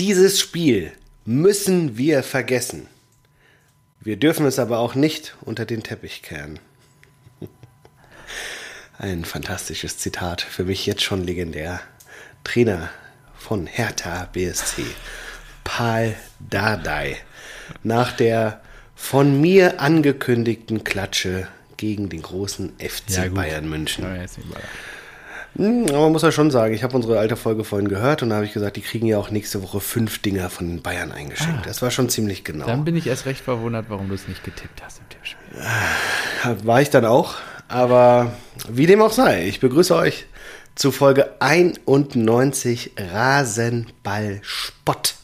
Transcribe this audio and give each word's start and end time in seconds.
Dieses 0.00 0.40
Spiel 0.40 0.92
müssen 1.26 1.98
wir 1.98 2.22
vergessen. 2.22 2.86
Wir 4.00 4.16
dürfen 4.16 4.46
es 4.46 4.58
aber 4.58 4.78
auch 4.78 4.94
nicht 4.94 5.36
unter 5.42 5.66
den 5.66 5.82
Teppich 5.82 6.22
kehren. 6.22 6.58
Ein 8.98 9.26
fantastisches 9.26 9.98
Zitat, 9.98 10.40
für 10.40 10.64
mich 10.64 10.86
jetzt 10.86 11.02
schon 11.02 11.24
legendär. 11.24 11.82
Trainer 12.44 12.88
von 13.36 13.66
Hertha 13.66 14.30
BSC, 14.32 14.86
Paul 15.64 16.14
Dardai, 16.38 17.18
nach 17.82 18.12
der 18.12 18.62
von 18.96 19.38
mir 19.38 19.82
angekündigten 19.82 20.82
Klatsche 20.82 21.46
gegen 21.76 22.08
den 22.08 22.22
großen 22.22 22.72
FC 22.78 23.10
Ja. 23.10 23.28
Bayern 23.28 23.68
München. 23.68 24.04
Ja, 24.04 24.24
Aber 25.54 26.00
man 26.00 26.12
muss 26.12 26.22
ja 26.22 26.32
schon 26.32 26.50
sagen, 26.50 26.74
ich 26.74 26.82
habe 26.82 26.96
unsere 26.96 27.18
alte 27.18 27.36
Folge 27.36 27.64
vorhin 27.64 27.88
gehört 27.88 28.22
und 28.22 28.30
da 28.30 28.36
habe 28.36 28.46
ich 28.46 28.52
gesagt, 28.52 28.76
die 28.76 28.80
kriegen 28.80 29.06
ja 29.06 29.18
auch 29.18 29.30
nächste 29.30 29.62
Woche 29.62 29.80
fünf 29.80 30.20
Dinger 30.20 30.48
von 30.48 30.68
den 30.68 30.82
Bayern 30.82 31.12
eingeschenkt. 31.12 31.66
Das 31.66 31.82
war 31.82 31.90
schon 31.90 32.08
ziemlich 32.08 32.44
genau. 32.44 32.66
Dann 32.66 32.84
bin 32.84 32.96
ich 32.96 33.06
erst 33.06 33.26
recht 33.26 33.42
verwundert, 33.42 33.86
warum 33.88 34.08
du 34.08 34.14
es 34.14 34.28
nicht 34.28 34.44
getippt 34.44 34.82
hast 34.82 35.00
im 35.00 35.08
Tippspiel. 35.08 36.66
War 36.66 36.80
ich 36.80 36.90
dann 36.90 37.04
auch. 37.04 37.34
Aber 37.68 38.32
wie 38.68 38.86
dem 38.86 39.02
auch 39.02 39.12
sei, 39.12 39.46
ich 39.46 39.60
begrüße 39.60 39.94
euch 39.94 40.26
zu 40.74 40.90
Folge 40.90 41.34
91 41.40 42.92
Rasenball 42.96 44.40
Spott. 44.42 45.14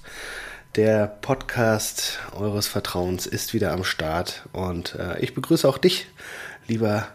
Der 0.77 1.07
Podcast 1.07 2.19
eures 2.39 2.67
Vertrauens 2.67 3.27
ist 3.27 3.55
wieder 3.55 3.73
am 3.73 3.83
Start 3.83 4.47
und 4.53 4.95
äh, 4.97 5.19
ich 5.21 5.35
begrüße 5.35 5.67
auch 5.67 5.79
dich, 5.79 6.07
lieber 6.69 7.09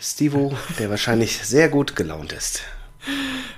Stivo, 0.00 0.56
der 0.78 0.90
wahrscheinlich 0.90 1.38
sehr 1.38 1.68
gut 1.68 1.96
gelaunt 1.96 2.32
ist. 2.32 2.62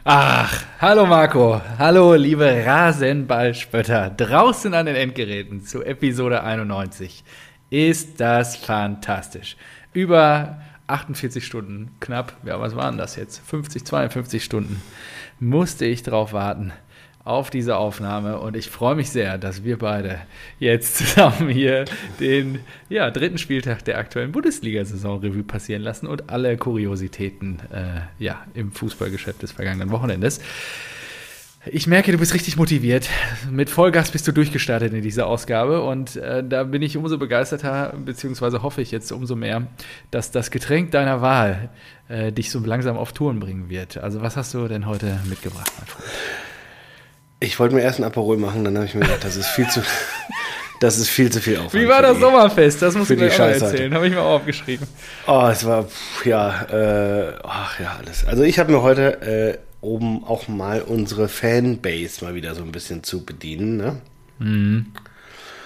Ach, 0.05 0.65
hallo 0.79 1.05
Marco, 1.05 1.61
hallo 1.79 2.15
liebe 2.15 2.65
Rasenballspötter 2.65 4.09
draußen 4.09 4.73
an 4.73 4.87
den 4.87 4.97
Endgeräten 4.97 5.63
zu 5.67 5.83
Episode 5.83 6.43
91. 6.43 7.25
Ist 7.69 8.21
das 8.21 8.57
fantastisch. 8.57 9.59
Über 9.93 10.63
48 10.87 11.45
Stunden, 11.45 11.91
knapp, 12.01 12.35
ja, 12.47 12.59
was 12.59 12.75
waren 12.75 12.97
das 12.97 13.17
jetzt? 13.17 13.47
50, 13.47 13.85
52 13.85 14.43
Stunden 14.43 14.81
musste 15.41 15.85
ich 15.85 16.03
drauf 16.03 16.33
warten 16.33 16.73
auf 17.31 17.49
diese 17.49 17.77
Aufnahme 17.77 18.39
und 18.41 18.57
ich 18.57 18.69
freue 18.69 18.97
mich 18.97 19.11
sehr, 19.11 19.39
dass 19.39 19.63
wir 19.63 19.79
beide 19.79 20.19
jetzt 20.59 20.97
zusammen 20.99 21.49
hier 21.49 21.85
den 22.19 22.59
ja, 22.89 23.11
dritten 23.11 23.39
Spieltag 23.39 23.85
der 23.85 23.99
aktuellen 23.99 24.33
Bundesliga-Saison 24.33 25.21
Revue 25.21 25.45
passieren 25.45 25.83
lassen 25.83 26.07
und 26.09 26.29
alle 26.29 26.57
Kuriositäten 26.57 27.61
äh, 27.73 28.01
ja, 28.23 28.45
im 28.55 28.73
Fußballgeschäft 28.73 29.43
des 29.43 29.53
vergangenen 29.53 29.91
Wochenendes. 29.91 30.41
Ich 31.67 31.87
merke, 31.87 32.11
du 32.11 32.17
bist 32.19 32.33
richtig 32.33 32.57
motiviert. 32.57 33.07
Mit 33.51 33.69
Vollgas 33.69 34.11
bist 34.11 34.27
du 34.27 34.33
durchgestartet 34.33 34.95
in 34.95 35.03
dieser 35.03 35.27
Ausgabe 35.27 35.83
und 35.83 36.17
äh, 36.17 36.43
da 36.43 36.65
bin 36.65 36.81
ich 36.81 36.97
umso 36.97 37.19
begeisterter, 37.19 37.95
beziehungsweise 38.03 38.63
hoffe 38.63 38.81
ich 38.81 38.91
jetzt 38.91 39.13
umso 39.13 39.37
mehr, 39.37 39.67
dass 40.11 40.31
das 40.31 40.51
Getränk 40.51 40.91
deiner 40.91 41.21
Wahl 41.21 41.69
äh, 42.09 42.33
dich 42.33 42.51
so 42.51 42.59
langsam 42.61 42.97
auf 42.97 43.13
Touren 43.13 43.39
bringen 43.39 43.69
wird. 43.69 43.99
Also 43.99 44.21
was 44.23 44.37
hast 44.37 44.55
du 44.55 44.67
denn 44.69 44.87
heute 44.87 45.21
mitgebracht, 45.29 45.71
mein 45.79 45.87
Freund? 45.87 46.11
Ich 47.41 47.59
wollte 47.59 47.75
mir 47.75 47.81
erst 47.83 47.99
ein 47.99 48.05
Aperol 48.05 48.37
machen, 48.37 48.65
dann 48.65 48.77
habe 48.77 48.87
ich 48.87 48.95
mir 48.95 49.01
gedacht, 49.01 49.25
das 49.25 49.37
ist 49.37 49.49
viel 49.49 49.67
zu, 49.69 49.81
das 50.81 50.99
ist 50.99 51.09
viel 51.09 51.31
zu 51.33 51.41
viel 51.41 51.57
Aufwand. 51.57 51.75
Wie 51.83 51.89
war 51.89 52.03
das 52.03 52.15
die- 52.17 52.21
Sommerfest? 52.21 52.83
Das 52.83 52.95
musst 52.95 53.11
du 53.11 53.17
gleich 53.17 53.41
auch 53.41 53.47
erzählen. 53.47 53.95
Habe 53.95 54.07
ich 54.07 54.13
mir 54.13 54.21
auch 54.21 54.37
aufgeschrieben. 54.41 54.87
Oh, 55.27 55.49
es 55.51 55.65
war, 55.65 55.85
pff, 55.85 56.27
ja, 56.27 56.63
äh, 56.71 57.33
ach 57.43 57.81
ja, 57.81 57.97
alles. 57.99 58.27
Also 58.27 58.43
ich 58.43 58.59
habe 58.59 58.71
mir 58.73 58.83
heute, 58.83 59.23
äh, 59.23 59.59
um 59.81 60.25
auch 60.25 60.49
mal 60.49 60.83
unsere 60.83 61.29
Fanbase 61.29 62.23
mal 62.25 62.35
wieder 62.35 62.55
so 62.55 62.63
ein 62.63 62.73
bisschen 62.73 63.03
zu 63.03 63.25
bedienen, 63.25 63.79
ne? 63.79 63.97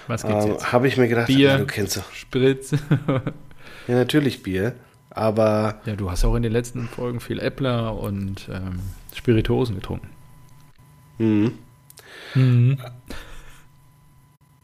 Was 0.07 0.23
gibt's 0.25 0.45
Ähm, 0.45 0.53
jetzt? 0.53 0.73
habe 0.73 0.87
ich 0.89 0.97
mir 0.97 1.09
gedacht, 1.09 1.27
Bier. 1.27 1.49
ja, 1.51 1.59
du 1.59 1.67
kennst 1.67 1.97
doch. 1.97 2.13
Spritz. 2.13 2.71
Ja, 3.89 3.95
natürlich 3.97 4.43
Bier, 4.43 4.75
aber 5.11 5.81
ja, 5.87 5.97
du 5.97 6.11
hast 6.11 6.25
auch 6.25 6.35
in 6.37 6.43
den 6.43 6.53
letzten 6.53 6.89
Folgen 6.89 7.21
viel 7.21 7.39
Äppler 7.41 7.99
und 7.99 8.49
ähm, 8.51 8.81
Spirituosen 9.15 9.75
getrunken. 9.75 10.09
Mhm. 11.19 11.59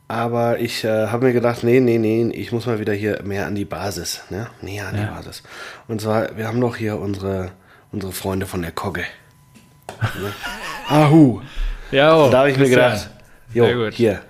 Aber 0.09 0.59
ich 0.59 0.83
äh, 0.83 1.07
habe 1.07 1.27
mir 1.27 1.33
gedacht, 1.33 1.63
nee, 1.63 1.79
nee, 1.79 1.99
nee, 1.99 2.29
ich 2.35 2.51
muss 2.51 2.67
mal 2.67 2.81
wieder 2.81 2.93
hier 2.93 3.23
mehr 3.23 3.47
an 3.47 3.55
die 3.55 3.65
Basis, 3.65 4.23
ne? 4.31 4.49
Näher 4.61 4.89
an 4.89 4.97
Ja. 4.97 5.03
die 5.05 5.11
Basis. 5.11 5.43
Und 5.87 6.01
zwar, 6.01 6.37
wir 6.37 6.49
haben 6.49 6.59
noch 6.59 6.75
hier 6.77 6.99
unsere, 6.99 7.53
unsere 7.93 8.11
Freunde 8.13 8.47
von 8.47 8.61
der 8.63 8.73
Kogge. 8.73 9.05
Ne? 10.21 10.33
Ahu. 10.89 11.41
Ja, 11.93 12.17
oh, 12.17 12.29
da 12.31 12.39
habe 12.41 12.51
ich 12.51 12.59
mir 12.59 12.69
gedacht, 12.69 13.09
jo, 13.55 13.65
Sehr 13.65 13.75
gut. 13.77 13.95
hier, 13.95 14.21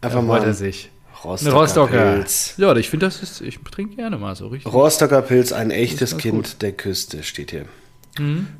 einfach 0.00 0.18
Da 0.20 0.24
mal 0.26 0.42
er 0.42 0.54
sich. 0.54 0.90
Rostocker, 1.24 1.56
Rostocker. 1.56 2.12
Pilz. 2.14 2.54
Ja, 2.58 2.74
ich 2.76 2.90
finde, 2.90 3.06
das 3.06 3.22
ist, 3.22 3.40
ich 3.40 3.58
trinke 3.72 3.96
gerne 3.96 4.18
mal 4.18 4.34
so 4.36 4.48
richtig. 4.48 4.72
Rostocker 4.72 5.22
Pilz, 5.22 5.50
ein 5.52 5.70
echtes 5.72 6.16
Kind 6.16 6.62
der 6.62 6.72
Küste, 6.72 7.22
steht 7.24 7.50
hier. 7.52 7.64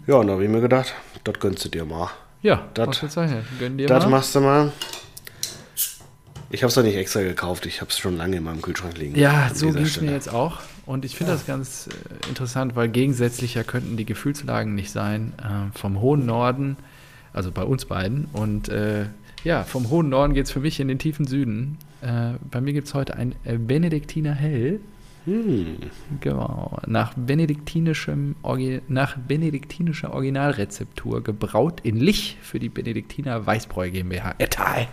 Ja, 0.07 0.15
und 0.17 0.27
da 0.29 0.33
habe 0.35 0.45
ich 0.45 0.51
mir 0.51 0.61
gedacht, 0.61 0.93
das 1.25 1.39
gönnst 1.41 1.65
du 1.65 1.69
dir 1.69 1.85
mal. 1.85 2.11
Ja, 2.43 2.69
Das- 2.75 2.89
ausgezeichnet. 2.89 3.45
Gönn 3.59 3.79
dir 3.79 3.87
Das 3.87 4.05
mal. 4.05 4.11
machst 4.11 4.35
du 4.35 4.41
mal. 4.41 4.73
Ich 6.51 6.63
habe 6.63 6.69
es 6.69 6.75
doch 6.75 6.83
nicht 6.83 6.97
extra 6.97 7.21
gekauft, 7.21 7.67
ich 7.67 7.83
habe 7.83 7.91
es 7.91 7.99
schon 7.99 8.17
lange 8.17 8.37
in 8.39 8.43
meinem 8.45 8.63
Kühlschrank 8.63 8.97
liegen. 8.97 9.19
Ja, 9.19 9.51
so 9.53 9.69
es 9.69 9.91
Stelle. 9.91 10.07
mir 10.07 10.13
jetzt 10.13 10.33
auch. 10.33 10.61
Und 10.87 11.05
ich 11.05 11.15
finde 11.15 11.35
das 11.35 11.45
ganz 11.47 11.89
äh, 11.89 12.29
interessant, 12.29 12.75
weil 12.75 12.89
gegensätzlicher 12.89 13.65
könnten 13.65 13.99
die 13.99 14.07
Gefühlslagen 14.07 14.75
nicht 14.75 14.91
sein. 14.91 15.35
Äh, 15.39 15.77
vom 15.79 16.01
hohen 16.01 16.25
Norden, 16.25 16.79
also 17.35 17.51
bei 17.53 17.63
uns 17.65 17.85
beiden. 17.85 18.29
Und 18.33 18.71
äh, 18.71 19.05
ja, 19.45 19.65
vom 19.65 19.91
hohen 19.91 20.09
Norden 20.09 20.33
geht 20.33 20.47
es 20.47 20.51
für 20.53 20.61
mich 20.61 20.81
in 20.81 20.89
den 20.89 20.99
tiefen 20.99 21.27
Süden. 21.27 21.77
Äh, 22.01 22.39
bei 22.51 22.63
mir 22.63 22.73
gibt 22.73 22.87
es 22.89 22.95
heute 22.95 23.17
ein 23.17 23.35
äh, 23.45 23.59
Benediktiner 23.59 24.33
Hell. 24.33 24.81
Genau. 26.21 26.79
Nach 26.87 27.15
benediktinischem 27.15 28.37
nach 28.89 29.17
benediktinischer 29.17 30.13
Originalrezeptur 30.13 31.23
gebraut 31.23 31.81
in 31.83 31.97
Lich 31.97 32.39
für 32.43 32.59
die 32.59 32.69
Benediktiner 32.69 33.47
Weißbräu 33.47 33.91
GmbH 33.91 34.35
Etal. 34.39 34.89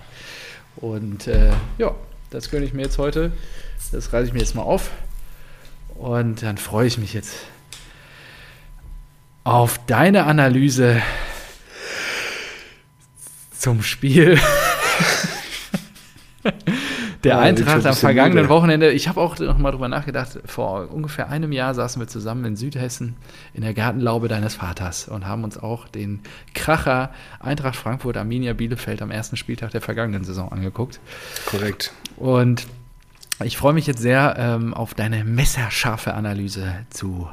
Und 0.77 1.27
äh, 1.27 1.51
ja, 1.77 1.95
das 2.29 2.49
gönne 2.49 2.65
ich 2.65 2.73
mir 2.73 2.83
jetzt 2.83 2.97
heute. 2.97 3.31
Das 3.91 4.11
reiße 4.11 4.27
ich 4.27 4.33
mir 4.33 4.39
jetzt 4.39 4.55
mal 4.55 4.63
auf. 4.63 4.91
Und 5.95 6.43
dann 6.43 6.57
freue 6.57 6.87
ich 6.87 6.97
mich 6.97 7.13
jetzt 7.13 7.37
auf 9.45 9.79
deine 9.85 10.25
Analyse 10.25 11.01
zum 13.57 13.83
Spiel 13.83 14.37
der 17.25 17.33
schon 17.33 17.43
Eintracht 17.43 17.85
ein 17.85 17.87
am 17.87 17.95
vergangenen 17.95 18.43
müde. 18.43 18.49
Wochenende. 18.49 18.91
Ich 18.91 19.07
habe 19.07 19.19
auch 19.19 19.37
noch 19.39 19.57
mal 19.57 19.71
drüber 19.71 19.87
nachgedacht. 19.87 20.39
Vor 20.45 20.91
ungefähr 20.91 21.29
einem 21.29 21.51
Jahr 21.51 21.73
saßen 21.73 22.01
wir 22.01 22.07
zusammen 22.07 22.45
in 22.45 22.55
Südhessen 22.55 23.15
in 23.53 23.61
der 23.61 23.73
Gartenlaube 23.73 24.27
deines 24.27 24.55
Vaters 24.55 25.07
und 25.07 25.27
haben 25.27 25.43
uns 25.43 25.57
auch 25.57 25.87
den 25.87 26.21
Kracher 26.53 27.11
Eintracht 27.39 27.75
Frankfurt 27.75 28.17
Arminia 28.17 28.53
Bielefeld 28.53 29.01
am 29.01 29.11
ersten 29.11 29.35
Spieltag 29.35 29.71
der 29.71 29.81
vergangenen 29.81 30.23
Saison 30.23 30.51
angeguckt. 30.51 30.99
Korrekt. 31.45 31.91
Und 32.17 32.67
ich 33.43 33.57
freue 33.57 33.73
mich 33.73 33.87
jetzt 33.87 33.99
sehr 33.99 34.35
ähm, 34.37 34.73
auf 34.73 34.93
deine 34.93 35.25
messerscharfe 35.25 36.13
Analyse 36.13 36.73
zu 36.89 37.27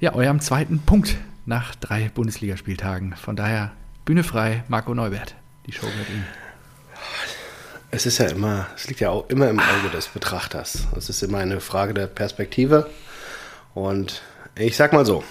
ja, 0.00 0.14
eurem 0.14 0.40
zweiten 0.40 0.80
Punkt 0.80 1.16
nach 1.46 1.74
drei 1.74 2.10
Bundesligaspieltagen. 2.14 3.14
Von 3.16 3.36
daher 3.36 3.72
Bühne 4.04 4.22
frei, 4.22 4.64
Marco 4.68 4.94
Neubert. 4.94 5.34
Die 5.66 5.72
Show 5.72 5.86
mit 5.86 6.10
ihm. 6.10 6.43
Es 7.94 8.06
ist 8.06 8.18
ja 8.18 8.26
immer, 8.26 8.66
es 8.74 8.88
liegt 8.88 8.98
ja 8.98 9.10
auch 9.10 9.30
immer 9.30 9.48
im 9.48 9.60
Auge 9.60 9.88
des 9.92 10.08
Betrachters. 10.08 10.88
Es 10.96 11.08
ist 11.08 11.22
immer 11.22 11.38
eine 11.38 11.60
Frage 11.60 11.94
der 11.94 12.08
Perspektive. 12.08 12.90
Und 13.72 14.20
ich 14.56 14.76
sag 14.76 14.92
mal 14.92 15.06
so: 15.06 15.22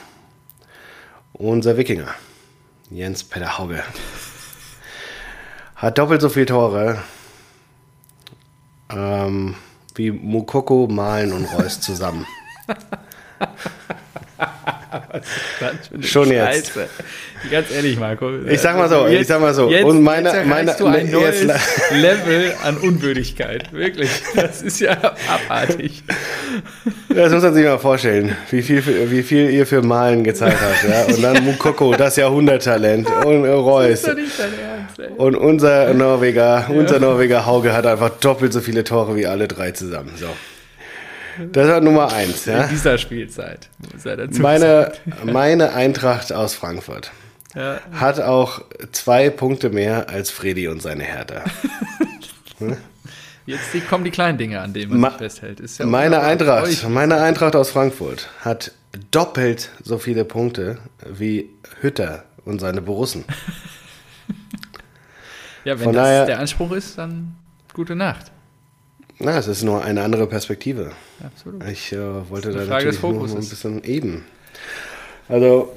Unser 1.33 1.75
Wikinger, 1.75 2.07
Jens 2.89 3.25
Peter 3.25 3.57
Hauge, 3.57 3.83
hat 5.75 5.97
doppelt 5.97 6.21
so 6.21 6.29
viele 6.29 6.45
Tore 6.45 7.03
ähm, 8.89 9.55
wie 9.95 10.11
Mukoko, 10.11 10.87
Malen 10.87 11.33
und 11.33 11.43
Reus 11.53 11.81
zusammen. 11.81 12.25
Schon 16.01 16.31
jetzt. 16.31 16.71
Ganz 17.51 17.71
ehrlich, 17.71 17.99
Marco. 17.99 18.29
Ich 18.47 18.61
sag 18.61 18.77
mal 18.77 18.89
so, 18.89 19.05
ich 19.07 19.27
sag 19.27 19.41
mal 19.41 19.53
so. 19.53 19.69
Jetzt, 19.69 19.83
Und 19.85 20.01
meine- 20.01 20.29
jetzt 20.29 20.47
meine- 20.47 20.75
du 20.77 20.85
ein 20.87 21.05
ne, 21.05 21.11
neues 21.11 21.41
jetzt 21.43 21.91
Level 21.91 22.53
an 22.63 22.77
Unwürdigkeit. 22.77 23.71
Wirklich. 23.73 24.09
Das 24.35 24.61
ist 24.61 24.79
ja 24.79 24.97
abartig. 25.27 26.03
Das 27.09 27.31
muss 27.31 27.43
man 27.43 27.53
sich 27.53 27.65
mal 27.65 27.77
vorstellen, 27.79 28.35
wie 28.49 28.61
viel, 28.61 29.11
wie 29.11 29.23
viel 29.23 29.49
ihr 29.49 29.67
für 29.67 29.81
Malen 29.81 30.23
gezahlt 30.23 30.57
habt. 30.59 30.89
Ja? 30.89 31.13
Und 31.15 31.21
dann 31.21 31.43
Mukoko, 31.45 31.93
das 31.95 32.15
Jahrhunderttalent. 32.15 33.07
Und 33.25 33.45
Reus. 33.45 34.03
Ernst. 34.03 34.41
Und 35.17 35.35
unser 35.35 35.93
Norweger, 35.93 36.67
unser 36.69 36.99
Norweger 36.99 37.45
Hauge 37.45 37.73
hat 37.73 37.85
einfach 37.85 38.09
doppelt 38.19 38.53
so 38.53 38.61
viele 38.61 38.83
Tore 38.83 39.15
wie 39.15 39.27
alle 39.27 39.47
drei 39.47 39.71
zusammen. 39.71 40.11
So. 40.15 40.27
Das 41.51 41.67
war 41.67 41.81
Nummer 41.81 42.11
eins. 42.13 42.45
Ja? 42.45 42.63
In 42.63 42.69
dieser 42.69 42.97
Spielzeit. 42.97 43.69
Meine, 44.39 44.91
meine 45.25 45.73
Eintracht 45.73 46.31
aus 46.33 46.53
Frankfurt 46.55 47.11
Ja. 47.55 47.79
hat 47.93 48.19
auch 48.19 48.61
zwei 48.91 49.29
Punkte 49.29 49.69
mehr 49.69 50.09
als 50.09 50.29
Freddy 50.31 50.67
und 50.67 50.81
seine 50.81 51.03
Hertha. 51.03 51.43
Jetzt 53.45 53.73
die, 53.73 53.81
kommen 53.81 54.05
die 54.05 54.11
kleinen 54.11 54.37
Dinge, 54.37 54.61
an 54.61 54.73
denen 54.73 54.91
man 54.91 54.99
Ma- 55.01 55.09
sich 55.09 55.17
festhält. 55.17 55.59
Ja 55.77 55.85
Meine. 55.85 56.21
Eintracht, 56.21 56.87
meine 56.87 57.19
Eintracht 57.21 57.55
aus 57.57 57.71
Frankfurt 57.71 58.29
hat 58.39 58.71
doppelt 59.11 59.69
so 59.83 59.97
viele 59.97 60.23
Punkte 60.23 60.77
wie 61.05 61.49
Hütter 61.81 62.23
und 62.45 62.59
seine 62.59 62.81
Borussen. 62.81 63.25
Ja, 65.65 65.77
wenn 65.79 65.85
Von 65.85 65.93
das 65.93 66.03
daher- 66.03 66.25
der 66.25 66.39
Anspruch 66.39 66.73
ist, 66.73 66.97
dann 66.97 67.35
gute 67.73 67.95
Nacht. 67.95 68.31
Na, 69.19 69.37
es 69.37 69.47
ist 69.47 69.63
nur 69.63 69.83
eine 69.83 70.03
andere 70.03 70.27
Perspektive. 70.27 70.91
Absolut. 71.23 71.63
Ich 71.69 71.91
äh, 71.93 72.29
wollte 72.29 72.51
da 72.51 72.65
natürlich 72.65 73.01
nur 73.01 73.27
ein 73.27 73.35
bisschen 73.35 73.83
eben. 73.83 74.25
Also 75.29 75.73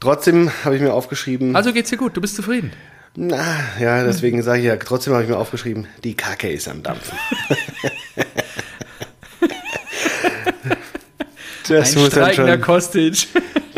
trotzdem 0.00 0.50
habe 0.64 0.76
ich 0.76 0.82
mir 0.82 0.92
aufgeschrieben. 0.92 1.56
Also 1.56 1.72
geht's 1.72 1.90
dir 1.90 1.96
gut, 1.96 2.16
du 2.16 2.20
bist 2.20 2.36
zufrieden. 2.36 2.72
Na, 3.14 3.44
ja, 3.78 4.04
deswegen 4.04 4.42
sage 4.42 4.60
ich 4.60 4.64
ja, 4.66 4.76
trotzdem 4.76 5.12
habe 5.12 5.22
ich 5.22 5.28
mir 5.28 5.36
aufgeschrieben, 5.36 5.86
die 6.02 6.14
Kacke 6.14 6.50
ist 6.50 6.66
am 6.66 6.82
Dampfen. 6.82 7.18
das, 11.68 11.94
Ein 11.94 12.02
muss 12.02 12.10
streikender 12.12 12.54
schon, 12.54 12.62
Kostic. 12.62 13.28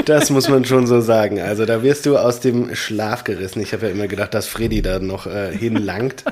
Das 0.09 0.31
muss 0.31 0.49
man 0.49 0.65
schon 0.65 0.87
so 0.87 1.01
sagen. 1.01 1.41
Also 1.41 1.67
da 1.67 1.83
wirst 1.83 2.06
du 2.06 2.17
aus 2.17 2.41
dem 2.41 2.75
Schlaf 2.75 3.25
gerissen. 3.25 3.61
Ich 3.61 3.73
habe 3.73 3.87
ja 3.87 3.93
immer 3.93 4.09
gedacht, 4.09 4.35
dass 4.35 4.47
Freddy 4.47 4.83
da 4.83 4.99
noch 4.99 5.27
äh, 5.27 5.56
hinlangt. 5.56 6.25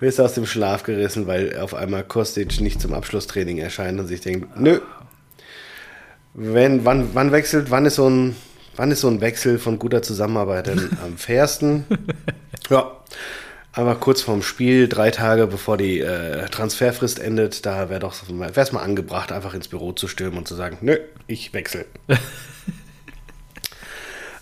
wirst 0.00 0.18
du 0.18 0.22
aus 0.22 0.34
dem 0.34 0.46
Schlaf 0.46 0.82
gerissen, 0.82 1.26
weil 1.26 1.58
auf 1.58 1.74
einmal 1.74 2.04
Kostic 2.04 2.60
nicht 2.60 2.80
zum 2.80 2.94
Abschlusstraining 2.94 3.58
erscheint 3.58 3.98
und 4.00 4.06
sich 4.06 4.20
denkt, 4.20 4.58
nö. 4.58 4.80
Wenn, 6.34 6.84
wann, 6.84 7.10
wann 7.14 7.32
wechselt, 7.32 7.70
wann 7.70 7.86
ist 7.86 7.96
so 7.96 8.08
ein, 8.08 8.36
wann 8.76 8.90
ist 8.90 9.00
so 9.00 9.08
ein 9.08 9.20
Wechsel 9.20 9.58
von 9.58 9.78
guter 9.78 10.02
Zusammenarbeit 10.02 10.68
denn 10.68 10.90
am 11.04 11.16
fairsten? 11.16 11.84
Ja, 12.70 12.92
einfach 13.72 13.98
kurz 13.98 14.22
vorm 14.22 14.42
Spiel, 14.42 14.88
drei 14.88 15.10
Tage 15.10 15.46
bevor 15.46 15.76
die 15.76 16.00
äh, 16.00 16.46
Transferfrist 16.48 17.18
endet, 17.18 17.66
da 17.66 17.90
wäre 17.90 18.00
doch 18.00 18.14
wäre 18.28 18.52
es 18.54 18.72
mal 18.72 18.82
angebracht, 18.82 19.32
einfach 19.32 19.54
ins 19.54 19.68
Büro 19.68 19.92
zu 19.92 20.06
stürmen 20.06 20.38
und 20.38 20.46
zu 20.46 20.54
sagen, 20.54 20.78
nö, 20.80 20.98
ich 21.26 21.52
wechsle. 21.54 21.86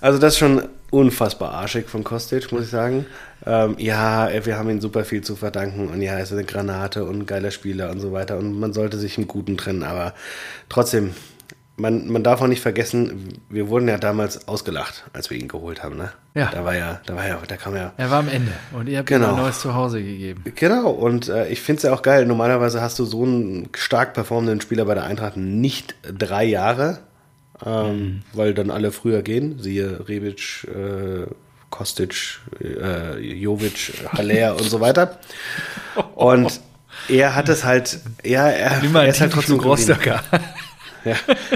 also 0.07 0.21
das 0.21 0.35
ist 0.35 0.39
schon 0.39 0.63
unfassbar 0.91 1.51
arschig 1.51 1.89
von 1.89 2.05
Kostic, 2.05 2.53
muss 2.53 2.63
ich 2.63 2.71
sagen. 2.71 3.07
Ähm, 3.45 3.75
ja, 3.79 4.29
wir 4.45 4.57
haben 4.57 4.71
ihm 4.71 4.81
super 4.81 5.05
viel 5.05 5.23
zu 5.23 5.35
verdanken 5.35 5.89
und 5.89 6.01
ja, 6.01 6.13
er 6.13 6.23
ist 6.23 6.33
eine 6.33 6.45
Granate 6.45 7.05
und 7.05 7.19
ein 7.23 7.27
geiler 7.27 7.51
Spieler 7.51 7.91
und 7.91 7.99
so 7.99 8.13
weiter 8.13 8.39
und 8.39 8.59
man 8.59 8.73
sollte 8.73 8.99
sich 8.99 9.19
im 9.19 9.27
Guten 9.27 9.57
trennen, 9.57 9.83
aber 9.83 10.15
trotzdem, 10.69 11.13
man, 11.77 12.09
man 12.09 12.23
darf 12.23 12.41
auch 12.41 12.47
nicht 12.47 12.63
vergessen, 12.63 13.29
wir 13.51 13.69
wurden 13.69 13.89
ja 13.89 13.99
damals 13.99 14.47
ausgelacht, 14.47 15.05
als 15.13 15.29
wir 15.29 15.39
ihn 15.39 15.49
geholt 15.49 15.83
haben, 15.83 15.97
ne? 15.97 16.13
Ja. 16.35 16.51
Da 16.53 16.65
war 16.65 16.77
ja, 16.77 17.01
da 17.07 17.17
war 17.17 17.27
ja, 17.27 17.39
da 17.47 17.57
kam 17.57 17.75
ja 17.75 17.93
Er 17.97 18.11
war 18.11 18.21
am 18.21 18.29
Ende 18.29 18.53
und 18.73 18.89
ihr 18.89 18.99
habt 18.99 19.09
Genau. 19.09 19.31
ihm 19.31 19.35
ein 19.35 19.43
neues 19.43 19.61
Zuhause 19.61 20.01
gegeben. 20.03 20.45
Genau, 20.55 20.89
und 20.91 21.29
äh, 21.29 21.49
ich 21.49 21.61
finde 21.61 21.79
es 21.79 21.83
ja 21.83 21.93
auch 21.93 22.03
geil. 22.03 22.27
Normalerweise 22.27 22.81
hast 22.81 22.99
du 23.01 23.05
so 23.05 23.25
einen 23.25 23.69
stark 23.75 24.15
performenden 24.15 24.61
Spieler 24.61 24.85
bei 24.85 24.95
der 24.95 25.05
Eintracht 25.05 25.37
nicht 25.37 25.97
drei 26.03 26.45
Jahre, 26.45 27.01
ähm, 27.65 28.23
weil 28.33 28.55
dann 28.55 28.71
alle 28.71 28.93
früher 28.93 29.23
gehen. 29.23 29.59
Siehe 29.61 30.09
Rebic, 30.09 30.65
äh, 30.65 31.27
Kostic, 31.71 32.41
äh, 32.61 33.19
Jovic, 33.19 33.93
Haller 34.13 34.57
und 34.57 34.65
so 34.65 34.81
weiter. 34.81 35.19
Und 36.15 36.61
er 37.09 37.35
hat 37.35 37.49
es 37.49 37.65
halt, 37.65 37.99
ja, 38.25 38.49
er, 38.49 38.83
er 38.83 39.09
ist 39.09 39.21
halt 39.21 39.33
trotzdem. 39.33 39.61
Rostocker. 39.61 40.23
Ja, 41.05 41.15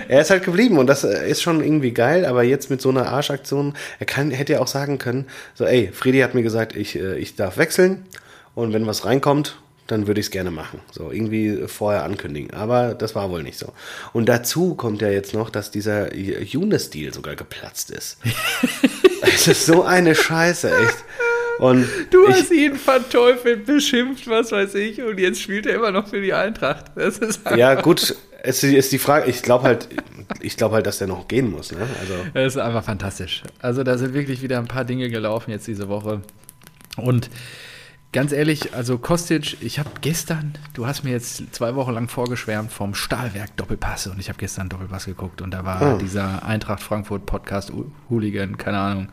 er 0.09 0.21
ist 0.21 0.31
halt 0.31 0.45
geblieben 0.45 0.79
und 0.79 0.87
das 0.87 1.03
ist 1.03 1.43
schon 1.43 1.61
irgendwie 1.61 1.91
geil, 1.91 2.25
aber 2.25 2.45
jetzt 2.45 2.71
mit 2.71 2.81
so 2.81 2.89
einer 2.89 3.09
Arschaktion, 3.09 3.75
er 3.99 4.07
kann, 4.07 4.31
hätte 4.31 4.53
ja 4.53 4.61
auch 4.61 4.69
sagen 4.69 4.99
können, 4.99 5.27
so 5.55 5.65
ey, 5.65 5.91
Freddy 5.93 6.21
hat 6.21 6.35
mir 6.35 6.45
gesagt, 6.45 6.77
ich, 6.77 6.95
äh, 6.95 7.19
ich 7.19 7.35
darf 7.35 7.57
wechseln 7.57 8.07
und 8.55 8.73
wenn 8.73 8.87
was 8.87 9.05
reinkommt, 9.05 9.57
dann 9.91 10.07
würde 10.07 10.21
ich 10.21 10.27
es 10.27 10.31
gerne 10.31 10.51
machen. 10.51 10.81
So, 10.93 11.11
irgendwie 11.11 11.67
vorher 11.67 12.05
ankündigen. 12.05 12.53
Aber 12.53 12.95
das 12.95 13.15
war 13.15 13.31
wohl 13.31 13.43
nicht 13.43 13.59
so. 13.59 13.73
Und 14.13 14.29
dazu 14.29 14.75
kommt 14.75 15.03
ja 15.03 15.09
jetzt 15.09 15.35
noch, 15.35 15.51
dass 15.51 15.71
dieser 15.71 16.15
Younes-Deal 16.15 17.13
sogar 17.13 17.37
geplatzt 17.37 17.91
ist. 17.91 18.19
Es 19.23 19.47
ist 19.47 19.67
so 19.67 19.83
eine 19.83 20.15
Scheiße, 20.15 20.71
echt. 20.71 21.05
Und 21.59 21.87
Du 22.11 22.27
ich, 22.27 22.37
hast 22.37 22.51
ihn 22.51 22.75
verteufelt, 22.75 23.67
beschimpft, 23.67 24.27
was 24.29 24.51
weiß 24.51 24.75
ich, 24.77 25.03
und 25.03 25.21
jetzt 25.21 25.43
spielt 25.43 25.67
er 25.67 25.75
immer 25.75 25.91
noch 25.91 26.09
für 26.09 26.23
die 26.23 26.33
Eintracht. 26.33 26.97
Ist 26.97 27.41
ja, 27.55 27.75
gut, 27.75 28.17
es 28.43 28.65
ist 28.65 28.93
die 28.93 28.99
Frage, 28.99 29.29
ich 29.29 29.43
glaube 29.43 29.65
halt, 29.65 29.89
ich 30.41 30.57
glaube 30.57 30.77
halt, 30.77 30.87
dass 30.87 30.99
der 30.99 31.07
noch 31.07 31.29
gehen 31.29 31.51
muss, 31.51 31.71
ne? 31.71 31.87
Also. 32.01 32.15
Das 32.33 32.55
ist 32.55 32.57
einfach 32.57 32.83
fantastisch. 32.83 33.43
Also 33.61 33.85
da 33.85 33.99
sind 33.99 34.15
wirklich 34.15 34.41
wieder 34.41 34.59
ein 34.59 34.69
paar 34.69 34.87
Dinge 34.87 35.11
gelaufen 35.11 35.51
jetzt 35.51 35.67
diese 35.67 35.89
Woche. 35.91 36.23
Und 36.97 37.29
ganz 38.13 38.33
ehrlich, 38.33 38.75
also 38.75 38.99
Kostic, 38.99 39.57
ich 39.63 39.79
habe 39.79 39.91
gestern, 40.01 40.55
du 40.75 40.87
hast 40.87 41.05
mir 41.05 41.11
jetzt 41.11 41.55
zwei 41.55 41.75
Wochen 41.77 41.93
lang 41.93 42.09
vorgeschwärmt 42.09 42.73
vom 42.73 42.95
Stahlwerk 42.95 43.57
Doppelpass 43.57 44.09
und 44.09 44.19
ich 44.19 44.29
habe 44.29 44.39
gestern 44.39 44.69
Doppelpass 44.69 45.05
geguckt 45.07 45.43
und 45.43 45.53
da 45.53 45.65
war 45.65 45.95
Oh. 45.95 45.99
dieser 45.99 46.45
Eintracht 46.45 46.83
Frankfurt 46.83 47.25
Podcast 47.27 47.73
Hooligan, 48.09 48.59
keine 48.59 48.79
Ahnung, 48.79 49.09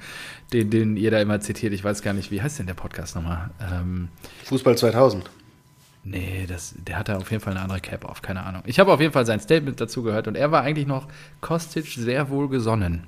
den, 0.54 0.70
den 0.72 0.98
ihr 0.98 1.12
da 1.12 1.20
immer 1.22 1.40
zitiert, 1.42 1.74
ich 1.74 1.84
weiß 1.84 2.02
gar 2.02 2.14
nicht, 2.14 2.32
wie 2.32 2.42
heißt 2.42 2.58
denn 2.60 2.66
der 2.68 2.74
Podcast 2.74 3.16
nochmal? 3.16 3.52
Ähm, 3.72 4.08
Fußball 4.46 4.78
2000. 4.78 5.30
Nee, 6.04 6.46
das, 6.48 6.74
der 6.78 6.98
hatte 6.98 7.18
auf 7.18 7.30
jeden 7.32 7.44
Fall 7.44 7.52
eine 7.54 7.62
andere 7.62 7.82
Cap 7.82 8.06
auf, 8.06 8.22
keine 8.22 8.44
Ahnung. 8.44 8.64
Ich 8.66 8.80
habe 8.80 8.94
auf 8.94 9.02
jeden 9.02 9.12
Fall 9.12 9.26
sein 9.26 9.42
Statement 9.42 9.80
dazu 9.82 10.04
gehört 10.04 10.28
und 10.28 10.36
er 10.36 10.52
war 10.52 10.64
eigentlich 10.64 10.88
noch 10.88 11.08
Kostic 11.42 11.86
sehr 11.88 12.30
wohl 12.30 12.48
gesonnen. 12.48 13.04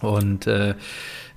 Und 0.00 0.46
äh, 0.46 0.74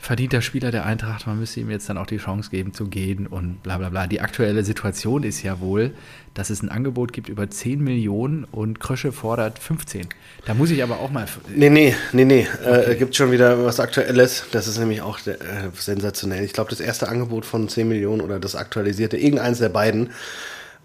verdienter 0.03 0.41
Spieler 0.41 0.69
der 0.69 0.85
Eintracht, 0.85 1.27
man 1.27 1.39
müsste 1.39 1.61
ihm 1.61 1.69
jetzt 1.69 1.87
dann 1.87 1.97
auch 1.97 2.05
die 2.05 2.17
Chance 2.17 2.49
geben 2.49 2.73
zu 2.73 2.87
gehen 2.87 3.25
und 3.25 3.63
bla 3.63 3.77
bla 3.77 3.89
bla. 3.89 4.05
Die 4.05 4.19
aktuelle 4.19 4.65
Situation 4.65 5.23
ist 5.23 5.41
ja 5.43 5.61
wohl, 5.61 5.93
dass 6.33 6.49
es 6.49 6.61
ein 6.61 6.67
Angebot 6.67 7.13
gibt 7.13 7.29
über 7.29 7.49
10 7.49 7.81
Millionen 7.81 8.43
und 8.43 8.81
Krösche 8.81 9.13
fordert 9.13 9.59
15. 9.59 10.09
Da 10.45 10.55
muss 10.55 10.71
ich 10.71 10.83
aber 10.83 10.99
auch 10.99 11.09
mal. 11.09 11.25
Nee, 11.55 11.69
nee, 11.69 11.95
nee, 12.11 12.25
nee. 12.25 12.45
Äh, 12.65 12.95
gibt 12.95 13.15
schon 13.15 13.31
wieder 13.31 13.63
was 13.63 13.79
Aktuelles. 13.79 14.43
Das 14.51 14.67
ist 14.67 14.77
nämlich 14.77 15.01
auch 15.01 15.25
äh, 15.25 15.37
sensationell. 15.73 16.43
Ich 16.43 16.51
glaube, 16.51 16.69
das 16.69 16.81
erste 16.81 17.07
Angebot 17.07 17.45
von 17.45 17.69
10 17.69 17.87
Millionen 17.87 18.19
oder 18.19 18.41
das 18.41 18.55
aktualisierte, 18.55 19.15
irgendeins 19.15 19.59
der 19.59 19.69
beiden, 19.69 20.09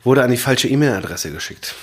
wurde 0.05 0.23
an 0.23 0.31
die 0.31 0.37
falsche 0.37 0.69
E-Mail-Adresse 0.69 1.33
geschickt. 1.33 1.75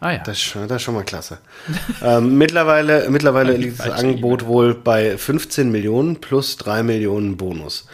Ah 0.00 0.12
ja. 0.12 0.18
Das, 0.18 0.36
ist 0.38 0.42
schon- 0.42 0.66
das 0.66 0.76
ist 0.76 0.82
schon 0.82 0.94
mal 0.94 1.04
klasse. 1.04 1.38
ähm, 2.02 2.38
mittlerweile 2.38 3.08
mittlerweile 3.10 3.56
liegt 3.56 3.80
das 3.80 3.90
Angebot 3.90 4.46
wohl 4.46 4.74
bei 4.74 5.16
15 5.18 5.70
Millionen 5.70 6.16
plus 6.20 6.56
3 6.56 6.82
Millionen 6.82 7.36
Bonus. 7.36 7.86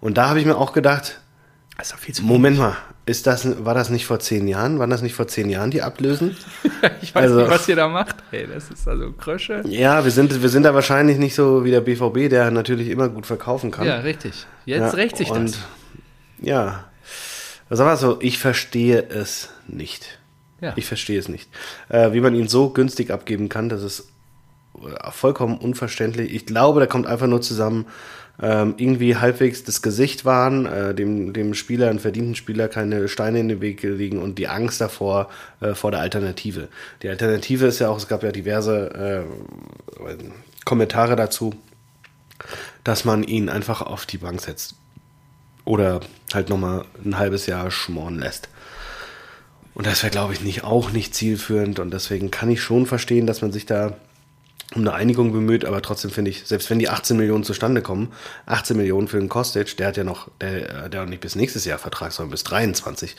Und 0.00 0.16
da 0.18 0.28
habe 0.28 0.38
ich 0.38 0.46
mir 0.46 0.56
auch 0.56 0.72
gedacht, 0.72 1.20
zu 2.12 2.22
Moment 2.24 2.58
mal, 2.58 2.76
ist 3.06 3.26
das, 3.26 3.64
war 3.64 3.74
das 3.74 3.88
nicht 3.88 4.04
vor 4.04 4.20
10 4.20 4.48
Jahren? 4.48 4.78
Waren 4.78 4.90
das 4.90 5.00
nicht 5.02 5.14
vor 5.14 5.28
10 5.28 5.48
Jahren 5.48 5.70
die 5.70 5.82
Ablösen? 5.82 6.36
Ich 7.00 7.14
weiß 7.14 7.24
also- 7.24 7.40
nicht, 7.40 7.50
was 7.50 7.68
ihr 7.68 7.76
da 7.76 7.88
macht. 7.88 8.16
Ey, 8.30 8.46
das 8.46 8.70
ist 8.70 8.86
also 8.86 9.12
Krösche. 9.12 9.62
Ja, 9.66 10.04
wir 10.04 10.10
sind, 10.10 10.42
wir 10.42 10.48
sind 10.48 10.64
da 10.64 10.74
wahrscheinlich 10.74 11.18
nicht 11.18 11.34
so 11.34 11.64
wie 11.64 11.70
der 11.70 11.80
BVB, 11.80 12.28
der 12.28 12.50
natürlich 12.50 12.88
immer 12.88 13.08
gut 13.08 13.26
verkaufen 13.26 13.70
kann. 13.70 13.86
Ja, 13.86 13.98
richtig. 14.00 14.46
Jetzt 14.64 14.80
Ja, 14.80 14.88
rächt 14.90 15.16
sich 15.16 15.30
und, 15.30 15.54
das. 15.54 15.58
Ja. 16.40 16.84
Also 17.70 17.84
war 17.84 17.96
so, 17.96 18.18
ich 18.20 18.38
verstehe 18.38 19.02
es 19.08 19.50
nicht. 19.66 20.17
Ja. 20.60 20.72
Ich 20.76 20.86
verstehe 20.86 21.18
es 21.18 21.28
nicht. 21.28 21.48
Äh, 21.88 22.12
wie 22.12 22.20
man 22.20 22.34
ihn 22.34 22.48
so 22.48 22.70
günstig 22.70 23.10
abgeben 23.10 23.48
kann, 23.48 23.68
das 23.68 23.82
ist 23.82 24.08
äh, 24.76 25.10
vollkommen 25.10 25.58
unverständlich. 25.58 26.34
Ich 26.34 26.46
glaube, 26.46 26.80
da 26.80 26.86
kommt 26.86 27.06
einfach 27.06 27.26
nur 27.26 27.40
zusammen, 27.40 27.86
ähm, 28.40 28.74
irgendwie 28.76 29.16
halbwegs 29.16 29.64
das 29.64 29.82
Gesicht 29.82 30.24
wahren, 30.24 30.66
äh, 30.66 30.94
dem, 30.94 31.32
dem 31.32 31.54
Spieler, 31.54 31.90
einem 31.90 31.98
verdienten 31.98 32.36
Spieler, 32.36 32.68
keine 32.68 33.08
Steine 33.08 33.40
in 33.40 33.48
den 33.48 33.60
Weg 33.60 33.82
liegen 33.82 34.22
und 34.22 34.38
die 34.38 34.46
Angst 34.46 34.80
davor, 34.80 35.28
äh, 35.60 35.74
vor 35.74 35.90
der 35.90 36.00
Alternative. 36.00 36.68
Die 37.02 37.08
Alternative 37.08 37.66
ist 37.66 37.80
ja 37.80 37.88
auch, 37.88 37.96
es 37.96 38.06
gab 38.06 38.22
ja 38.22 38.30
diverse 38.30 39.26
äh, 39.98 40.14
Kommentare 40.64 41.16
dazu, 41.16 41.54
dass 42.84 43.04
man 43.04 43.24
ihn 43.24 43.48
einfach 43.48 43.82
auf 43.82 44.06
die 44.06 44.18
Bank 44.18 44.40
setzt. 44.40 44.74
Oder 45.64 46.00
halt 46.32 46.48
nochmal 46.48 46.84
ein 47.04 47.18
halbes 47.18 47.46
Jahr 47.46 47.70
schmoren 47.70 48.20
lässt. 48.20 48.48
Und 49.78 49.86
das 49.86 50.02
wäre, 50.02 50.10
glaube 50.10 50.32
ich, 50.32 50.40
nicht, 50.40 50.64
auch 50.64 50.90
nicht 50.90 51.14
zielführend. 51.14 51.78
Und 51.78 51.92
deswegen 51.92 52.32
kann 52.32 52.50
ich 52.50 52.60
schon 52.60 52.84
verstehen, 52.84 53.28
dass 53.28 53.42
man 53.42 53.52
sich 53.52 53.64
da 53.64 53.96
um 54.74 54.80
eine 54.80 54.92
Einigung 54.92 55.32
bemüht. 55.32 55.64
Aber 55.64 55.80
trotzdem 55.82 56.10
finde 56.10 56.32
ich, 56.32 56.42
selbst 56.46 56.68
wenn 56.68 56.80
die 56.80 56.88
18 56.88 57.16
Millionen 57.16 57.44
zustande 57.44 57.80
kommen, 57.80 58.12
18 58.46 58.76
Millionen 58.76 59.06
für 59.06 59.20
den 59.20 59.28
Kostic, 59.28 59.76
der 59.76 59.86
hat 59.86 59.96
ja 59.96 60.02
noch, 60.02 60.32
der, 60.40 60.88
der 60.88 61.02
hat 61.02 61.08
nicht 61.08 61.20
bis 61.20 61.36
nächstes 61.36 61.64
Jahr 61.64 61.78
Vertrag, 61.78 62.10
sondern 62.10 62.32
bis 62.32 62.42
23. 62.42 63.14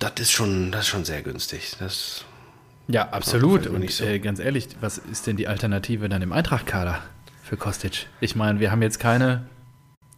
Das 0.00 0.14
ist 0.18 0.32
schon, 0.32 0.72
das 0.72 0.82
ist 0.82 0.88
schon 0.88 1.04
sehr 1.04 1.22
günstig. 1.22 1.76
Das, 1.78 2.24
Ja, 2.88 3.10
absolut. 3.10 3.68
Und 3.68 3.88
so. 3.92 4.04
äh, 4.04 4.18
ganz 4.18 4.40
ehrlich, 4.40 4.66
was 4.80 4.98
ist 4.98 5.28
denn 5.28 5.36
die 5.36 5.46
Alternative 5.46 6.08
dann 6.08 6.20
im 6.20 6.32
Eintracht-Kader 6.32 7.00
für 7.44 7.56
Kostic? 7.56 8.08
Ich 8.20 8.34
meine, 8.34 8.58
wir 8.58 8.72
haben 8.72 8.82
jetzt 8.82 8.98
keine 8.98 9.46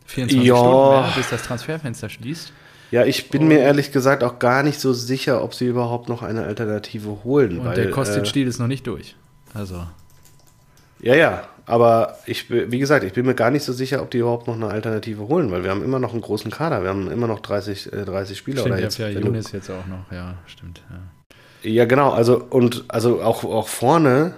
24 0.06 0.48
Ja. 0.48 0.56
Stunden 0.56 0.88
mehr, 0.88 1.12
bis 1.14 1.28
das 1.28 1.42
Transferfenster 1.42 2.08
schließt. 2.08 2.54
Ja, 2.90 3.04
ich 3.04 3.30
bin 3.30 3.48
mir 3.48 3.58
ehrlich 3.58 3.92
gesagt 3.92 4.22
auch 4.22 4.38
gar 4.38 4.62
nicht 4.62 4.80
so 4.80 4.92
sicher, 4.92 5.42
ob 5.42 5.54
sie 5.54 5.66
überhaupt 5.66 6.08
noch 6.08 6.22
eine 6.22 6.44
Alternative 6.44 7.24
holen. 7.24 7.58
Und 7.58 7.66
weil, 7.66 7.74
der 7.74 7.88
äh, 7.88 7.90
Kostic-Stil 7.90 8.46
ist 8.46 8.58
noch 8.58 8.68
nicht 8.68 8.86
durch. 8.86 9.16
Also, 9.54 9.82
Ja, 11.00 11.14
ja, 11.14 11.42
aber 11.66 12.18
ich, 12.26 12.48
wie 12.48 12.78
gesagt, 12.78 13.04
ich 13.04 13.12
bin 13.12 13.26
mir 13.26 13.34
gar 13.34 13.50
nicht 13.50 13.64
so 13.64 13.72
sicher, 13.72 14.02
ob 14.02 14.10
die 14.10 14.18
überhaupt 14.18 14.46
noch 14.46 14.54
eine 14.54 14.68
Alternative 14.68 15.26
holen, 15.26 15.50
weil 15.50 15.64
wir 15.64 15.70
haben 15.70 15.82
immer 15.82 15.98
noch 15.98 16.12
einen 16.12 16.20
großen 16.20 16.50
Kader. 16.50 16.82
Wir 16.82 16.90
haben 16.90 17.10
immer 17.10 17.26
noch 17.26 17.40
30, 17.40 17.92
äh, 17.92 18.04
30 18.04 18.38
Spieler. 18.38 18.60
Stimmt, 18.60 18.74
oder 18.74 18.82
jetzt, 18.82 18.98
ja 18.98 19.08
Younes 19.08 19.50
jetzt 19.52 19.70
auch 19.70 19.86
noch. 19.86 20.10
Ja, 20.12 20.34
stimmt. 20.46 20.82
Ja. 20.90 20.96
Ja, 21.62 21.84
genau. 21.84 22.10
Also 22.10 22.44
und 22.50 22.84
also 22.88 23.20
auch, 23.22 23.44
auch 23.44 23.66
vorne. 23.66 24.34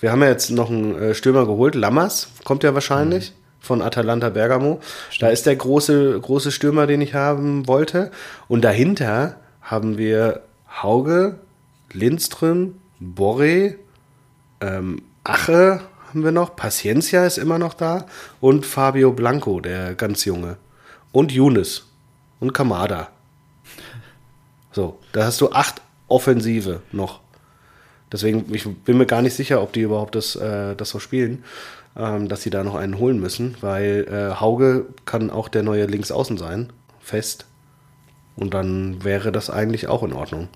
Wir 0.00 0.12
haben 0.12 0.22
ja 0.22 0.28
jetzt 0.28 0.50
noch 0.50 0.70
einen 0.70 0.94
äh, 0.94 1.14
Stürmer 1.14 1.44
geholt. 1.44 1.74
Lammers 1.74 2.28
kommt 2.44 2.62
ja 2.62 2.72
wahrscheinlich 2.74 3.32
von 3.68 3.82
Atalanta 3.82 4.30
Bergamo. 4.30 4.80
Da 5.20 5.28
ist 5.28 5.46
der 5.46 5.54
große 5.54 6.18
große 6.20 6.50
Stürmer, 6.50 6.86
den 6.88 7.00
ich 7.00 7.14
haben 7.14 7.68
wollte. 7.68 8.10
Und 8.48 8.62
dahinter 8.62 9.36
haben 9.60 9.98
wir 9.98 10.42
Hauge, 10.82 11.38
Lindström, 11.92 12.74
Borre, 12.98 13.76
ähm, 14.60 15.02
Ache 15.22 15.82
haben 16.08 16.24
wir 16.24 16.32
noch. 16.32 16.56
Paciencia 16.56 17.26
ist 17.26 17.38
immer 17.38 17.58
noch 17.58 17.74
da 17.74 18.06
und 18.40 18.66
Fabio 18.66 19.12
Blanco, 19.12 19.60
der 19.60 19.94
ganz 19.94 20.24
junge 20.24 20.56
und 21.12 21.30
Younes 21.30 21.86
und 22.40 22.54
Kamada. 22.54 23.08
So, 24.72 24.98
da 25.12 25.24
hast 25.24 25.40
du 25.40 25.52
acht 25.52 25.82
Offensive 26.08 26.80
noch. 26.92 27.20
Deswegen, 28.12 28.46
ich 28.52 28.66
bin 28.66 28.98
mir 28.98 29.06
gar 29.06 29.22
nicht 29.22 29.34
sicher, 29.34 29.62
ob 29.62 29.72
die 29.72 29.82
überhaupt 29.82 30.14
das, 30.14 30.36
äh, 30.36 30.74
das 30.74 30.90
so 30.90 30.98
spielen, 30.98 31.44
ähm, 31.96 32.28
dass 32.28 32.42
sie 32.42 32.50
da 32.50 32.64
noch 32.64 32.74
einen 32.74 32.98
holen 32.98 33.20
müssen, 33.20 33.56
weil 33.60 34.06
äh, 34.10 34.40
Hauge 34.40 34.86
kann 35.04 35.30
auch 35.30 35.48
der 35.48 35.62
neue 35.62 35.86
Linksaußen 35.86 36.38
sein, 36.38 36.72
fest. 37.00 37.46
Und 38.36 38.54
dann 38.54 39.04
wäre 39.04 39.32
das 39.32 39.50
eigentlich 39.50 39.88
auch 39.88 40.02
in 40.02 40.12
Ordnung. 40.12 40.48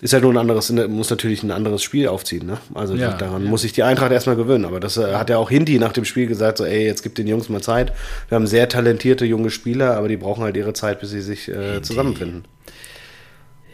Ist 0.00 0.12
ja 0.12 0.20
nur 0.20 0.32
ein 0.32 0.36
anderes, 0.36 0.70
muss 0.70 1.10
natürlich 1.10 1.42
ein 1.42 1.50
anderes 1.50 1.82
Spiel 1.82 2.06
aufziehen, 2.06 2.46
ne? 2.46 2.58
Also 2.72 2.94
Ja, 2.94 3.16
daran 3.16 3.42
ja. 3.42 3.50
muss 3.50 3.62
sich 3.62 3.72
die 3.72 3.82
Eintracht 3.82 4.12
erstmal 4.12 4.36
gewöhnen. 4.36 4.64
Aber 4.64 4.78
das 4.78 4.96
äh, 4.96 5.14
hat 5.16 5.28
ja 5.28 5.38
auch 5.38 5.50
Hindi 5.50 5.80
nach 5.80 5.92
dem 5.92 6.04
Spiel 6.04 6.28
gesagt, 6.28 6.58
so, 6.58 6.64
ey, 6.64 6.84
jetzt 6.84 7.02
gibt 7.02 7.18
den 7.18 7.26
Jungs 7.26 7.48
mal 7.48 7.62
Zeit. 7.62 7.92
Wir 8.28 8.36
haben 8.36 8.46
sehr 8.46 8.68
talentierte 8.68 9.24
junge 9.24 9.50
Spieler, 9.50 9.96
aber 9.96 10.06
die 10.06 10.16
brauchen 10.16 10.44
halt 10.44 10.56
ihre 10.56 10.72
Zeit, 10.72 11.00
bis 11.00 11.10
sie 11.10 11.20
sich 11.20 11.48
äh, 11.48 11.82
zusammenfinden. 11.82 12.44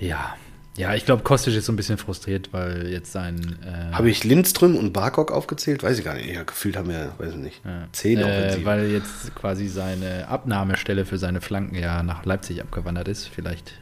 Ja, 0.01 0.35
ja 0.77 0.95
ich 0.95 1.05
glaube, 1.05 1.23
Kostic 1.23 1.55
ist 1.55 1.67
so 1.67 1.73
ein 1.73 1.77
bisschen 1.77 1.99
frustriert, 1.99 2.53
weil 2.53 2.89
jetzt 2.89 3.13
sein. 3.13 3.59
Äh, 3.65 3.95
Habe 3.95 4.11
ich 4.11 4.25
Lindström 4.25 4.77
und 4.77 4.93
Barkok 4.93 5.33
aufgezählt? 5.33 5.83
Weiß 5.83 5.99
ich 5.99 6.05
gar 6.05 6.15
nicht. 6.15 6.33
Ja, 6.33 6.43
gefühlt 6.43 6.77
haben 6.77 6.89
wir, 6.89 7.13
weiß 7.19 7.33
ich 7.33 7.39
nicht, 7.39 7.63
zehn 7.93 8.21
äh, 8.21 8.57
weil 8.65 8.91
jetzt 8.91 9.35
quasi 9.35 9.69
seine 9.69 10.29
Abnahmestelle 10.29 11.05
für 11.05 11.19
seine 11.19 11.41
Flanken 11.41 11.77
ja 11.77 12.03
nach 12.03 12.25
Leipzig 12.25 12.61
abgewandert 12.61 13.09
ist. 13.09 13.29
Vielleicht. 13.29 13.73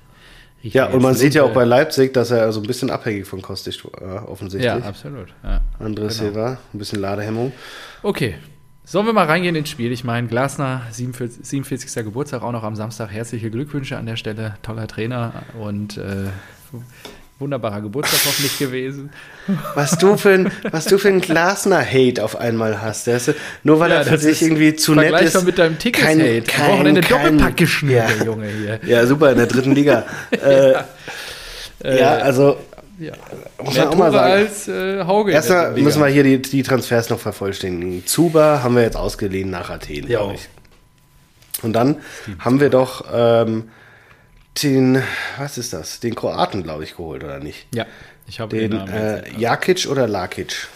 ja, 0.63 0.87
und 0.87 1.03
man 1.03 1.15
sieht 1.15 1.35
ja 1.35 1.43
auch 1.45 1.53
bei 1.53 1.65
Leipzig, 1.65 2.13
dass 2.15 2.31
er 2.31 2.53
so 2.53 2.61
ein 2.61 2.67
bisschen 2.67 2.91
abhängig 2.91 3.27
von 3.27 3.43
Kostic 3.43 3.85
war, 3.85 4.29
offensichtlich. 4.29 4.73
Ja, 4.73 4.79
absolut. 4.79 5.29
Ja. 5.43 5.61
André 5.81 5.95
genau. 5.95 6.09
Silva, 6.09 6.59
ein 6.73 6.79
bisschen 6.79 7.01
Ladehemmung. 7.01 7.53
Okay. 8.03 8.37
Sollen 8.85 9.07
wir 9.07 9.13
mal 9.13 9.27
reingehen 9.27 9.55
ins 9.55 9.71
Spiel? 9.71 9.93
Ich 9.93 10.03
meine, 10.03 10.27
Glasner, 10.27 10.83
47, 10.91 11.47
47. 11.47 12.05
Geburtstag, 12.05 12.43
auch 12.43 12.51
noch 12.51 12.65
am 12.65 12.75
Samstag. 12.75 13.13
Herzliche 13.13 13.49
Glückwünsche 13.49 13.97
an 13.97 14.07
der 14.07 14.17
Stelle. 14.17 14.57
Toller 14.63 14.89
Trainer 14.89 15.45
und 15.59 15.99
äh, 15.99 16.27
wunderbarer 17.39 17.81
Geburtstag 17.81 18.21
hoffentlich 18.27 18.59
gewesen. 18.59 19.11
Was 19.75 19.99
du 19.99 20.17
für 20.17 20.31
ein, 20.31 20.53
was 20.71 20.85
du 20.85 20.97
für 20.99 21.09
ein 21.09 21.21
Glasner-Hate 21.21 22.23
auf 22.23 22.37
einmal 22.37 22.81
hast. 22.81 23.07
Der 23.09 23.17
ist, 23.17 23.35
nur 23.65 23.81
weil 23.81 23.91
Ja, 23.91 23.97
er 23.99 24.05
für 24.05 24.19
sich 24.19 24.43
irgendwie 24.43 24.77
zu 24.77 24.95
nett 24.95 25.21
ist. 25.21 25.43
Mit 25.45 25.59
deinem 25.59 25.77
Tickets-Hate. 25.79 26.43
kein- 26.43 26.65
Am 26.67 26.73
Wochenende 26.79 27.01
kein- 27.01 27.23
Doppelpack 27.39 27.57
geschnürt, 27.57 28.09
ja. 28.11 28.15
der 28.17 28.27
Junge 28.27 28.47
hier. 28.49 28.81
Ja, 28.87 29.07
super, 29.07 29.33
in 29.33 29.39
der 29.39 29.47
dritten 29.47 29.75
Liga. 29.75 30.05
äh, 30.31 30.75
ja, 31.99 32.13
also 32.19 32.59
Ja. 33.01 33.15
muss 33.61 33.77
man 33.77 33.89
auch 33.89 33.97
mal 33.97 34.13
sagen. 34.13 34.33
als 34.33 34.69
äh, 34.69 35.05
Hauge. 35.05 35.33
Erstmal 35.33 35.73
müssen 35.73 36.01
wir 36.01 36.07
hier 36.09 36.23
die, 36.23 36.41
die 36.41 36.63
Transfers 36.63 37.11
noch 37.11 37.19
vervollständigen. 37.19 38.07
Zuba 38.07 38.63
haben 38.63 38.77
wir 38.77 38.83
jetzt 38.83 38.97
ausgeliehen 38.97 39.51
nach 39.51 39.69
Athen, 39.71 40.07
Ja. 40.09 40.21
glaube 40.21 40.35
ich. 40.35 40.49
Und 41.63 41.73
dann 41.73 41.97
haben 42.39 42.61
wir 42.61 42.71
doch 42.71 43.05
ähm, 43.13 43.65
den, 44.63 45.03
was 45.39 45.59
ist 45.59 45.73
das? 45.73 46.01
Den 46.01 46.15
Kroaten, 46.15 46.63
glaube 46.63 46.85
ich, 46.85 46.93
geholt, 46.97 47.25
oder 47.25 47.39
nicht? 47.39 47.67
Ja, 47.75 47.87
ich 48.27 48.41
habe 48.41 48.57
Den 48.57 48.71
den 48.73 48.89
äh. 48.89 49.39
Jakic 49.39 49.87
oder 49.89 50.07
Lakic? 50.07 50.69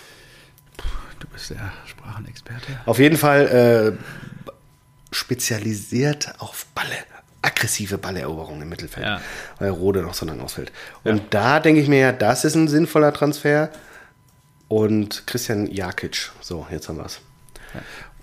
Du 1.21 1.26
bist 1.28 1.50
der 1.50 1.73
Sprachenexperte. 1.87 2.66
Auf 2.85 2.99
jeden 2.99 3.16
Fall 3.16 3.97
äh, 3.99 5.14
spezialisiert 5.14 6.35
auf 6.38 6.66
Balle, 6.75 6.97
aggressive 7.42 7.99
Balleroberung 7.99 8.61
im 8.62 8.68
Mittelfeld, 8.68 9.06
Ja. 9.06 9.21
weil 9.59 9.71
Rode 9.71 10.02
noch 10.02 10.14
so 10.14 10.26
lange 10.26 10.42
ausfällt. 10.42 10.73
Und 11.04 11.33
da 11.35 11.61
denke 11.61 11.80
ich 11.80 11.88
mir 11.88 11.99
ja, 12.00 12.12
das 12.12 12.45
ist 12.45 12.54
ein 12.54 12.68
sinnvoller 12.68 13.12
Transfer. 13.12 13.71
Und 14.68 15.26
Christian 15.26 15.66
Jakic, 15.71 16.30
so, 16.40 16.66
jetzt 16.71 16.88
haben 16.88 16.99
wir 16.99 17.06
es. 17.06 17.21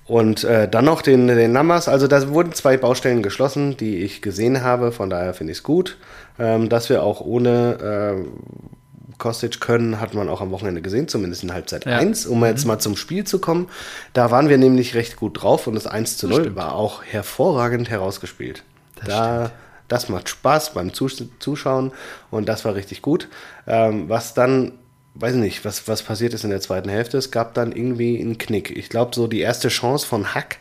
Und 0.05 0.43
äh, 0.43 0.67
dann 0.67 0.85
noch 0.85 1.01
den, 1.01 1.27
den 1.27 1.53
Lammers, 1.53 1.87
also 1.87 2.07
da 2.07 2.27
wurden 2.29 2.51
zwei 2.51 2.75
Baustellen 2.77 3.23
geschlossen, 3.23 3.77
die 3.77 3.99
ich 3.99 4.21
gesehen 4.21 4.61
habe, 4.61 4.91
von 4.91 5.09
daher 5.09 5.33
finde 5.33 5.51
ich 5.51 5.59
es 5.59 5.63
gut. 5.63 5.97
Ähm, 6.39 6.67
dass 6.67 6.89
wir 6.89 7.03
auch 7.03 7.21
ohne 7.21 8.25
äh, 8.25 9.13
Kostic 9.17 9.61
können, 9.61 10.01
hat 10.01 10.13
man 10.13 10.27
auch 10.27 10.41
am 10.41 10.51
Wochenende 10.51 10.81
gesehen, 10.81 11.07
zumindest 11.07 11.43
in 11.43 11.53
Halbzeit 11.53 11.85
Ja. 11.85 11.97
1, 11.97 12.25
um 12.25 12.43
jetzt 12.43 12.65
mal 12.65 12.79
zum 12.79 12.97
Spiel 12.97 13.23
zu 13.23 13.39
kommen. 13.39 13.69
Da 14.13 14.31
waren 14.31 14.49
wir 14.49 14.57
nämlich 14.57 14.95
recht 14.95 15.15
gut 15.15 15.41
drauf 15.41 15.67
und 15.67 15.75
das 15.75 15.87
1 15.87 16.17
zu 16.17 16.27
0 16.27 16.55
war 16.55 16.75
auch 16.75 17.03
hervorragend 17.03 17.89
herausgespielt. 17.89 18.63
da, 19.05 19.51
das 19.87 20.09
macht 20.09 20.27
Spaß 20.29 20.73
beim 20.73 20.93
Zus 20.93 21.23
Zuschauen 21.39 21.91
und 22.31 22.49
das 22.49 22.65
war 22.65 22.75
richtig 22.75 23.01
gut. 23.01 23.27
Ähm, 23.67 24.09
was 24.09 24.33
dann, 24.33 24.73
weiß 25.15 25.35
nicht, 25.35 25.63
was, 25.65 25.87
was 25.87 26.01
passiert 26.03 26.33
ist 26.33 26.43
in 26.43 26.49
der 26.49 26.61
zweiten 26.61 26.89
Hälfte, 26.89 27.17
es 27.17 27.31
gab 27.31 27.53
dann 27.53 27.71
irgendwie 27.71 28.19
einen 28.19 28.37
Knick. 28.37 28.75
Ich 28.75 28.89
glaube, 28.89 29.13
so 29.15 29.27
die 29.27 29.41
erste 29.41 29.69
Chance 29.69 30.05
von 30.07 30.33
Hack, 30.33 30.57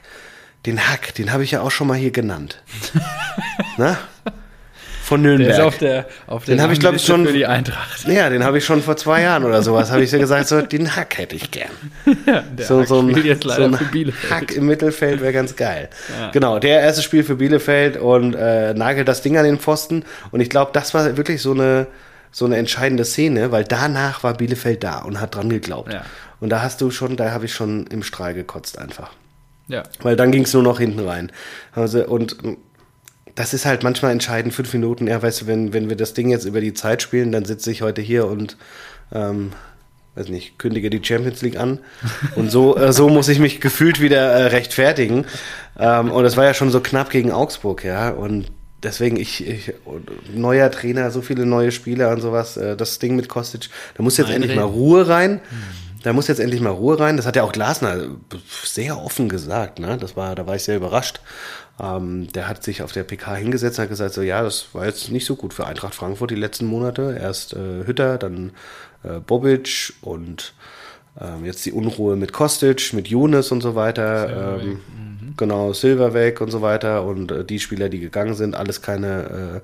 den 0.67 0.79
Hack, 0.89 1.15
den 1.15 1.33
habe 1.33 1.43
ich 1.45 1.51
ja 1.53 1.63
auch 1.63 1.71
schon 1.71 1.89
mal 1.89 1.97
hier 1.97 2.11
genannt. 2.13 2.63
Na? 3.79 3.99
Von 5.05 5.23
Der 5.25 5.33
Nürnberg. 5.33 5.51
ist 5.59 5.61
auf 5.61 5.79
der, 5.79 6.07
auf 6.29 6.45
Den 6.45 6.61
habe 6.63 6.73
ich, 6.73 6.79
glaub 6.81 6.95
ich, 6.95 7.05
schon- 7.05 7.27
für 7.27 7.33
die 7.33 7.45
Eintracht. 7.47 8.05
Ja, 8.07 8.31
den 8.31 8.45
habe 8.45 8.59
ich 8.59 8.65
schon 8.65 8.83
vor 8.83 8.97
zwei 8.97 9.23
Jahren 9.23 9.45
oder 9.45 9.63
sowas, 9.63 9.91
habe 9.91 10.03
ich 10.05 10.11
so 10.11 10.19
gesagt, 10.19 10.47
so, 10.49 10.63
den 10.63 10.95
Hack 10.95 11.19
hätte 11.19 11.35
ich 11.35 11.51
gern. 11.51 11.71
Der 12.27 12.45
so, 12.65 12.81
Hack 12.81 12.89
so 12.89 13.01
ein, 13.01 13.09
jetzt 13.25 13.43
so 13.43 13.49
leider 13.49 13.65
ein 13.65 13.75
für 13.75 13.85
Bielefeld. 13.87 14.33
Hack 14.33 14.53
im 14.53 14.67
Mittelfeld 14.67 15.21
wäre 15.21 15.33
ganz 15.33 15.57
geil. 15.57 15.89
Genau, 16.33 16.59
der 16.61 16.81
erste 16.81 17.03
Spiel 17.03 17.25
für 17.25 17.35
Bielefeld 17.37 17.97
und 17.97 18.35
äh, 18.35 18.75
nagelt 18.75 19.09
das 19.09 19.23
Ding 19.23 19.37
an 19.37 19.45
den 19.45 19.59
Pfosten. 19.59 20.05
Und 20.31 20.41
ich 20.41 20.49
glaube, 20.51 20.71
das 20.73 20.95
war 20.95 21.17
wirklich 21.17 21.43
so 21.43 21.53
eine, 21.53 21.89
so 22.33 22.47
eine 22.47 22.57
entscheidende 22.57 23.05
Szene, 23.05 23.53
weil 23.53 23.65
danach 23.65 24.25
war 24.25 24.35
Bielefeld 24.35 24.83
da 24.83 25.01
und 25.01 25.21
hat 25.21 25.35
dran 25.35 25.51
geglaubt. 25.51 25.93
Ja. 25.93 26.05
Und 26.41 26.49
da 26.49 26.63
hast 26.63 26.81
du 26.81 26.91
schon, 26.91 27.17
da 27.17 27.31
habe 27.31 27.45
ich 27.45 27.55
schon 27.55 27.87
im 27.87 28.03
Strahl 28.03 28.35
gekotzt 28.35 28.79
einfach. 28.79 29.13
Ja. 29.69 29.85
Weil 30.01 30.17
dann 30.17 30.33
ging 30.33 30.43
es 30.43 30.53
nur 30.55 30.63
noch 30.63 30.81
hinten 30.81 31.07
rein. 31.07 31.31
Also, 31.73 32.05
und 32.05 32.39
ähm, 32.43 32.57
das 33.35 33.55
ist 33.55 33.65
halt 33.65 33.83
manchmal 33.83 34.13
entscheidend, 34.13 34.53
fünf 34.53 34.73
Minuten. 34.73 35.07
Ja, 35.07 35.23
weißt 35.23 35.43
du, 35.43 35.47
wenn, 35.47 35.73
wenn 35.73 35.89
wir 35.89 35.97
das 35.97 36.15
Ding 36.15 36.31
jetzt 36.31 36.45
über 36.45 36.61
die 36.61 36.75
Zeit 36.75 37.03
spielen, 37.03 37.33
dann 37.33 37.45
sitze 37.45 37.71
ich 37.71 37.81
heute 37.81 38.03
hier 38.03 38.27
und, 38.27 38.57
ähm, 39.13 39.53
weiß 40.15 40.29
nicht, 40.29 40.59
kündige 40.59 40.91
die 40.91 41.03
Champions 41.03 41.41
League 41.43 41.59
an. 41.59 41.79
Und 42.35 42.51
so, 42.51 42.77
äh, 42.77 42.93
so 42.93 43.09
muss 43.09 43.29
ich 43.29 43.39
mich 43.39 43.61
gefühlt 43.61 44.01
wieder 44.01 44.21
äh, 44.21 44.47
rechtfertigen. 44.47 45.27
Ähm, 45.79 46.11
und 46.11 46.25
es 46.25 46.37
war 46.37 46.45
ja 46.45 46.55
schon 46.55 46.71
so 46.71 46.81
knapp 46.81 47.11
gegen 47.11 47.31
Augsburg, 47.31 47.85
ja. 47.85 48.11
Und 48.11 48.51
deswegen, 48.83 49.17
ich, 49.17 49.47
ich 49.47 49.73
neuer 50.35 50.71
Trainer, 50.71 51.11
so 51.11 51.23
viele 51.23 51.47
neue 51.47 51.73
Spieler 51.73 52.11
und 52.11 52.21
sowas, 52.21 52.57
äh, 52.57 52.77
das 52.77 52.99
Ding 52.99 53.17
mit 53.17 53.29
Kostic, 53.29 53.69
da 53.97 54.03
muss 54.03 54.17
jetzt 54.17 54.31
endlich 54.31 54.53
Einreden. 54.53 54.71
mal 54.71 54.77
Ruhe 54.77 55.09
rein. 55.09 55.41
Da 56.03 56.13
muss 56.13 56.27
jetzt 56.27 56.41
endlich 56.41 56.61
mal 56.61 56.71
Ruhe 56.71 56.99
rein. 56.99 57.17
Das 57.17 57.27
hat 57.27 57.37
ja 57.37 57.45
auch 57.45 57.53
Glasner 57.53 58.09
sehr 58.65 58.99
offen 58.99 59.29
gesagt. 59.29 59.79
Ne? 59.79 59.97
Das 59.99 60.17
war, 60.17 60.35
da 60.35 60.47
war 60.49 60.57
ich 60.57 60.65
sehr 60.65 60.77
überrascht. 60.77 61.21
Ähm, 61.81 62.27
der 62.33 62.49
hat 62.49 62.65
sich 62.65 62.83
auf 62.83 62.91
der 62.93 63.05
PK 63.05 63.37
hingesetzt 63.37 63.79
und 63.79 63.85
hat 63.85 63.89
gesagt, 63.89 64.15
so 64.15 64.23
ja, 64.23 64.43
das 64.43 64.67
war 64.73 64.85
jetzt 64.85 65.11
nicht 65.11 65.25
so 65.25 65.37
gut 65.37 65.55
für 65.55 65.67
Eintracht 65.67 65.95
Frankfurt 65.95 66.33
die 66.33 66.37
letzten 66.37 66.67
Monate. 66.67 67.17
Erst 67.21 67.55
äh, 67.55 67.87
Hütter, 67.87 68.19
dann 68.19 68.51
äh, 69.05 69.21
Bobic 69.21 69.95
und 70.01 70.55
ähm, 71.21 71.45
jetzt 71.45 71.65
die 71.67 71.73
Unruhe 71.73 72.17
mit 72.17 72.33
Kostic, 72.33 72.93
mit 72.95 73.09
Younes 73.09 73.53
und 73.53 73.61
so 73.61 73.75
weiter. 73.75 74.59
Ähm, 74.61 74.81
Genau, 75.37 75.73
Silver 75.73 76.15
weg 76.15 76.41
und 76.41 76.51
so 76.51 76.63
weiter. 76.63 77.05
Und 77.05 77.31
äh, 77.33 77.45
die 77.45 77.59
Spieler, 77.61 77.89
die 77.89 78.01
gegangen 78.01 78.35
sind, 78.35 78.55
alles 78.55 78.83
keine, 78.83 79.61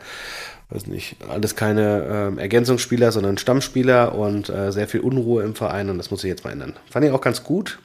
äh, 0.70 0.75
weiß 0.75 0.87
nicht, 0.87 1.16
alles 1.28 1.56
keine 1.56 2.04
ähm, 2.10 2.38
Ergänzungsspieler, 2.38 3.12
sondern 3.12 3.38
Stammspieler 3.38 4.14
und 4.14 4.48
äh, 4.48 4.70
sehr 4.72 4.88
viel 4.88 5.00
Unruhe 5.00 5.42
im 5.42 5.54
Verein 5.54 5.90
und 5.90 5.98
das 5.98 6.10
muss 6.10 6.20
sich 6.22 6.28
jetzt 6.28 6.44
mal 6.44 6.50
ändern. 6.52 6.75
Fand 6.90 7.04
ich 7.06 7.12
auch 7.12 7.20
ganz 7.20 7.42
gut. 7.44 7.78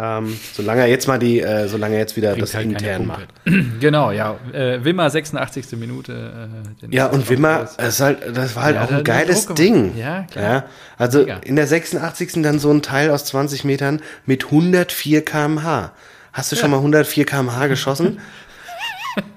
Ähm, 0.00 0.38
solange 0.54 0.80
er 0.80 0.86
jetzt 0.86 1.06
mal 1.06 1.18
die, 1.18 1.40
äh, 1.40 1.68
solange 1.68 1.96
er 1.96 2.00
jetzt 2.00 2.16
wieder 2.16 2.34
das 2.34 2.54
halt 2.54 2.64
intern 2.64 3.06
macht. 3.06 3.28
Genau, 3.78 4.10
ja. 4.10 4.36
Äh, 4.52 4.82
Wimmer, 4.82 5.10
86. 5.10 5.72
Minute. 5.72 6.48
Äh, 6.82 6.86
Ja, 6.94 7.08
und 7.08 7.28
Wimmer, 7.28 7.68
ist 7.86 8.00
halt, 8.00 8.18
das 8.34 8.56
war 8.56 8.62
halt 8.62 8.76
Ja, 8.76 8.84
auch 8.84 8.90
ein 8.90 8.96
hat 8.98 9.04
geiles. 9.04 9.46
Ding. 9.48 9.94
Ja, 9.98 10.22
klar. 10.30 10.44
Ja, 10.44 10.64
also 10.96 11.18
Mega. 11.18 11.40
in 11.44 11.56
der 11.56 11.66
86. 11.66 12.42
dann 12.42 12.58
so 12.58 12.70
ein 12.70 12.80
Teil 12.80 13.10
aus 13.10 13.26
20 13.26 13.64
Metern 13.64 14.00
mit 14.24 14.46
104 14.46 15.24
km/h. 15.26 15.92
Hast 16.32 16.50
du 16.52 16.56
schon 16.56 16.70
mal 16.70 16.78
104 16.78 17.24
km/h 17.26 17.66
geschossen? 17.68 18.20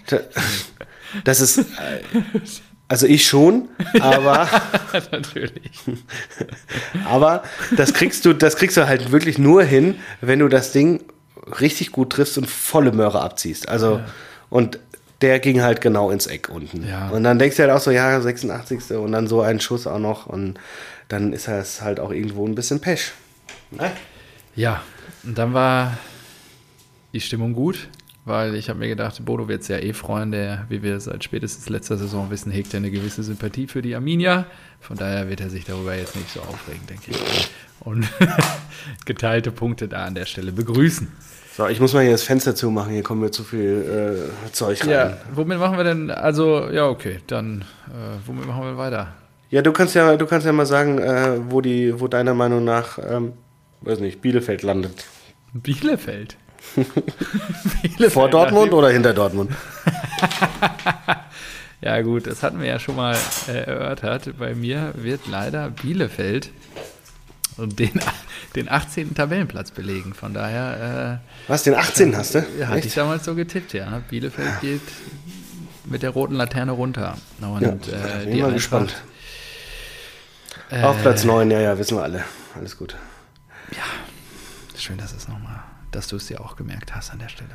Da- 0.07 0.19
Das 1.23 1.39
ist, 1.41 1.61
Also 2.87 3.07
ich 3.07 3.25
schon, 3.27 3.67
aber, 3.99 4.47
Natürlich. 5.11 5.71
aber 7.09 7.43
das 7.75 7.93
kriegst 7.93 8.25
du, 8.25 8.33
das 8.33 8.57
kriegst 8.57 8.77
du 8.77 8.85
halt 8.87 9.11
wirklich 9.11 9.37
nur 9.37 9.63
hin, 9.63 9.95
wenn 10.21 10.39
du 10.39 10.47
das 10.47 10.71
Ding 10.71 11.03
richtig 11.59 11.91
gut 11.91 12.11
triffst 12.11 12.37
und 12.37 12.47
volle 12.49 12.91
Möhre 12.91 13.21
abziehst. 13.21 13.69
Also, 13.69 14.01
und 14.49 14.79
der 15.21 15.39
ging 15.39 15.61
halt 15.63 15.81
genau 15.81 16.11
ins 16.11 16.27
Eck 16.27 16.49
unten. 16.49 16.87
Ja. 16.87 17.09
Und 17.09 17.23
dann 17.23 17.39
denkst 17.39 17.57
du 17.57 17.63
halt 17.63 17.71
auch 17.71 17.79
so, 17.79 17.89
ja, 17.91 18.19
86. 18.21 18.91
und 18.97 19.11
dann 19.13 19.27
so 19.27 19.41
ein 19.41 19.59
Schuss 19.59 19.87
auch 19.87 19.99
noch 19.99 20.27
und 20.27 20.59
dann 21.07 21.33
ist 21.33 21.47
das 21.47 21.81
halt 21.81 21.99
auch 21.99 22.11
irgendwo 22.11 22.45
ein 22.47 22.53
bisschen 22.55 22.81
Pech. 22.81 23.11
Ne? 23.71 23.91
Ja, 24.55 24.83
und 25.23 25.37
dann 25.37 25.53
war 25.53 25.97
die 27.15 27.21
Stimmung 27.21 27.53
gut, 27.53 27.87
weil 28.25 28.55
ich 28.55 28.69
habe 28.69 28.79
mir 28.79 28.89
gedacht, 28.89 29.23
Bodo 29.23 29.47
wird 29.47 29.61
es 29.61 29.69
ja 29.69 29.77
eh 29.77 29.93
freuen, 29.93 30.31
der, 30.31 30.65
wie 30.67 30.83
wir 30.83 30.99
seit 30.99 31.23
spätestens 31.23 31.69
letzter 31.69 31.97
Saison 31.97 32.29
wissen, 32.29 32.51
hegt 32.51 32.73
er 32.73 32.79
eine 32.79 32.91
gewisse 32.91 33.23
Sympathie 33.23 33.67
für 33.67 33.81
die 33.81 33.95
Arminia. 33.95 34.45
Von 34.81 34.97
daher 34.97 35.29
wird 35.29 35.39
er 35.39 35.49
sich 35.49 35.63
darüber 35.63 35.95
jetzt 35.95 36.15
nicht 36.15 36.29
so 36.29 36.41
aufregen, 36.41 36.85
denke 36.87 37.11
ich. 37.11 37.49
Und 37.79 38.07
geteilte 39.05 39.51
Punkte 39.51 39.87
da 39.87 40.05
an 40.05 40.15
der 40.15 40.25
Stelle 40.25 40.51
begrüßen. 40.51 41.07
So, 41.55 41.67
ich 41.67 41.79
muss 41.79 41.93
mal 41.93 42.01
hier 42.01 42.11
das 42.11 42.23
Fenster 42.23 42.53
zumachen, 42.53 42.91
hier 42.91 43.03
kommt 43.03 43.21
mir 43.21 43.31
zu 43.31 43.45
viel 43.45 44.27
äh, 44.47 44.51
Zeug 44.51 44.81
rein. 44.81 44.89
Ja, 44.89 45.17
womit 45.33 45.57
machen 45.57 45.77
wir 45.77 45.85
denn, 45.85 46.11
also, 46.11 46.69
ja, 46.69 46.89
okay, 46.89 47.19
dann, 47.27 47.61
äh, 47.87 48.17
womit 48.25 48.45
machen 48.45 48.63
wir 48.63 48.77
weiter? 48.77 49.13
Ja, 49.51 49.61
du 49.61 49.71
kannst 49.71 49.95
ja, 49.95 50.17
du 50.17 50.25
kannst 50.25 50.45
ja 50.45 50.51
mal 50.51 50.65
sagen, 50.65 50.97
äh, 50.97 51.37
wo 51.49 51.61
die, 51.61 51.97
wo 51.97 52.09
deiner 52.09 52.33
Meinung 52.33 52.65
nach, 52.65 52.99
ähm, 52.99 53.31
weiß 53.81 54.01
nicht, 54.01 54.21
Bielefeld 54.21 54.63
landet. 54.63 55.05
Bielefeld. 55.53 56.35
Vor 58.09 58.29
Dortmund 58.29 58.73
oder 58.73 58.89
hinter 58.89 59.13
Dortmund? 59.13 59.51
Ja, 61.81 62.01
gut, 62.01 62.25
das 62.25 62.41
hatten 62.41 62.59
wir 62.61 62.67
ja 62.67 62.79
schon 62.79 62.95
mal 62.95 63.15
äh, 63.47 63.51
erörtert. 63.51 64.39
Bei 64.39 64.55
mir 64.55 64.93
wird 64.95 65.27
leider 65.27 65.69
Bielefeld 65.69 66.49
den, 67.57 67.99
den 68.55 68.69
18. 68.71 69.13
Tabellenplatz 69.13 69.69
belegen. 69.69 70.15
Von 70.15 70.33
daher 70.33 71.21
Was, 71.47 71.61
den 71.63 71.75
18 71.75 72.17
hast 72.17 72.33
du? 72.35 72.39
äh, 72.39 72.43
ja, 72.61 72.67
hatte 72.69 72.87
ich 72.87 72.95
damals 72.95 73.25
so 73.25 73.35
getippt, 73.35 73.73
ja. 73.73 74.01
Bielefeld 74.09 74.61
geht 74.61 74.81
mit 75.83 76.01
der 76.01 76.09
roten 76.09 76.33
Laterne 76.35 76.71
runter. 76.71 77.17
Und 77.41 77.61
Ja, 77.61 77.69
äh, 78.21 78.23
bin 78.25 78.33
die 78.33 78.41
mal 78.41 78.53
gespannt. 78.53 78.95
äh, 80.71 80.81
Auf 80.81 80.99
Platz 81.03 81.23
9, 81.23 81.51
ja, 81.51 81.59
ja, 81.59 81.77
wissen 81.77 81.97
wir 81.97 82.03
alle. 82.03 82.23
Alles 82.55 82.77
gut. 82.77 82.95
Schön, 84.75 84.97
dass 84.97 85.13
es 85.13 85.27
nochmal, 85.27 85.59
dass 85.95 86.07
du 86.07 86.17
es 86.17 86.27
dir 86.27 86.41
auch 86.41 86.55
gemerkt 86.55 86.93
hast 86.93 87.11
an 87.11 87.19
der 87.19 87.29
Stelle. 87.29 87.49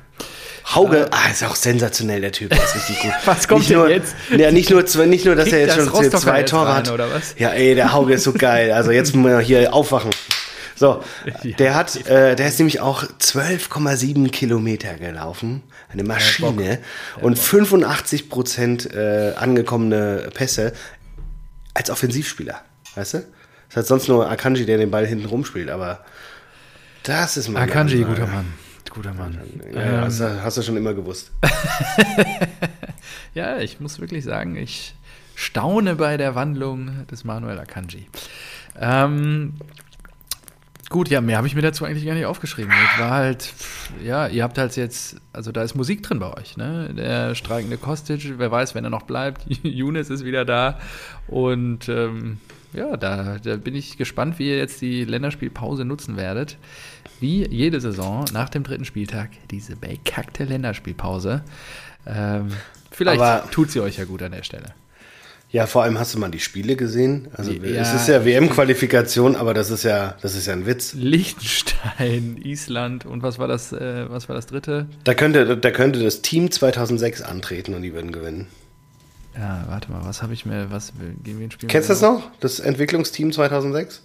Hauge, 0.74 1.08
ah, 1.10 1.30
ist 1.30 1.44
auch 1.44 1.54
sensationell, 1.54 2.20
der 2.20 2.32
Typ, 2.32 2.52
ist 2.52 2.74
richtig 2.74 3.00
gut. 3.00 3.12
Was 3.26 3.46
kommt 3.46 3.60
nicht 3.60 3.70
denn 3.70 3.78
nur, 3.78 3.90
jetzt? 3.90 4.14
Ja, 4.36 4.50
nicht 4.50 4.70
nur, 4.70 4.82
nicht 5.06 5.24
nur, 5.24 5.34
dass 5.34 5.48
er 5.48 5.60
jetzt 5.60 5.76
das 5.76 5.84
schon 5.84 5.88
Rostocker 5.88 6.18
zwei 6.18 6.42
Tore 6.42 6.66
rein, 6.68 6.76
hat. 6.76 6.90
oder 6.90 7.10
was? 7.12 7.34
Ja, 7.38 7.50
ey, 7.50 7.74
der 7.74 7.92
Hauge 7.92 8.14
ist 8.14 8.24
so 8.24 8.32
geil. 8.32 8.72
Also 8.72 8.90
jetzt 8.90 9.14
mal 9.14 9.40
hier 9.40 9.72
aufwachen. 9.74 10.10
So, 10.76 11.04
Ja. 11.44 11.50
der 11.56 11.74
hat, 11.74 12.06
äh, 12.06 12.34
der 12.36 12.48
ist 12.48 12.58
nämlich 12.58 12.80
auch 12.80 13.04
12,7 13.04 14.30
Kilometer 14.30 14.94
gelaufen, 14.94 15.62
eine 15.92 16.04
Maschine 16.04 16.78
und 17.20 17.38
85 17.38 18.30
Prozent 18.30 18.92
äh, 18.94 19.34
angekommene 19.36 20.30
Pässe 20.32 20.72
als 21.74 21.90
Offensivspieler, 21.90 22.60
weißt 22.94 23.14
du? 23.14 23.24
Das 23.68 23.76
hat 23.76 23.86
sonst 23.86 24.08
nur 24.08 24.28
Akanji, 24.28 24.66
der 24.66 24.78
den 24.78 24.90
Ball 24.90 25.06
hinten 25.06 25.26
rumspielt, 25.26 25.68
aber 25.70 26.04
das 27.02 27.36
ist 27.36 27.48
mal 27.48 27.60
eine 27.60 27.70
Akanji, 27.70 28.04
guter 28.04 28.26
Mann. 28.26 28.46
Guter 28.90 29.14
Mann. 29.14 29.38
Ja, 29.72 29.80
ja, 29.80 30.00
hast, 30.02 30.20
du, 30.20 30.42
hast 30.42 30.56
du 30.56 30.62
schon 30.62 30.76
immer 30.76 30.94
gewusst. 30.94 31.30
Ja, 33.34 33.58
ich 33.58 33.80
muss 33.80 34.00
wirklich 34.00 34.24
sagen, 34.24 34.56
ich 34.56 34.94
staune 35.34 35.94
bei 35.94 36.16
der 36.16 36.34
Wandlung 36.34 37.06
des 37.10 37.24
Manuel 37.24 37.58
Akanji. 37.60 38.06
Ähm, 38.78 39.54
gut, 40.88 41.08
ja, 41.08 41.20
mehr 41.20 41.36
habe 41.36 41.46
ich 41.46 41.54
mir 41.54 41.62
dazu 41.62 41.84
eigentlich 41.84 42.04
gar 42.04 42.14
nicht 42.14 42.26
aufgeschrieben. 42.26 42.72
Es 42.94 43.00
war 43.00 43.10
halt, 43.10 43.54
ja, 44.02 44.26
ihr 44.26 44.42
habt 44.42 44.58
halt 44.58 44.74
jetzt, 44.76 45.16
also 45.32 45.52
da 45.52 45.62
ist 45.62 45.76
Musik 45.76 46.02
drin 46.02 46.18
bei 46.18 46.36
euch, 46.36 46.56
ne? 46.56 46.92
Der 46.92 47.36
streikende 47.36 47.76
Kostic, 47.76 48.38
wer 48.38 48.50
weiß, 48.50 48.74
wenn 48.74 48.82
er 48.84 48.90
noch 48.90 49.02
bleibt. 49.02 49.44
Younes 49.62 50.10
ist 50.10 50.24
wieder 50.24 50.44
da. 50.44 50.80
Und 51.28 51.88
ähm, 51.88 52.38
ja, 52.72 52.96
da, 52.96 53.38
da 53.38 53.56
bin 53.56 53.76
ich 53.76 53.96
gespannt, 53.96 54.38
wie 54.40 54.48
ihr 54.48 54.58
jetzt 54.58 54.80
die 54.80 55.04
Länderspielpause 55.04 55.84
nutzen 55.84 56.16
werdet. 56.16 56.58
Wie 57.20 57.46
jede 57.48 57.80
Saison 57.80 58.24
nach 58.32 58.48
dem 58.48 58.62
dritten 58.64 58.84
Spieltag 58.84 59.30
diese 59.50 59.76
bekackte 59.76 60.44
Länderspielpause. 60.44 61.42
Ähm, 62.06 62.48
vielleicht 62.90 63.20
Aber- 63.20 63.50
tut 63.50 63.70
sie 63.70 63.80
euch 63.80 63.98
ja 63.98 64.04
gut 64.04 64.22
an 64.22 64.32
der 64.32 64.42
Stelle. 64.42 64.74
Ja, 65.52 65.66
vor 65.66 65.82
allem 65.82 65.98
hast 65.98 66.14
du 66.14 66.18
mal 66.20 66.30
die 66.30 66.38
Spiele 66.38 66.76
gesehen. 66.76 67.26
Also 67.32 67.50
Ja. 67.50 67.80
es 67.82 67.92
ist 67.92 68.06
ja 68.08 68.24
WM-Qualifikation, 68.24 69.34
aber 69.34 69.52
das 69.52 69.70
ist 69.70 69.82
ja, 69.82 70.14
das 70.22 70.36
ist 70.36 70.46
ja 70.46 70.52
ein 70.52 70.64
Witz. 70.64 70.94
Liechtenstein, 70.94 72.36
Island 72.42 73.04
und 73.04 73.22
was 73.24 73.38
war 73.40 73.48
das, 73.48 73.72
äh, 73.72 74.08
was 74.08 74.28
war 74.28 74.36
das 74.36 74.46
dritte? 74.46 74.86
Da 75.04 75.14
könnte, 75.14 75.56
da 75.56 75.70
könnte 75.72 76.02
das 76.04 76.22
Team 76.22 76.50
2006 76.52 77.20
antreten 77.22 77.74
und 77.74 77.82
die 77.82 77.92
würden 77.92 78.12
gewinnen. 78.12 78.46
Ja, 79.36 79.64
warte 79.68 79.90
mal, 79.90 80.04
was 80.04 80.22
habe 80.22 80.34
ich 80.34 80.46
mir, 80.46 80.70
was, 80.70 80.92
gegen 81.24 81.40
wen 81.40 81.50
spielen 81.50 81.68
Kennst 81.68 81.88
du 81.88 81.94
das 81.94 82.02
noch? 82.02 82.30
Das 82.40 82.60
Entwicklungsteam 82.60 83.32
2006? 83.32 84.02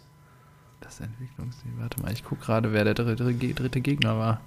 Das 0.97 1.07
Entwicklungsteam, 1.07 1.73
warte 1.77 2.01
mal, 2.01 2.13
ich 2.13 2.23
gucke 2.23 2.45
gerade, 2.45 2.71
wer 2.71 2.85
der 2.85 2.93
dritte, 2.93 3.25
dritte 3.25 3.81
Gegner 3.81 4.17
war. 4.17 4.39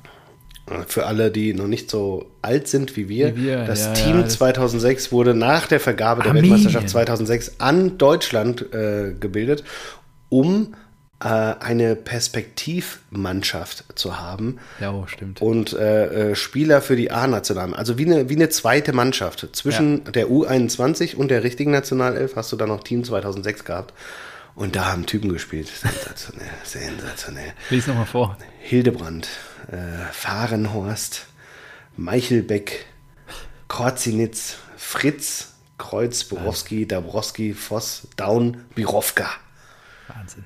Für 0.87 1.07
alle, 1.07 1.31
die 1.31 1.53
noch 1.53 1.67
nicht 1.67 1.91
so 1.91 2.31
alt 2.41 2.69
sind 2.69 2.97
wie 2.97 3.11
wir. 3.11 3.37
Wie 3.37 3.45
wir, 3.45 3.65
das 3.65 3.87
ja, 3.87 3.93
Team 3.93 4.17
ja, 4.17 4.23
das- 4.23 4.35
2006 4.35 5.13
wurde 5.13 5.35
nach 5.35 5.67
der 5.67 5.79
Vergabe 5.79 6.23
der 6.23 6.31
Armenien. 6.31 6.53
Weltmeisterschaft 6.53 6.89
2006 6.89 7.57
an 7.59 7.99
Deutschland 7.99 8.73
äh, 8.73 9.15
gebildet, 9.19 9.63
um 10.31 10.75
äh, 11.21 11.27
eine 11.27 11.97
Perspektivmannschaft 11.97 13.85
zu 13.95 14.19
haben. 14.19 14.59
Ja, 14.81 14.93
oh, 14.93 15.07
stimmt. 15.07 15.43
und 15.43 15.75
äh, 15.75 16.31
äh, 16.31 16.35
Spieler 16.35 16.81
für 16.81 16.97
die 16.97 17.11
A-Nationalen. 17.11 17.75
Also 17.75 17.99
wie 17.99 18.07
eine, 18.07 18.31
wie 18.31 18.37
eine 18.37 18.49
zweite 18.49 18.95
Mannschaft. 18.95 19.49
Zwischen 19.53 20.05
der 20.13 20.29
U21 20.29 21.15
und 21.15 21.31
der 21.31 21.45
richtigen 21.45 21.73
Nationalelf 21.73 22.37
hast 22.37 22.53
du 22.53 22.57
dann 22.57 22.69
noch 22.69 22.85
Team 22.85 23.05
2006 23.05 23.65
gehabt. 23.67 23.93
Und 24.59 24.75
da 24.75 24.87
haben 24.87 25.07
Typen 25.07 25.33
gespielt. 25.33 25.69
Sensationell, 25.69 26.51
sensationell. 26.65 27.53
Lies 27.71 27.87
nochmal 27.87 28.07
vor. 28.07 28.37
Hildebrand, 28.59 29.29
äh, 29.71 30.05
Fahrenhorst, 30.11 31.27
Meichelbeck, 31.97 32.87
Korzinitz, 33.69 34.57
Fritz, 34.77 35.55
Kreuz, 35.79 36.25
Borowski, 36.25 36.89
Dabrowski, 36.89 37.55
Voss, 37.55 38.09
Daun, 38.17 38.65
Birovka. 38.75 39.31
Wahnsinn. 40.09 40.45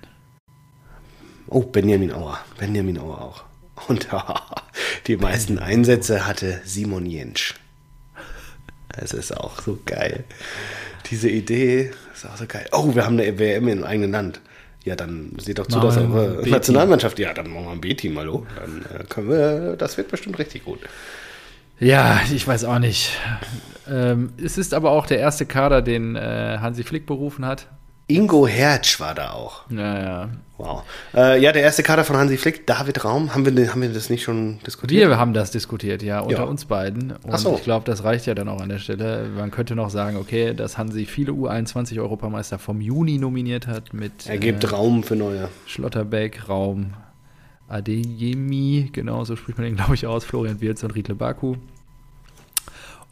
Oh, 1.47 1.63
Benjamin 1.63 2.13
Auer. 2.13 2.39
Benjamin 2.59 2.99
Auer 2.99 3.19
auch. 3.23 3.45
Und 3.89 4.09
die 5.07 5.17
meisten 5.17 5.59
Einsätze 5.59 6.27
hatte 6.27 6.61
Simon 6.67 7.07
Jentsch. 7.07 7.55
Das 8.89 9.15
ist 9.15 9.35
auch 9.35 9.63
so 9.63 9.79
geil. 9.87 10.25
Diese 11.11 11.31
Idee 11.31 11.93
ist 12.25 12.31
auch 12.31 12.37
so 12.37 12.47
geil. 12.47 12.67
Oh, 12.73 12.95
wir 12.95 13.05
haben 13.05 13.19
eine 13.19 13.39
WM 13.39 13.69
im 13.69 13.85
eigenen 13.85 14.13
Land. 14.13 14.41
Ja, 14.85 14.97
dann 14.97 15.33
seht 15.39 15.59
doch 15.59 15.67
zu, 15.67 15.79
dass 15.79 15.97
eure. 15.97 16.49
Nationalmannschaft. 16.49 17.19
Ja, 17.19 17.33
dann 17.33 17.51
machen 17.51 17.67
wir 17.67 17.71
ein 17.73 17.81
B-Team, 17.81 18.19
hallo. 18.19 18.47
Dann 18.57 19.01
äh, 19.01 19.05
können 19.05 19.29
wir, 19.29 19.77
das 19.77 19.97
wird 19.97 20.09
bestimmt 20.09 20.39
richtig 20.39 20.65
gut. 20.65 20.81
Ja, 21.79 22.21
ich 22.33 22.47
weiß 22.47 22.65
auch 22.65 22.79
nicht. 22.79 23.19
Ähm, 23.89 24.33
es 24.43 24.59
ist 24.59 24.75
aber 24.75 24.91
auch 24.91 25.07
der 25.07 25.19
erste 25.19 25.47
Kader, 25.47 25.83
den 25.83 26.17
äh, 26.17 26.59
Hansi 26.61 26.83
Flick 26.83 27.07
berufen 27.07 27.45
hat. 27.45 27.69
Ingo 28.17 28.47
Hertz 28.47 29.01
war 29.01 29.15
da 29.15 29.31
auch. 29.33 29.69
Naja. 29.71 30.29
Wow. 30.59 30.83
Äh, 31.15 31.43
ja, 31.43 31.51
der 31.51 31.63
erste 31.63 31.83
Kader 31.83 32.05
von 32.05 32.17
Hansi 32.17 32.37
Flick, 32.37 32.67
David 32.67 33.05
Raum. 33.05 33.35
Haben 33.35 33.45
wir, 33.45 33.71
haben 33.73 33.83
wir 33.83 33.89
das 33.89 34.11
nicht 34.11 34.23
schon 34.23 34.59
diskutiert? 34.67 35.09
Wir 35.09 35.19
haben 35.19 35.33
das 35.33 35.51
diskutiert, 35.51 36.03
ja, 36.03 36.21
unter 36.21 36.37
Ja. 36.37 36.43
uns 36.45 36.67
beiden. 36.67 37.13
Und 37.13 37.33
Ach 37.33 37.39
so. 37.39 37.55
ich 37.57 37.65
glaube, 37.65 37.85
das 37.85 38.05
reicht 38.05 38.27
ja 38.27 38.35
dann 38.35 38.49
auch 38.49 38.61
an 38.61 38.69
der 38.69 38.79
Stelle. 38.79 39.29
Man 39.37 39.51
könnte 39.51 39.75
noch 39.75 39.91
sagen, 39.91 40.17
okay, 40.17 40.55
dass 40.55 40.79
Hansi 40.79 41.05
viele 41.07 41.33
U21-Europameister 41.33 42.59
vom 42.59 42.81
Juni 42.81 43.19
nominiert 43.19 43.67
hat 43.67 43.93
mit 43.93 44.27
Er 44.29 44.39
gibt 44.39 44.63
äh, 44.63 44.69
Raum 44.69 45.03
für 45.03 45.17
neue. 45.17 45.49
Schlotterbeck, 45.67 46.49
Raum, 46.49 46.95
Adeyemi, 47.69 48.91
genau 48.93 49.25
so 49.25 49.35
spricht 49.35 49.59
man 49.59 49.67
den, 49.67 49.77
glaube 49.77 49.95
ich, 49.95 50.07
aus, 50.07 50.25
Florian 50.25 50.61
Wirz 50.61 50.83
und 50.85 50.93
Riedle 50.95 51.15
Baku. 51.17 51.57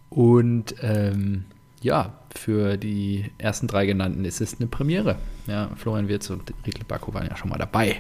Und 0.08 0.74
ähm, 0.82 1.44
ja, 1.80 2.12
für 2.36 2.76
die 2.76 3.30
ersten 3.38 3.66
drei 3.66 3.86
genannten 3.86 4.24
ist 4.24 4.40
es 4.40 4.56
eine 4.58 4.66
Premiere. 4.68 5.16
Ja, 5.46 5.70
Florian 5.76 6.08
Wirz 6.08 6.30
und 6.30 6.52
Riedle 6.66 6.84
Baku 6.84 7.12
waren 7.14 7.26
ja 7.26 7.36
schon 7.36 7.48
mal 7.50 7.58
dabei. 7.58 7.96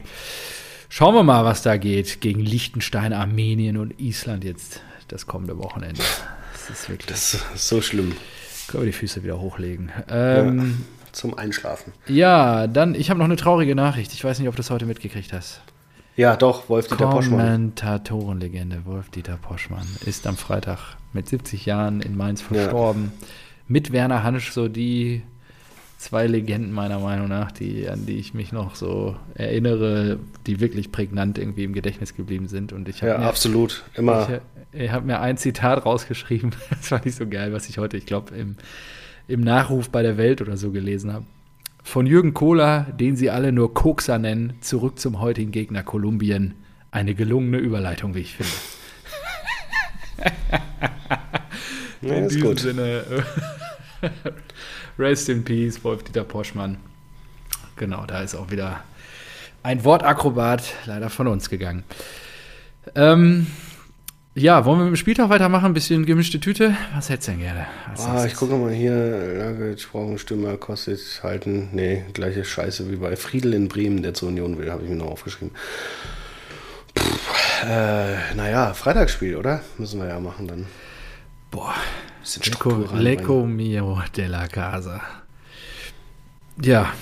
Schauen 0.88 1.14
wir 1.14 1.22
mal, 1.22 1.44
was 1.44 1.62
da 1.62 1.76
geht 1.76 2.20
gegen 2.20 2.40
Liechtenstein, 2.40 3.12
Armenien 3.12 3.76
und 3.76 3.98
Island 4.00 4.44
jetzt 4.44 4.80
das 5.08 5.26
kommende 5.26 5.56
Wochenende. 5.58 6.02
Das 6.52 6.70
ist 6.80 6.88
wirklich, 6.88 7.06
Das 7.08 7.34
ist 7.54 7.68
so 7.68 7.80
schlimm. 7.80 8.14
können 8.68 8.82
wir 8.84 8.86
die 8.90 8.96
Füße 8.96 9.22
wieder 9.22 9.40
hochlegen. 9.40 9.90
Ähm, 10.08 10.84
Zum 11.12 11.36
Einschlafen. 11.36 11.92
ja. 12.06 12.66
dann, 12.66 12.94
ich 12.94 13.08
habe 13.10 13.18
noch 13.18 13.24
eine 13.26 13.36
traurige 13.36 13.74
Nachricht. 13.74 14.12
Ich 14.12 14.22
weiß 14.24 14.38
nicht, 14.38 14.48
ob 14.48 14.54
du 14.54 14.58
das 14.62 14.70
heute 14.70 14.86
mitgekriegt 14.86 15.32
hast. 15.32 15.60
Ja, 16.16 16.36
doch, 16.36 16.68
Wolf-Dieter 16.68 17.06
Poschmann. 17.08 17.38
Kommentatorenlegende 17.38 18.84
Wolf-Dieter 18.84 19.36
Poschmann 19.40 19.86
ist 20.04 20.26
am 20.26 20.36
Freitag 20.36 20.96
mit 21.12 21.28
70 21.28 21.66
Jahren 21.66 22.00
in 22.00 22.16
Mainz 22.16 22.42
verstorben. 22.42 23.12
Mit 23.70 23.92
Werner 23.92 24.24
Hansch 24.24 24.50
so 24.50 24.66
die 24.66 25.22
zwei 25.96 26.26
Legenden 26.26 26.72
meiner 26.72 26.98
Meinung 26.98 27.28
nach, 27.28 27.52
die, 27.52 27.88
an 27.88 28.04
die 28.04 28.18
ich 28.18 28.34
mich 28.34 28.50
noch 28.50 28.74
so 28.74 29.14
erinnere, 29.34 30.18
die 30.46 30.58
wirklich 30.58 30.90
prägnant 30.90 31.38
irgendwie 31.38 31.62
im 31.62 31.72
Gedächtnis 31.72 32.16
geblieben 32.16 32.48
sind. 32.48 32.72
Und 32.72 32.88
ich 32.88 33.00
ja, 33.00 33.18
mir, 33.18 33.26
absolut. 33.26 33.84
Immer. 33.94 34.40
Ich, 34.72 34.80
ich 34.82 34.90
habe 34.90 35.06
mir 35.06 35.20
ein 35.20 35.36
Zitat 35.36 35.86
rausgeschrieben, 35.86 36.50
das 36.70 36.88
fand 36.88 37.06
ich 37.06 37.14
so 37.14 37.28
geil, 37.28 37.52
was 37.52 37.68
ich 37.68 37.78
heute, 37.78 37.96
ich 37.96 38.06
glaube, 38.06 38.34
im, 38.34 38.56
im 39.28 39.40
Nachruf 39.40 39.88
bei 39.88 40.02
der 40.02 40.16
Welt 40.16 40.40
oder 40.42 40.56
so 40.56 40.72
gelesen 40.72 41.12
habe. 41.12 41.24
Von 41.84 42.06
Jürgen 42.06 42.34
Kohler, 42.34 42.88
den 42.98 43.14
sie 43.14 43.30
alle 43.30 43.52
nur 43.52 43.72
Kokser 43.72 44.18
nennen, 44.18 44.54
zurück 44.62 44.98
zum 44.98 45.20
heutigen 45.20 45.52
Gegner 45.52 45.84
Kolumbien. 45.84 46.54
Eine 46.90 47.14
gelungene 47.14 47.58
Überleitung, 47.58 48.16
wie 48.16 48.20
ich 48.20 48.34
finde. 48.34 48.50
Ja, 52.02 52.14
in 52.14 52.28
diesem 52.28 52.42
gut. 52.42 52.60
Sinne, 52.60 53.04
äh, 54.02 54.08
Rest 54.98 55.28
in 55.28 55.44
Peace, 55.44 55.82
Wolf-Dieter 55.84 56.24
Poschmann. 56.24 56.78
Genau, 57.76 58.04
da 58.06 58.22
ist 58.22 58.34
auch 58.34 58.50
wieder 58.50 58.82
ein 59.62 59.84
Wortakrobat 59.84 60.74
leider 60.86 61.10
von 61.10 61.26
uns 61.26 61.50
gegangen. 61.50 61.84
Ähm, 62.94 63.46
ja, 64.34 64.64
wollen 64.64 64.78
wir 64.78 64.84
mit 64.84 64.94
dem 64.94 64.96
Spieltag 64.96 65.28
weitermachen? 65.28 65.66
Ein 65.66 65.74
bisschen 65.74 66.06
gemischte 66.06 66.40
Tüte? 66.40 66.76
Was 66.94 67.08
hättest 67.08 67.28
du 67.28 67.32
denn 67.32 67.40
gerne? 67.40 67.66
Ah, 67.98 68.24
ich 68.24 68.34
gucke 68.34 68.54
mal 68.54 68.72
hier, 68.72 68.94
Lagic, 69.36 69.86
Stürmer, 70.20 70.56
kostet 70.56 71.00
halten. 71.22 71.68
Nee, 71.72 72.04
gleiche 72.12 72.44
Scheiße 72.44 72.90
wie 72.90 72.96
bei 72.96 73.16
Friedel 73.16 73.54
in 73.54 73.68
Bremen, 73.68 74.02
der 74.02 74.14
zur 74.14 74.28
Union 74.28 74.56
will, 74.56 74.70
habe 74.70 74.84
ich 74.84 74.88
mir 74.88 74.96
noch 74.96 75.10
aufgeschrieben. 75.10 75.54
Puh, 76.94 77.04
äh, 77.68 78.34
naja, 78.36 78.72
Freitagsspiel, 78.72 79.36
oder? 79.36 79.62
Müssen 79.78 80.00
wir 80.00 80.08
ja 80.08 80.20
machen 80.20 80.46
dann. 80.46 80.66
Boah, 81.50 81.74
Struktur 82.24 82.72
reinbringen. 82.72 83.02
Lecco 83.02 83.46
mio 83.46 84.02
della 84.16 84.46
casa. 84.46 85.00
Ja, 86.62 86.92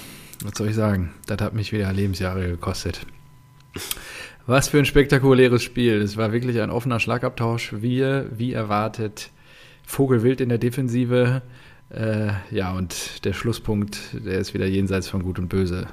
was 0.43 0.57
soll 0.57 0.69
ich 0.69 0.75
sagen? 0.75 1.13
Das 1.27 1.41
hat 1.41 1.55
mich 1.55 1.73
wieder 1.73 1.93
Lebensjahre 1.93 2.49
gekostet. 2.49 3.01
Was 4.47 4.69
für 4.69 4.79
ein 4.79 4.87
spektakuläres 4.87 5.63
Spiel. 5.63 6.01
Es 6.01 6.17
war 6.17 6.33
wirklich 6.33 6.61
ein 6.61 6.71
offener 6.71 7.01
Schlagabtausch. 7.01 7.75
Wir, 7.81 8.31
wie 8.31 8.55
erwartet, 8.55 9.31
Vogelwild 9.85 10.41
in 10.41 10.49
der 10.49 10.59
Defensive. 10.59 11.43
Äh, 11.91 12.33
ja, 12.51 12.73
und 12.73 13.25
der 13.25 13.35
Schlusspunkt, 13.35 13.99
der 14.13 14.39
ist 14.39 14.55
wieder 14.55 14.67
jenseits 14.67 15.09
von 15.09 15.23
Gut 15.23 15.39
und 15.39 15.49
Böse. 15.49 15.89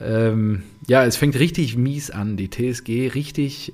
Ähm, 0.00 0.62
ja, 0.86 1.04
es 1.04 1.16
fängt 1.16 1.38
richtig 1.38 1.76
mies 1.76 2.10
an. 2.10 2.36
Die 2.36 2.50
TSG 2.50 3.08
richtig 3.14 3.72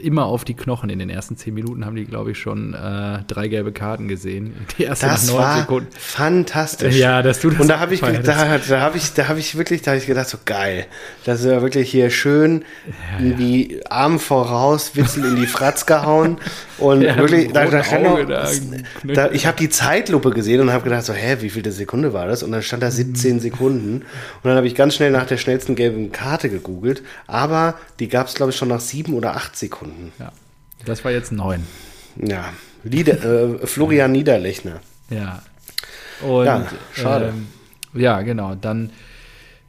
immer 0.00 0.24
auf 0.24 0.44
die 0.44 0.54
Knochen. 0.54 0.88
In 0.90 0.98
den 0.98 1.10
ersten 1.10 1.36
zehn 1.36 1.52
Minuten 1.54 1.84
haben 1.84 1.96
die, 1.96 2.04
glaube 2.04 2.30
ich, 2.30 2.38
schon 2.38 2.72
äh, 2.74 3.18
drei 3.26 3.48
gelbe 3.48 3.72
Karten 3.72 4.08
gesehen. 4.08 4.54
Die 4.78 4.84
erste 4.84 5.06
Das 5.06 5.26
nach 5.26 5.32
neun 5.34 5.42
war 5.42 5.58
Sekunden. 5.60 5.88
fantastisch. 5.98 6.96
Ja, 6.96 7.22
dass 7.22 7.40
du 7.40 7.50
das 7.50 7.60
Und 7.60 7.68
da 7.68 7.78
habe 7.78 7.94
ich, 7.94 8.00
da, 8.00 8.10
da 8.12 8.80
habe 8.80 8.96
ich, 8.96 9.12
da 9.12 9.28
habe 9.28 9.38
ich 9.38 9.56
wirklich, 9.58 9.82
da 9.82 9.90
habe 9.90 9.98
ich 9.98 10.06
gedacht, 10.06 10.28
so 10.28 10.38
geil. 10.44 10.86
Das 11.24 11.40
ist 11.40 11.46
ja 11.46 11.60
wirklich 11.60 11.90
hier 11.90 12.10
schön 12.10 12.64
in 13.18 13.36
die 13.36 13.80
Arm 13.90 14.18
voraus, 14.18 14.96
Witzel 14.96 15.24
in 15.26 15.36
die 15.36 15.46
Fratz 15.46 15.84
gehauen 15.84 16.38
und 16.78 17.02
Ja, 17.02 17.16
wirklich, 17.16 17.52
da, 17.52 17.66
da 17.66 17.84
stand 17.84 18.06
Auge 18.06 18.22
noch, 18.26 19.14
da, 19.14 19.30
ich 19.30 19.46
habe 19.46 19.58
die 19.58 19.68
Zeitlupe 19.68 20.30
gesehen 20.30 20.60
und 20.62 20.72
habe 20.72 20.84
gedacht, 20.84 21.04
so, 21.04 21.12
hä, 21.12 21.36
wie 21.40 21.50
viel 21.50 21.70
Sekunde 21.70 22.12
war 22.12 22.26
das? 22.26 22.42
Und 22.42 22.52
dann 22.52 22.62
stand 22.62 22.82
da 22.82 22.86
Mhm. 22.86 22.92
17 22.92 23.40
Sekunden. 23.40 23.94
Und 23.96 24.04
dann 24.44 24.56
habe 24.56 24.66
ich 24.66 24.74
ganz 24.74 24.94
schnell 24.94 25.10
nach 25.10 25.26
der 25.26 25.36
schnellsten 25.36 25.74
gelben 25.74 26.12
Karte 26.12 26.48
gegoogelt, 26.48 27.02
aber 27.26 27.74
die 27.98 28.08
gab 28.08 28.28
es, 28.28 28.34
glaube 28.34 28.50
ich, 28.52 28.56
schon 28.56 28.68
nach 28.68 28.80
sieben 28.80 29.14
oder 29.14 29.36
acht 29.36 29.56
Sekunden. 29.56 29.81
Ja, 30.18 30.32
das 30.84 31.04
war 31.04 31.12
jetzt 31.12 31.32
neun. 31.32 31.66
Ja, 32.16 32.52
Lieder, 32.84 33.22
äh, 33.62 33.66
Florian 33.66 34.12
Niederlechner. 34.12 34.80
Ja. 35.10 35.42
Und, 36.26 36.46
Ja, 36.46 36.66
schade. 36.94 37.28
Ähm, 37.28 37.46
ja, 38.00 38.22
genau. 38.22 38.54
Dann, 38.54 38.90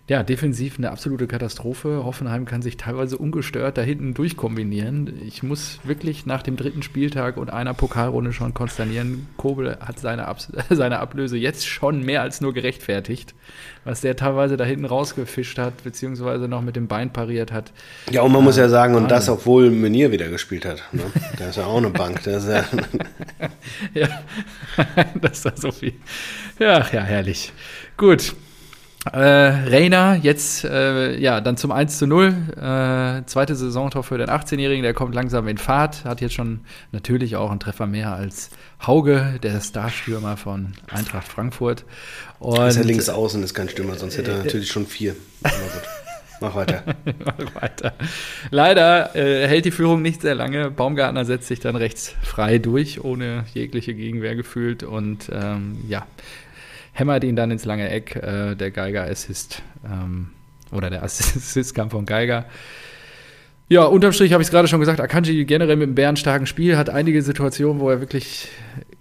ja, 0.07 0.21
defensiv 0.21 0.77
eine 0.77 0.91
absolute 0.91 1.27
Katastrophe. 1.27 2.03
Hoffenheim 2.03 2.43
kann 2.43 2.61
sich 2.61 2.75
teilweise 2.75 3.17
ungestört 3.17 3.77
da 3.77 3.81
hinten 3.81 4.13
durchkombinieren. 4.13 5.21
Ich 5.25 5.43
muss 5.43 5.79
wirklich 5.85 6.25
nach 6.25 6.43
dem 6.43 6.57
dritten 6.57 6.83
Spieltag 6.83 7.37
und 7.37 7.49
einer 7.49 7.73
Pokalrunde 7.73 8.33
schon 8.33 8.53
konsternieren, 8.53 9.27
Kobel 9.37 9.77
hat 9.79 9.99
seine, 9.99 10.27
Abs 10.27 10.51
seine 10.69 10.99
Ablöse 10.99 11.37
jetzt 11.37 11.65
schon 11.65 12.03
mehr 12.03 12.21
als 12.21 12.41
nur 12.41 12.53
gerechtfertigt. 12.53 13.33
Was 13.85 14.01
der 14.01 14.17
teilweise 14.17 14.57
da 14.57 14.65
hinten 14.65 14.85
rausgefischt 14.85 15.57
hat, 15.57 15.83
beziehungsweise 15.83 16.49
noch 16.49 16.61
mit 16.61 16.75
dem 16.75 16.87
Bein 16.87 17.11
pariert 17.13 17.53
hat. 17.53 17.71
Ja, 18.11 18.21
und 18.23 18.31
man 18.33 18.43
muss 18.43 18.57
ja 18.57 18.67
sagen, 18.67 18.95
und 18.95 19.09
das, 19.09 19.29
obwohl 19.29 19.71
Meunier 19.71 20.11
wieder 20.11 20.27
gespielt 20.27 20.65
hat. 20.65 20.83
Ne? 20.91 21.03
Da 21.37 21.49
ist 21.49 21.57
ja 21.57 21.65
auch 21.65 21.77
eine 21.77 21.89
Bank. 21.89 22.23
Das 22.23 22.43
ist 22.43 22.49
ja, 22.49 22.65
Ja, 23.93 24.09
das 25.21 25.45
war 25.45 25.55
so 25.55 25.71
viel. 25.71 25.93
Ja, 26.59 26.85
ja, 26.91 27.01
herrlich. 27.01 27.53
Gut. 27.97 28.35
Äh, 29.11 29.17
Reiner 29.17 30.15
jetzt 30.21 30.63
äh, 30.63 31.17
ja 31.19 31.41
dann 31.41 31.57
zum 31.57 31.71
1 31.71 31.97
zu 31.97 32.07
0. 32.07 32.27
Äh, 32.55 33.25
zweite 33.25 33.55
Saisontor 33.55 34.03
für 34.03 34.17
den 34.17 34.29
18-Jährigen, 34.29 34.81
der 34.81 34.93
kommt 34.93 35.13
langsam 35.13 35.47
in 35.49 35.57
Fahrt, 35.57 36.05
hat 36.05 36.21
jetzt 36.21 36.33
schon 36.33 36.61
natürlich 36.93 37.35
auch 37.35 37.51
einen 37.51 37.59
Treffer 37.59 37.85
mehr 37.85 38.13
als 38.13 38.49
Hauge, 38.85 39.39
der 39.43 39.59
Starstürmer 39.59 40.37
von 40.37 40.73
Eintracht 40.89 41.27
Frankfurt. 41.27 41.83
Und 42.39 42.65
ist 42.65 42.77
ja 42.77 42.83
links 42.83 43.09
außen, 43.09 43.43
ist 43.43 43.53
kein 43.53 43.67
Stürmer, 43.67 43.95
sonst 43.95 44.17
hätte 44.17 44.31
er 44.31 44.37
natürlich 44.37 44.71
schon 44.71 44.85
vier. 44.85 45.15
Aber 45.43 45.53
gut. 45.53 45.83
Mach 46.43 46.55
weiter. 46.55 46.83
Mach 47.25 47.61
weiter. 47.61 47.93
Leider 48.51 49.15
äh, 49.15 49.47
hält 49.47 49.63
die 49.63 49.71
Führung 49.71 50.01
nicht 50.01 50.21
sehr 50.21 50.35
lange. 50.35 50.71
Baumgartner 50.71 51.23
setzt 51.23 51.47
sich 51.47 51.61
dann 51.61 51.77
rechts 51.77 52.15
frei 52.21 52.57
durch, 52.57 53.03
ohne 53.03 53.45
jegliche 53.53 53.93
Gegenwehr 53.93 54.35
gefühlt 54.35 54.83
und 54.83 55.29
ähm, 55.31 55.77
ja, 55.87 56.05
hämmert 56.93 57.23
ihn 57.23 57.35
dann 57.35 57.51
ins 57.51 57.65
lange 57.65 57.89
Eck. 57.89 58.15
Äh, 58.15 58.55
der 58.55 58.71
Geiger-Assist 58.71 59.61
ähm, 59.85 60.29
oder 60.71 60.89
der 60.89 61.03
Assist 61.03 61.75
kam 61.75 61.89
von 61.89 62.05
Geiger. 62.05 62.45
Ja, 63.69 63.83
unterm 63.85 64.11
Strich 64.13 64.33
habe 64.33 64.41
ich 64.43 64.47
es 64.47 64.51
gerade 64.51 64.67
schon 64.67 64.79
gesagt, 64.79 64.99
Akanji 65.01 65.45
generell 65.45 65.75
mit 65.75 65.87
einem 65.87 65.95
bärenstarken 65.95 66.45
Spiel, 66.45 66.77
hat 66.77 66.89
einige 66.89 67.21
Situationen, 67.21 67.79
wo 67.81 67.89
er 67.89 67.99
wirklich 67.99 68.47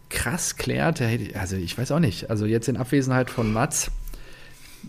krass 0.09 0.57
klärt. 0.57 1.03
Also 1.35 1.57
ich 1.57 1.77
weiß 1.77 1.91
auch 1.93 1.99
nicht. 1.99 2.31
Also 2.31 2.47
jetzt 2.47 2.69
in 2.69 2.77
Abwesenheit 2.77 3.31
von 3.31 3.53
Mats. 3.53 3.91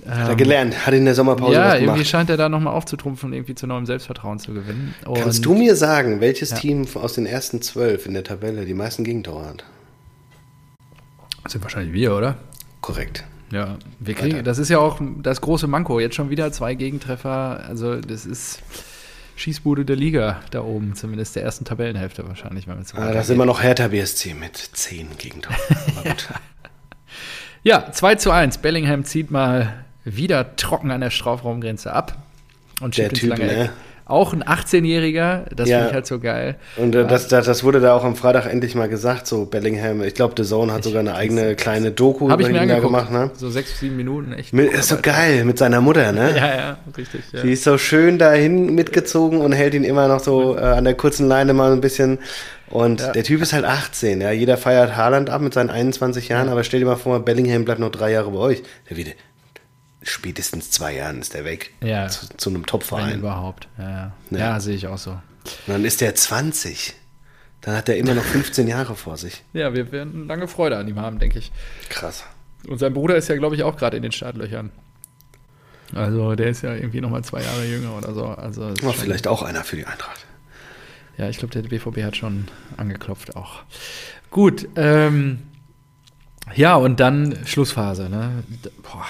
Hat 0.07 0.29
er 0.29 0.35
gelernt, 0.35 0.85
hat 0.87 0.93
in 0.93 1.05
der 1.05 1.13
Sommerpause 1.13 1.53
ja, 1.53 1.65
was 1.67 1.73
irgendwie 1.75 1.85
gemacht. 1.85 2.07
scheint 2.07 2.29
er 2.29 2.37
da 2.37 2.49
nochmal 2.49 2.73
aufzutrumpfen 2.73 3.29
und 3.29 3.33
irgendwie 3.33 3.53
zu 3.55 3.67
neuem 3.67 3.85
Selbstvertrauen 3.85 4.39
zu 4.39 4.53
gewinnen. 4.53 4.95
Und 5.05 5.19
Kannst 5.19 5.45
du 5.45 5.53
mir 5.53 5.75
sagen, 5.75 6.19
welches 6.19 6.49
Ja. 6.51 6.57
Team 6.57 6.87
aus 6.95 7.13
den 7.13 7.25
ersten 7.27 7.61
zwölf 7.61 8.05
in 8.05 8.13
der 8.13 8.23
Tabelle 8.23 8.65
die 8.65 8.73
meisten 8.73 9.03
Gegentore 9.03 9.45
hat? 9.45 9.65
Das 11.43 11.51
sind 11.51 11.61
wahrscheinlich 11.63 11.93
wir, 11.93 12.15
oder? 12.15 12.37
Korrekt. 12.83 13.23
Ja, 13.51 13.77
wir 13.99 14.13
kriegen, 14.13 14.33
Weiter. 14.33 14.43
das 14.43 14.57
ist 14.57 14.69
ja 14.69 14.77
auch 14.79 14.99
das 15.21 15.39
große 15.41 15.67
Manko. 15.67 15.99
Jetzt 15.99 16.15
schon 16.15 16.29
wieder 16.29 16.51
zwei 16.51 16.75
Gegentreffer. 16.75 17.63
Also, 17.67 17.95
das 18.01 18.25
ist 18.25 18.59
Schießbude 19.35 19.85
der 19.85 19.95
Liga 19.95 20.41
da 20.51 20.61
oben, 20.61 20.93
zumindest 20.95 21.35
der 21.35 21.43
ersten 21.43 21.63
Tabellenhälfte 21.65 22.27
wahrscheinlich, 22.27 22.67
wenn 22.67 22.77
wir 22.77 22.83
so 22.83 22.95
Ah, 22.97 22.99
das 22.99 23.05
weitergeht. 23.05 23.21
ist 23.23 23.29
immer 23.29 23.45
noch 23.45 23.63
Hertha 23.63 23.87
BSC 23.87 24.33
mit 24.33 24.57
zehn 24.57 25.07
Gegentoren. 25.17 25.55
Gut. 26.03 26.29
Ja, 27.63 27.91
2 27.91 28.15
zu 28.15 28.31
1. 28.31 28.57
Bellingham 28.57 29.05
zieht 29.05 29.31
mal 29.31 29.85
wieder 30.03 30.55
trocken 30.57 30.91
an 30.91 30.99
der 31.01 31.09
Strafraumgrenze 31.11 31.93
ab 31.93 32.17
und 32.81 32.97
Der 32.97 33.03
schiebt 33.03 33.13
ins 33.13 33.19
Typ, 33.21 33.29
lange 33.29 33.45
ne? 33.45 33.63
Eck. 33.65 33.71
Auch 34.05 34.33
ein 34.33 34.43
18-Jähriger, 34.43 35.43
das 35.55 35.69
Ja. 35.69 35.77
finde 35.77 35.89
ich 35.89 35.93
halt 35.95 36.07
so 36.07 36.19
geil. 36.19 36.55
Und 36.75 36.93
äh, 36.93 37.07
das, 37.07 37.27
das, 37.29 37.45
das 37.45 37.63
wurde 37.63 37.79
da 37.79 37.93
auch 37.95 38.03
am 38.03 38.15
Freitag 38.15 38.45
endlich 38.51 38.75
mal 38.75 38.89
gesagt, 38.89 39.27
so 39.27 39.45
Bellingham. 39.45 40.03
Ich 40.03 40.13
glaube, 40.13 40.33
The 40.37 40.43
Zone 40.47 40.73
hat 40.73 40.83
sogar 40.83 40.99
eine 40.99 41.15
eigene 41.15 41.55
kleine 41.55 41.91
Doku 41.91 42.27
ich 42.27 42.33
über 42.33 42.61
ihn 42.61 42.67
da 42.67 42.79
gemacht. 42.79 43.11
Ne? 43.11 43.31
So 43.35 43.49
sechs, 43.49 43.79
sieben 43.79 43.95
Minuten, 43.95 44.33
echt. 44.33 44.51
Mit, 44.53 44.73
ist 44.73 44.89
so 44.89 44.97
geil, 45.01 45.45
mit 45.45 45.57
seiner 45.57 45.79
Mutter, 45.81 46.11
ne? 46.11 46.31
Ja, 46.35 46.55
ja, 46.55 46.77
richtig. 46.97 47.21
Ja. 47.31 47.41
Die 47.43 47.53
ist 47.53 47.63
so 47.63 47.77
schön 47.77 48.17
dahin 48.17 48.75
mitgezogen 48.75 49.39
und 49.39 49.53
hält 49.53 49.73
ihn 49.73 49.83
immer 49.85 50.07
noch 50.07 50.19
so 50.19 50.57
äh, 50.57 50.61
an 50.61 50.83
der 50.83 50.95
kurzen 50.95 51.27
Leine 51.27 51.53
mal 51.53 51.71
ein 51.71 51.79
bisschen. 51.81 52.19
Und 52.69 53.01
Ja. 53.01 53.11
der 53.11 53.23
Typ 53.23 53.41
ist 53.41 53.53
halt 53.53 53.65
18, 53.65 54.19
ja. 54.21 54.31
Jeder 54.31 54.57
feiert 54.57 54.97
Haaland 54.97 55.29
ab 55.29 55.41
mit 55.41 55.53
seinen 55.53 55.69
21 55.69 56.27
Jahren, 56.29 56.49
aber 56.49 56.63
stell 56.63 56.79
dir 56.81 56.87
mal 56.87 56.95
vor, 56.95 57.19
Bellingham 57.23 57.63
bleibt 57.65 57.79
noch 57.79 57.91
drei 57.91 58.11
Jahre 58.11 58.31
bei 58.31 58.39
euch. 58.39 58.63
Der 58.89 58.97
wieder, 58.97 59.11
spätestens 60.03 60.71
zwei 60.71 60.95
Jahren 60.95 61.19
ist 61.21 61.33
der 61.33 61.45
weg. 61.45 61.71
Ja. 61.81 62.07
Zu, 62.07 62.27
zu 62.37 62.49
einem 62.49 62.65
Top-Verein. 62.65 63.13
Und 63.13 63.19
überhaupt. 63.19 63.67
Ja, 63.77 63.89
ja. 63.89 64.11
Ja. 64.31 64.37
ja 64.37 64.59
sehe 64.59 64.75
ich 64.75 64.87
auch 64.87 64.97
so. 64.97 65.17
dann 65.67 65.83
ist 65.85 66.01
der 66.01 66.15
20. 66.15 66.93
Dann 67.61 67.75
hat 67.77 67.87
er 67.89 67.97
immer 67.97 68.13
noch 68.13 68.23
15 68.23 68.67
Jahre 68.67 68.95
vor 68.95 69.17
sich. 69.17 69.41
Ja, 69.53 69.73
wir 69.73 69.91
werden 69.91 70.27
lange 70.27 70.47
Freude 70.47 70.77
an 70.77 70.87
ihm 70.87 70.99
haben, 70.99 71.19
denke 71.19 71.39
ich. 71.39 71.51
Krass. 71.89 72.23
Und 72.67 72.77
sein 72.79 72.93
Bruder 72.93 73.15
ist 73.15 73.27
ja, 73.29 73.35
glaube 73.37 73.55
ich, 73.55 73.63
auch 73.63 73.75
gerade 73.77 73.97
in 73.97 74.03
den 74.03 74.11
Startlöchern. 74.11 74.71
Also 75.93 76.33
der 76.35 76.47
ist 76.47 76.63
ja 76.63 76.73
irgendwie 76.73 77.01
nochmal 77.01 77.23
zwei 77.23 77.41
Jahre 77.41 77.65
jünger 77.65 77.95
oder 77.97 78.13
so. 78.13 78.25
Also 78.25 78.75
schon- 78.75 78.93
vielleicht 78.93 79.27
auch 79.27 79.43
einer 79.43 79.63
für 79.63 79.75
die 79.75 79.85
Eintracht. 79.85 80.25
Ja, 81.17 81.29
ich 81.29 81.37
glaube, 81.37 81.53
der 81.53 81.61
BVB 81.69 82.03
hat 82.03 82.17
schon 82.17 82.47
angeklopft 82.77 83.35
auch. 83.35 83.61
Gut, 84.31 84.67
ähm, 84.75 85.43
ja, 86.55 86.75
und 86.75 86.99
dann 86.99 87.37
Schlussphase. 87.45 88.09
Ne? 88.09 88.43
Boah, 88.81 89.05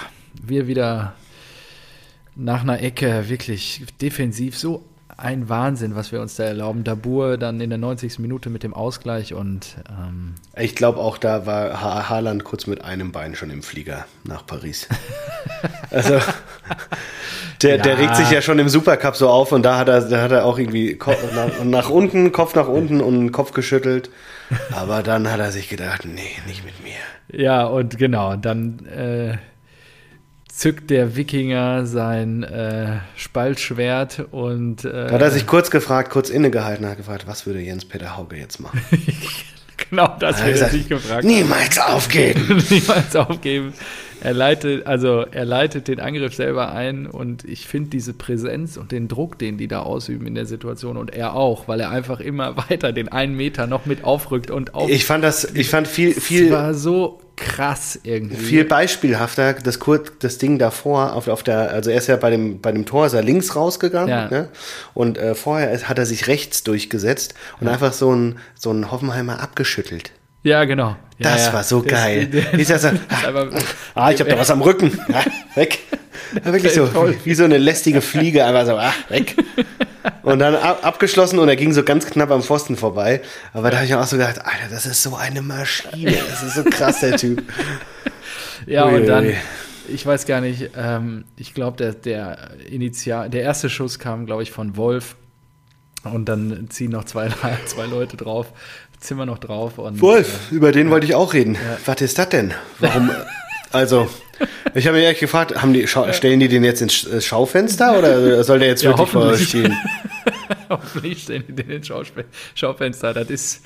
wir 0.48 0.66
wieder 0.66 1.14
nach 2.36 2.62
einer 2.62 2.80
Ecke 2.80 3.28
wirklich 3.28 3.84
defensiv 4.00 4.58
so 4.58 4.84
ein 5.16 5.48
Wahnsinn, 5.48 5.94
was 5.94 6.10
wir 6.10 6.20
uns 6.20 6.34
da 6.34 6.42
erlauben. 6.42 6.82
Dabur 6.82 7.38
dann 7.38 7.60
in 7.60 7.70
der 7.70 7.78
90. 7.78 8.18
Minute 8.18 8.50
mit 8.50 8.64
dem 8.64 8.74
Ausgleich 8.74 9.32
und 9.32 9.76
ähm, 9.88 10.34
Ich 10.56 10.74
glaube 10.74 10.98
auch, 10.98 11.18
da 11.18 11.46
war 11.46 11.80
ha 11.80 12.08
Haaland 12.08 12.42
kurz 12.42 12.66
mit 12.66 12.84
einem 12.84 13.12
Bein 13.12 13.36
schon 13.36 13.50
im 13.50 13.62
Flieger 13.62 14.06
nach 14.24 14.44
Paris. 14.44 14.88
also 15.90 16.18
der, 17.62 17.78
der 17.78 17.92
Ja. 17.94 17.98
regt 18.00 18.16
sich 18.16 18.30
ja 18.32 18.42
schon 18.42 18.58
im 18.58 18.68
Supercup 18.68 19.14
so 19.14 19.28
auf 19.28 19.52
und 19.52 19.62
da 19.62 19.78
hat 19.78 19.88
er, 19.88 20.00
da 20.00 20.20
hat 20.20 20.32
er 20.32 20.44
auch 20.44 20.58
irgendwie 20.58 20.96
Ko 20.96 21.12
nach, 21.34 21.62
nach 21.64 21.90
unten, 21.90 22.32
Kopf 22.32 22.56
nach 22.56 22.66
unten 22.68 23.00
und 23.00 23.30
Kopf 23.30 23.52
geschüttelt. 23.52 24.10
Aber 24.72 25.04
dann 25.04 25.30
hat 25.30 25.38
er 25.38 25.52
sich 25.52 25.68
gedacht, 25.68 26.04
nee, 26.04 26.20
nicht 26.48 26.64
mit 26.64 26.74
mir. 26.82 27.40
ja, 27.40 27.64
und 27.66 27.96
genau, 27.98 28.34
dann 28.36 28.84
äh, 28.86 29.38
zückt 30.54 30.90
der 30.90 31.16
Wikinger 31.16 31.84
sein 31.84 32.44
äh, 32.44 32.98
Spaltschwert 33.16 34.24
und 34.30 34.84
äh, 34.84 35.10
hat 35.10 35.20
er 35.20 35.30
sich 35.30 35.46
kurz 35.46 35.70
gefragt, 35.70 36.10
kurz 36.10 36.30
innegehalten, 36.30 36.86
hat 36.86 36.96
gefragt, 36.96 37.26
was 37.26 37.44
würde 37.46 37.60
Jens-Peter 37.60 38.16
Hauge 38.16 38.36
jetzt 38.36 38.60
machen? 38.60 38.80
genau 39.90 40.16
das 40.20 40.44
wird 40.44 40.58
er 40.58 40.68
sich 40.68 40.88
gefragt. 40.88 41.24
Niemals 41.24 41.78
aufgeben! 41.78 42.62
niemals 42.70 43.16
aufgeben. 43.16 43.72
Er 44.24 44.34
leitet, 44.34 44.86
also 44.86 45.24
er 45.30 45.44
leitet 45.44 45.86
den 45.88 46.00
Angriff 46.00 46.34
selber 46.34 46.72
ein 46.72 47.06
und 47.06 47.44
ich 47.44 47.66
finde 47.66 47.90
diese 47.90 48.14
Präsenz 48.14 48.76
und 48.76 48.90
den 48.90 49.06
Druck, 49.06 49.38
den 49.38 49.58
die 49.58 49.68
da 49.68 49.80
ausüben 49.80 50.26
in 50.26 50.34
der 50.34 50.46
Situation 50.46 50.96
und 50.96 51.12
er 51.14 51.34
auch, 51.34 51.68
weil 51.68 51.78
er 51.80 51.90
einfach 51.90 52.20
immer 52.20 52.56
weiter 52.68 52.92
den 52.92 53.08
einen 53.08 53.36
Meter 53.36 53.66
noch 53.66 53.86
mit 53.86 54.02
aufrückt 54.04 54.50
und 54.50 54.74
auf. 54.74 54.88
Ich 54.90 55.04
fand 55.04 55.22
das, 55.22 55.44
ich 55.54 55.68
fand 55.68 55.86
viel, 55.86 56.10
Es 56.10 56.24
viel, 56.24 56.50
war 56.50 56.74
so 56.74 57.20
krass 57.36 57.98
irgendwie. 58.04 58.36
viel 58.36 58.64
beispielhafter, 58.64 59.54
das 59.54 59.80
Kurt, 59.80 60.12
das 60.20 60.38
Ding 60.38 60.58
davor, 60.58 61.14
auf, 61.14 61.26
auf 61.28 61.42
der, 61.42 61.70
also 61.72 61.90
er 61.90 61.98
ist 61.98 62.06
ja 62.06 62.16
bei 62.16 62.30
dem, 62.30 62.60
bei 62.60 62.70
dem 62.72 62.86
Tor, 62.86 63.06
ist 63.06 63.12
er 63.12 63.22
links 63.22 63.56
rausgegangen, 63.56 64.08
Ja. 64.08 64.28
ne? 64.30 64.48
Und 64.94 65.18
äh, 65.18 65.34
vorher 65.34 65.76
hat 65.88 65.98
er 65.98 66.06
sich 66.06 66.28
rechts 66.28 66.62
durchgesetzt 66.62 67.34
und 67.60 67.66
einfach 67.68 67.92
so 67.92 68.14
ein, 68.14 68.38
so 68.54 68.70
ein 68.70 68.90
Hoffenheimer 68.90 69.40
abgeschüttelt. 69.40 70.12
Ja, 70.44 70.64
genau. 70.64 70.90
Ja, 71.18 71.32
Das 71.32 71.46
ja. 71.46 71.52
war 71.52 71.64
so 71.64 71.80
Das- 71.82 71.90
geil. 71.90 72.28
ist 72.56 72.70
das 72.70 72.82
so? 72.82 72.88
einfach- 72.88 73.48
Ah, 73.94 74.10
ich 74.12 74.20
hab 74.20 74.28
da 74.28 74.38
was 74.38 74.50
am 74.50 74.62
Rücken. 74.62 74.96
Ja, 75.08 75.24
weg. 75.56 75.80
Wirklich 76.44 76.72
so, 76.74 76.88
wie, 77.24 77.34
so 77.34 77.44
eine 77.44 77.58
lästige 77.58 78.00
Fliege, 78.00 78.44
einfach 78.44 78.66
so, 78.66 78.76
ah, 78.76 78.92
weg. 79.08 79.36
Und 80.22 80.38
dann 80.40 80.54
ab, 80.56 80.80
abgeschlossen 80.82 81.38
und 81.38 81.48
er 81.48 81.56
ging 81.56 81.72
so 81.72 81.82
ganz 81.82 82.06
knapp 82.06 82.30
am 82.30 82.42
Pfosten 82.42 82.76
vorbei. 82.76 83.20
Aber 83.52 83.70
da 83.70 83.76
habe 83.78 83.86
ich 83.86 83.94
auch 83.94 84.04
so 84.06 84.16
gedacht, 84.16 84.38
Alter, 84.38 84.68
das 84.70 84.86
ist 84.86 85.02
so 85.02 85.16
eine 85.16 85.42
Maschine. 85.42 86.14
Das 86.30 86.42
ist 86.42 86.54
so 86.54 86.64
krass, 86.64 87.00
der 87.00 87.16
Typ. 87.16 87.42
Ja, 88.66 88.86
Ui, 88.86 88.94
und 89.00 89.06
dann, 89.06 89.30
ich 89.88 90.06
weiß 90.06 90.24
gar 90.24 90.40
nicht, 90.40 90.70
ähm, 90.76 91.24
ich 91.36 91.52
glaube, 91.52 91.76
der, 91.76 91.92
der 91.92 92.52
Initial, 92.70 93.28
der 93.28 93.42
erste 93.42 93.68
Schuss 93.68 93.98
kam, 93.98 94.24
glaube 94.24 94.42
ich, 94.42 94.50
von 94.52 94.76
Wolf. 94.78 95.16
Und 96.04 96.26
dann 96.30 96.68
ziehen 96.70 96.90
noch 96.90 97.04
zwei, 97.04 97.28
zwei 97.66 97.84
Leute 97.86 98.16
drauf, 98.16 98.52
zimmern 99.04 99.28
noch 99.28 99.38
drauf. 99.38 99.78
Und, 99.78 100.00
Wolf, 100.00 100.50
über 100.50 100.72
den 100.72 100.90
wollte 100.90 101.06
ich 101.06 101.14
auch 101.14 101.32
reden. 101.34 101.56
Was 101.86 102.00
ist 102.00 102.18
das 102.18 102.28
denn? 102.30 102.52
Warum? 102.80 103.10
Also, 103.72 104.08
ich 104.74 104.86
habe 104.86 104.96
mich 104.98 105.06
echt 105.06 105.20
gefragt, 105.20 105.60
haben 105.60 105.72
die, 105.72 105.86
stellen 105.88 106.40
die 106.40 106.48
den 106.48 106.64
jetzt 106.64 106.80
ins 106.82 106.92
Sch- 106.94 107.12
äh, 107.12 107.20
Schaufenster 107.20 107.98
oder 107.98 108.42
soll 108.44 108.58
der 108.60 108.68
jetzt 108.68 108.82
Ja, 108.82 108.90
wirklich 108.90 109.10
vor 109.10 109.24
hoffentlich. 109.24 109.48
stehen? 109.48 109.76
Hoffentlich 110.68 111.22
stellen 111.22 111.44
die 111.48 111.54
den 111.54 111.70
ins 111.70 111.88
Schauspe- 111.88 112.24
Schaufenster. 112.54 113.12
Das 113.14 113.28
ist, 113.30 113.64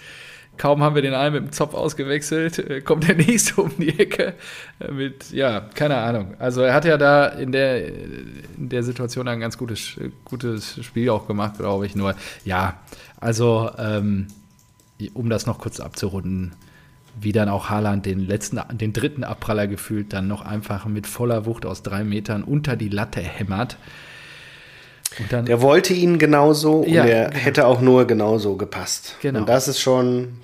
kaum 0.56 0.82
haben 0.82 0.94
wir 0.94 1.02
den 1.02 1.14
einen 1.14 1.34
mit 1.34 1.44
dem 1.44 1.52
Zopf 1.52 1.74
ausgewechselt, 1.74 2.58
äh, 2.58 2.80
kommt 2.80 3.06
der 3.06 3.14
nächste 3.16 3.60
um 3.62 3.70
die 3.78 3.98
Ecke 3.98 4.34
äh, 4.80 4.90
mit, 4.90 5.30
ja, 5.30 5.60
keine 5.74 5.96
Ahnung. 5.98 6.34
Also 6.38 6.62
er 6.62 6.74
hat 6.74 6.84
ja 6.84 6.96
da 6.96 7.26
in 7.26 7.52
der, 7.52 7.86
in 7.86 8.68
der 8.68 8.82
Situation 8.82 9.28
ein 9.28 9.40
ganz 9.40 9.56
gutes, 9.58 9.92
gutes 10.24 10.82
Spiel 10.84 11.10
auch 11.10 11.26
gemacht, 11.26 11.58
glaube 11.58 11.86
ich. 11.86 11.94
Nur, 11.94 12.14
ja, 12.44 12.80
also 13.20 13.70
ähm, 13.78 14.26
um 15.14 15.30
das 15.30 15.46
noch 15.46 15.58
kurz 15.58 15.80
abzurunden, 15.80 16.52
wie 17.20 17.32
dann 17.32 17.48
auch 17.48 17.68
Haaland 17.68 18.06
den 18.06 18.20
letzten, 18.20 18.60
den 18.72 18.92
dritten 18.92 19.24
Abpraller 19.24 19.66
gefühlt 19.66 20.12
dann 20.12 20.28
noch 20.28 20.42
einfach 20.42 20.86
mit 20.86 21.06
voller 21.06 21.46
Wucht 21.46 21.66
aus 21.66 21.82
drei 21.82 22.04
Metern 22.04 22.42
unter 22.42 22.76
die 22.76 22.88
Latte 22.88 23.20
hämmert. 23.20 23.76
Dann, 25.30 25.46
Der 25.46 25.62
wollte 25.62 25.94
ihn 25.94 26.18
genauso 26.18 26.84
Ja, 26.86 27.02
und 27.02 27.08
der 27.08 27.24
genau. 27.30 27.36
hätte 27.38 27.66
auch 27.66 27.80
nur 27.80 28.06
genauso 28.06 28.56
gepasst. 28.56 29.16
Genau. 29.20 29.40
Und 29.40 29.48
das 29.48 29.66
ist 29.66 29.80
schon 29.80 30.38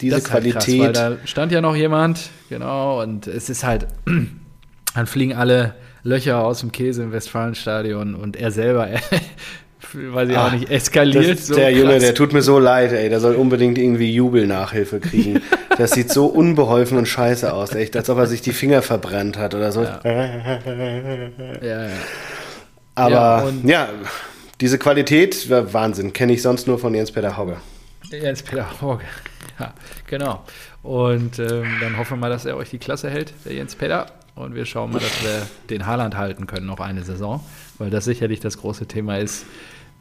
diese 0.00 0.16
Das 0.16 0.24
ist 0.24 0.32
halt 0.32 0.44
Qualität. 0.44 0.94
Krass, 0.94 1.02
weil 1.04 1.16
da 1.16 1.26
stand 1.26 1.52
ja 1.52 1.60
noch 1.60 1.74
jemand, 1.74 2.30
genau, 2.48 3.02
und 3.02 3.26
es 3.26 3.50
ist 3.50 3.64
halt, 3.64 3.86
dann 4.94 5.06
fliegen 5.06 5.34
alle 5.34 5.74
Löcher 6.04 6.44
aus 6.44 6.60
dem 6.60 6.72
Käse 6.72 7.02
im 7.02 7.12
Westfalenstadion 7.12 8.14
und 8.14 8.36
er 8.36 8.50
selber, 8.50 8.86
er, 8.88 9.00
weiß 9.92 10.28
ich 10.28 10.36
Ah, 10.36 10.46
auch 10.48 10.52
nicht, 10.52 10.70
eskaliert 10.70 11.38
so. 11.40 11.54
der 11.54 11.70
Junge, 11.72 11.92
krass. 11.92 12.02
der 12.02 12.14
tut 12.14 12.32
mir 12.32 12.42
so 12.42 12.58
leid, 12.58 12.92
ey. 12.92 13.08
Der 13.08 13.20
soll 13.20 13.34
unbedingt 13.36 13.78
irgendwie 13.78 14.12
Jubelnachhilfe 14.12 15.00
kriegen. 15.00 15.40
Das 15.78 15.92
sieht 15.92 16.10
so 16.12 16.26
unbeholfen 16.26 16.98
und 16.98 17.06
scheiße 17.06 17.52
aus, 17.52 17.72
echt, 17.72 17.94
als 17.96 18.10
ob 18.10 18.18
er 18.18 18.26
sich 18.26 18.42
die 18.42 18.50
Finger 18.52 18.82
verbrannt 18.82 19.38
hat 19.38 19.54
oder 19.54 19.70
so. 19.70 19.84
Ja. 19.84 20.00
ja, 21.62 21.62
ja. 21.62 21.88
Aber 22.96 23.52
Ja, 23.62 23.70
ja, 23.70 23.88
diese 24.60 24.76
Qualität, 24.78 25.48
Wahnsinn, 25.48 26.12
kenne 26.12 26.32
ich 26.32 26.42
sonst 26.42 26.66
nur 26.66 26.80
von 26.80 26.94
Jens-Peter 26.94 27.36
Hauge. 27.36 27.58
Jens 28.10 28.42
Peter 28.42 28.66
Hauge. 28.80 29.04
Ja, 29.60 29.72
genau. 30.08 30.42
Und 30.82 31.38
ähm, 31.38 31.64
dann 31.80 31.96
hoffen 31.96 32.12
wir 32.12 32.16
mal, 32.16 32.30
dass 32.30 32.44
er 32.44 32.56
euch 32.56 32.70
die 32.70 32.78
Klasse 32.78 33.08
hält, 33.10 33.32
der 33.44 33.52
Jens 33.54 33.76
Peter. 33.76 34.06
Und 34.34 34.54
wir 34.56 34.64
schauen 34.66 34.92
mal, 34.92 34.98
dass 35.00 35.22
wir 35.22 35.46
den 35.70 35.86
Haaland 35.86 36.16
halten 36.16 36.46
können 36.48 36.66
noch 36.66 36.80
eine 36.80 37.02
Saison, 37.04 37.40
weil 37.78 37.90
das 37.90 38.04
sicherlich 38.04 38.40
das 38.40 38.58
große 38.58 38.86
Thema 38.86 39.18
ist, 39.18 39.44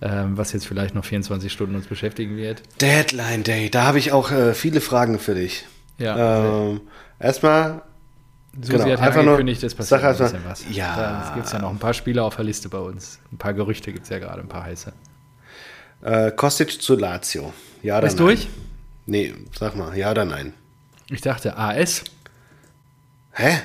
ähm, 0.01 0.37
was 0.37 0.53
jetzt 0.53 0.67
vielleicht 0.67 0.93
noch 0.95 1.05
24 1.05 1.51
Stunden 1.51 1.75
uns 1.75 1.87
beschäftigen 1.87 2.37
wird. 2.37 2.61
Deadline 2.81 3.43
Day, 3.43 3.69
da 3.69 3.83
habe 3.83 3.97
ich 3.99 4.11
auch 4.11 4.31
äh, 4.31 4.53
viele 4.53 4.81
Fragen 4.81 5.19
für 5.19 5.35
dich. 5.35 5.65
Ja, 5.97 6.67
Ähm, 6.69 6.81
erstmal, 7.19 7.81
Susi 8.59 8.71
genau, 8.73 8.85
hat 8.85 8.99
einfach 9.01 9.15
nur- 9.23 9.33
angekündigt, 9.33 9.63
es 9.63 9.73
passiert 9.73 10.03
ein 10.03 10.17
bisschen 10.17 10.41
was. 10.45 10.63
Ja. 10.71 10.95
Da 10.95 11.31
gibt 11.35 11.47
es 11.47 11.51
ja 11.53 11.59
noch 11.59 11.71
ein 11.71 11.79
paar 11.79 11.93
Spieler 11.95 12.23
auf 12.25 12.35
der 12.35 12.45
Liste 12.45 12.69
bei 12.69 12.77
uns. 12.79 13.19
Ein 13.31 13.37
paar 13.37 13.53
Gerüchte 13.53 13.91
gibt 13.91 14.03
es 14.03 14.09
ja 14.09 14.19
gerade, 14.19 14.41
ein 14.41 14.47
paar 14.49 14.63
heiße. 14.63 14.93
äh, 16.03 16.31
Kostic 16.31 16.79
zu 16.81 16.95
Lazio. 16.95 17.51
Ja 17.81 17.97
oder 17.97 18.07
Ist 18.07 18.13
nein? 18.19 18.27
durch? 18.27 18.47
Nee, 19.07 19.33
sag 19.57 19.75
mal, 19.75 19.97
ja 19.97 20.11
oder 20.11 20.25
nein? 20.25 20.53
Ich 21.09 21.21
dachte 21.21 21.57
AS. 21.57 22.03
Hä? 23.31 23.59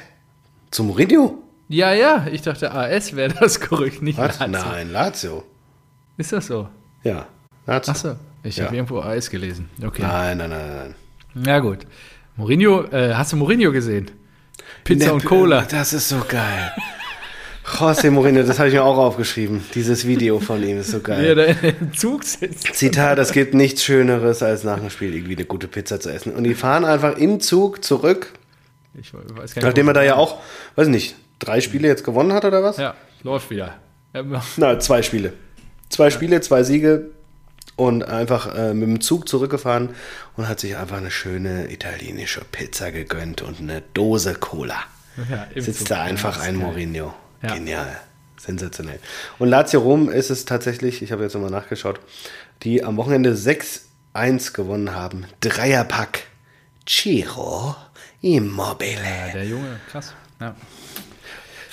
Zu 0.71 0.85
Mourinho? 0.85 1.42
Ja, 1.73 1.95
ja, 1.95 2.27
ich 2.31 2.43
dachte 2.43 2.71
AS 2.73 3.17
wäre 3.17 3.33
das 3.41 3.59
Gerücht, 3.59 4.03
nicht 4.03 4.19
Was? 4.19 4.39
Lazio. 4.41 4.49
Nein, 4.71 4.93
Lazio. 4.93 5.43
Ist 6.19 6.31
das 6.33 6.47
so? 6.47 6.69
Ja, 7.03 7.27
Lazio. 7.67 7.93
Achso, 7.93 8.17
ich 8.43 8.59
Ja. 8.59 8.67
habe 8.67 8.77
irgendwo 8.77 9.01
AS 9.01 9.31
gelesen. 9.31 9.71
Okay. 9.83 10.03
Nein, 10.03 10.37
nein, 10.37 10.51
nein, 10.51 10.69
nein. 10.77 10.95
Na 11.35 11.59
gut. 11.61 11.79
Mourinho, 12.37 12.85
äh, 12.93 13.15
hast 13.15 13.33
du 13.33 13.37
Mourinho 13.37 13.73
gesehen? 13.73 14.11
Pizza 14.85 15.07
Ne, 15.07 15.13
und 15.15 15.25
Cola. 15.25 15.63
Das 15.63 15.95
ist 15.95 16.11
so 16.11 16.21
geil. 16.29 16.73
José 17.65 18.11
Mourinho, 18.11 18.43
das 18.43 18.59
habe 18.59 18.69
ich 18.69 18.75
mir 18.75 18.85
auch 18.85 18.99
aufgeschrieben. 18.99 19.63
Dieses 19.75 20.07
Video 20.07 20.41
von 20.41 20.63
ihm 20.63 20.79
ist 20.81 20.91
so 20.91 21.01
geil. 21.01 21.35
da 21.35 21.45
im 21.69 21.95
Zug 21.95 22.25
sitzt. 22.25 22.75
Zitat, 22.75 23.19
es 23.19 23.33
gibt 23.33 23.55
nichts 23.55 23.83
Schöneres, 23.83 24.43
als 24.43 24.63
nach 24.65 24.79
dem 24.79 24.91
Spiel 24.91 25.15
irgendwie 25.15 25.37
eine 25.37 25.47
gute 25.47 25.69
Pizza 25.69 26.01
zu 26.01 26.11
essen. 26.13 26.35
Und 26.35 26.45
die 26.45 26.55
fahren 26.55 26.85
einfach 26.85 27.17
im 27.17 27.41
Zug 27.41 27.83
zurück, 27.83 28.33
Ich 29.01 29.15
weiß 29.15 29.25
gar 29.35 29.43
nicht, 29.45 29.57
nachdem 29.63 29.89
er 29.89 29.95
da 29.95 30.03
ja 30.03 30.17
auch, 30.17 30.41
weiß 30.77 30.89
nicht, 30.89 31.15
drei 31.45 31.61
Spiele 31.61 31.89
jetzt 31.89 32.05
gewonnen 32.05 32.33
hat 32.33 32.45
oder 32.45 32.63
was? 32.63 32.77
Ja, 32.77 32.95
läuft 33.23 33.51
wieder. 33.51 33.75
Na, 34.57 34.79
zwei 34.79 35.03
Spiele. 35.03 35.33
Zwei 35.89 36.11
Spiele, 36.11 36.41
zwei 36.41 36.63
Siege 36.63 37.11
und 37.77 38.03
einfach 38.05 38.55
äh, 38.55 38.75
mit 38.75 38.89
dem 38.89 39.01
Zug 39.01 39.29
zurückgefahren 39.29 39.91
und 40.37 40.49
hat 40.49 40.61
sich 40.61 40.77
einfach 40.77 40.97
eine 40.99 41.11
schöne 41.11 41.71
italienische 41.73 42.43
Pizza 42.51 42.91
gegönnt 42.93 43.43
und 43.43 43.61
eine 43.61 43.83
Dose 43.95 44.35
Cola. 44.35 44.77
Ja, 45.31 45.47
Sitzt 45.55 45.81
Zug. 45.81 45.89
da 45.89 46.03
einfach 46.03 46.39
Ja, 46.39 46.45
ein. 46.45 46.57
Mourinho. 46.57 47.13
Ja. 47.43 47.55
Genial. 47.55 48.01
Sensationell. 48.39 48.99
Und 49.39 49.49
Lazio 49.49 49.81
Rom 49.81 50.09
ist 50.11 50.31
es 50.31 50.45
tatsächlich, 50.47 51.03
ich 51.03 51.13
habe 51.13 51.23
jetzt 51.23 51.35
nochmal 51.35 51.51
nachgeschaut, 51.51 52.01
die 52.63 52.83
am 52.83 52.97
Wochenende 52.97 53.35
6-1 53.35 54.53
gewonnen 54.53 54.95
haben. 54.95 55.27
Dreierpack. 55.41 56.25
Ciro 56.89 57.77
Immobile. 58.21 58.99
Ja, 59.27 59.33
der 59.33 59.45
Junge, 59.47 59.81
krass. 59.91 60.13
Ja. 60.41 60.55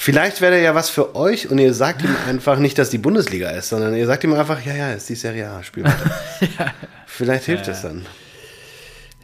Vielleicht 0.02 0.40
wäre 0.40 0.64
ja 0.64 0.74
was 0.76 0.90
für 0.90 1.14
euch 1.14 1.50
und 1.52 1.58
ihr 1.58 1.74
sagt 1.74 2.04
ihm 2.04 2.16
einfach 2.26 2.58
nicht, 2.58 2.78
dass 2.78 2.90
die 2.90 2.98
Bundesliga 2.98 3.50
ist, 3.50 3.68
sondern 3.68 3.94
ihr 3.94 4.08
sagt 4.08 4.24
ihm 4.24 4.34
einfach, 4.34 4.66
ja, 4.66 4.74
ja, 4.74 4.94
ist 4.94 5.10
die 5.10 5.16
Serie 5.16 5.50
A, 5.50 5.62
spiel 5.62 5.84
weiter. 5.84 6.10
Vielleicht 7.06 7.44
hilft 7.44 7.68
es 7.68 7.82
dann. 7.82 8.06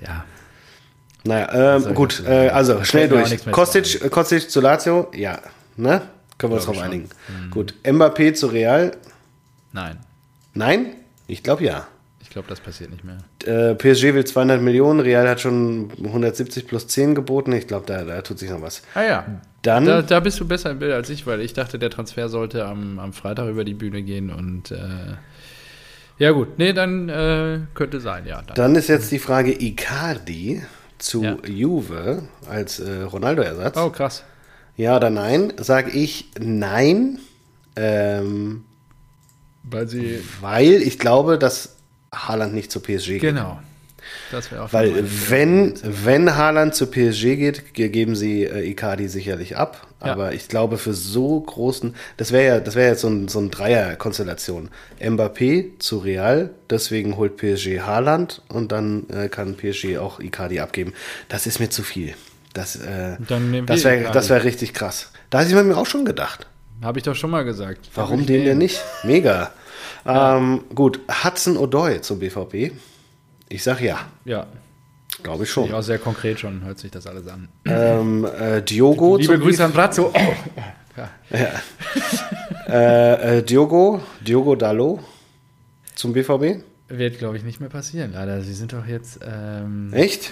ja. 0.05 0.25
Naja, 1.23 1.77
ähm, 1.77 1.85
ich 1.87 1.95
gut, 1.95 2.21
äh, 2.27 2.49
also 2.49 2.83
schnell 2.83 3.07
durch. 3.07 3.49
Kostic, 3.51 4.11
Kostic 4.11 4.51
zu 4.51 4.59
Lazio, 4.59 5.09
ja, 5.15 5.39
ne? 5.77 6.01
Können 6.37 6.51
wir 6.51 6.57
uns 6.57 6.65
drauf 6.65 6.81
einigen. 6.81 7.09
Gut, 7.51 7.73
Mbappé 7.85 8.33
zu 8.33 8.47
Real, 8.47 8.91
Nein, 9.71 9.97
nein? 10.53 10.87
Ich 11.27 11.41
glaube 11.41 11.63
ja. 11.63 11.87
ich 12.21 12.29
glaube, 12.29 12.49
das 12.49 12.59
passiert 12.59 12.91
nicht 12.91 13.05
mehr. 13.05 13.19
Äh, 13.45 13.75
PSG 13.75 14.13
will 14.13 14.25
200 14.25 14.61
Millionen, 14.61 14.99
Real 14.99 15.27
hat 15.29 15.41
schon 15.41 15.91
170 16.03 16.67
plus 16.67 16.87
10 16.87 17.15
geboten. 17.15 17.51
Ich 17.53 17.67
glaube, 17.67 17.85
da, 17.85 18.03
da 18.03 18.21
tut 18.21 18.39
sich 18.39 18.49
noch 18.49 18.61
was. 18.61 18.81
Ah 18.93 19.03
ja. 19.03 19.25
Dann, 19.61 19.85
Da, 19.85 20.01
da 20.01 20.19
bist 20.19 20.39
du 20.39 20.47
besser 20.47 20.71
im 20.71 20.79
Bild 20.79 20.93
als 20.93 21.09
ich, 21.09 21.25
weil 21.25 21.41
ich 21.41 21.53
dachte, 21.53 21.79
der 21.79 21.89
Transfer 21.89 22.29
sollte 22.29 22.65
am, 22.65 22.99
am 22.99 23.13
Freitag 23.13 23.47
über 23.49 23.63
die 23.63 23.73
Bühne 23.73 24.03
gehen 24.03 24.29
und 24.29 24.71
äh, 24.71 24.77
Ja, 26.19 26.31
gut. 26.31 26.57
Nee, 26.59 26.73
dann 26.73 27.09
äh, 27.09 27.59
könnte 27.73 27.99
sein, 27.99 28.25
ja. 28.27 28.41
Dann. 28.41 28.55
Dann 28.55 28.75
ist 28.75 28.89
jetzt 28.89 29.11
die 29.11 29.19
Frage 29.19 29.51
Icardi 29.59 30.61
zu 30.97 31.23
Ja. 31.23 31.37
Juve 31.47 32.23
als 32.49 32.79
äh, 32.79 33.01
Ronaldo-Ersatz. 33.01 33.75
Oh, 33.77 33.89
krass. 33.89 34.23
Ja 34.77 34.97
oder 34.97 35.09
nein? 35.09 35.53
Sage 35.57 35.91
ich 35.91 36.29
nein, 36.39 37.19
ähm, 37.75 38.63
Weil 39.63 39.87
sie. 39.87 40.19
weil 40.41 40.73
ich 40.81 40.99
glaube, 40.99 41.37
dass 41.39 41.74
Haaland 42.15 42.53
nicht 42.53 42.71
zu 42.71 42.79
PSG 42.79 43.07
geht. 43.13 43.21
Genau. 43.21 43.59
Das 44.31 44.51
wäre 44.51 44.63
auch 44.63 44.73
Weil 44.73 45.03
wenn, 45.29 45.73
wenn 45.83 46.35
Haaland 46.35 46.75
zu 46.75 46.87
PSG 46.87 47.35
geht, 47.37 47.73
ge- 47.73 47.89
geben 47.89 48.15
sie 48.15 48.43
äh, 48.43 48.69
Icardi 48.69 49.07
sicherlich 49.07 49.57
ab. 49.57 49.87
Ja. 50.03 50.11
Aber 50.11 50.33
ich 50.33 50.47
glaube, 50.47 50.77
für 50.77 50.93
so 50.93 51.39
großen, 51.39 51.95
das 52.17 52.31
wäre 52.31 52.45
ja, 52.45 52.59
das 52.59 52.75
wäre 52.75 52.89
jetzt 52.91 53.01
so 53.01 53.07
ein, 53.09 53.27
so 53.27 53.39
ein 53.39 53.49
Dreier-Konstellation. 53.49 54.69
Mbappé 55.01 55.79
zu 55.79 55.97
Real, 55.97 56.51
deswegen 56.69 57.17
holt 57.17 57.37
PSG 57.37 57.81
Haaland 57.81 58.41
und 58.49 58.71
dann 58.71 59.07
äh, 59.09 59.27
kann 59.29 59.55
PSG 59.57 59.97
auch 59.97 60.19
Icardi 60.19 60.59
abgeben. 60.59 60.93
Das 61.29 61.47
ist 61.47 61.59
mir 61.59 61.69
zu 61.69 61.81
viel. 61.81 62.13
Das, 62.53 62.75
äh, 62.75 63.17
das 63.65 63.83
wäre 63.83 64.11
das 64.11 64.29
wär 64.29 64.43
richtig 64.43 64.73
krass. 64.73 65.11
Da 65.29 65.39
hatte 65.39 65.49
ich 65.49 65.55
mir 65.55 65.75
auch 65.77 65.87
schon 65.87 66.05
gedacht. 66.05 66.47
Habe 66.81 66.99
ich 66.99 67.03
doch 67.03 67.15
schon 67.15 67.31
mal 67.31 67.43
gesagt. 67.43 67.89
Warum 67.95 68.25
den 68.25 68.45
denn 68.45 68.59
nicht? 68.59 68.79
Mega. 69.03 69.51
Ähm, 70.05 70.63
gut, 70.73 70.99
Hudson 71.23 71.57
O'Doy 71.57 72.01
zum 72.01 72.19
BVB. 72.19 72.73
Ich 73.49 73.63
sag 73.63 73.81
ja, 73.81 73.99
Ja. 74.25 74.47
glaube 75.23 75.43
ich 75.45 75.49
schon. 75.51 75.69
Ja, 75.69 75.81
sehr 75.81 75.97
konkret 75.99 76.39
schon 76.39 76.63
hört 76.63 76.77
sich 76.79 76.91
das 76.91 77.07
alles 77.07 77.27
an. 77.27 77.47
Ähm, 77.65 78.25
äh, 78.25 78.61
Diogo 78.61 79.17
Liebe 79.17 79.33
zum 79.33 79.41
Grüße 79.41 79.63
an 79.65 79.71
Brazzo. 79.71 80.13
Oh. 80.97 81.01
Ja. 81.33 81.49
äh, 82.69 83.39
äh, 83.39 83.43
Diogo, 83.43 84.01
Diogo 84.21 84.55
Dallo 84.55 85.01
zum 85.93 86.13
BVB. 86.13 86.63
Wird, 86.87 87.17
glaube 87.19 87.35
ich, 87.35 87.43
nicht 87.43 87.59
mehr 87.59 87.67
passieren, 87.69 88.13
leider. 88.13 88.41
Sie 88.41 88.53
sind 88.53 88.71
doch 88.71 88.85
jetzt 88.85 89.19
ähm, 89.25 89.91
Echt? 89.91 90.31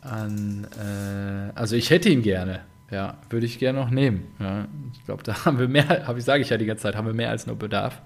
an. 0.00 0.66
Äh, 0.76 1.52
also, 1.56 1.76
ich 1.76 1.90
hätte 1.90 2.08
ihn 2.08 2.22
gerne. 2.22 2.60
Ja, 2.90 3.16
würde 3.30 3.46
ich 3.46 3.58
gerne 3.60 3.78
noch 3.78 3.90
nehmen. 3.90 4.24
Ja, 4.40 4.66
ich 4.92 5.04
glaube, 5.04 5.22
da 5.22 5.44
haben 5.44 5.58
wir 5.60 5.68
mehr, 5.68 6.06
habe 6.06 6.18
ich 6.18 6.24
sage 6.24 6.42
ich 6.42 6.48
ja 6.50 6.56
die 6.56 6.66
ganze 6.66 6.82
Zeit, 6.82 6.96
haben 6.96 7.06
wir 7.06 7.14
mehr 7.14 7.30
als 7.30 7.46
nur 7.46 7.56
Bedarf. 7.56 8.00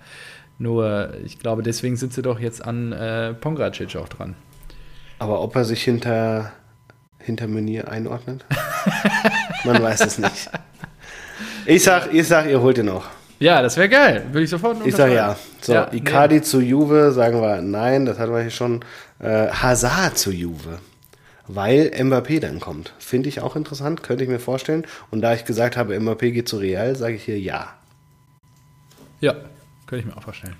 Nur, 0.58 1.12
ich 1.24 1.38
glaube, 1.38 1.62
deswegen 1.62 1.96
sind 1.96 2.12
sie 2.12 2.22
doch 2.22 2.40
jetzt 2.40 2.64
an 2.64 2.92
äh, 2.92 3.34
Pongracic 3.34 3.96
auch 3.96 4.08
dran. 4.08 4.34
Aber 5.18 5.42
ob 5.42 5.54
er 5.56 5.64
sich 5.64 5.82
hinter, 5.82 6.52
hinter 7.18 7.46
Meunier 7.46 7.88
einordnet? 7.88 8.44
Man 9.64 9.82
weiß 9.82 10.00
es 10.02 10.18
nicht. 10.18 10.50
Ich 11.66 11.82
sag, 11.82 12.12
ich 12.12 12.26
sag, 12.26 12.48
ihr 12.48 12.60
holt 12.60 12.78
ihn 12.78 12.86
noch. 12.86 13.06
Ja, 13.38 13.60
das 13.60 13.76
wäre 13.76 13.88
geil. 13.88 14.24
Würde 14.32 14.44
ich 14.44 14.50
sofort 14.50 14.78
Ich 14.86 14.96
sag 14.96 15.12
ja. 15.12 15.36
So, 15.60 15.74
Ja, 15.74 15.92
Icardi 15.92 16.40
zu 16.40 16.60
Juve, 16.60 17.12
sagen 17.12 17.42
wir 17.42 17.60
nein, 17.60 18.06
das 18.06 18.18
hatten 18.18 18.32
wir 18.32 18.40
hier 18.40 18.50
schon. 18.50 18.82
Äh, 19.18 19.48
Hazard 19.48 20.16
zu 20.16 20.30
Juve. 20.30 20.78
Weil 21.48 21.92
Mbappé 21.94 22.40
dann 22.40 22.60
kommt. 22.60 22.94
Finde 22.98 23.28
ich 23.28 23.40
auch 23.40 23.56
interessant, 23.56 24.02
könnte 24.02 24.24
ich 24.24 24.30
mir 24.30 24.38
vorstellen. 24.38 24.86
Und 25.10 25.20
da 25.20 25.34
ich 25.34 25.44
gesagt 25.44 25.76
habe, 25.76 25.96
Mbappé 25.96 26.32
geht 26.32 26.48
zu 26.48 26.56
Real, 26.56 26.96
sage 26.96 27.16
ich 27.16 27.24
hier 27.24 27.38
ja. 27.38 27.74
Ja, 29.20 29.34
könnte 29.86 30.00
ich 30.00 30.06
mir 30.06 30.16
auch 30.16 30.22
vorstellen. 30.22 30.54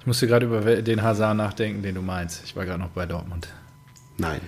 Ich 0.00 0.06
musste 0.06 0.26
gerade 0.26 0.46
über 0.46 0.60
den 0.82 1.02
Hazard 1.02 1.36
nachdenken, 1.36 1.82
den 1.82 1.94
du 1.94 2.02
meinst. 2.02 2.42
Ich 2.44 2.54
war 2.56 2.64
gerade 2.66 2.80
noch 2.80 2.90
bei 2.90 3.06
Dortmund. 3.06 3.48
Nein. 4.18 4.40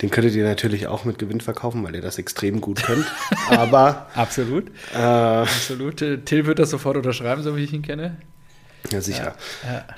Den 0.00 0.10
könntet 0.10 0.34
ihr 0.34 0.44
natürlich 0.44 0.86
auch 0.86 1.04
mit 1.04 1.18
Gewinn 1.18 1.40
verkaufen, 1.40 1.82
weil 1.84 1.94
ihr 1.94 2.02
das 2.02 2.18
extrem 2.18 2.60
gut 2.60 2.82
könnt. 2.82 3.06
Aber 3.48 4.08
Absolut. 4.14 4.70
äh, 4.94 4.98
Absolut. 4.98 5.96
Till 5.96 6.46
wird 6.46 6.58
das 6.58 6.70
sofort 6.70 6.96
unterschreiben, 6.96 7.42
so 7.42 7.56
wie 7.56 7.64
ich 7.64 7.72
ihn 7.72 7.82
kenne. 7.82 8.16
ja, 8.90 9.00
sicher. 9.00 9.34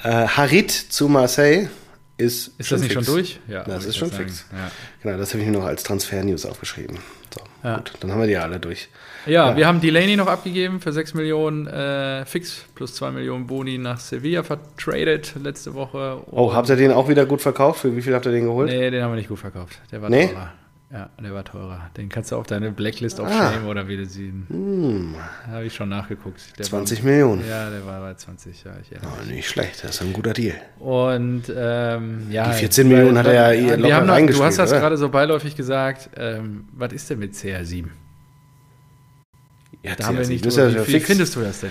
Äh, 0.03 0.29
Harit 0.29 0.71
zu 0.71 1.09
Marseille 1.09 1.69
ist. 2.17 2.53
Ist 2.59 2.71
das 2.71 2.81
nicht 2.81 2.93
fix. 2.93 3.05
schon 3.07 3.15
durch? 3.15 3.41
Ja, 3.49 3.65
das 3.65 3.85
ist 3.85 3.97
schon 3.97 4.11
grad 4.11 4.21
fix. 4.21 4.47
sagen. 4.51 4.71
Genau, 5.03 5.19
das 5.19 5.31
habe 5.33 5.41
ich 5.43 5.49
mir 5.49 5.59
noch 5.59 5.65
als 5.65 5.83
Transfer-News 5.83 6.47
aufgeschrieben. 6.47 6.99
So, 7.35 7.41
Ja. 7.69 7.77
gut, 7.77 7.93
dann 8.01 8.13
haben 8.13 8.21
wir 8.21 8.27
die 8.29 8.37
alle 8.37 8.61
durch. 8.61 8.89
Ja, 9.27 9.51
Ja. 9.51 9.57
wir 9.57 9.67
haben 9.67 9.81
Delaney 9.81 10.17
noch 10.17 10.27
abgegeben 10.29 10.81
für 10.81 10.93
6 10.93 11.15
Millionen 11.15 11.67
äh, 11.67 12.25
fix 12.27 12.65
plus 12.75 12.95
2 12.95 13.11
Millionen 13.11 13.47
Boni 13.47 13.79
nach 13.79 13.99
Sevilla 13.99 14.43
vertradet 14.43 15.35
letzte 15.43 15.75
Woche. 15.75 16.23
Oh, 16.31 16.53
habt 16.55 16.69
ihr 16.69 16.77
den 16.77 16.93
auch 16.93 17.09
wieder 17.09 17.27
gut 17.27 17.41
verkauft? 17.41 17.81
Für 17.81 17.97
wie 17.97 18.03
viel 18.03 18.15
habt 18.15 18.27
ihr 18.27 18.33
den 18.33 18.45
geholt? 18.45 18.71
Nee, 18.71 18.91
den 18.91 19.03
haben 19.03 19.13
wir 19.13 19.17
nicht 19.17 19.29
gut 19.29 19.39
verkauft. 19.39 19.79
Der 19.91 20.03
war 20.03 20.11
Nee? 20.11 20.29
teurer. 20.29 20.53
Ja, 20.93 21.09
der 21.21 21.35
war 21.35 21.45
teurer. 21.45 21.91
Den 21.97 22.09
kannst 22.09 22.31
du 22.31 22.37
auf 22.37 22.47
deine 22.47 22.71
Blacklist 22.71 23.19
Ah. 23.19 23.25
aufschreiben 23.25 23.67
oder 23.67 23.89
wie 23.89 23.97
du 23.97 24.07
sie. 24.07 24.33
Hm, 24.49 25.17
Habe 25.49 25.65
ich 25.65 25.75
schon 25.75 25.89
nachgeguckt. 25.89 26.57
Der 26.59 26.67
20 26.67 27.03
war, 27.03 27.11
Millionen. 27.11 27.49
Ja, 27.49 27.69
der 27.69 27.85
war 27.85 28.01
bei 28.01 28.15
20, 28.15 28.63
ja. 28.65 28.73
Ich 28.81 28.93
erinnere 28.93 29.13
Oh, 29.21 29.25
nicht 29.29 29.49
schlecht, 29.49 29.83
das 29.83 29.93
ist 29.97 30.03
ein 30.03 30.13
guter 30.13 30.33
Deal. 30.35 30.55
Und 30.79 31.45
ähm, 31.57 32.27
ja. 32.31 32.53
Die 32.53 32.59
14 32.59 32.87
Millionen 32.87 33.19
hat 33.19 33.27
er 33.27 33.55
ja 33.55 33.67
wir 33.71 33.77
locker 33.77 33.95
haben 33.97 34.07
noch, 34.07 34.33
Du 34.37 34.45
hast 34.45 34.59
das 34.59 34.71
oder? 34.71 34.81
gerade 34.81 34.97
so 34.97 35.09
beiläufig 35.09 35.57
gesagt. 35.57 36.11
Ähm, 36.17 36.69
was 36.73 36.93
ist 36.93 37.11
denn 37.11 37.19
mit 37.19 37.33
CR7? 37.35 37.87
Ja, 39.83 39.97
Da 39.97 40.07
haben 40.07 40.19
wir 40.19 40.27
nicht 40.29 40.45
drüber. 40.45 40.69
ja 40.69 40.87
Wie, 40.87 40.93
wie 40.95 41.01
findest 41.01 41.35
du 41.35 41.41
das 41.41 41.61
denn? 41.61 41.71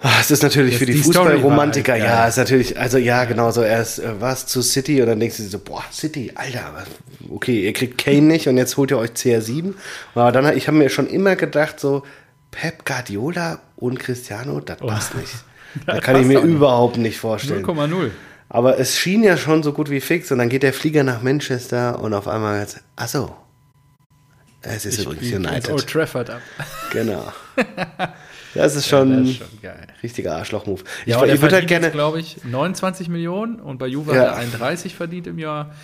Ah, 0.00 0.18
Es 0.20 0.30
ist 0.30 0.42
natürlich 0.44 0.72
Das- 0.74 0.78
für 0.78 0.86
die, 0.86 0.92
die 0.92 1.02
Fußballromantiker, 1.02 1.92
halt 1.92 2.04
ja, 2.04 2.26
ist 2.28 2.36
natürlich, 2.36 2.78
also 2.78 2.98
ja, 2.98 3.24
genau 3.24 3.50
so, 3.50 3.62
er 3.62 3.82
ist, 3.82 3.98
äh, 3.98 4.20
was 4.20 4.46
zu 4.46 4.62
City 4.62 5.00
und 5.02 5.08
dann 5.08 5.18
denkst 5.18 5.38
du 5.38 5.42
so, 5.44 5.58
boah, 5.58 5.82
City, 5.92 6.30
Alter, 6.36 6.84
okay, 7.30 7.64
ihr 7.64 7.72
kriegt 7.72 7.98
Kane 7.98 8.22
nicht 8.22 8.46
und 8.46 8.56
jetzt 8.56 8.76
holt 8.76 8.92
ihr 8.92 8.98
euch 8.98 9.10
CR7. 9.10 9.74
Aber 10.14 10.30
dann, 10.30 10.56
ich 10.56 10.68
habe 10.68 10.76
mir 10.78 10.88
schon 10.88 11.08
immer 11.08 11.34
gedacht, 11.34 11.80
so, 11.80 12.04
Pep 12.52 12.84
Guardiola 12.86 13.60
und 13.76 13.98
Cristiano, 13.98 14.60
das 14.60 14.78
passt 14.78 15.14
nicht. 15.16 15.32
Da 15.86 16.00
kann 16.00 16.16
ich 16.16 16.26
mir 16.26 16.40
überhaupt 16.40 16.96
nicht 16.96 17.18
vorstellen. 17.18 17.64
0,0. 17.64 18.10
Aber 18.48 18.78
es 18.80 18.96
schien 18.98 19.22
ja 19.22 19.36
schon 19.36 19.62
so 19.62 19.74
gut 19.74 19.90
wie 19.90 20.00
fix 20.00 20.32
und 20.32 20.38
dann 20.38 20.48
geht 20.48 20.62
der 20.62 20.72
Flieger 20.72 21.02
nach 21.04 21.20
Manchester 21.22 22.00
und 22.00 22.14
auf 22.14 22.26
einmal 22.26 22.66
ach 22.96 23.08
so, 23.08 23.36
es 24.62 24.86
ist 24.86 24.98
Ich 25.00 25.04
übrigens 25.04 25.30
United. 25.32 25.70
Old 25.70 25.86
Trafford 25.86 26.30
ab. 26.30 26.40
Genau. 26.90 27.30
Das 28.54 28.74
ist 28.74 28.76
Das 28.84 28.88
schon 28.88 29.24
ist 29.24 29.36
schon 29.36 29.46
geil. 29.62 29.86
richtiger 30.02 30.36
Arschloch-Move. 30.36 30.82
Ich, 31.04 31.12
Ja, 31.12 31.24
ich 31.24 31.40
würde 31.40 31.56
halt 31.56 31.68
gerne. 31.68 31.90
glaube 31.90 32.20
ich, 32.20 32.38
29 32.44 33.08
Millionen 33.08 33.60
und 33.60 33.78
bei 33.78 33.86
Juve 33.86 34.14
Ja. 34.14 34.20
hat 34.22 34.26
er 34.28 34.36
31 34.36 34.94
verdient 34.94 35.26
im 35.26 35.38
Jahr. 35.38 35.74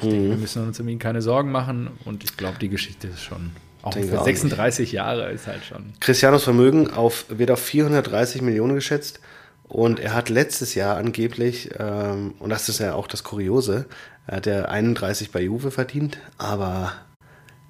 Ich 0.00 0.08
denke, 0.08 0.16
Mhm. 0.26 0.30
wir 0.30 0.36
müssen 0.36 0.66
uns 0.66 0.78
um 0.80 0.88
ihn 0.88 0.98
keine 0.98 1.22
Sorgen 1.22 1.50
machen 1.50 1.90
und 2.04 2.22
ich 2.24 2.36
glaube, 2.36 2.58
die 2.60 2.68
Geschichte 2.68 3.08
ist 3.08 3.22
schon, 3.22 3.50
auch 3.82 3.92
für 3.94 4.20
auch 4.20 4.24
36 4.24 4.92
Jahre 4.92 5.30
ist 5.32 5.46
halt 5.46 5.64
schon. 5.64 5.92
Cristianos 6.00 6.44
Vermögen 6.44 6.90
auf, 6.90 7.24
wird 7.28 7.50
auf 7.50 7.60
430 7.60 8.42
Millionen 8.42 8.74
geschätzt 8.74 9.20
und 9.64 9.98
er 10.00 10.14
hat 10.14 10.28
letztes 10.28 10.74
Jahr 10.74 10.96
angeblich, 10.96 11.70
ähm, 11.78 12.34
und 12.38 12.50
das 12.50 12.68
ist 12.68 12.78
ja 12.80 12.94
auch 12.94 13.06
das 13.06 13.24
Kuriose, 13.24 13.86
er 14.26 14.36
hat 14.36 14.46
ja 14.46 14.64
31 14.66 15.30
bei 15.32 15.40
Juve 15.42 15.70
verdient, 15.70 16.18
aber 16.36 16.92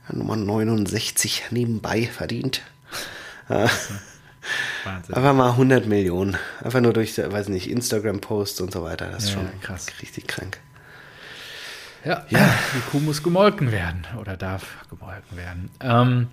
ja, 0.09 0.17
Nummer 0.17 0.37
69 0.37 1.45
nebenbei 1.51 2.03
verdient. 2.13 2.63
Wahnsinn. 4.85 5.15
Einfach 5.15 5.35
mal 5.35 5.51
100 5.51 5.87
Millionen. 5.87 6.37
Einfach 6.63 6.81
nur 6.81 6.93
durch, 6.93 7.17
weiß 7.19 7.49
nicht, 7.49 7.69
Instagram-Posts 7.71 8.61
und 8.63 8.73
so 8.73 8.83
weiter. 8.83 9.09
Das 9.11 9.25
ist 9.25 9.31
Ja, 9.31 9.37
schon 9.37 9.61
krass. 9.61 9.87
richtig 10.03 10.27
krank. 10.29 10.59
Ja, 12.05 12.25
die 12.31 12.81
Kuh 12.91 13.01
muss 13.01 13.23
gemolken 13.23 13.73
werden 13.73 14.07
oder 14.21 14.37
darf 14.37 14.79
gemolken 14.89 15.37
werden. 15.37 15.71
Ähm, 15.81 16.29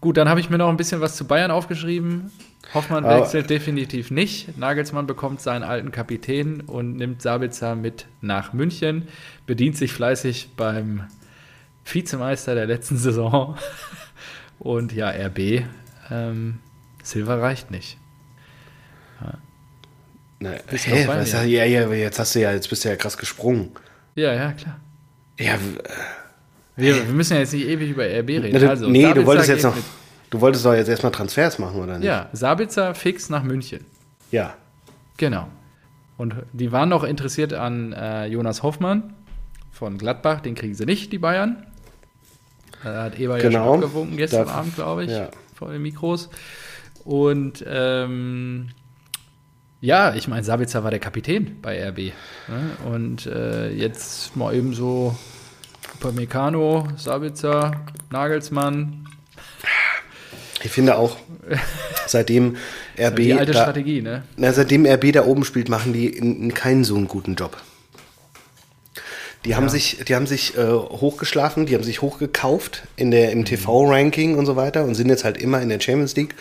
gut, 0.00 0.16
dann 0.16 0.28
habe 0.28 0.40
ich 0.40 0.48
mir 0.48 0.58
noch 0.58 0.68
ein 0.68 0.76
bisschen 0.76 1.00
was 1.00 1.16
zu 1.16 1.26
Bayern 1.26 1.50
aufgeschrieben. 1.50 2.30
Hoffmann 2.72 3.04
Aber- 3.04 3.20
wechselt 3.20 3.50
definitiv 3.50 4.10
nicht. 4.10 4.56
Nagelsmann 4.58 5.06
bekommt 5.06 5.40
seinen 5.40 5.62
alten 5.64 5.90
Kapitän 5.92 6.60
und 6.62 6.96
nimmt 6.96 7.20
Sabitzer 7.22 7.74
mit 7.74 8.06
nach 8.20 8.52
München, 8.52 9.08
bedient 9.46 9.76
sich 9.76 9.92
fleißig 9.92 10.50
beim 10.56 11.04
Vizemeister 11.84 12.54
der 12.54 12.66
letzten 12.66 12.96
Saison. 12.96 13.56
Und 14.58 14.92
ja, 14.92 15.10
RB, 15.10 15.64
ähm, 16.10 16.60
Silva 17.06 17.36
reicht 17.36 17.70
nicht. 17.70 17.98
Na, 20.38 20.50
hä, 20.50 21.00
noch 21.00 21.06
bei 21.06 21.20
was, 21.20 21.32
ja, 21.32 21.42
ja, 21.44 21.64
jetzt 21.92 22.18
hast 22.18 22.34
du 22.34 22.40
ja, 22.40 22.52
jetzt 22.52 22.68
bist 22.68 22.84
du 22.84 22.90
ja 22.90 22.96
krass 22.96 23.16
gesprungen. 23.16 23.70
Ja, 24.16 24.34
ja, 24.34 24.52
klar. 24.52 24.78
Ja, 25.38 25.54
Wir, 26.76 26.94
wir 27.06 27.14
müssen 27.14 27.34
ja 27.34 27.40
jetzt 27.40 27.54
nicht 27.54 27.66
ewig 27.66 27.90
über 27.90 28.04
RB 28.04 28.28
reden. 28.28 28.50
na, 28.52 28.58
du, 28.58 28.68
also, 28.68 28.88
nee, 28.88 29.10
du 29.14 29.24
wolltest 29.24 29.48
jetzt 29.48 29.62
noch, 29.62 29.74
mit- 29.74 29.84
du 30.30 30.40
wolltest 30.42 30.66
doch 30.66 30.74
jetzt 30.74 30.88
erstmal 30.88 31.12
Transfers 31.12 31.58
machen, 31.58 31.80
oder 31.80 31.96
nicht? 31.98 32.06
Ja, 32.06 32.28
Sabitzer 32.34 32.94
fix 32.94 33.30
nach 33.30 33.42
München. 33.44 33.84
Ja. 34.30 34.54
Genau. 35.16 35.48
Und 36.18 36.34
die 36.52 36.70
waren 36.72 36.90
noch 36.90 37.02
interessiert 37.04 37.54
an 37.54 37.92
äh, 37.94 38.26
Jonas 38.26 38.62
Hoffmann 38.62 39.14
von 39.72 39.96
Gladbach. 39.96 40.40
Den 40.40 40.54
kriegen 40.54 40.74
sie 40.74 40.84
nicht, 40.84 41.12
die 41.12 41.18
Bayern. 41.18 41.66
Da 42.84 43.04
hat 43.04 43.18
Eber 43.18 43.38
ja 43.38 43.42
Genau. 43.48 43.74
schon 43.74 43.84
abgewunken 43.84 44.16
gestern 44.18 44.46
Da- 44.48 44.52
Abend, 44.52 44.74
glaube 44.74 45.04
ich, 45.04 45.10
ja. 45.12 45.28
vor 45.54 45.72
den 45.72 45.80
Mikros. 45.80 46.28
Und 47.06 47.64
ähm, 47.68 48.70
ja, 49.80 50.14
ich 50.14 50.26
meine, 50.26 50.42
Sabitzer 50.42 50.82
war 50.82 50.90
der 50.90 50.98
Kapitän 50.98 51.58
bei 51.62 51.88
RB. 51.88 51.98
Ne? 51.98 52.12
Und 52.84 53.26
äh, 53.26 53.70
jetzt 53.70 54.36
mal 54.36 54.52
eben 54.52 54.74
so 54.74 55.16
Upamecano, 55.94 56.88
Sabitzer, 56.96 57.84
Nagelsmann. 58.10 59.06
Ich 60.64 60.72
finde 60.72 60.96
auch, 60.96 61.16
seitdem 62.08 62.56
RB 62.98 63.16
Die 63.16 63.34
alte 63.34 63.52
da, 63.52 63.62
Strategie, 63.62 64.02
ne? 64.02 64.24
Na, 64.36 64.52
seitdem 64.52 64.84
RB 64.84 65.12
da 65.12 65.24
oben 65.24 65.44
spielt, 65.44 65.68
machen 65.68 65.92
die 65.92 66.08
in, 66.08 66.42
in 66.42 66.54
keinen 66.54 66.82
so 66.82 66.96
einen 66.96 67.06
guten 67.06 67.36
Job. 67.36 67.56
Die 69.46 69.54
haben 69.54 69.68
sich, 69.68 69.98
die 70.08 70.14
haben 70.16 70.26
sich 70.26 70.58
äh, 70.58 70.66
hochgeschlafen, 70.72 71.66
die 71.66 71.74
haben 71.76 71.84
sich 71.84 72.02
hochgekauft 72.02 72.82
in 72.96 73.12
der, 73.12 73.30
im 73.30 73.44
TV-Ranking 73.44 74.36
und 74.36 74.44
so 74.44 74.56
weiter 74.56 74.84
und 74.84 74.96
sind 74.96 75.08
jetzt 75.08 75.22
halt 75.22 75.38
immer 75.38 75.62
in 75.62 75.68
der 75.68 75.78
Champions 75.78 76.16
League 76.16 76.34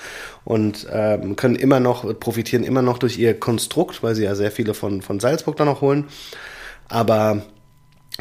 und 0.43 0.87
ähm, 0.91 1.35
können 1.35 1.55
immer 1.55 1.79
noch, 1.79 2.19
profitieren 2.19 2.63
immer 2.63 2.81
noch 2.81 2.97
durch 2.97 3.19
ihr 3.19 3.39
Konstrukt, 3.39 4.01
weil 4.01 4.15
sie 4.15 4.23
ja 4.23 4.33
sehr 4.33 4.51
viele 4.51 4.73
von, 4.73 5.03
von 5.03 5.19
Salzburg 5.19 5.55
da 5.55 5.65
noch 5.65 5.81
holen. 5.81 6.05
Aber 6.87 7.43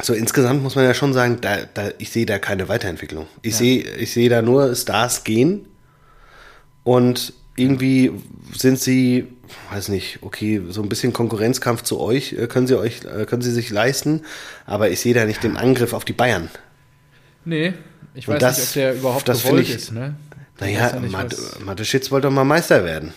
so 0.03 0.13
insgesamt 0.13 0.61
muss 0.61 0.75
man 0.75 0.85
ja 0.85 0.93
schon 0.93 1.13
sagen, 1.13 1.39
da, 1.41 1.57
da, 1.73 1.89
ich 1.97 2.11
sehe 2.11 2.27
da 2.27 2.37
keine 2.37 2.69
Weiterentwicklung. 2.69 3.25
Ich 3.41 3.55
sehe, 3.55 3.81
ich 3.81 4.13
sehe 4.13 4.29
da 4.29 4.43
nur 4.43 4.75
Stars 4.75 5.23
gehen 5.23 5.65
und 6.83 7.33
irgendwie 7.55 8.11
sind 8.53 8.79
sie, 8.79 9.27
weiß 9.71 9.89
nicht, 9.89 10.19
okay, 10.21 10.61
so 10.69 10.81
ein 10.81 10.89
bisschen 10.89 11.13
Konkurrenzkampf 11.13 11.83
zu 11.83 11.99
euch 11.99 12.33
äh, 12.33 12.47
können 12.47 12.67
sie 12.67 12.77
euch, 12.77 13.01
äh, 13.05 13.25
können 13.25 13.41
sie 13.41 13.51
sich 13.51 13.69
leisten, 13.69 14.21
aber 14.65 14.89
ich 14.89 14.99
sehe 14.99 15.13
da 15.13 15.25
nicht 15.25 15.43
den 15.43 15.57
Angriff 15.57 15.93
auf 15.93 16.05
die 16.05 16.13
Bayern. 16.13 16.49
Nee, 17.45 17.73
ich 18.13 18.27
weiß 18.27 18.39
das- 18.39 18.57
nicht, 18.57 18.67
ob 18.69 18.73
der 18.73 18.93
überhaupt 18.95 19.27
das 19.27 19.43
gewollt 19.43 19.61
ich- 19.69 19.75
ist, 19.75 19.91
ne? 19.91 20.15
Naja, 20.59 20.91
ja 20.93 20.99
Mat 21.09 21.35
Mateschitz 21.65 22.11
wollte 22.11 22.27
doch 22.27 22.33
mal 22.33 22.45
Meister 22.45 22.83
werden. 22.85 23.13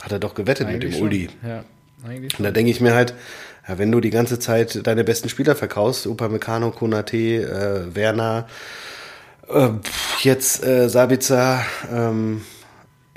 Hat 0.00 0.10
er 0.12 0.18
doch 0.18 0.34
gewettet 0.34 0.66
mit 0.68 0.76
eigentlich 0.76 0.92
dem 0.94 0.98
schon. 0.98 1.06
Uli. 1.08 1.28
Ja, 1.46 1.64
eigentlich 2.06 2.38
Und 2.38 2.44
da 2.44 2.50
denke 2.50 2.70
ich 2.70 2.80
mir 2.80 2.94
halt, 2.94 3.12
ja, 3.68 3.78
wenn 3.78 3.92
du 3.92 4.00
die 4.00 4.10
ganze 4.10 4.38
Zeit 4.38 4.86
deine 4.86 5.04
besten 5.04 5.28
Spieler 5.28 5.54
verkaufst, 5.54 6.06
Upamecano, 6.06 6.70
Konate, 6.70 7.16
äh, 7.16 7.94
Werner, 7.94 8.48
äh, 9.48 9.68
jetzt 10.22 10.64
äh, 10.64 10.88
Sabitzer, 10.88 11.62
ähm, 11.92 12.42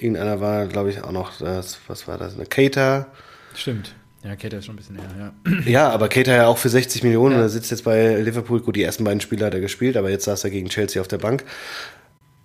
irgendeiner 0.01 0.41
war, 0.41 0.65
glaube 0.67 0.89
ich, 0.89 1.03
auch 1.03 1.11
noch, 1.11 1.37
das, 1.39 1.79
was 1.87 2.07
war 2.07 2.17
das, 2.17 2.35
eine 2.35 2.45
Keita. 2.45 3.07
Stimmt. 3.55 3.93
Ja, 4.23 4.35
Kate 4.35 4.57
ist 4.57 4.65
schon 4.65 4.75
ein 4.75 4.77
bisschen 4.77 4.97
her, 4.99 5.09
ja. 5.45 5.61
Ja, 5.65 5.89
aber 5.89 6.07
Keita 6.07 6.31
ja 6.31 6.45
auch 6.47 6.57
für 6.59 6.69
60 6.69 7.01
Millionen, 7.03 7.35
Ja. 7.35 7.41
er 7.41 7.49
sitzt 7.49 7.71
jetzt 7.71 7.83
bei 7.83 8.15
Liverpool, 8.17 8.61
gut, 8.61 8.75
die 8.75 8.83
ersten 8.83 9.03
beiden 9.03 9.19
Spiele 9.19 9.45
hat 9.45 9.53
er 9.55 9.61
gespielt, 9.61 9.97
aber 9.97 10.09
jetzt 10.11 10.25
saß 10.25 10.43
er 10.43 10.51
gegen 10.51 10.69
Chelsea 10.69 11.01
auf 11.01 11.07
der 11.07 11.17
Bank. 11.17 11.43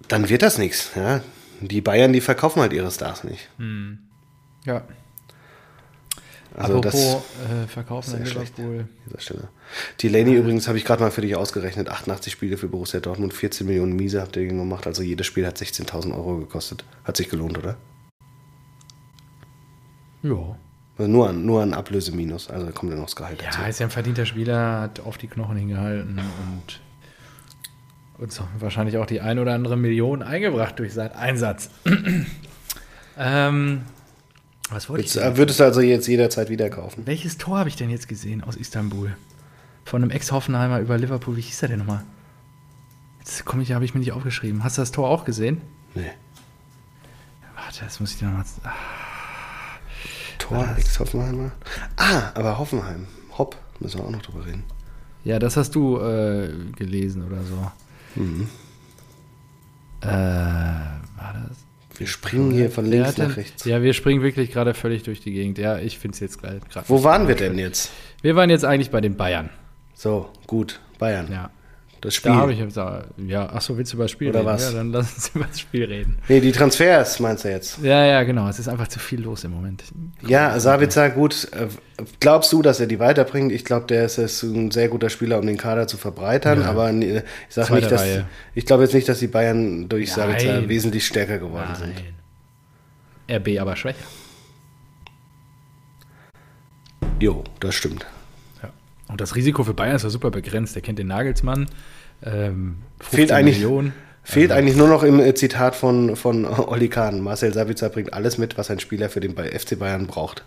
Dann 0.09 0.28
wird 0.28 0.40
das 0.42 0.57
nichts, 0.59 0.92
ja. 0.96 1.20
Die 1.61 1.80
Bayern, 1.82 2.12
die 2.12 2.20
verkaufen 2.20 2.61
halt 2.62 2.72
ihre 2.72 2.90
Stars 2.90 3.24
nicht. 3.24 3.48
Ja. 4.64 4.82
Also 6.57 6.80
das 6.80 6.94
Apropos 6.94 7.22
äh, 7.50 7.66
Verkaufen 7.66 8.11
sehr 8.16 8.26
schlecht. 8.26 8.57
Liverpool. 8.57 8.80
an 8.80 8.88
dieser 9.07 9.20
Stelle. 9.20 9.48
Delaney 10.02 10.34
übrigens 10.34 10.68
habe 10.68 10.78
ich 10.78 10.86
gerade 10.86 11.02
mal 11.02 11.11
für 11.11 11.20
dich 11.20 11.36
ausgerechnet. 11.36 11.90
88 11.90 12.32
Spiele 12.32 12.57
für 12.57 12.68
Borussia 12.68 12.98
Dortmund, 12.98 13.34
14 13.34 13.66
Millionen 13.66 13.94
Miese 13.94 14.22
habt 14.22 14.36
ihr 14.36 14.46
gemacht. 14.46 14.86
Also 14.86 15.02
jedes 15.02 15.26
Spiel 15.26 15.46
hat 15.46 15.59
16.000 15.59 16.14
Euro 16.14 16.38
gekostet. 16.38 16.84
Hat 17.04 17.18
sich 17.18 17.28
gelohnt, 17.28 17.59
oder? 17.59 17.76
Ja. 20.22 20.57
Also 20.96 21.11
nur 21.11 21.28
an, 21.28 21.44
nur 21.44 21.62
an 21.62 21.74
Ablöseminus. 21.74 22.48
Also 22.48 22.64
da 22.64 22.72
kommt 22.72 22.90
ja 22.90 22.96
noch 22.96 23.04
das 23.04 23.16
Gehalt 23.16 23.42
dazu. 23.42 23.61
Ja, 23.61 23.66
ist 23.66 23.80
ja 23.80 23.86
ein 23.86 23.90
verdienter 23.90 24.24
Spieler, 24.24 24.80
hat 24.80 25.00
auf 25.00 25.18
die 25.18 25.26
Knochen 25.26 25.59
hingehalten 25.59 26.18
und 26.18 26.80
uns 28.16 28.40
wahrscheinlich 28.59 28.96
auch 28.96 29.04
die 29.04 29.20
ein 29.20 29.38
oder 29.38 29.52
andere 29.52 29.76
Million 29.76 30.22
eingebracht 30.22 30.78
durch 30.78 30.94
seinen 30.94 31.12
Einsatz. 31.12 31.68
ähm, 33.18 33.82
was 34.70 34.88
wollte 34.88 35.04
ich 35.04 35.14
Würdest, 35.14 35.16
denn? 35.16 35.32
äh, 35.34 35.36
würdest 35.36 35.60
du 35.60 35.64
also 35.64 35.80
jetzt 35.80 36.06
jederzeit 36.08 36.50
wieder 36.50 36.68
kaufen? 36.70 37.06
Welches 37.06 37.38
Tor 37.38 37.58
habe 37.58 37.68
ich 37.68 37.76
denn 37.76 37.90
jetzt 37.90 38.08
gesehen 38.08 38.42
aus 38.42 38.56
Istanbul? 38.56 39.16
Von 39.84 40.02
einem 40.02 40.10
Ex-Hoffenheimer 40.10 40.80
über 40.80 40.98
Liverpool. 40.98 41.36
Wie 41.36 41.40
hieß 41.42 41.60
der 41.60 41.68
denn 41.70 41.78
nochmal? 41.78 42.02
Jetzt 43.20 43.44
komme 43.44 43.62
ich, 43.62 43.72
habe 43.72 43.84
ich 43.84 43.94
mir 43.94 44.00
nicht 44.00 44.12
aufgeschrieben. 44.12 44.64
Hast 44.64 44.78
du 44.78 44.82
das 44.82 44.90
Tor 44.92 45.08
auch 45.08 45.24
gesehen? 45.24 45.60
Nee. 45.94 46.10
Warte, 47.54 47.84
das 47.84 48.00
muss 48.00 48.12
ich 48.12 48.18
dir 48.18 48.26
nochmal. 48.26 48.44
Ah, 48.64 48.72
Tor, 50.38 50.68
Ex-Hoffenheimer. 50.76 51.52
Ah, 51.96 52.30
aber 52.34 52.58
Hoffenheim. 52.58 53.06
Hopp, 53.38 53.56
müssen 53.80 53.98
wir 54.00 54.04
auch 54.06 54.10
noch 54.10 54.22
drüber 54.22 54.44
reden. 54.46 54.64
Ja, 55.24 55.38
das 55.38 55.56
hast 55.56 55.74
du 55.74 55.98
äh, 55.98 56.52
gelesen 56.76 57.24
oder 57.24 57.42
so. 57.42 57.70
Mhm. 58.20 58.48
Äh, 60.02 60.06
war 60.06 61.34
das? 61.48 61.58
Wir 61.99 62.07
springen 62.07 62.51
hier 62.53 62.70
von 62.70 62.84
links 62.86 63.14
denn- 63.14 63.28
nach 63.28 63.36
rechts. 63.36 63.64
Ja, 63.64 63.82
wir 63.82 63.92
springen 63.92 64.22
wirklich 64.22 64.53
gerade 64.53 64.74
völlig 64.74 65.03
durch 65.03 65.20
die 65.20 65.32
Gegend. 65.32 65.59
Ja, 65.59 65.78
ich 65.78 65.99
finde 65.99 66.14
es 66.14 66.20
jetzt 66.20 66.40
gerade. 66.40 66.61
Wo 66.88 67.03
waren 67.05 67.28
wir 67.28 67.34
denn 67.36 67.59
jetzt? 67.59 67.90
Wir 68.22 68.36
waren 68.36 68.51
jetzt 68.51 68.64
eigentlich 68.64 68.90
bei 68.90 69.01
den 69.01 69.16
Bayern. 69.16 69.51
So, 69.94 70.28
gut. 70.47 70.80
Bayern. 70.99 71.28
Ja. 71.30 71.51
Das 72.07 72.14
Spiel. 72.14 72.30
Da 72.30 72.36
habe 72.36 72.52
ich 72.52 72.61
jetzt. 72.61 72.76
Ja, 72.76 73.52
achso, 73.52 73.76
willst 73.76 73.92
du 73.92 73.96
über 73.96 74.04
das 74.04 74.12
Spiel 74.12 74.28
Oder 74.28 74.38
reden? 74.38 74.48
was? 74.48 74.62
Ja, 74.70 74.76
dann 74.76 74.92
lass 74.92 75.12
uns 75.12 75.28
über 75.34 75.44
das 75.46 75.59
Spiel 75.59 75.84
reden. 75.86 76.18
Nee, 76.28 76.38
die 76.38 76.52
Transfers 76.52 77.18
meinst 77.18 77.44
du 77.44 77.50
jetzt? 77.50 77.82
Ja, 77.82 78.07
ja, 78.07 78.22
genau. 78.22 78.48
Es 78.48 78.61
ist 78.61 78.68
einfach 78.68 78.86
zu 78.86 79.00
viel 79.00 79.22
los 79.22 79.42
im 79.42 79.50
Moment. 79.50 79.82
Ja, 80.24 80.57
Sabitzer, 80.61 81.11
gut. 81.11 81.48
Äh, 81.50 81.66
Glaubst 82.20 82.52
du, 82.52 82.62
dass 82.62 82.78
er 82.78 82.86
die 82.86 83.00
weiterbringt? 83.00 83.50
Ich 83.50 83.64
glaube, 83.64 83.88
der 83.88 84.04
ist, 84.04 84.18
ist 84.18 84.44
ein 84.44 84.70
sehr 84.70 84.86
guter 84.88 85.11
Spieler, 85.11 85.40
um 85.40 85.46
den 85.48 85.57
Kader 85.57 85.88
zu 85.88 85.96
verbreitern. 85.96 86.61
Ja. 86.61 86.70
Aber 86.70 86.92
nee, 86.92 87.22
ich 87.48 87.54
sage 87.57 87.74
nicht, 87.74 87.90
dass. 87.90 88.02
Reihe. 88.02 88.26
Ich 88.54 88.66
glaube 88.66 88.84
jetzt 88.84 88.94
nicht, 88.94 89.09
dass 89.09 89.18
die 89.18 89.26
Bayern 89.26 89.88
durch 89.88 90.16
Nein. 90.16 90.28
Sabitzer 90.28 90.68
wesentlich 90.68 91.04
stärker 91.04 91.38
geworden 91.38 91.74
sind. 91.74 91.94
Nein. 93.26 93.38
RB 93.38 93.59
aber 93.61 93.74
schwächer. 93.74 93.98
Jo, 97.18 97.42
das 97.59 97.74
stimmt. 97.74 98.07
Und 99.09 99.20
das 99.20 99.36
Risiko 99.36 99.62
für 99.62 99.74
Bayern 99.74 99.96
ist 99.96 100.02
ja 100.02 100.11
super 100.11 100.30
begrenzt. 100.30 100.74
Der 100.74 100.82
kennt 100.82 100.98
den 100.98 101.07
Nagelsmann. 101.09 101.66
Ähm, 102.22 102.78
15 103.00 103.18
Fehlt 103.18 103.32
eigentlich, 103.32 103.58
Millionen. 103.58 103.92
fehlt 104.22 104.52
eigentlich 104.52 104.76
nur 104.76 104.88
noch 104.88 105.02
im 105.02 105.20
äh, 105.20 105.34
Zitat 105.34 105.74
von, 105.74 106.16
von 106.16 106.44
Olli 106.44 106.88
Kahn. 106.88 107.20
Marcel 107.20 107.52
Sabitzer 107.52 107.88
bringt 107.88 108.12
alles 108.12 108.38
mit, 108.38 108.56
was 108.58 108.70
ein 108.70 108.80
Spieler 108.80 109.08
für 109.08 109.20
den 109.20 109.36
FC 109.36 109.78
Bayern 109.78 110.06
braucht. 110.06 110.44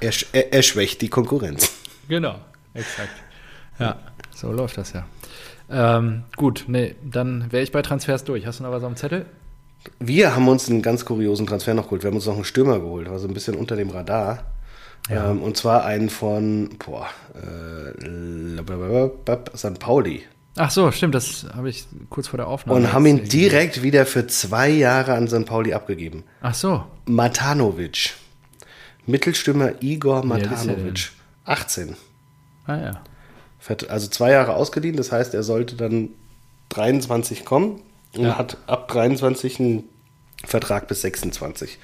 Er, 0.00 0.12
er, 0.32 0.52
er 0.52 0.62
schwächt 0.62 1.00
die 1.00 1.08
Konkurrenz. 1.08 1.72
Genau, 2.08 2.36
exakt. 2.74 3.12
Ja, 3.78 3.98
so 4.34 4.52
läuft 4.52 4.78
das 4.78 4.92
ja. 4.92 5.06
Ähm, 5.70 6.24
gut, 6.36 6.64
nee, 6.68 6.94
dann 7.02 7.50
wäre 7.50 7.62
ich 7.62 7.72
bei 7.72 7.82
Transfers 7.82 8.24
durch. 8.24 8.46
Hast 8.46 8.60
du 8.60 8.64
noch 8.64 8.70
was 8.70 8.82
dem 8.82 8.96
Zettel? 8.96 9.26
Wir 9.98 10.34
haben 10.34 10.46
uns 10.48 10.68
einen 10.68 10.82
ganz 10.82 11.04
kuriosen 11.04 11.46
Transfer 11.46 11.74
noch 11.74 11.84
geholt. 11.84 12.02
Wir 12.02 12.08
haben 12.08 12.16
uns 12.16 12.26
noch 12.26 12.34
einen 12.34 12.44
Stürmer 12.44 12.78
geholt, 12.78 13.10
war 13.10 13.18
so 13.18 13.26
ein 13.26 13.34
bisschen 13.34 13.56
unter 13.56 13.74
dem 13.74 13.90
Radar. 13.90 14.44
Ja. 15.08 15.30
Ähm, 15.30 15.42
und 15.42 15.56
zwar 15.56 15.84
einen 15.84 16.10
von 16.10 16.70
boah, 16.78 17.08
äh, 17.34 17.96
St. 19.56 19.78
Pauli. 19.80 20.22
Ach 20.56 20.70
so, 20.70 20.90
stimmt, 20.90 21.14
das 21.14 21.46
habe 21.54 21.70
ich 21.70 21.86
kurz 22.10 22.28
vor 22.28 22.36
der 22.36 22.46
Aufnahme. 22.46 22.78
Und 22.78 22.92
haben 22.92 23.06
ihn 23.06 23.24
direkt 23.24 23.82
wieder 23.82 24.04
für 24.04 24.26
zwei 24.26 24.68
Jahre 24.68 25.14
an 25.14 25.26
St. 25.26 25.46
Pauli 25.46 25.72
abgegeben. 25.72 26.24
Ach 26.42 26.54
so, 26.54 26.84
Matanovic. 27.06 28.14
Mittelstürmer 29.06 29.82
Igor 29.82 30.24
Matanovic. 30.24 31.10
18. 31.44 31.96
ah 32.66 32.76
ja. 32.76 33.02
Also 33.88 34.08
zwei 34.08 34.32
Jahre 34.32 34.54
ausgeliehen, 34.54 34.96
das 34.96 35.10
heißt, 35.12 35.34
er 35.34 35.42
sollte 35.42 35.76
dann 35.76 36.10
23 36.70 37.44
kommen 37.44 37.80
und 38.14 38.24
Ja. 38.24 38.36
hat 38.38 38.58
ab 38.66 38.88
23 38.88 39.58
einen 39.60 39.84
Vertrag 40.44 40.88
bis 40.88 41.00
26. 41.02 41.78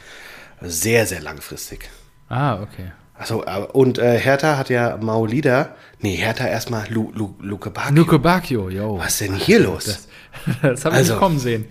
Sehr, 0.60 1.06
sehr 1.06 1.20
langfristig. 1.20 1.88
Ah, 2.28 2.60
okay. 2.62 2.92
Achso, 3.18 3.44
und 3.72 3.98
äh, 3.98 4.18
Hertha 4.18 4.56
hat 4.56 4.70
ja 4.70 4.96
Maulida. 5.00 5.70
Nee, 6.00 6.14
Hertha 6.16 6.46
erstmal 6.46 6.84
Lu, 6.90 7.10
Lu, 7.14 7.34
Luke 7.40 7.70
Bacchio. 7.70 7.92
Nuke 7.94 8.18
Bacchio, 8.20 8.70
yo. 8.70 8.98
Was 8.98 9.20
ist 9.20 9.28
denn 9.28 9.34
hier 9.34 9.58
los? 9.60 9.84
Das, 9.84 10.08
das 10.62 10.84
habe 10.84 10.94
ich 10.94 10.98
Also- 11.00 11.12
nicht 11.14 11.20
kommen 11.20 11.38
sehen. 11.38 11.64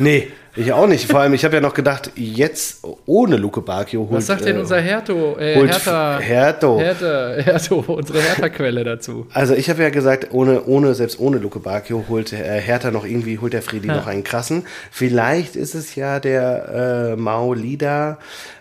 Nee, 0.00 0.28
ich 0.56 0.72
auch 0.72 0.88
nicht. 0.88 1.08
Vor 1.08 1.20
allem, 1.20 1.32
ich 1.34 1.44
habe 1.44 1.54
ja 1.54 1.60
noch 1.60 1.74
gedacht, 1.74 2.10
jetzt 2.16 2.82
ohne 3.04 3.36
Luke 3.36 3.60
Bacchio 3.60 4.00
holt. 4.00 4.12
Was 4.14 4.26
sagt 4.26 4.44
denn 4.44 4.56
äh, 4.56 4.60
unser 4.60 4.80
Herto, 4.80 5.36
äh, 5.38 5.54
Hertha, 5.54 6.18
Herto. 6.18 6.80
Hertha, 6.80 7.34
Herto, 7.36 7.84
unsere 7.86 8.20
Hertha-Quelle 8.20 8.82
dazu? 8.82 9.26
Also 9.32 9.54
ich 9.54 9.70
habe 9.70 9.82
ja 9.84 9.90
gesagt, 9.90 10.28
ohne, 10.32 10.64
ohne, 10.64 10.94
selbst 10.94 11.20
ohne 11.20 11.36
Luke 11.38 11.60
Bacchio 11.60 12.04
holt 12.08 12.32
äh, 12.32 12.60
Hertha 12.60 12.90
noch 12.90 13.04
irgendwie, 13.04 13.38
holt 13.38 13.52
der 13.52 13.62
Fredi 13.62 13.86
Ja. 13.86 13.94
noch 13.96 14.08
einen 14.08 14.24
krassen. 14.24 14.64
Vielleicht 14.90 15.54
ist 15.54 15.74
es 15.76 15.94
ja 15.94 16.18
der 16.18 17.12
äh, 17.12 17.16
Maulida. 17.16 18.18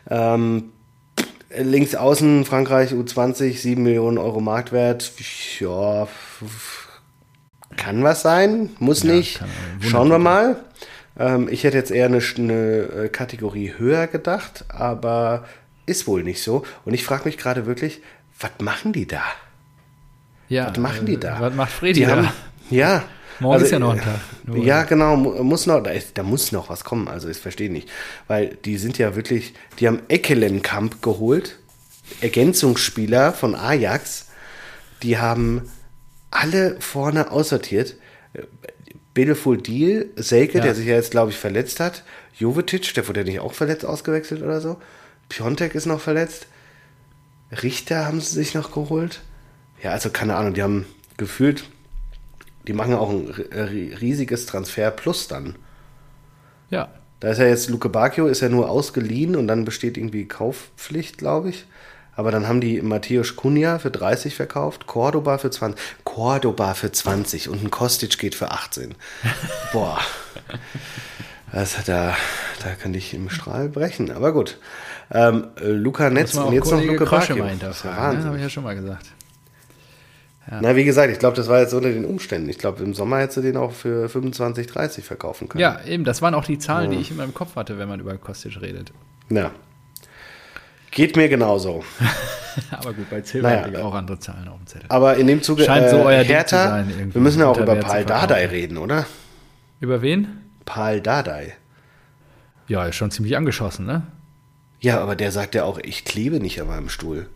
Ähm, 0.10 0.66
links 1.64 1.96
außen 1.96 2.46
Frankreich 2.46 2.92
U20, 2.92 3.58
7 3.58 3.82
Millionen 3.84 4.18
Euro 4.18 4.42
Marktwert. 4.42 5.12
Ja, 5.60 6.08
kann 7.78 8.04
was 8.04 8.22
sein, 8.22 8.70
muss 8.80 9.04
Ja, 9.04 9.14
nicht. 9.14 9.42
äh, 9.42 9.88
Schauen 9.88 10.10
wir 10.10 10.20
mal. 10.20 10.58
Ähm, 11.18 11.48
ich 11.50 11.64
hätte 11.64 11.78
jetzt 11.78 11.92
eher 11.92 12.06
eine, 12.08 12.22
eine 12.38 12.54
äh, 13.06 13.10
Kategorie 13.10 13.74
höher 13.78 14.08
gedacht, 14.08 14.66
aber 14.70 15.46
ist 15.86 16.08
wohl 16.08 16.24
nicht 16.24 16.42
so. 16.42 16.64
Und 16.84 16.94
ich 16.94 17.04
frage 17.04 17.24
mich 17.26 17.38
gerade 17.38 17.66
wirklich, 17.66 18.02
was 18.40 18.52
machen 18.60 18.92
die 18.94 19.08
da? 19.08 19.22
Ja, 20.48 20.70
Was 20.70 20.78
machen 20.78 21.06
die 21.06 21.20
da? 21.20 21.38
Was 21.40 21.54
macht 21.54 21.72
Fredi 21.72 22.02
Die 22.02 22.06
da? 22.06 22.12
haben, 22.18 22.30
ja. 22.70 23.04
Morgen 23.40 23.54
Also, 23.54 23.66
ist 23.66 23.72
ja 23.72 23.80
noch 23.80 23.92
ein 23.94 24.00
äh, 24.00 24.04
Tag. 24.04 24.20
Nur- 24.46 24.58
Ja, 24.64 24.84
genau, 24.84 25.16
mu- 25.18 25.44
muss 25.44 25.66
noch, 25.66 25.82
da, 25.82 25.92
ist, 25.92 26.18
da 26.18 26.24
muss 26.24 26.52
noch 26.52 26.70
was 26.70 26.84
kommen, 26.84 27.08
also 27.08 27.28
ich 27.30 27.38
verstehe 27.38 27.72
nicht. 27.72 27.90
Weil 28.28 28.58
die 28.66 28.78
sind 28.78 28.98
ja 28.98 29.16
wirklich, 29.16 29.54
die 29.80 29.88
haben 29.88 30.00
Eckelenkamp 30.08 31.02
geholt, 31.02 31.58
Ergänzungsspieler 32.22 33.34
von 33.34 33.56
Ajax, 33.56 34.28
die 35.04 35.18
haben 35.18 35.70
alle 36.32 36.78
vorne 36.80 37.32
aussortiert. 37.32 37.96
Beautiful 39.14 39.58
Deal, 39.58 40.08
Selke, 40.18 40.58
Ja. 40.58 40.64
der 40.66 40.76
sich 40.76 40.86
ja 40.88 40.96
jetzt, 40.96 41.12
glaube 41.12 41.32
ich, 41.32 41.38
verletzt 41.38 41.80
hat. 41.80 42.04
Jovetic, 42.38 42.94
der 42.96 43.08
wurde 43.08 43.22
ja 43.22 43.26
nicht 43.26 43.40
auch 43.40 43.54
verletzt 43.54 43.86
ausgewechselt 43.86 44.42
oder 44.44 44.60
so. 44.60 44.78
Piontek 45.30 45.74
ist 45.74 45.86
noch 45.86 46.02
verletzt. 46.02 46.48
Richter 47.64 48.06
haben 48.06 48.20
sie 48.20 48.34
sich 48.36 48.54
noch 48.54 48.74
geholt. 48.74 49.22
Ja, 49.82 49.92
also 49.92 50.10
keine 50.10 50.36
Ahnung, 50.36 50.54
die 50.54 50.64
haben 50.64 50.86
gefühlt, 51.18 51.64
die 52.68 52.74
machen 52.74 52.94
auch 52.96 53.10
ein 53.10 53.28
ri- 53.32 54.00
riesiges 54.00 54.46
Transfer 54.46 54.92
plus 54.92 55.28
dann. 55.28 55.56
Ja. 56.70 56.90
Da 57.20 57.30
ist 57.30 57.38
ja 57.40 57.46
jetzt 57.46 57.70
Luke 57.70 57.90
Bacchio, 57.90 58.28
ist 58.28 58.42
ja 58.42 58.50
nur 58.50 58.70
ausgeliehen 58.70 59.36
und 59.36 59.48
dann 59.48 59.66
besteht 59.66 59.98
irgendwie 59.98 60.28
Kaufpflicht, 60.28 61.18
glaube 61.18 61.50
ich. 61.50 61.66
Aber 62.18 62.32
dann 62.32 62.48
haben 62.48 62.62
die 62.62 62.82
Matthäus 62.82 63.36
Cunha 63.36 63.78
für 63.80 63.92
30 63.92 64.36
verkauft, 64.36 64.88
Cordoba 64.88 65.38
für 65.38 65.50
20, 65.50 65.80
Cordoba 66.06 66.74
für 66.74 66.92
20 66.92 67.50
und 67.50 67.64
ein 67.64 67.72
Kostic 67.72 68.18
geht 68.18 68.36
für 68.36 68.52
18. 68.52 68.96
Boah. 69.74 70.00
Das, 71.52 71.76
da, 71.86 72.16
da 72.64 72.72
könnte 72.82 72.98
ich 72.98 73.14
im 73.14 73.30
Strahl 73.30 73.70
brechen. 73.70 74.12
Aber 74.12 74.34
gut. 74.34 74.58
Ähm, 75.12 75.48
äh, 75.62 75.68
Luca 75.68 76.10
Netz 76.10 76.36
und 76.36 76.54
jetzt 76.54 76.72
noch 76.72 76.82
Luke 76.82 77.06
Bacchio. 77.06 77.20
Das 77.20 77.30
ist 77.30 77.38
ja 77.38 77.48
hinterfragen. 77.48 77.96
Ne? 77.98 78.02
Wahnsinn. 78.08 78.26
Habe 78.28 78.38
ich 78.38 78.44
ja 78.44 78.50
schon 78.50 78.64
mal 78.64 78.76
gesagt. 78.76 79.06
Na, 80.48 80.76
wie 80.76 80.84
gesagt, 80.84 81.12
ich 81.12 81.18
glaube, 81.18 81.36
das 81.36 81.48
war 81.48 81.60
jetzt 81.60 81.74
unter 81.74 81.90
den 81.90 82.06
Umständen. 82.06 82.48
Ich 82.50 82.60
glaube, 82.60 82.84
im 82.84 82.94
Sommer 82.94 83.20
hättest 83.20 83.38
du 83.38 83.42
den 83.42 83.58
auch 83.58 83.72
für 83.72 84.08
25, 84.08 84.68
30 84.68 85.04
verkaufen 85.04 85.50
können. 85.50 85.62
Ja, 85.62 85.80
eben, 85.86 86.04
das 86.04 86.22
waren 86.22 86.36
auch 86.36 86.46
die 86.46 86.60
Zahlen, 86.60 86.92
die 86.92 86.98
ich 86.98 87.10
in 87.10 87.18
meinem 87.18 87.34
Kopf 87.34 87.56
hatte, 87.56 87.80
wenn 87.80 87.88
man 87.88 88.00
über 88.00 88.16
Kostic 88.18 88.62
redet. 88.62 88.92
Ja. 89.30 89.52
Geht 90.92 91.16
mir 91.16 91.30
genauso. 91.30 91.84
Aber 92.72 92.94
gut, 92.94 93.10
bei 93.10 93.22
Silva 93.22 93.50
Naja, 93.50 93.62
hatte 93.64 93.72
ich 93.72 93.78
auch 93.78 93.94
andere 93.94 94.20
Zahlen 94.20 94.48
auf 94.48 94.58
dem 94.58 94.68
Zettel. 94.68 94.86
Aber 94.90 95.18
in 95.18 95.28
dem 95.28 95.42
Zuge 95.42 95.64
Scheint 95.64 95.90
so 95.90 95.98
euer 95.98 96.24
Hertha, 96.24 96.70
sein, 96.70 97.10
wir 97.12 97.22
müssen 97.22 97.40
ja 97.40 97.48
auch 97.48 97.58
über 97.58 97.76
Paul. 97.76 98.06
Dardai 98.06 98.46
reden, 98.46 98.78
oder? 98.78 99.06
Über 99.80 100.02
wen? 100.02 100.28
Paul 100.64 101.02
Dardai. 101.02 101.54
Ja, 102.68 102.86
ist 102.86 102.96
schon 102.96 103.12
ziemlich 103.12 103.36
angeschossen, 103.36 103.86
ne? 103.86 104.04
Ja, 104.80 105.02
aber 105.02 105.16
der 105.16 105.32
sagt 105.32 105.56
ja 105.56 105.64
auch, 105.64 105.80
ich 105.80 106.06
klebe 106.06 106.40
nicht 106.40 106.62
an 106.62 106.68
meinem 106.68 106.90
Stuhl. 106.90 107.28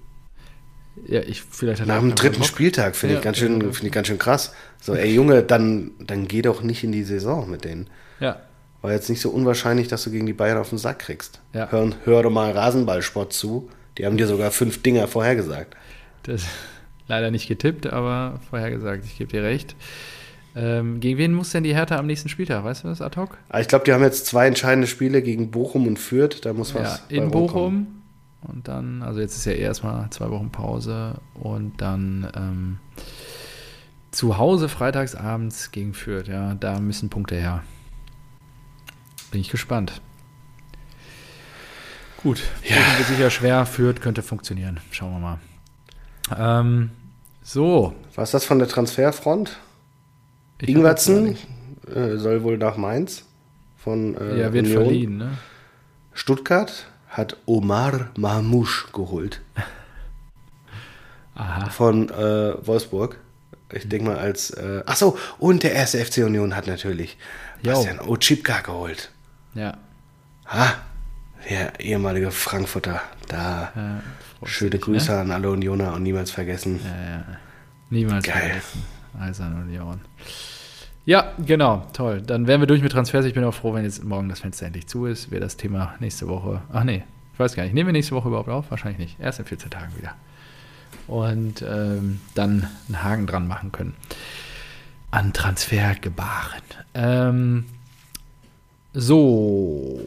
Ja, 1.08 1.22
ich 1.22 1.42
vielleicht 1.42 1.86
Nach 1.86 2.00
dem 2.00 2.16
dritten. 2.16 2.44
Spieltag 2.44 2.96
finde 2.96 3.14
Ja, 3.16 3.20
ich, 3.20 3.24
ganz 3.24 3.38
schön, 3.38 3.62
ja. 3.62 3.72
finde 3.72 3.88
ich 3.88 3.92
ganz 3.94 4.08
schön 4.08 4.20
krass. 4.20 4.54
So, 4.82 4.94
ey 4.94 5.14
Junge, 5.14 5.44
dann, 5.44 5.92
dann 6.00 6.28
geh 6.28 6.42
doch 6.42 6.62
nicht 6.62 6.84
in 6.84 6.92
die 6.92 7.04
Saison 7.04 7.50
mit 7.50 7.66
denen. 7.66 7.88
Ja, 8.20 8.40
War 8.82 8.92
jetzt 8.92 9.10
nicht 9.10 9.22
so 9.22 9.30
unwahrscheinlich, 9.30 9.88
dass 9.88 10.04
du 10.04 10.12
gegen 10.12 10.26
die 10.26 10.34
Bayern 10.34 10.58
auf 10.58 10.70
den 10.70 10.78
Sack 10.78 11.00
kriegst. 11.00 11.42
Ja. 11.54 11.68
Hör, 11.72 11.90
hör 12.06 12.24
doch 12.24 12.30
mal 12.32 12.52
Rasenballsport 12.52 13.34
zu. 13.34 13.70
Die 13.98 14.06
haben 14.06 14.18
dir 14.18 14.28
sogar 14.28 14.52
fünf 14.52 14.82
Dinger 14.82 15.08
vorhergesagt. 15.08 15.76
das 16.24 16.44
leider 17.08 17.32
nicht 17.32 17.48
getippt, 17.48 17.88
aber 17.88 18.40
vorhergesagt, 18.50 19.04
ich 19.06 19.18
gebe 19.18 19.32
dir 19.32 19.44
recht. 19.44 19.76
Ähm, 20.56 21.00
gegen 21.00 21.18
wen 21.18 21.34
muss 21.34 21.52
denn 21.52 21.64
die 21.64 21.76
Hertha 21.76 21.98
am 21.98 22.08
nächsten 22.08 22.28
Spieltag? 22.30 22.64
Weißt 22.64 22.84
du 22.84 22.88
das 22.88 23.02
ad 23.02 23.20
hoc? 23.20 23.38
Aber 23.50 23.62
ich 23.62 23.68
glaube, 23.68 23.86
die 23.86 23.94
haben 23.94 24.04
jetzt 24.04 24.26
zwei 24.26 24.48
entscheidende 24.48 24.88
Spiele 24.88 25.22
gegen 25.22 25.52
Bochum 25.52 25.86
und 25.88 26.00
Fürth. 26.00 26.40
Da 26.44 26.54
muss 26.54 26.74
was 26.74 26.98
Ja, 27.10 27.18
bei 27.20 27.24
in. 27.26 27.32
Bochum. 27.32 27.99
Und 28.42 28.68
dann, 28.68 29.04
also 29.04 29.20
jetzt 29.20 29.36
ist 29.36 29.46
ja 29.46 29.52
erstmal 29.54 30.10
zwei 30.12 30.30
Wochen 30.30 30.50
Pause 30.50 31.16
und 31.34 31.82
dann 31.82 32.32
ähm, 32.36 32.78
zu 34.12 34.38
Hause 34.38 34.70
freitagsabends 34.70 35.72
gegen 35.72 35.94
Fürth. 35.94 36.28
Ja, 36.28 36.56
da 36.56 36.80
müssen 36.80 37.10
Punkte 37.10 37.36
her. 37.36 37.64
Bin 39.32 39.42
ich 39.42 39.50
gespannt. 39.50 40.02
Gut, 42.24 42.42
Ja. 42.64 42.76
Wird 42.98 43.08
sicher 43.08 43.30
schwer. 43.30 43.66
Fürth 43.66 44.02
könnte 44.02 44.22
funktionieren. 44.24 44.80
Schauen 44.92 45.14
wir 45.14 45.20
mal. 45.20 45.40
Ähm, 46.38 46.92
so. 47.44 47.94
Was 48.16 48.30
ist 48.30 48.34
das 48.34 48.46
von 48.46 48.60
der 48.60 48.68
Transferfront? 48.68 49.58
ich 50.62 50.70
Ingwertsen 50.70 51.38
äh, 51.94 52.18
soll 52.18 52.44
wohl 52.44 52.58
nach 52.58 52.76
Mainz 52.76 53.24
von 53.78 54.16
äh, 54.18 54.40
Ja, 54.42 54.52
wird 54.54 54.66
Union. 54.66 54.84
verliehen, 54.84 55.18
ne? 55.18 55.38
Stuttgart 56.14 56.88
hat 57.10 57.38
Omar 57.46 58.10
Mahmouche 58.18 58.88
geholt 58.94 59.42
Aha. 61.36 61.70
von 61.70 62.10
äh, 62.10 62.66
Wolfsburg. 62.66 63.18
Ich 63.72 63.88
denke 63.88 64.10
mal 64.10 64.18
als 64.18 64.50
äh, 64.52 64.84
ach 64.86 64.96
so 64.96 65.18
und 65.38 65.64
der 65.64 65.74
erste 65.74 66.04
FC 66.04 66.18
Union 66.20 66.56
hat 66.56 66.68
natürlich 66.68 67.18
Jo. 67.62 67.74
Bastian 67.74 68.00
Ochipka 68.00 68.62
geholt. 68.62 69.12
Ja. 69.54 69.78
Ah, 70.46 70.72
der 71.50 71.80
ehemalige 71.80 72.32
Frankfurter. 72.32 73.02
Da 73.28 73.72
ja 73.76 74.02
schöne 74.46 74.72
dich, 74.72 74.82
Grüße 74.82 75.12
Ne? 75.12 75.20
an 75.20 75.32
alle 75.32 75.50
Unioner 75.52 75.94
und 75.94 76.04
niemals 76.04 76.32
vergessen. 76.32 76.80
Ja, 76.84 77.10
ja. 77.12 77.26
Niemals 77.90 78.26
Geil. 78.26 78.36
vergessen. 78.42 78.84
Eisern 79.20 79.62
Union. 79.64 80.02
Ja, 81.10 81.34
genau, 81.44 81.88
toll. 81.92 82.22
Dann 82.22 82.46
wären 82.46 82.62
wir 82.62 82.68
durch 82.68 82.84
mit 82.84 82.92
Transfers. 82.92 83.26
Ich 83.26 83.34
bin 83.34 83.44
auch 83.44 83.54
froh, 83.56 83.74
wenn 83.74 83.84
jetzt 83.84 84.04
morgen 84.04 84.30
das 84.30 84.42
Fenster 84.42 84.68
endlich 84.68 84.86
zu 84.86 85.08
ist. 85.08 85.32
Wäre 85.32 85.42
das 85.42 85.58
Thema 85.58 85.96
nächste 86.00 86.28
Woche. 86.28 86.62
Ach 86.72 86.84
nee, 86.84 87.04
ich 87.34 87.40
weiß 87.40 87.56
gar 87.56 87.64
nicht. 87.64 87.74
Nehmen 87.74 87.88
wir 87.88 87.94
nächste 87.94 88.14
Woche 88.14 88.28
überhaupt 88.28 88.50
auf? 88.50 88.70
Wahrscheinlich 88.70 89.00
nicht. 89.00 89.20
Erst 89.20 89.40
in 89.40 89.46
14 89.46 89.72
Tagen 89.72 89.92
wieder. 89.98 90.14
Und 91.08 91.64
ähm, 91.68 92.22
dann 92.36 92.68
einen 92.88 93.04
Haken 93.04 93.26
dran 93.26 93.48
machen 93.48 93.72
können. 93.72 93.96
An 95.10 95.34
Transfergebaren. 95.34 96.62
Ähm, 96.94 97.66
so, 98.94 100.00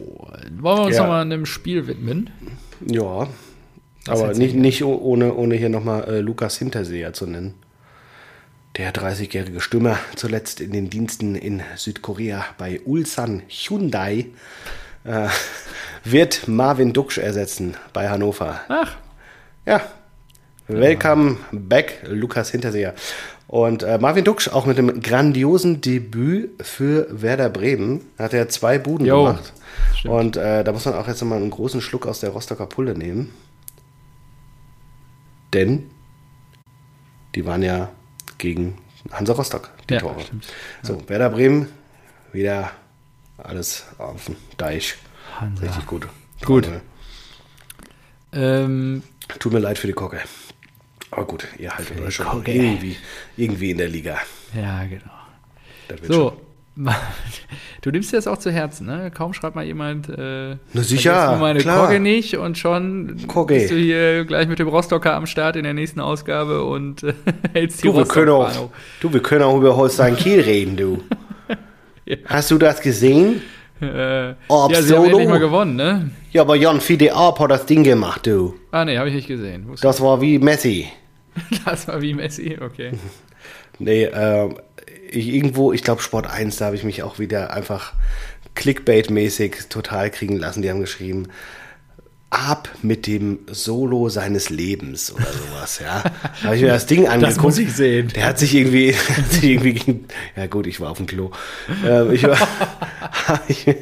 wollen 0.57 0.77
wir 0.77 0.83
uns 0.85 0.95
Ja. 0.95 1.01
nochmal 1.01 1.21
einem 1.23 1.45
Spiel 1.45 1.87
widmen? 1.87 2.29
Ja, 2.87 3.27
Was 4.05 4.21
aber 4.21 4.33
nicht, 4.35 4.55
nicht? 4.55 4.83
oh- 4.85 4.97
ohne, 5.01 5.33
ohne 5.33 5.55
hier 5.55 5.67
nochmal 5.67 6.05
äh, 6.05 6.19
Lukas 6.21 6.57
Hinterseher 6.57 7.11
zu 7.11 7.27
nennen. 7.27 7.55
Der 8.77 8.91
30-jährige 8.91 9.61
Stürmer, 9.61 9.99
zuletzt 10.15 10.59
in 10.59 10.71
den 10.71 10.89
Diensten 10.89 11.35
in 11.35 11.61
Südkorea 11.75 12.43
bei 12.57 12.81
Ulsan 12.85 13.43
Hyundai, 13.47 14.25
äh, 15.03 15.27
wird 16.03 16.47
Marvin 16.47 16.91
Duksch 16.91 17.19
ersetzen 17.19 17.75
bei 17.93 18.09
Hannover. 18.09 18.61
Ach, 18.69 18.95
Ja, 19.67 19.81
welcome 20.67 21.37
back, 21.51 22.01
Lukas 22.07 22.49
Hinterseher. 22.49 22.95
Und 23.47 23.83
äh, 23.83 23.99
Marvin 23.99 24.23
Duksch 24.23 24.47
auch 24.47 24.65
mit 24.65 24.79
einem 24.79 25.01
grandiosen 25.01 25.79
Debüt 25.81 26.65
für 26.65 27.05
Werder 27.11 27.49
Bremen. 27.49 28.01
Hat 28.17 28.33
er 28.33 28.49
zwei 28.49 28.79
Buden 28.79 29.05
Jo, 29.05 29.25
gemacht. 29.25 29.53
stimmt. 29.95 30.13
Und 30.15 30.37
äh, 30.37 30.63
da 30.63 30.71
muss 30.71 30.85
man 30.85 30.95
auch 30.95 31.07
jetzt 31.07 31.23
mal 31.23 31.35
einen 31.35 31.51
großen 31.51 31.79
Schluck 31.79 32.07
aus 32.07 32.21
der 32.21 32.31
Rostocker 32.31 32.65
Pulle 32.65 32.97
nehmen. 32.97 33.31
Denn 35.53 35.91
die 37.35 37.45
waren 37.45 37.61
ja 37.61 37.91
gegen 38.43 38.77
Hansa 39.11 39.33
Rostock, 39.33 39.69
die 39.89 39.93
Ja, 39.95 40.01
Tore. 40.01 40.19
stimmt. 40.19 40.45
So, 40.81 41.01
Werder 41.09 41.29
Bremen, 41.29 41.69
wieder 42.33 42.71
alles 43.37 43.85
auf 43.97 44.25
den 44.25 44.35
Deich. 44.57 44.95
Hansa. 45.39 45.63
Richtig 45.65 45.85
gut. 45.87 46.07
Gut. 46.45 46.69
Ähm, 48.33 49.03
Tut 49.39 49.53
mir 49.53 49.59
leid 49.59 49.77
für 49.77 49.87
die 49.87 49.93
Kocke. 49.93 50.19
Aber 51.11 51.25
gut, 51.25 51.47
ihr 51.57 51.75
haltet 51.75 51.99
euch 52.01 52.15
schon 52.15 52.25
Kocke. 52.25 52.51
irgendwie, 52.51 52.97
irgendwie 53.37 53.71
in 53.71 53.77
der 53.77 53.87
Liga. 53.87 54.19
ja, 54.53 54.83
genau. 54.85 55.03
Das 55.87 56.01
wird 56.01 56.13
schon. 56.13 56.33
Du 57.81 57.91
nimmst 57.91 58.13
dir 58.13 58.15
das 58.17 58.27
auch 58.27 58.37
zu 58.37 58.49
Herzen, 58.49 58.87
ne? 58.87 59.11
Kaum 59.13 59.33
schreibt 59.33 59.55
mal 59.55 59.65
jemand, 59.65 60.07
äh, 60.07 60.55
Na 60.71 60.81
sicher, 60.83 61.35
meine 61.37 61.59
klar. 61.59 61.85
Kogge 61.87 61.99
nicht 61.99 62.37
und 62.37 62.57
schon 62.57 63.17
Kogge. 63.27 63.55
bist 63.55 63.71
du 63.71 63.75
hier 63.75 64.23
gleich 64.23 64.47
mit 64.47 64.57
dem 64.59 64.69
Rostocker 64.69 65.13
am 65.15 65.25
Start 65.25 65.57
in 65.57 65.63
der 65.65 65.73
nächsten 65.73 65.99
Ausgabe 65.99 66.63
und 66.63 67.03
äh, 67.03 67.13
hältst 67.53 67.83
die 67.83 67.87
Du 67.87 67.95
wir, 67.97 68.05
können 68.05 68.29
auch, 68.29 68.69
du, 69.01 69.11
wir 69.11 69.21
können 69.21 69.43
auch 69.43 69.57
über 69.57 69.75
Holstein 69.75 70.15
Kiel 70.15 70.39
reden, 70.45 70.77
du. 70.77 71.03
Ja. 72.05 72.15
Hast 72.25 72.51
du 72.51 72.57
das 72.57 72.79
gesehen? 72.79 73.41
Äh, 73.81 74.33
Ob 74.47 74.71
ja, 74.71 74.81
sie 74.81 74.95
haben 74.95 75.03
endlich 75.05 75.27
mal 75.27 75.39
gewonnen, 75.39 75.75
ne? 75.75 76.09
Ja, 76.31 76.43
aber 76.43 76.55
Jan 76.55 76.79
Fide 76.79 77.13
Arp 77.13 77.37
hat 77.39 77.51
das 77.51 77.65
Ding 77.65 77.83
gemacht, 77.83 78.25
du. 78.27 78.55
Ah, 78.71 78.85
nee, 78.85 78.97
habe 78.97 79.09
ich 79.09 79.15
nicht 79.15 79.27
gesehen. 79.27 79.67
Wusste- 79.67 79.85
Das 79.87 79.99
war 80.01 80.21
wie 80.21 80.39
Messi. 80.39 80.87
Das 81.65 81.87
war 81.89 82.01
wie 82.01 82.13
Messi, 82.13 82.57
okay. 82.63 82.91
Nee, 83.79 84.03
äh, 84.05 84.49
ich, 85.13 85.27
irgendwo, 85.29 85.71
ich 85.73 85.83
glaube 85.83 86.01
Sport 86.01 86.27
1, 86.27 86.57
da 86.57 86.65
habe 86.65 86.75
ich 86.75 86.83
mich 86.83 87.03
auch 87.03 87.19
wieder 87.19 87.53
einfach 87.53 87.93
Clickbait-mäßig 88.55 89.67
total 89.69 90.09
kriegen 90.09 90.37
lassen. 90.37 90.61
Die 90.61 90.69
haben 90.69 90.79
geschrieben, 90.81 91.27
ab 92.29 92.67
mit 92.81 93.05
dem 93.05 93.39
Solo 93.51 94.09
seines 94.09 94.49
Lebens 94.49 95.13
oder 95.13 95.25
sowas, 95.25 95.79
ja. 95.83 96.01
Da 96.41 96.45
habe 96.47 96.55
ich 96.55 96.61
mir 96.63 96.69
das 96.69 96.87
Ding 96.87 97.07
angeguckt. 97.07 97.41
muss 97.43 97.57
ich 97.59 97.71
sehen. 97.73 98.07
Der 98.15 98.25
hat 98.25 98.39
sich 98.39 98.55
irgendwie, 98.55 98.93
hat 99.17 99.31
sich 99.31 99.43
irgendwie 99.43 99.73
gegen, 99.73 100.05
ja 100.35 100.47
gut, 100.47 100.65
ich 100.65 100.79
war 100.81 100.89
auf 100.91 100.97
dem 100.97 101.05
Klo. 101.05 101.29
Ähm, 101.85 102.11
ich 102.11 102.23
war, 102.23 102.39
habe 103.27 103.41
ich 103.47 103.67
mir 103.67 103.75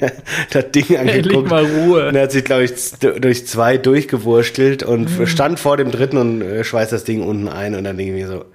das 0.51 0.71
Ding 0.71 0.97
angeguckt. 0.97 1.49
mal 1.49 1.65
Ruhe. 1.65 2.09
Und 2.09 2.15
er 2.15 2.23
hat 2.23 2.31
sich, 2.33 2.43
glaube 2.43 2.65
ich, 2.65 2.73
durch 2.99 3.47
zwei 3.47 3.77
durchgewurstelt 3.77 4.83
und 4.83 5.17
Mhm. 5.19 5.27
stand 5.27 5.59
vor 5.59 5.77
dem 5.77 5.91
dritten 5.91 6.17
und 6.17 6.41
äh, 6.41 6.63
schweißt 6.65 6.91
das 6.91 7.03
Ding 7.05 7.23
unten 7.23 7.47
ein. 7.47 7.73
Und 7.75 7.85
dann 7.85 7.95
denke 7.97 8.13
ich 8.13 8.21
mir 8.21 8.27
so, 8.27 8.45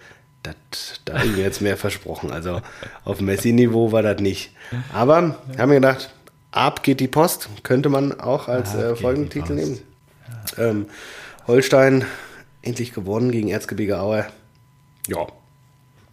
das, 0.46 1.00
da 1.04 1.14
habe 1.14 1.26
ich 1.26 1.36
mir 1.36 1.42
jetzt 1.42 1.60
mehr 1.60 1.76
versprochen. 1.76 2.32
Also 2.32 2.60
auf 3.04 3.20
Messi-Niveau 3.20 3.92
war 3.92 4.02
das 4.02 4.20
nicht. 4.20 4.50
Aber 4.92 5.38
haben 5.58 5.70
wir 5.70 5.80
gedacht, 5.80 6.10
ab 6.50 6.82
geht 6.82 7.00
die 7.00 7.08
Post. 7.08 7.48
Könnte 7.62 7.88
man 7.88 8.20
auch 8.20 8.48
als 8.48 8.74
äh, 8.74 8.96
Folgentitel 8.96 9.54
die 9.54 9.62
nehmen. 9.62 9.78
Ähm, 10.58 10.86
Holstein 11.46 12.04
endlich 12.62 12.92
gewonnen 12.92 13.30
gegen 13.30 13.48
Erzgebirge 13.48 14.00
Aue. 14.00 14.26
Ja. 15.06 15.26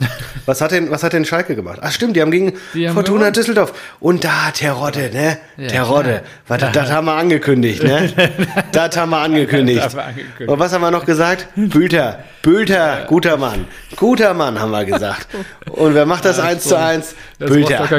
Was 0.46 0.60
hat 0.60 0.72
denn, 0.72 0.92
was 0.92 1.04
hat 1.04 1.14
denn 1.14 1.24
Schalke 1.24 1.56
gemacht? 1.56 1.80
Ach 1.82 1.92
stimmt, 1.92 2.18
die 2.18 2.22
haben 2.22 2.32
gegen 2.32 2.54
Die 2.74 2.88
haben 2.88 2.96
Fortuna 2.96 3.20
gewonnen. 3.20 3.34
Düsseldorf. 3.34 3.74
Und 4.02 4.26
da 4.26 4.52
Terodde, 4.54 5.10
ne? 5.14 5.38
Ja, 5.56 5.68
Terodde. 5.70 6.22
Warte, 6.48 6.70
das 6.74 6.92
haben 6.92 7.06
wir 7.06 7.14
angekündigt, 7.14 7.82
ne? 7.82 8.12
das 8.74 8.98
haben 8.98 9.12
wir 9.12 9.20
angekündigt. 9.20 9.82
Das. 9.82 9.96
Und 10.46 10.60
was 10.60 10.74
haben 10.74 10.82
wir 10.82 10.92
noch 10.92 11.06
gesagt? 11.06 11.48
Bülter. 11.56 12.20
Bülter, 12.42 13.06
guter 13.08 13.38
Mann. 13.38 13.68
Guter 13.96 14.34
Mann, 14.34 14.60
haben 14.60 14.72
wir 14.72 14.84
gesagt. 14.84 15.28
Und 15.70 15.96
wer 15.96 16.06
macht 16.06 16.26
das 16.26 16.40
Ja, 16.40 16.44
1 16.44 16.64
zu 16.64 16.70
schon. 16.70 16.78
1? 16.78 17.16
Das 17.40 17.50
Bülter. 17.50 17.90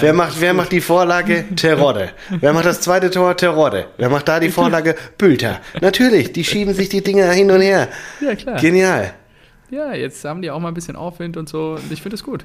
Wer 0.00 0.12
macht, 0.12 0.40
wer 0.40 0.54
macht 0.54 0.70
die 0.70 0.80
Vorlage? 0.80 1.44
Terodde. 1.56 2.10
wer 2.28 2.52
macht 2.52 2.66
das 2.66 2.80
zweite 2.82 3.10
Tor? 3.10 3.36
Terodde. 3.36 3.86
Wer 3.98 4.10
macht 4.10 4.28
da 4.28 4.38
die 4.38 4.50
Vorlage? 4.50 4.94
Bülter. 5.18 5.60
Natürlich, 5.80 6.32
die 6.32 6.44
schieben 6.44 6.72
sich 6.72 6.88
die 6.88 7.02
Dinger 7.02 7.32
hin 7.32 7.50
und 7.50 7.62
her. 7.62 7.88
Ja, 8.20 8.36
klar. 8.36 8.60
Genial. 8.60 9.14
Ja, 9.70 9.94
jetzt 9.94 10.24
haben 10.24 10.42
die 10.42 10.50
auch 10.50 10.60
mal 10.60 10.68
ein 10.68 10.74
bisschen 10.74 10.96
Aufwind 10.96 11.36
und 11.36 11.48
so. 11.48 11.72
Und 11.82 11.92
ich 11.92 12.02
finde 12.02 12.16
es 12.16 12.24
gut. 12.24 12.44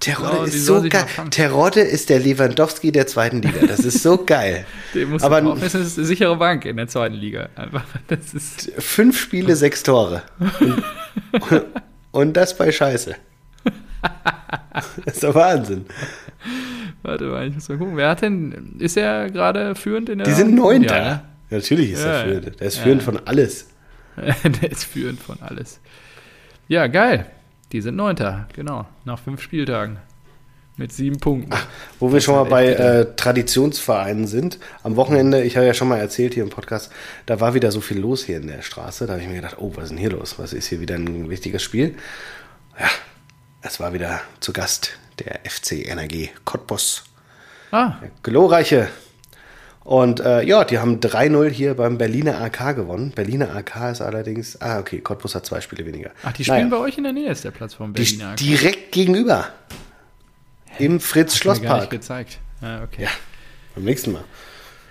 Terodde 0.00 0.50
die 0.50 0.56
ist 0.56 0.66
so 0.66 0.82
geil. 0.88 1.06
Terodde 1.30 1.80
ist 1.80 2.10
der 2.10 2.18
Lewandowski 2.18 2.90
der 2.90 3.06
zweiten 3.06 3.40
Liga. 3.40 3.66
Das 3.66 3.80
ist 3.80 4.02
so 4.02 4.24
geil. 4.26 4.66
Aber 5.20 5.40
das 5.40 5.74
ist 5.74 5.96
eine 5.96 6.06
sichere 6.06 6.36
Bank 6.36 6.64
in 6.64 6.76
der 6.76 6.88
zweiten 6.88 7.14
Liga. 7.14 7.48
Einfach, 7.54 7.84
das 8.08 8.34
ist. 8.34 8.72
fünf 8.78 9.20
Spiele, 9.20 9.54
sechs 9.54 9.82
Tore. 9.84 10.22
Und, 11.50 11.64
und 12.10 12.36
das 12.36 12.56
bei 12.56 12.72
Scheiße. 12.72 13.14
Das 15.04 15.14
ist 15.14 15.22
doch 15.22 15.34
Wahnsinn. 15.36 15.86
Warte 17.02 17.24
mal, 17.26 17.46
ich 17.46 17.54
muss 17.54 17.68
mal 17.68 17.78
gucken. 17.78 17.96
Wer 17.96 18.08
hat 18.08 18.22
denn. 18.22 18.76
Ist 18.80 18.96
er 18.96 19.30
gerade 19.30 19.76
führend 19.76 20.08
in 20.08 20.18
der. 20.18 20.26
Die 20.26 20.32
sind 20.34 20.54
Neunter. 20.54 20.96
Ja, 20.96 21.04
ne? 21.04 21.22
Natürlich 21.50 21.92
ist 21.92 22.04
Ja, 22.04 22.12
er 22.12 22.24
führend. 22.24 22.60
Der 22.60 22.66
ist 22.66 22.76
ja. 22.78 22.82
führend 22.82 23.02
von 23.02 23.20
alles. 23.24 23.68
Der 24.16 24.70
ist 24.70 24.84
führend 24.84 25.20
von 25.20 25.40
alles. 25.40 25.80
Ja, 26.72 26.86
geil. 26.86 27.26
Die 27.72 27.82
sind 27.82 27.96
Neunter, 27.96 28.48
genau. 28.54 28.86
Nach 29.04 29.18
fünf 29.18 29.42
Spieltagen. 29.42 29.98
Mit 30.78 30.90
sieben 30.90 31.20
Punkten. 31.20 31.52
Wo 32.00 32.14
wir 32.14 32.22
schon 32.22 32.34
mal 32.34 32.44
bei 32.44 32.68
äh, 32.68 33.14
Traditionsvereinen 33.14 34.26
sind. 34.26 34.58
Am 34.82 34.96
Wochenende, 34.96 35.42
ich 35.42 35.58
habe 35.58 35.66
ja 35.66 35.74
schon 35.74 35.88
mal 35.88 35.98
erzählt 35.98 36.32
hier 36.32 36.42
im 36.42 36.48
Podcast, 36.48 36.90
da 37.26 37.40
war 37.40 37.52
wieder 37.52 37.70
so 37.72 37.82
viel 37.82 37.98
los 37.98 38.24
hier 38.24 38.38
in 38.38 38.46
der 38.46 38.62
Straße. 38.62 39.04
Da 39.04 39.12
habe 39.12 39.22
ich 39.22 39.28
mir 39.28 39.34
gedacht, 39.34 39.58
oh, 39.58 39.72
was 39.74 39.84
ist 39.84 39.90
denn 39.90 39.98
hier 39.98 40.12
los? 40.12 40.38
Was 40.38 40.54
ist 40.54 40.66
hier 40.66 40.80
wieder 40.80 40.94
ein 40.94 41.28
wichtiges 41.28 41.62
Spiel? 41.62 41.94
Ja, 42.80 42.88
es 43.60 43.78
war 43.78 43.92
wieder 43.92 44.22
zu 44.40 44.54
Gast 44.54 44.92
der 45.18 45.40
FC 45.44 45.86
NRG 45.86 46.30
Cottbus. 46.46 47.04
Ah, 47.70 47.96
Glorreiche. 48.22 48.88
Und 49.84 50.20
äh, 50.20 50.42
ja, 50.44 50.64
die 50.64 50.78
haben 50.78 51.00
3-0 51.00 51.48
hier 51.50 51.74
beim 51.74 51.98
Berliner 51.98 52.40
AK 52.40 52.76
gewonnen. 52.76 53.10
Berliner 53.14 53.54
AK 53.56 53.90
ist 53.92 54.00
allerdings, 54.00 54.60
ah, 54.60 54.78
okay, 54.78 55.00
Cottbus 55.00 55.34
hat 55.34 55.44
zwei 55.44 55.60
Spiele 55.60 55.84
weniger. 55.84 56.10
ach, 56.22 56.32
die 56.32 56.44
spielen 56.44 56.68
Naja, 56.68 56.78
bei 56.80 56.84
euch 56.88 56.98
in 56.98 57.04
der 57.04 57.12
Nähe, 57.12 57.30
ist 57.30 57.42
der 57.44 57.50
Platz 57.50 57.74
vom 57.74 57.92
Berliner. 57.92 58.36
direkt 58.36 58.92
gegenüber. 58.92 59.48
Im 60.78 60.86
gar 60.86 60.92
nicht 60.94 61.02
Fritz-Schloss-Park. 61.06 61.90
gezeigt. 61.90 62.38
Ah, 62.60 62.82
okay. 62.84 63.02
Ja, 63.04 63.08
beim 63.74 63.84
nächsten 63.84 64.12
Mal. 64.12 64.24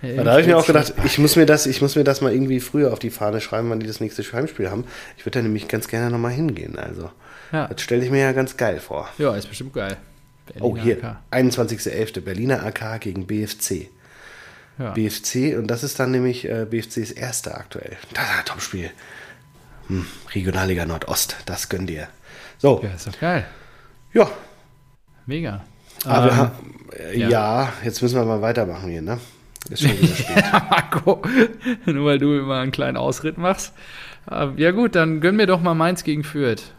Ja, 0.02 0.24
da 0.24 0.32
habe 0.32 0.42
ich 0.42 0.48
mir 0.48 0.58
auch 0.58 0.66
gedacht, 0.66 0.94
ich 1.06 1.20
muss 1.20 1.36
mir, 1.36 1.46
das, 1.46 1.68
ich 1.68 1.82
muss 1.82 1.96
mir 1.96 2.04
das 2.04 2.22
mal 2.22 2.34
irgendwie 2.34 2.60
früher 2.60 2.92
auf 2.92 3.00
die 3.00 3.12
Fahne 3.12 3.40
schreiben, 3.40 3.70
wann 3.70 3.80
die 3.80 3.86
das 3.88 4.00
nächste 4.00 4.24
Heimspiel 4.34 4.70
haben. 4.72 4.86
Ich 5.18 5.26
würde 5.26 5.40
da 5.40 5.44
nämlich 5.44 5.68
ganz 5.68 5.88
gerne 5.88 6.10
nochmal 6.10 6.32
hingehen. 6.32 6.78
Also, 6.78 7.12
Ja. 7.52 7.68
das 7.68 7.82
stelle 7.82 8.04
ich 8.04 8.10
mir 8.12 8.20
ja 8.20 8.32
ganz 8.32 8.58
geil 8.58 8.80
vor. 8.80 9.08
Ja, 9.20 9.36
ist 9.36 9.48
bestimmt 9.48 9.74
geil. 9.74 9.98
Oh, 10.60 10.74
Berliner 10.74 10.84
hier, 10.84 11.04
AK. 11.04 11.18
21.11. 11.32 12.22
Berliner 12.22 12.66
AK 12.66 13.00
gegen 13.00 13.28
BFC. 13.28 13.90
Ja. 14.82 14.92
BFC, 14.92 15.58
und 15.58 15.68
das 15.68 15.84
ist 15.84 16.00
dann 16.00 16.12
nämlich 16.12 16.50
äh, 16.50 16.66
BFCs 16.70 17.12
erster 17.12 17.56
aktuell. 17.58 17.98
Das 18.14 18.24
ist 18.24 18.30
ein 18.40 18.46
Topspiel. 18.46 18.90
Hm, 19.88 20.06
Regionalliga 20.34 20.86
Nordost, 20.86 21.36
das 21.46 21.70
gönn 21.70 21.86
dir. 21.86 22.08
So, 22.58 22.82
ja, 22.84 22.90
ist 22.92 23.08
doch 23.08 23.20
geil. 23.20 23.46
ja. 24.14 24.30
Mega. 25.26 25.62
Aber 26.06 26.26
wir 26.26 26.32
Ähm, 26.32 26.38
haben, 26.38 26.52
äh, 26.98 27.20
ja. 27.20 27.30
ja. 27.30 27.74
jetzt 27.84 28.02
müssen 28.02 28.16
wir 28.16 28.26
mal 28.26 28.42
weitermachen 28.42 28.90
hier, 28.90 29.02
ne? 29.02 29.20
Ist 29.70 29.84
schon 29.84 29.92
wieder 30.02 30.16
spät. 30.16 30.44
Marco, 30.70 31.22
nur 31.86 32.06
weil 32.06 32.18
du 32.18 32.40
immer 32.40 32.60
einen 32.60 32.72
kleinen 32.72 32.98
Ausritt 32.98 33.38
machst. 33.38 33.74
Ähm, 34.32 34.54
Ja 34.58 34.72
gut, 34.72 34.96
dann 34.96 35.22
gönn 35.22 35.36
mir 35.36 35.46
doch 35.46 35.62
mal 35.62 35.76
Mainz 35.76 36.04
gegen 36.04 36.24
Fürth. 36.24 36.74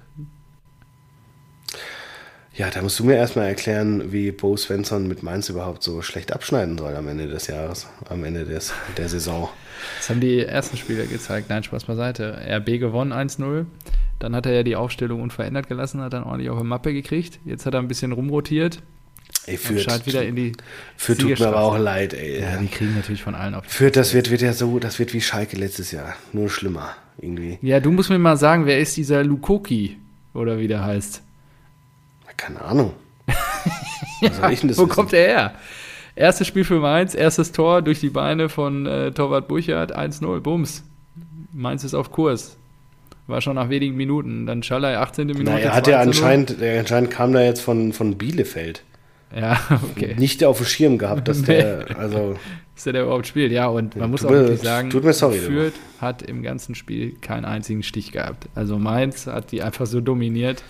Ja, 2.55 2.69
da 2.69 2.83
musst 2.83 2.99
du 2.99 3.05
mir 3.05 3.17
erstmal 3.17 3.47
erklären, 3.47 4.13
wie 4.13 4.31
Bo 4.31 4.57
Svensson 4.57 5.09
mit 5.09 5.23
Mainz 5.23 5.49
überhaupt 5.49 5.83
so 5.83 6.03
schlecht 6.03 6.33
abschneiden 6.33 6.77
soll 6.77 6.95
am 6.95 7.09
Ende 7.09 7.27
des 7.27 7.47
Jahres, 7.47 7.87
am 8.09 8.25
Ende 8.25 8.45
des, 8.45 8.75
der 8.99 9.09
Saison. 9.09 9.49
Das 9.99 10.11
haben 10.11 10.21
die 10.21 10.41
ersten 10.41 10.77
Spieler 10.77 11.07
gezeigt. 11.07 11.49
Nein, 11.49 11.63
Spaß 11.63 11.85
beiseite. 11.85 12.39
RB 12.47 12.79
gewonnen 12.79 13.13
1-0. 13.13 13.65
Dann 14.19 14.37
hat 14.37 14.47
er 14.47 14.53
ja 14.53 14.63
die 14.63 14.77
Aufstellung 14.77 15.23
unverändert 15.23 15.69
gelassen, 15.69 16.01
hat 16.03 16.13
dann 16.13 16.25
ordentlich 16.25 16.51
auf 16.51 16.59
eine 16.59 16.69
Mappe 16.69 16.93
gekriegt. 16.93 17.41
Jetzt 17.45 17.65
hat 17.67 17.75
er 17.75 17.81
ein 17.81 17.89
bisschen 17.89 18.13
rumrotiert 18.13 18.83
Ey, 19.47 19.55
und 19.55 19.61
Fürth, 19.61 19.83
scheint 19.83 20.07
wieder 20.07 20.23
in 20.23 20.37
die 20.37 20.53
Fürth 20.97 21.19
tut 21.19 21.41
mir 21.41 21.49
aber 21.49 21.61
auch 21.61 21.79
leid, 21.79 22.15
ey. 22.15 22.41
Ja, 22.41 22.59
die 22.59 22.69
kriegen 22.69 22.95
natürlich 22.95 23.23
von 23.23 23.35
allen 23.35 23.55
auf. 23.55 23.65
Fürth, 23.67 23.97
das 23.97 24.15
wird, 24.15 24.31
wird 24.31 24.43
ja 24.43 24.53
so, 24.53 24.79
das 24.79 24.99
wird 24.99 25.13
wie 25.15 25.21
Schalke 25.21 25.57
letztes 25.57 25.91
Jahr. 25.91 26.15
Nur 26.33 26.49
schlimmer, 26.49 26.95
irgendwie. 27.19 27.59
Ja, 27.63 27.81
du 27.81 27.91
musst 27.91 28.11
mir 28.11 28.19
mal 28.19 28.37
sagen, 28.37 28.67
wer 28.67 28.79
ist 28.79 28.97
dieser 28.97 29.25
Lukoki 29.25 29.97
oder 30.35 30.59
wie 30.59 30.69
der 30.69 30.85
heißt? 30.85 31.23
Keine 32.45 32.61
Ahnung. 32.61 32.93
Das 34.21 34.43
Wo 34.43 34.69
wissen? 34.69 34.89
kommt 34.89 35.13
er 35.13 35.27
her? 35.27 35.55
Erstes 36.15 36.47
Spiel 36.47 36.65
für 36.65 36.81
Mainz, 36.81 37.15
erstes 37.15 37.53
Tor 37.53 37.83
durch 37.83 38.01
die 38.01 38.11
Beine 38.11 38.49
von 38.49 38.87
äh, 38.87 39.13
Torwart 39.13 39.49
Burchardt, 39.49 39.97
1-0, 39.97 40.41
Bums. 40.41 40.85
Mainz 41.53 41.85
ist 41.85 41.95
auf 41.95 42.11
Kurs. 42.11 42.57
War 43.29 43.41
schon 43.41 43.55
nach 43.55 43.69
wenigen 43.69 43.97
Minuten. 43.97 44.47
Dann 44.47 44.63
Schallei, 44.63 44.99
18. 44.99 45.29
Minute. 45.29 45.45
Na, 45.45 45.59
er 45.59 45.75
hat 45.75 45.87
ja 45.87 46.03
2 46.03 46.11
zu 46.11 46.21
0. 46.21 46.31
anscheinend, 46.31 46.61
er 46.61 46.81
anscheinend 46.81 47.11
kam 47.11 47.33
da 47.33 47.43
jetzt 47.43 47.61
von, 47.61 47.93
von 47.93 48.19
Bielefeld. 48.19 48.83
Ja, 49.35 49.59
okay. 49.91 50.17
Nicht 50.19 50.45
auf 50.45 50.59
dem 50.59 50.67
Schirm 50.67 50.99
gehabt, 50.99 51.29
dass 51.29 51.43
der, 51.43 51.87
also, 51.97 52.37
Dass 52.75 52.85
der, 52.85 52.95
der 52.95 53.03
überhaupt 53.05 53.27
spielt, 53.27 53.53
ja. 53.53 53.69
Und 53.69 53.97
man 53.97 54.11
muss 54.11 54.25
auch 54.25 54.31
wirklich 54.31 54.61
sagen, 54.61 54.91
tut 54.91 55.05
mir 55.05 55.13
sorry, 55.13 55.39
Fürth 55.39 55.75
hat 56.01 56.23
im 56.23 56.43
ganzen 56.43 56.75
Spiel 56.75 57.15
keinen 57.21 57.45
einzigen 57.45 57.83
Stich 57.83 58.13
gehabt. 58.13 58.49
Also 58.55 58.79
Mainz 58.79 59.27
hat 59.27 59.53
die 59.53 59.63
einfach 59.63 59.87
so 59.87 60.01
dominiert, 60.01 60.63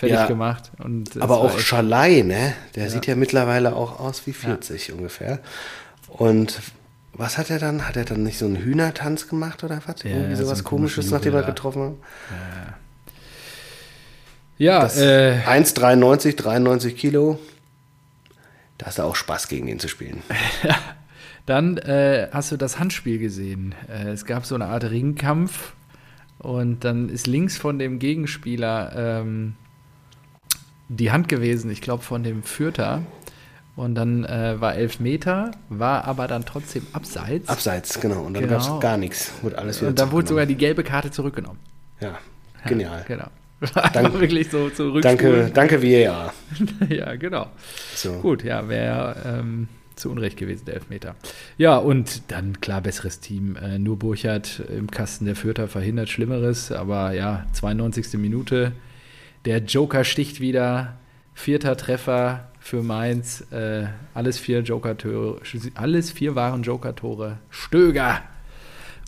fertig 0.00 0.16
Ja, 0.18 0.26
gemacht. 0.26 0.72
Aber 1.20 1.38
auch 1.38 1.58
Schalai, 1.58 2.22
ne? 2.22 2.54
Der 2.74 2.88
sieht 2.90 3.06
ja 3.06 3.14
mittlerweile 3.16 3.76
auch 3.76 4.00
aus 4.00 4.26
wie 4.26 4.32
40 4.32 4.92
ungefähr. 4.92 5.40
Und 6.08 6.60
was 7.12 7.36
hat 7.36 7.50
er 7.50 7.58
dann? 7.58 7.86
Hat 7.86 7.96
er 7.96 8.04
dann 8.06 8.22
nicht 8.22 8.38
so 8.38 8.46
einen 8.46 8.56
Hühnertanz 8.56 9.28
gemacht 9.28 9.62
oder 9.62 9.82
was? 9.86 10.02
Ja, 10.02 10.10
Irgendwie 10.10 10.36
so 10.36 10.44
sowas 10.44 10.64
komischen 10.64 10.96
komisches, 10.96 11.10
nachdem 11.10 11.34
er 11.34 11.40
Jubel 11.40 11.54
getroffen 11.54 11.82
hat? 11.82 12.74
Ja, 14.56 14.80
Das 14.80 14.98
äh, 14.98 15.38
1,93, 15.46 16.36
93 16.36 16.96
Kilo. 16.96 17.38
Da 18.78 18.86
hast 18.86 18.98
du 18.98 19.02
auch 19.02 19.16
Spaß, 19.16 19.48
gegen 19.48 19.68
ihn 19.68 19.78
zu 19.78 19.88
spielen. 19.88 20.22
Dann 21.46 21.76
äh, 21.78 22.28
hast 22.32 22.52
du 22.52 22.56
das 22.56 22.78
Handspiel 22.78 23.18
gesehen. 23.18 23.74
Äh, 23.88 24.08
es 24.10 24.24
gab 24.24 24.46
so 24.46 24.54
eine 24.54 24.66
Art 24.66 24.84
Ringkampf 24.84 25.72
und 26.38 26.84
dann 26.84 27.10
ist 27.10 27.26
links 27.26 27.58
von 27.58 27.78
dem 27.78 27.98
Gegenspieler 27.98 29.20
ähm, 29.20 29.56
die 30.96 31.10
Hand 31.12 31.28
gewesen, 31.28 31.70
ich 31.70 31.80
glaube 31.80 32.02
von 32.02 32.22
dem 32.22 32.42
Fürther. 32.42 33.02
Und 33.76 33.94
dann 33.94 34.24
äh, 34.24 34.60
war 34.60 34.74
elf 34.74 35.00
Meter, 35.00 35.52
war 35.70 36.04
aber 36.04 36.26
dann 36.26 36.44
trotzdem 36.44 36.86
abseits. 36.92 37.48
Abseits, 37.48 38.00
genau. 38.00 38.22
Und 38.24 38.34
dann 38.34 38.42
Genau. 38.42 38.58
gab 38.58 38.74
es 38.74 38.80
gar 38.80 38.96
nichts. 38.98 39.32
Wurde 39.42 39.56
alles 39.58 39.80
wieder 39.80 39.88
und 39.88 39.98
da 39.98 40.10
wurde 40.10 40.26
sogar 40.26 40.44
die 40.44 40.56
gelbe 40.56 40.82
Karte 40.82 41.10
zurückgenommen. 41.10 41.58
Ja, 42.00 42.18
genial. 42.66 43.04
Genau. 43.06 43.28
Einfach 43.74 44.20
wirklich 44.20 44.50
so 44.50 44.68
zurück. 44.70 45.02
Danke, 45.02 45.50
danke 45.54 45.82
VAR. 45.82 46.34
ja, 46.88 47.14
genau. 47.16 47.46
So. 47.94 48.14
Gut, 48.20 48.42
ja, 48.42 48.68
wäre 48.68 49.16
ähm, 49.24 49.68
zu 49.96 50.10
Unrecht 50.10 50.36
gewesen, 50.36 50.64
der 50.66 50.74
Elfmeter. 50.74 51.14
Ja, 51.56 51.76
und 51.76 52.22
dann 52.32 52.60
klar, 52.60 52.80
besseres 52.80 53.20
Team. 53.20 53.56
Äh, 53.56 53.78
nur 53.78 53.98
Burchardt 53.98 54.62
im 54.76 54.90
Kasten 54.90 55.26
der 55.26 55.36
Fürther 55.36 55.68
verhindert 55.68 56.08
Schlimmeres, 56.08 56.72
aber 56.72 57.12
ja, 57.12 57.46
92. 57.52 58.14
Minute. 58.14 58.72
Der 59.44 59.58
Joker 59.58 60.04
sticht 60.04 60.40
wieder. 60.40 60.98
Vierter 61.34 61.76
Treffer 61.76 62.50
für 62.58 62.82
Mainz. 62.82 63.40
Äh, 63.50 63.86
alles 64.14 64.38
vier 64.38 64.60
Joker-Tore. 64.60 65.40
Alles 65.74 66.10
vier 66.10 66.34
waren 66.34 66.62
Joker-Tore. 66.62 67.38
Stöger. 67.48 68.22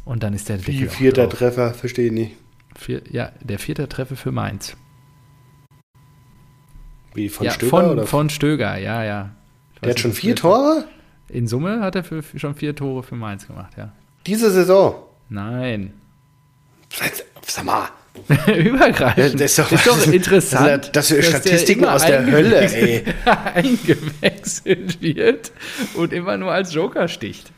Und 0.04 0.22
dann 0.22 0.34
ist 0.34 0.48
der 0.48 0.66
Wie 0.66 0.86
vierter. 0.86 1.28
Treffer, 1.28 1.74
verstehe 1.74 2.06
ich 2.06 2.12
nicht. 2.12 2.36
Vier, 2.76 3.02
ja, 3.10 3.32
der 3.40 3.58
vierte 3.58 3.88
Treffer 3.88 4.16
für 4.16 4.32
Mainz. 4.32 4.76
Wie 7.14 7.28
von 7.28 7.46
ja, 7.46 7.52
Stöger 7.52 7.70
von, 7.70 7.90
oder? 7.90 8.06
von 8.06 8.30
Stöger, 8.30 8.78
ja, 8.78 9.04
ja. 9.04 9.34
Ich 9.74 9.80
der 9.80 9.90
hat 9.90 10.00
schon 10.00 10.12
vier 10.12 10.34
Tore? 10.34 10.86
In 11.28 11.46
Summe 11.46 11.80
hat 11.80 11.94
er 11.94 12.04
für, 12.04 12.22
schon 12.22 12.54
vier 12.54 12.74
Tore 12.74 13.02
für 13.02 13.16
Mainz 13.16 13.46
gemacht, 13.46 13.74
ja. 13.76 13.92
Diese 14.26 14.50
Saison. 14.50 14.94
Nein. 15.28 15.92
Sag 17.46 17.64
mal. 17.64 17.88
Übergreifend. 18.46 19.40
Das 19.40 19.58
ist 19.58 19.58
doch- 19.58 20.06
interessant. 20.06 20.90
Das 20.92 21.08
sind 21.08 21.18
dass 21.20 21.26
Statistiken 21.28 21.82
der 21.82 21.94
aus 21.94 22.04
der 22.04 22.26
Hölle, 22.26 22.60
eingewechselt- 22.60 23.14
eingewechselt 23.54 25.02
wird 25.02 25.52
und 25.94 26.12
immer 26.12 26.36
nur 26.36 26.52
als 26.52 26.72
Joker 26.74 27.08
sticht. 27.08 27.50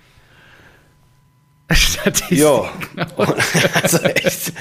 Statistik. 1.73 2.39
Ja. 2.39 2.71
also 3.83 3.99
echt. 3.99 4.53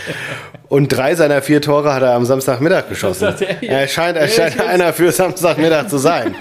Und 0.70 0.88
drei 0.90 1.16
seiner 1.16 1.42
vier 1.42 1.62
Tore 1.62 1.94
hat 1.94 2.02
er 2.02 2.14
am 2.14 2.26
Samstagmittag 2.26 2.90
geschossen. 2.90 3.34
er 3.62 3.88
scheint, 3.88 4.18
er 4.18 4.28
scheint 4.28 4.60
einer 4.62 4.94
für 4.94 5.12
Samstagmittag 5.12 5.90
zu 5.90 5.98
sein. 5.98 6.34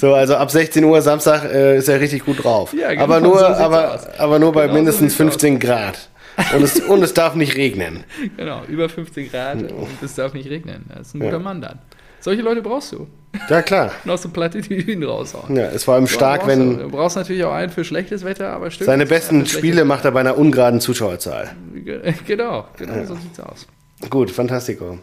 So, 0.00 0.14
also 0.14 0.36
ab 0.36 0.50
16 0.50 0.84
Uhr 0.84 1.02
Samstag 1.02 1.44
äh, 1.52 1.76
ist 1.78 1.88
er 1.88 2.00
richtig 2.00 2.24
gut 2.24 2.44
drauf. 2.44 2.72
Ja, 2.72 2.90
genau, 2.90 3.02
aber, 3.02 3.20
nur, 3.20 3.38
so 3.40 3.44
aber, 3.46 3.94
aus. 3.94 4.06
aber 4.18 4.38
nur 4.38 4.52
bei 4.52 4.62
Genau 4.62 4.72
so 4.74 4.76
mindestens 4.78 5.08
sieht's 5.12 5.16
15 5.16 5.58
Grad. 5.58 6.07
Und 6.54 6.62
es, 6.62 6.80
und 6.80 7.02
es 7.02 7.14
darf 7.14 7.34
nicht 7.34 7.56
regnen. 7.56 8.04
Genau, 8.36 8.62
über 8.68 8.88
15 8.88 9.30
Grad 9.30 9.72
und 9.72 10.02
es 10.02 10.14
darf 10.14 10.34
nicht 10.34 10.48
regnen. 10.48 10.84
Das 10.88 11.08
ist 11.08 11.14
ein 11.14 11.20
guter 11.20 11.40
Mann 11.40 11.60
dann. 11.60 11.78
Solche 12.20 12.42
Leute 12.42 12.62
brauchst 12.62 12.92
du. 12.92 13.06
Ja, 13.48 13.62
klar. 13.62 13.92
Aus 14.06 14.22
dem 14.22 14.32
Plattitüden 14.32 15.04
raushauen. 15.04 15.54
Ja, 15.56 15.66
ist 15.68 15.84
vor 15.84 15.94
allem 15.94 16.06
stark, 16.06 16.40
brauchst 16.40 16.56
wenn 16.56 16.78
Du. 16.78 16.88
brauchst 16.88 17.16
natürlich 17.16 17.44
auch 17.44 17.52
einen 17.52 17.70
für 17.70 17.84
schlechtes 17.84 18.24
Wetter, 18.24 18.50
aber 18.50 18.70
stimmt. 18.70 18.86
seine 18.86 19.04
Ja, 19.04 19.08
besten 19.08 19.46
Spiele 19.46 19.84
macht 19.84 20.04
er 20.04 20.12
bei 20.12 20.20
einer 20.20 20.36
ungeraden 20.36 20.80
Zuschauerzahl. 20.80 21.50
Genau, 22.26 22.66
genau 22.76 23.04
so 23.04 23.14
sieht's 23.14 23.40
aus. 23.40 23.66
Gut, 24.10 24.30
fantastico. 24.30 24.98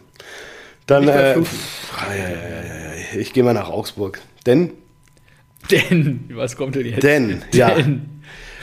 Dann, 0.86 1.08
äh, 1.08 1.32
ja, 1.34 1.36
ja, 1.36 2.16
ja, 2.16 2.28
ja, 2.28 3.14
ja. 3.14 3.20
ich 3.20 3.32
gehe 3.32 3.42
mal 3.42 3.54
nach 3.54 3.68
Augsburg. 3.68 4.20
Denn, 4.46 4.72
Denn, 5.70 6.30
was 6.34 6.56
kommt 6.56 6.76
denn 6.76 6.86
jetzt? 6.86 7.02
denn, 7.02 7.42
ja, 7.52 7.74
Denn, 7.74 8.15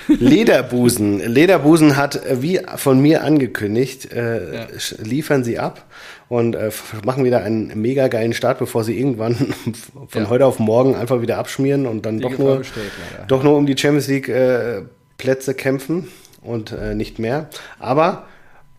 Lederbusen. 0.08 1.20
Lederbusen 1.20 1.96
hat, 1.98 2.16
äh, 2.26 2.42
wie 2.42 2.60
von 2.76 3.00
mir 3.02 3.24
angekündigt, 3.24 4.12
äh, 4.12 4.56
Ja. 4.56 4.68
liefern 5.04 5.44
sie 5.44 5.60
ab 5.60 5.86
und 6.30 6.56
äh, 6.56 6.72
machen 7.06 7.24
wieder 7.24 7.44
einen 7.44 7.72
mega 7.82 8.08
geilen 8.08 8.34
Start, 8.34 8.60
bevor 8.60 8.84
sie 8.84 8.98
irgendwann 8.98 9.36
von 10.08 10.24
Ja. 10.24 10.30
heute 10.30 10.46
auf 10.46 10.60
morgen 10.60 10.96
einfach 10.96 11.22
wieder 11.22 11.38
abschmieren 11.38 11.86
und 11.86 12.06
dann 12.06 12.18
Die 12.18 12.24
doch 12.24 12.32
Gefahr 12.32 12.46
nur, 12.46 12.58
besteht 12.60 12.84
doch 13.28 13.44
nur 13.44 13.58
um 13.58 13.66
die 13.66 13.78
Champions 13.78 14.08
League 14.08 14.30
äh, 14.30 14.82
Plätze 15.18 15.54
kämpfen 15.54 16.08
und 16.42 16.72
äh, 16.72 16.96
nicht 16.96 17.20
mehr. 17.20 17.50
Aber 17.80 18.26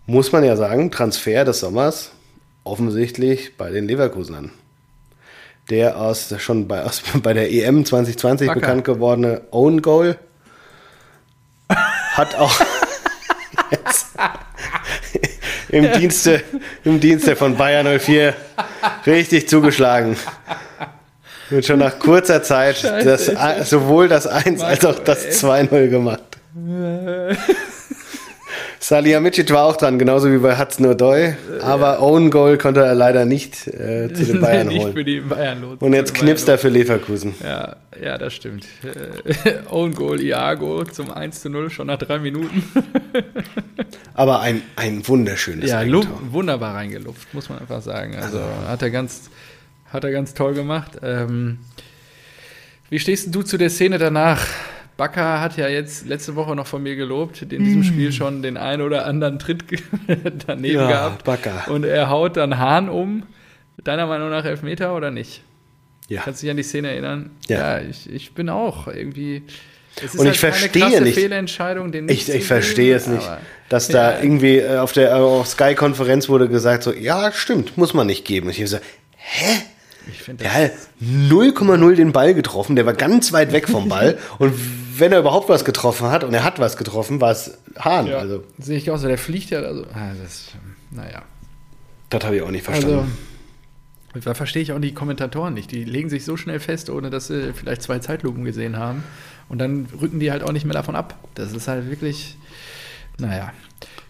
muss 0.07 0.33
man 0.33 0.45
ja 0.45 0.57
sagen, 0.57 0.91
Transfer 0.91 1.45
des 1.45 1.61
Sommers 1.61 2.11
offensichtlich 2.65 3.57
bei 3.57 3.71
den 3.71 3.87
Leverkusenern. 3.87 4.51
Der 5.71 5.99
aus 5.99 6.35
schon 6.39 6.69
bei, 6.69 6.83
aus, 6.83 7.03
bei 7.23 7.33
der 7.33 7.51
EM 7.51 7.85
2020 7.85 8.49
Bakker. 8.49 8.61
bekannt 8.61 8.85
gewordene 8.85 9.43
Own 9.51 9.81
Goal 9.81 10.17
hat 12.15 12.35
auch 12.37 12.53
im 15.69 15.93
Dienste, 15.93 16.43
im 16.85 17.01
Dienste 17.01 17.37
von 17.37 17.57
Bayern 17.57 17.99
04 17.99 18.35
richtig 19.07 19.49
zugeschlagen. 19.49 20.17
Und 21.51 21.65
schon 21.67 21.81
nach 21.81 21.99
kurzer 21.99 22.43
Zeit 22.43 22.79
Scheiße, 22.79 23.35
das, 23.35 23.69
sowohl 23.69 24.09
das 24.09 24.27
1 24.27 24.63
als 24.63 24.85
auch 24.85 24.99
das 24.99 25.25
ey. 25.25 25.33
2-0 25.67 25.89
gemacht. 25.89 26.23
Salihamidzic 28.87 29.51
war 29.51 29.65
auch 29.65 29.79
dran, 29.79 29.99
genauso 29.99 30.31
wie 30.31 30.37
bei 30.37 30.59
Hudson 30.59 30.85
Odoi, 30.85 31.37
aber 31.63 32.03
Own 32.03 32.31
Goal 32.31 32.59
konnte 32.59 32.81
er 32.81 32.95
leider 32.95 33.25
nicht 33.25 33.67
äh, 33.67 34.13
zu 34.13 34.27
den 34.27 34.41
Bayern 34.43 34.67
nicht 34.69 34.85
für 34.89 34.93
holen. 34.93 35.07
die 35.07 35.21
Bayern 35.21 35.63
los. 35.63 35.79
Und 35.81 35.95
jetzt 35.95 36.13
knipst 36.13 36.47
er 36.51 36.59
für 36.59 36.69
Leverkusen. 36.69 37.35
Ja, 37.43 37.77
ja, 37.99 38.19
das 38.19 38.35
stimmt. 38.35 38.67
Äh, 38.83 39.55
Own 39.71 39.95
Goal 39.95 40.21
Iago 40.21 40.85
zum 40.85 41.11
1 41.11 41.41
zu 41.41 41.49
0 41.49 41.71
schon 41.71 41.87
nach 41.87 41.97
drei 41.97 42.19
Minuten. 42.19 42.63
Aber 44.13 44.41
ein, 44.41 44.61
ein 44.77 45.09
wunderschönes 45.09 45.71
Ja, 45.71 45.79
Eigentor. 45.79 46.21
wunderbar 46.31 46.75
reingelupft, 46.75 47.33
muss 47.33 47.49
man 47.49 47.61
einfach 47.61 47.81
sagen. 47.81 48.17
Also 48.17 48.39
hat 48.69 48.83
er 48.83 48.91
ganz, 48.91 49.31
hat 49.95 50.05
er 50.05 50.11
ganz 50.11 50.35
toll 50.35 50.53
gemacht. 50.53 50.91
Ähm, 51.03 51.57
wie 52.91 52.99
stehst 52.99 53.35
du 53.35 53.41
zu 53.41 53.57
der 53.57 53.71
Szene 53.71 53.97
danach? 53.97 54.47
Bakker 54.97 55.41
hat 55.41 55.57
ja 55.57 55.69
jetzt 55.69 56.07
letzte 56.07 56.37
Woche 56.37 56.55
noch 56.55 56.67
von 56.67 56.83
mir 56.83 56.95
gelobt, 56.97 57.43
in 57.43 57.49
diesem 57.65 57.83
Spiel 57.83 58.13
schon 58.13 58.43
den 58.43 58.57
einen 58.57 58.81
oder 58.83 59.07
anderen 59.07 59.39
Tritt 59.39 59.65
daneben 60.47 60.75
Ja, 60.81 60.89
gehabt. 60.89 61.25
Bakker. 61.25 61.65
Und 61.69 61.85
er 61.85 62.09
haut 62.11 62.37
dann 62.37 62.59
Hahn 62.59 62.89
um. 62.89 63.25
Deiner 63.83 64.07
Meinung 64.07 64.31
nach 64.31 64.45
Elfmeter 64.45 64.95
oder 64.97 65.11
nicht? 65.11 65.43
Ja. 66.09 66.23
Kannst 66.23 66.43
du 66.43 66.47
dich 66.47 66.51
an 66.53 66.57
die 66.57 66.63
Szene 66.63 66.91
erinnern? 66.91 67.31
Ja. 67.49 67.81
ich, 67.81 68.09
ich 68.09 68.33
bin 68.35 68.49
auch 68.49 68.87
irgendwie. 68.87 69.43
Es 69.97 70.15
ist 70.15 70.21
Und 70.21 70.27
ich 70.29 70.41
keine 70.41 70.53
verstehe 70.53 71.01
nicht- 71.01 71.15
Fehlentscheidung, 71.15 71.91
den 71.93 72.05
nicht 72.07 72.29
Ich, 72.29 72.35
ich 72.35 72.45
verstehe 72.47 72.95
es 72.95 73.07
nicht, 73.07 73.29
dass 73.69 73.89
da 73.89 74.13
Ja. 74.13 74.23
irgendwie 74.23 74.59
äh, 74.59 74.79
auf 74.79 74.93
der 74.93 75.11
äh, 75.11 75.15
auf 75.15 75.47
Sky-Konferenz 75.49 76.29
wurde 76.29 76.49
gesagt, 76.49 76.83
so, 76.85 76.93
ja, 76.93 77.33
stimmt, 77.33 77.77
muss 77.77 77.95
man 77.95 78.07
nicht 78.07 78.25
geben. 78.25 78.47
Und 78.47 78.53
ich 78.53 78.61
hab 78.61 78.69
so, 78.69 78.79
hä? 79.17 79.63
Ich 80.07 80.37
Der 80.37 80.53
hat 80.53 80.73
0,0 81.03 81.95
den 81.95 82.13
Ball 82.13 82.35
getroffen, 82.35 82.77
der 82.77 82.85
war 82.87 82.93
ganz 82.93 83.33
weit 83.33 83.53
weg 83.53 83.69
vom 83.69 83.89
Ball. 83.89 84.19
und 84.39 84.53
wenn 84.99 85.13
er 85.13 85.19
überhaupt 85.21 85.49
was 85.49 85.65
getroffen 85.65 86.09
hat, 86.11 86.25
und 86.25 86.35
er 86.35 86.45
hat 86.45 86.59
was 86.59 86.77
getroffen, 86.77 87.21
war 87.21 87.31
es 87.33 87.59
Hahn. 87.79 88.07
Ja, 88.07 88.19
Also, 88.19 88.45
sehe 88.59 88.77
ich 88.79 88.91
auch 88.91 88.99
so. 88.99 89.09
Der 89.09 89.19
fliegt 89.19 89.51
ja, 89.51 89.61
also, 89.61 89.83
ah, 89.95 90.13
das, 90.23 90.49
naja. 90.91 91.23
das 92.11 92.25
habe 92.25 92.37
ich 92.37 92.43
auch 92.43 92.51
nicht 92.51 92.65
verstanden. 92.65 93.13
Also, 94.15 94.31
da 94.31 94.35
verstehe 94.35 94.63
ich 94.63 94.73
auch 94.73 94.79
die 94.79 94.95
Kommentatoren 94.95 95.55
nicht. 95.55 95.71
Die 95.73 95.85
legen 95.85 96.09
sich 96.09 96.25
so 96.25 96.37
schnell 96.37 96.61
fest, 96.61 96.89
ohne 96.91 97.11
dass 97.11 97.27
sie 97.29 97.53
vielleicht 97.53 97.83
zwei 97.83 97.99
Zeitlupen 97.99 98.45
gesehen 98.45 98.77
haben. 98.79 99.03
Und 99.49 99.59
dann 99.59 99.87
rücken 100.01 100.21
die 100.21 100.31
halt 100.31 100.43
auch 100.43 100.53
nicht 100.53 100.65
mehr 100.65 100.75
davon 100.75 100.95
ab. 100.97 101.17
Das 101.35 101.53
ist 101.53 101.67
halt 101.69 101.91
wirklich, 101.91 102.37
naja. 103.19 103.53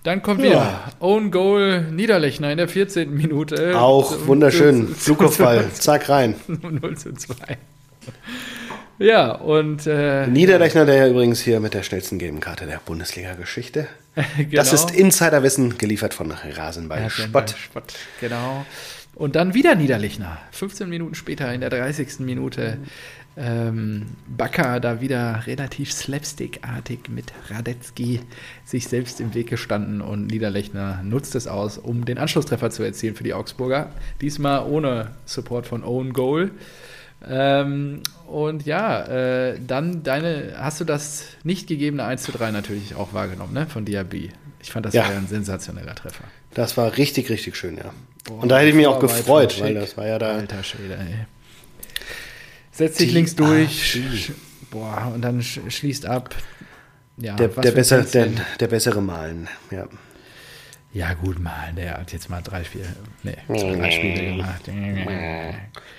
Dann 0.02 0.22
kommt 0.22 0.40
Ja. 0.42 0.50
wieder 0.50 0.92
Own 1.00 1.30
Goal 1.30 1.80
Niederlechner 1.90 2.50
in 2.50 2.58
der 2.58 2.68
14. 2.68 3.14
Minute. 3.14 3.80
auch 3.80 4.26
wunderschön. 4.26 4.88
Flugkopfball, 4.94 5.70
zack 5.72 6.10
rein. 6.10 6.34
zum 6.46 6.74
0 6.74 6.96
zu 6.98 7.14
2. 7.14 7.56
Ja, 8.98 9.32
und 9.32 9.86
äh, 9.86 10.26
Niederrechner, 10.26 10.86
der 10.86 10.94
ja 10.94 11.08
übrigens 11.08 11.40
hier 11.40 11.60
mit 11.60 11.74
der 11.74 11.82
schnellsten 11.82 12.18
Gelben-Karte 12.18 12.66
der 12.66 12.80
Bundesliga-Geschichte. 12.84 13.88
genau. 14.36 14.50
Das 14.52 14.72
ist 14.72 14.92
Insiderwissen, 14.92 15.78
geliefert 15.78 16.14
von 16.14 16.30
Rasenball 16.30 17.10
Spott. 17.10 17.54
Spott. 17.58 17.94
Genau. 18.20 18.64
Und 19.14 19.36
dann 19.36 19.54
wieder 19.54 19.74
Niederlechner. 19.74 20.38
15 20.52 20.88
Minuten 20.88 21.14
später, 21.14 21.52
in 21.52 21.60
der 21.60 21.70
30. 21.70 22.20
Minute, 22.20 22.78
ähm, 23.36 24.06
Bakker 24.28 24.78
da 24.80 25.00
wieder 25.00 25.42
relativ 25.46 25.92
slapstickartig 25.92 27.08
mit 27.08 27.32
Radetzky 27.48 28.20
sich 28.64 28.86
selbst 28.86 29.20
im 29.20 29.34
Weg 29.34 29.48
gestanden 29.50 30.00
und 30.00 30.28
Niederlechner 30.28 31.00
nutzt 31.02 31.34
es 31.34 31.48
aus, 31.48 31.78
um 31.78 32.04
den 32.04 32.18
Anschlusstreffer 32.18 32.70
zu 32.70 32.84
erzielen 32.84 33.16
für 33.16 33.24
die 33.24 33.34
Augsburger. 33.34 33.90
Diesmal 34.20 34.64
ohne 34.68 35.12
Support 35.26 35.66
von 35.66 35.82
Own 35.82 36.12
Goal. 36.12 36.52
Ähm, 37.28 38.02
und 38.26 38.66
ja, 38.66 39.02
äh, 39.04 39.58
dann 39.64 40.02
deine, 40.02 40.54
hast 40.58 40.80
du 40.80 40.84
das 40.84 41.24
nicht 41.42 41.66
gegebene 41.66 42.04
1 42.04 42.22
zu 42.22 42.32
3 42.32 42.50
natürlich 42.50 42.94
auch 42.94 43.12
wahrgenommen, 43.12 43.52
ne? 43.54 43.66
Von 43.66 43.84
Diaby. 43.84 44.30
Ich 44.60 44.70
fand, 44.72 44.86
das 44.86 44.94
Ja. 44.94 45.04
war 45.04 45.12
ja 45.12 45.18
ein 45.18 45.26
sensationeller 45.28 45.94
Treffer. 45.94 46.24
Das 46.54 46.76
war 46.76 46.96
richtig, 46.96 47.30
richtig 47.30 47.56
schön, 47.56 47.76
ja. 47.76 47.92
Boah, 48.24 48.42
und 48.42 48.48
da 48.48 48.58
hätte 48.58 48.70
ich 48.70 48.74
mich 48.74 48.86
auch 48.86 49.00
gefreut, 49.00 49.60
weil 49.60 49.74
das 49.74 49.96
war 49.96 50.06
ja 50.06 50.18
da. 50.18 50.36
Alter 50.36 50.62
Schwede, 50.62 50.94
ey. 50.96 51.26
Setzt 52.72 52.98
sich 52.98 53.08
Die 53.08 53.14
links 53.14 53.36
durch. 53.36 54.32
Boah, 54.70 55.12
und 55.14 55.22
dann 55.22 55.42
sch 55.42 55.60
schließt 55.68 56.06
ab. 56.06 56.34
Ja, 57.16 57.36
Der, 57.36 57.48
der, 57.48 57.70
besser, 57.70 58.02
der, 58.02 58.28
der 58.58 58.66
bessere 58.66 59.00
Malen, 59.00 59.48
ja. 59.70 59.86
Ja, 60.94 61.12
gut, 61.14 61.40
mal. 61.40 61.72
Der 61.76 61.98
hat 61.98 62.12
jetzt 62.12 62.30
mal 62.30 62.40
drei, 62.40 62.62
vier. 62.62 62.84
Nee, 63.24 63.34
zwei, 63.48 63.74
drei 63.74 63.90
Spiele 63.90 64.36
gemacht. 64.36 64.70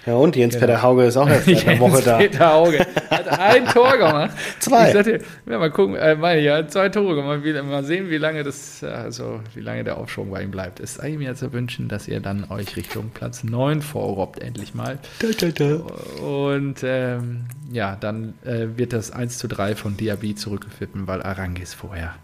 Ja, 0.05 0.13
und 0.13 0.37
Jens 0.37 0.53
Genau. 0.53 0.67
Peter 0.67 0.81
Hauge 0.81 1.03
ist 1.03 1.17
auch 1.17 1.27
erst 1.27 1.45
seit 1.47 1.67
einer 1.67 1.79
Woche 1.81 2.01
da. 2.01 2.17
Peter 2.17 2.53
Auge 2.53 2.79
hat 3.09 3.27
ein 3.27 3.65
Tor 3.65 3.97
gemacht. 3.97 4.31
Zwei. 4.59 4.87
Ich 4.87 4.93
sagte, 4.93 5.19
ja, 5.49 5.59
mal 5.59 5.69
gucken, 5.69 5.97
äh, 5.97 6.15
meine, 6.15 6.39
ja, 6.39 6.65
zwei 6.65 6.87
Tore 6.87 7.15
gemacht. 7.15 7.43
Wie, 7.43 7.51
mal 7.61 7.83
sehen, 7.83 8.09
wie 8.09 8.17
lange 8.17 8.43
das, 8.43 8.85
also 8.85 9.41
wie 9.53 9.59
lange 9.59 9.83
der 9.83 9.97
Aufschwung 9.97 10.31
bei 10.31 10.41
ihm 10.43 10.51
bleibt. 10.51 10.79
Es 10.79 10.91
ist 10.91 10.99
eigentlich 10.99 11.27
mir 11.27 11.35
zu 11.35 11.51
wünschen, 11.51 11.89
dass 11.89 12.07
ihr 12.07 12.21
dann 12.21 12.49
euch 12.49 12.77
Richtung 12.77 13.09
Platz 13.09 13.43
9 13.43 13.81
vorrobbt, 13.81 14.41
endlich 14.41 14.75
mal. 14.75 14.99
Da, 15.19 15.27
da, 15.37 15.47
da. 15.47 16.23
Und 16.23 16.83
ähm, 16.83 17.47
ja, 17.69 17.97
dann 17.99 18.35
äh, 18.45 18.77
wird 18.77 18.93
das 18.93 19.11
1 19.11 19.39
zu 19.39 19.49
3 19.49 19.75
von 19.75 19.97
Diaby 19.97 20.35
zurückgepfiffen, 20.35 21.05
weil 21.05 21.21
Arangis 21.21 21.73
vorher 21.73 22.15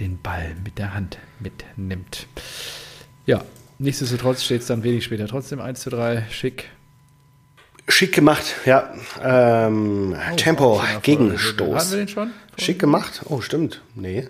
den 0.00 0.20
Ball 0.20 0.54
mit 0.64 0.78
der 0.78 0.94
Hand 0.94 1.18
mitnimmt. 1.38 2.26
Ja, 3.26 3.44
nichtsdestotrotz 3.78 4.42
steht 4.42 4.62
es 4.62 4.66
dann 4.66 4.82
wenig 4.82 5.04
später 5.04 5.26
trotzdem 5.28 5.60
1 5.60 5.80
zu 5.80 5.90
3. 5.90 6.24
Schick. 6.30 6.70
Schick 7.88 8.12
gemacht, 8.14 8.44
ja. 8.66 8.92
Ähm, 9.22 10.14
Tempo, 10.36 10.76
Schon 10.76 10.82
Hatten 10.82 10.94
wir 10.94 11.00
Gegenstoß. 11.02 11.90
den 11.90 12.08
schon? 12.08 12.30
Schick 12.56 12.78
gemacht? 12.78 13.22
Oh, 13.26 13.40
stimmt. 13.40 13.82
Nee. 13.94 14.28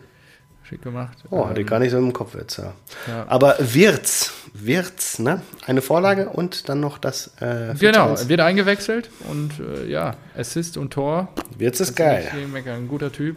Schick 0.63 0.83
gemacht. 0.83 1.19
Oh, 1.31 1.49
hatte 1.49 1.61
ich 1.61 1.67
gar 1.67 1.79
nicht 1.79 1.91
so 1.91 1.99
im 1.99 2.13
Kopf 2.13 2.35
jetzt, 2.37 2.59
ja. 2.59 2.73
ja. 3.09 3.27
Aber 3.29 3.57
Wirz, 3.59 4.33
Wirz, 4.55 5.19
ne? 5.19 5.43
Eine 5.67 5.83
Vorlage 5.83 6.29
und 6.29 6.69
dann 6.69 6.81
noch 6.81 6.99
das 6.99 7.33
äh, 7.41 7.75
Genau, 7.79 8.15
4-1. 8.15 8.29
wird 8.29 8.41
eingewechselt 8.41 9.11
und 9.29 9.51
äh, 9.61 9.87
ja, 9.89 10.15
Assist 10.37 10.77
und 10.77 10.93
Tor. 10.93 11.29
Wirz 11.59 11.81
ist 11.81 11.97
geil. 11.97 12.29
Ein 12.67 12.89
guter 12.89 13.11
Typ. 13.13 13.37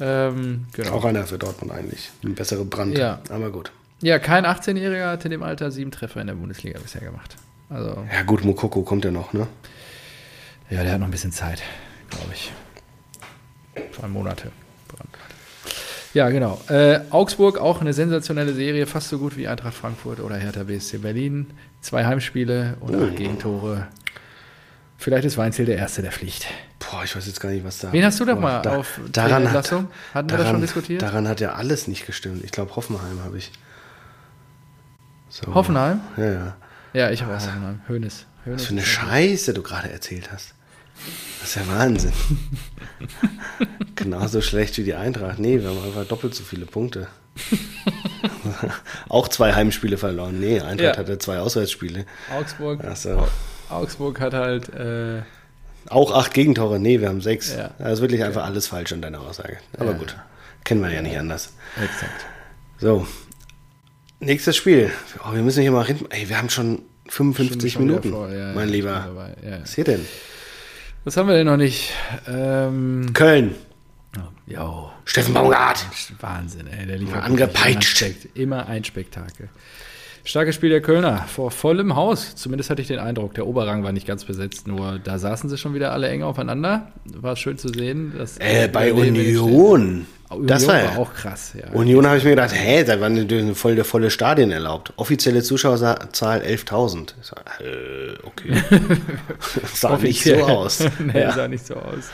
Ähm, 0.00 0.66
genau. 0.72 0.92
Auch 0.92 1.04
einer 1.04 1.24
für 1.26 1.38
Dortmund 1.38 1.72
eigentlich. 1.72 2.10
Ein 2.24 2.34
besserer 2.34 2.64
Brand. 2.64 2.96
Ja. 2.96 3.20
Aber 3.28 3.50
gut. 3.50 3.70
Ja, 4.02 4.18
kein 4.18 4.46
18-Jähriger 4.46 5.10
hat 5.10 5.24
in 5.26 5.30
dem 5.30 5.42
Alter 5.42 5.70
sieben 5.70 5.90
Treffer 5.90 6.20
in 6.22 6.26
der 6.26 6.34
Bundesliga 6.34 6.78
bisher 6.80 7.02
gemacht. 7.02 7.36
Also, 7.68 8.04
Ja, 8.12 8.22
gut, 8.22 8.44
Mokoko 8.44 8.82
kommt 8.82 9.04
ja 9.04 9.10
noch, 9.10 9.32
ne? 9.32 9.46
ja, 10.70 10.82
der 10.82 10.92
hat 10.92 11.00
noch 11.00 11.06
ein 11.08 11.10
bisschen 11.10 11.32
Zeit, 11.32 11.62
glaube 12.08 12.32
ich. 12.32 12.50
Zwei 13.94 14.08
Monate. 14.08 14.50
Ja, 16.12 16.28
genau. 16.30 16.60
Äh, 16.68 17.00
Augsburg 17.10 17.58
auch 17.58 17.80
eine 17.80 17.92
sensationelle 17.92 18.52
Serie, 18.52 18.86
fast 18.86 19.10
so 19.10 19.18
gut 19.18 19.36
wie 19.36 19.46
Eintracht 19.46 19.74
Frankfurt 19.74 20.18
oder 20.18 20.36
Hertha 20.36 20.64
BSC 20.64 20.98
Berlin. 20.98 21.46
Zwei 21.82 22.04
Heimspiele 22.04 22.76
und 22.80 22.96
acht 22.96 23.16
Gegentore. 23.16 23.86
Vielleicht 24.98 25.24
ist 25.24 25.38
Weinzel 25.38 25.66
der 25.66 25.76
Erste, 25.76 26.02
der 26.02 26.10
fliegt. 26.10 26.46
Boah, 26.80 27.04
ich 27.04 27.14
weiß 27.14 27.26
jetzt 27.26 27.40
gar 27.40 27.50
nicht, 27.50 27.64
was 27.64 27.78
da. 27.78 27.92
Wen 27.92 28.04
hast 28.04 28.18
du 28.18 28.24
doch 28.24 28.40
mal 28.40 28.62
da, 28.62 28.76
auf 28.76 29.00
daran 29.12 29.46
hat, 29.46 29.54
Lassung? 29.54 29.88
Hatten 30.14 30.30
wir 30.30 30.38
das 30.38 30.46
daran, 30.46 30.54
schon 30.54 30.60
diskutiert? 30.62 31.02
Daran 31.02 31.28
hat 31.28 31.40
ja 31.40 31.52
alles 31.52 31.86
nicht 31.86 32.06
gestimmt. 32.06 32.42
Ich 32.42 32.50
glaube, 32.52 32.74
Hoffenheim 32.74 33.22
habe 33.22 33.36
ich. 33.38 33.52
So. 35.28 35.54
Hoffenheim? 35.54 36.00
Ja, 36.16 36.32
ja. 36.32 36.56
Ja, 36.92 37.10
ich 37.10 37.22
habe 37.22 37.36
auch 37.36 37.40
Hoffenheim. 37.40 37.80
Hönes. 37.86 38.26
Was 38.46 38.64
für 38.64 38.72
eine 38.72 38.82
Scheiße 38.82 39.52
du 39.54 39.62
gerade 39.62 39.90
erzählt 39.90 40.32
hast. 40.32 40.54
Das 41.40 41.50
ist 41.50 41.54
ja 41.56 41.68
Wahnsinn. 41.68 42.12
Genauso 43.94 44.40
schlecht 44.40 44.76
wie 44.78 44.84
die 44.84 44.94
Eintracht. 44.94 45.38
Nee, 45.38 45.60
wir 45.60 45.68
haben 45.68 45.84
einfach 45.84 46.06
doppelt 46.06 46.34
so 46.34 46.42
viele 46.42 46.66
Punkte. 46.66 47.08
auch 49.08 49.28
zwei 49.28 49.54
Heimspiele 49.54 49.98
verloren. 49.98 50.40
Nee, 50.40 50.60
Eintracht 50.60 50.96
Ja. 50.96 50.96
hatte 50.96 51.18
zwei 51.18 51.38
Auswärtsspiele. 51.38 52.06
Augsburg. 52.34 52.80
So. 52.94 53.28
Augsburg 53.68 54.20
hat 54.20 54.34
halt. 54.34 54.68
Äh, 54.70 55.22
Auch 55.88 56.12
acht 56.12 56.34
Gegentore. 56.34 56.78
Nee, 56.78 57.00
wir 57.00 57.08
haben 57.08 57.20
sechs. 57.20 57.54
Ja. 57.54 57.70
Das 57.78 57.94
ist 57.94 58.00
wirklich 58.00 58.22
einfach 58.24 58.44
alles 58.44 58.66
falsch 58.68 58.92
an 58.92 59.02
deiner 59.02 59.20
Aussage. 59.20 59.56
Aber 59.78 59.92
Ja. 59.92 59.96
gut, 59.98 60.16
kennen 60.64 60.82
wir 60.82 60.90
ja 60.92 61.02
nicht 61.02 61.18
anders. 61.18 61.52
exakt. 61.82 62.26
So, 62.78 63.06
nächstes 64.20 64.56
Spiel. 64.56 64.90
Oh, 65.24 65.32
wir 65.34 65.42
müssen 65.42 65.62
hier 65.62 65.72
mal 65.72 65.82
reden. 65.82 66.06
Ey, 66.10 66.28
wir 66.28 66.38
haben 66.38 66.50
schon 66.50 66.82
55 67.08 67.72
Schon 67.74 67.86
Minuten, 67.86 68.10
vor, 68.10 68.30
ja, 68.30 68.52
mein 68.54 68.68
Lieber. 68.68 69.30
Was 69.60 69.74
hier 69.74 69.84
denn? 69.84 70.06
Was 71.04 71.16
haben 71.16 71.28
wir 71.28 71.34
denn 71.36 71.46
noch 71.46 71.56
nicht? 71.56 71.92
Ähm, 72.28 73.10
Köln. 73.14 73.54
jo. 74.46 74.90
Steffen 75.06 75.34
Baumgart. 75.34 75.84
Wahnsinn, 76.20 76.66
ey. 76.68 76.86
Der 76.86 76.98
liefert 76.98 77.24
angepeitscht. 77.24 78.00
Immer 78.02 78.10
Spekt- 78.12 78.36
immer 78.38 78.66
ein 78.68 78.84
Spektakel. 78.84 79.48
Starkes 80.24 80.54
Spiel 80.54 80.70
der 80.70 80.80
Kölner 80.80 81.24
vor 81.28 81.50
vollem 81.50 81.96
Haus. 81.96 82.34
Zumindest 82.36 82.70
hatte 82.70 82.82
ich 82.82 82.88
den 82.88 82.98
Eindruck. 82.98 83.34
Der 83.34 83.46
Oberrang 83.46 83.82
war 83.84 83.92
nicht 83.92 84.06
ganz 84.06 84.24
besetzt, 84.24 84.68
nur 84.68 84.98
da 85.02 85.18
saßen 85.18 85.48
sie 85.48 85.56
schon 85.56 85.74
wieder 85.74 85.92
alle 85.92 86.08
eng 86.08 86.22
aufeinander. 86.22 86.92
War 87.04 87.36
schön 87.36 87.58
zu 87.58 87.68
sehen. 87.68 88.12
Dass 88.16 88.38
Äh, 88.38 88.68
bei 88.68 88.90
in 88.90 89.14
den 89.14 89.38
Union. 89.38 90.06
Union 90.30 90.46
Das 90.46 90.66
war, 90.66 90.74
war 90.74 90.82
ja. 90.82 90.96
auch 90.98 91.12
krass, 91.12 91.54
ja. 91.54 91.72
Union 91.72 92.06
habe 92.06 92.18
ich 92.18 92.24
mir 92.24 92.30
gedacht, 92.30 92.52
hä, 92.54 92.84
da 92.84 93.00
waren 93.00 93.26
die 93.26 93.54
voll 93.54 93.74
der 93.74 93.84
volle 93.84 94.10
Stadien 94.10 94.50
erlaubt. 94.52 94.92
Offizielle 94.96 95.42
Zuschauerzahl 95.42 96.40
11.000. 96.42 97.14
Ich 97.20 97.26
so, 97.26 97.36
äh, 97.64 98.16
okay. 98.24 98.62
sah 99.74 99.96
nicht 99.96 100.22
so 100.22 100.36
aus. 100.36 100.84
nee, 100.98 101.20
ja. 101.20 101.32
sah 101.32 101.48
nicht 101.48 101.66
so 101.66 101.74
aus. 101.74 102.10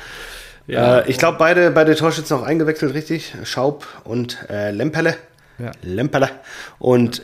Äh, 0.69 1.09
ich 1.11 1.19
glaube, 1.19 1.39
beide, 1.39 1.71
beide 1.71 1.95
Torschützen 1.95 2.37
auch 2.37 2.43
eingewechselt, 2.43 2.95
richtig? 2.95 3.35
Schaub 3.45 3.87
und 4.05 4.39
äh, 4.49 4.71
Lemperle. 4.71 5.17
Ja. 5.59 5.73
Lemperle. 5.83 6.31
Und 6.79 7.23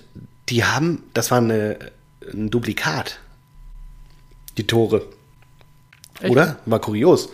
die 0.48 0.64
haben, 0.64 1.02
das 1.14 1.30
war 1.30 1.38
eine, 1.38 1.78
ein 2.32 2.50
Duplikat. 2.50 3.18
Die 4.56 4.66
Tore. 4.66 5.06
Echt? 6.20 6.30
Oder? 6.30 6.58
War 6.66 6.80
kurios. 6.80 7.30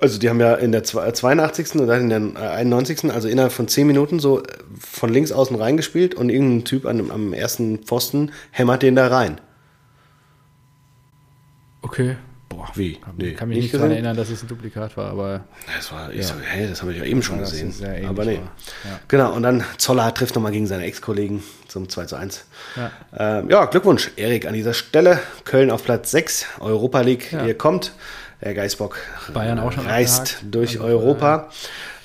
Also 0.00 0.18
die 0.18 0.28
haben 0.28 0.40
ja 0.40 0.54
in 0.54 0.72
der 0.72 0.82
zwei- 0.84 1.10
82. 1.12 1.76
und 1.80 1.86
dann 1.86 2.10
in 2.10 2.34
der 2.34 2.42
äh, 2.42 2.48
91. 2.56 3.12
also 3.12 3.28
innerhalb 3.28 3.52
von 3.52 3.68
10 3.68 3.86
Minuten 3.86 4.18
so 4.18 4.42
äh, 4.42 4.46
von 4.78 5.12
links 5.12 5.30
außen 5.32 5.54
reingespielt 5.56 6.14
und 6.14 6.28
irgendein 6.28 6.64
Typ 6.64 6.86
an, 6.86 7.10
am 7.10 7.32
ersten 7.32 7.78
Pfosten 7.84 8.32
hämmert 8.50 8.82
den 8.82 8.96
da 8.96 9.06
rein. 9.08 9.40
Okay. 11.82 12.16
Boah, 12.54 12.68
Wie? 12.74 12.94
Kann, 12.96 13.14
Nee, 13.16 13.32
kann 13.32 13.48
mich 13.48 13.56
nicht 13.56 13.64
nicht 13.64 13.74
daran 13.74 13.90
erinnern, 13.92 14.16
dass 14.16 14.28
es 14.30 14.42
ein 14.42 14.48
Duplikat 14.48 14.96
war, 14.96 15.10
aber 15.10 15.44
Das 15.76 15.90
war, 15.92 16.12
ich 16.12 16.26
so, 16.26 16.34
hey, 16.44 16.68
das 16.68 16.82
habe 16.82 16.92
ich 16.92 16.98
ja 16.98 17.04
eben 17.04 17.22
schon 17.22 17.36
Ja, 17.36 17.42
gesehen. 17.42 17.74
Aber 18.06 18.24
nee. 18.24 18.40
Ja. 18.84 19.00
Genau, 19.08 19.32
und 19.32 19.42
dann 19.42 19.64
Zoller 19.78 20.12
trifft 20.14 20.34
nochmal 20.34 20.52
gegen 20.52 20.66
seine 20.66 20.84
Ex-Kollegen 20.84 21.42
zum 21.68 21.88
2 21.88 22.04
zu 22.06 22.16
1. 22.16 22.44
Ja. 22.76 22.90
Ähm, 23.38 23.50
ja, 23.50 23.64
Glückwunsch, 23.66 24.10
Erik, 24.16 24.46
an 24.46 24.54
dieser 24.54 24.74
Stelle. 24.74 25.18
Köln 25.44 25.70
auf 25.70 25.84
Platz 25.84 26.10
6, 26.10 26.46
Europa 26.60 27.00
League, 27.00 27.32
Ja. 27.32 27.44
ihr 27.46 27.56
kommt. 27.56 27.92
Der 28.42 28.54
Geißbock 28.54 28.96
Bayern 29.32 29.60
auch 29.60 29.70
schon 29.70 29.86
reist 29.86 30.38
durch 30.50 30.72
Also, 30.80 30.84
Europa. 30.84 31.48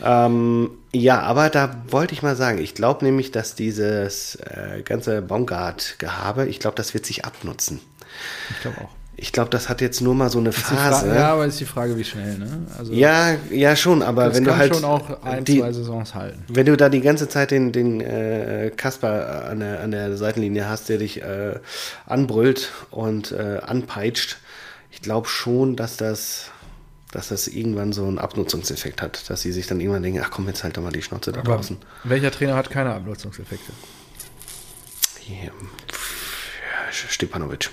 Ähm, 0.04 0.70
ja, 0.93 1.20
aber 1.22 1.50
da 1.50 1.76
wollte 1.89 2.14
ich 2.14 2.22
mal 2.22 2.36
sagen, 2.36 2.60
ich 2.60 2.76
glaube 2.76 3.04
nämlich, 3.04 3.32
dass 3.32 3.56
dieses 3.56 4.36
äh, 4.36 4.84
ganze 4.84 5.24
Baumgart-Gehabe, 5.24 6.48
ich 6.48 6.60
glaube, 6.60 6.76
das 6.76 6.93
wird 6.93 7.08
sich 7.08 7.26
abnutzen. 7.26 7.80
ich 8.52 8.62
glaube 8.62 8.78
auch. 8.82 8.89
Ich 9.20 9.32
glaube, 9.32 9.49
das 9.49 9.68
hat 9.68 9.82
jetzt 9.82 9.99
nur 9.99 10.13
mal 10.13 10.30
so 10.30 10.38
eine 10.38 10.51
Phase. 10.51 11.07
Ja, 11.07 11.34
aber 11.34 11.47
ist 11.47 11.59
die 11.59 11.65
Frage, 11.65 11.97
wie 11.97 12.03
schnell, 12.03 12.38
ne? 12.38 12.68
Also, 12.78 12.93
Ja, 12.93 13.34
ja, 13.49 13.76
schon, 13.76 14.03
aber 14.03 14.32
wenn 14.36 14.43
du 14.43 14.55
halt 14.55 14.76
schon 14.76 14.86
auch 14.86 15.24
ein, 15.24 15.43
die, 15.43 15.57
zwei 15.59 15.74
Saisons 15.74 16.13
halten. 16.13 16.43
wenn 16.47 16.68
du 16.68 16.78
da 16.78 16.88
die 16.88 17.01
ganze 17.01 17.28
Zeit 17.28 17.49
den, 17.49 17.72
den 17.72 17.99
äh, 17.99 18.72
Kasper 18.78 19.45
an 19.49 19.59
der, 19.61 19.80
an 19.80 19.89
der 19.89 20.15
Seitenlinie 20.18 20.70
hast, 20.70 20.88
der 20.89 20.99
dich 20.99 21.24
äh, 21.24 21.55
anbrüllt 22.05 22.72
und 22.91 23.32
äh, 23.32 23.57
anpeitscht, 23.65 24.38
ich 24.91 25.01
glaube 25.01 25.28
schon, 25.28 25.76
dass 25.76 25.97
das, 25.97 26.51
dass 27.11 27.30
das 27.30 27.47
irgendwann 27.47 27.93
so 27.93 28.05
einen 28.05 28.20
Abnutzungseffekt 28.20 29.01
hat, 29.01 29.28
dass 29.32 29.41
sie 29.41 29.51
sich 29.51 29.65
dann 29.65 29.80
irgendwann 29.80 30.03
denken, 30.03 30.22
ach 30.24 30.30
komm, 30.30 30.47
jetzt 30.47 30.63
halt 30.63 30.78
doch 30.78 30.84
mal 30.84 30.91
die 30.91 31.01
Schnauze 31.01 31.32
da 31.32 31.39
Aber 31.39 31.55
draußen. 31.55 31.78
welcher 32.03 32.30
Trainer 32.30 32.55
hat 32.55 32.70
keine 32.70 32.93
Abnutzungseffekte? 32.93 33.72
Ja, 35.28 35.51
Stepanovic. 36.91 37.72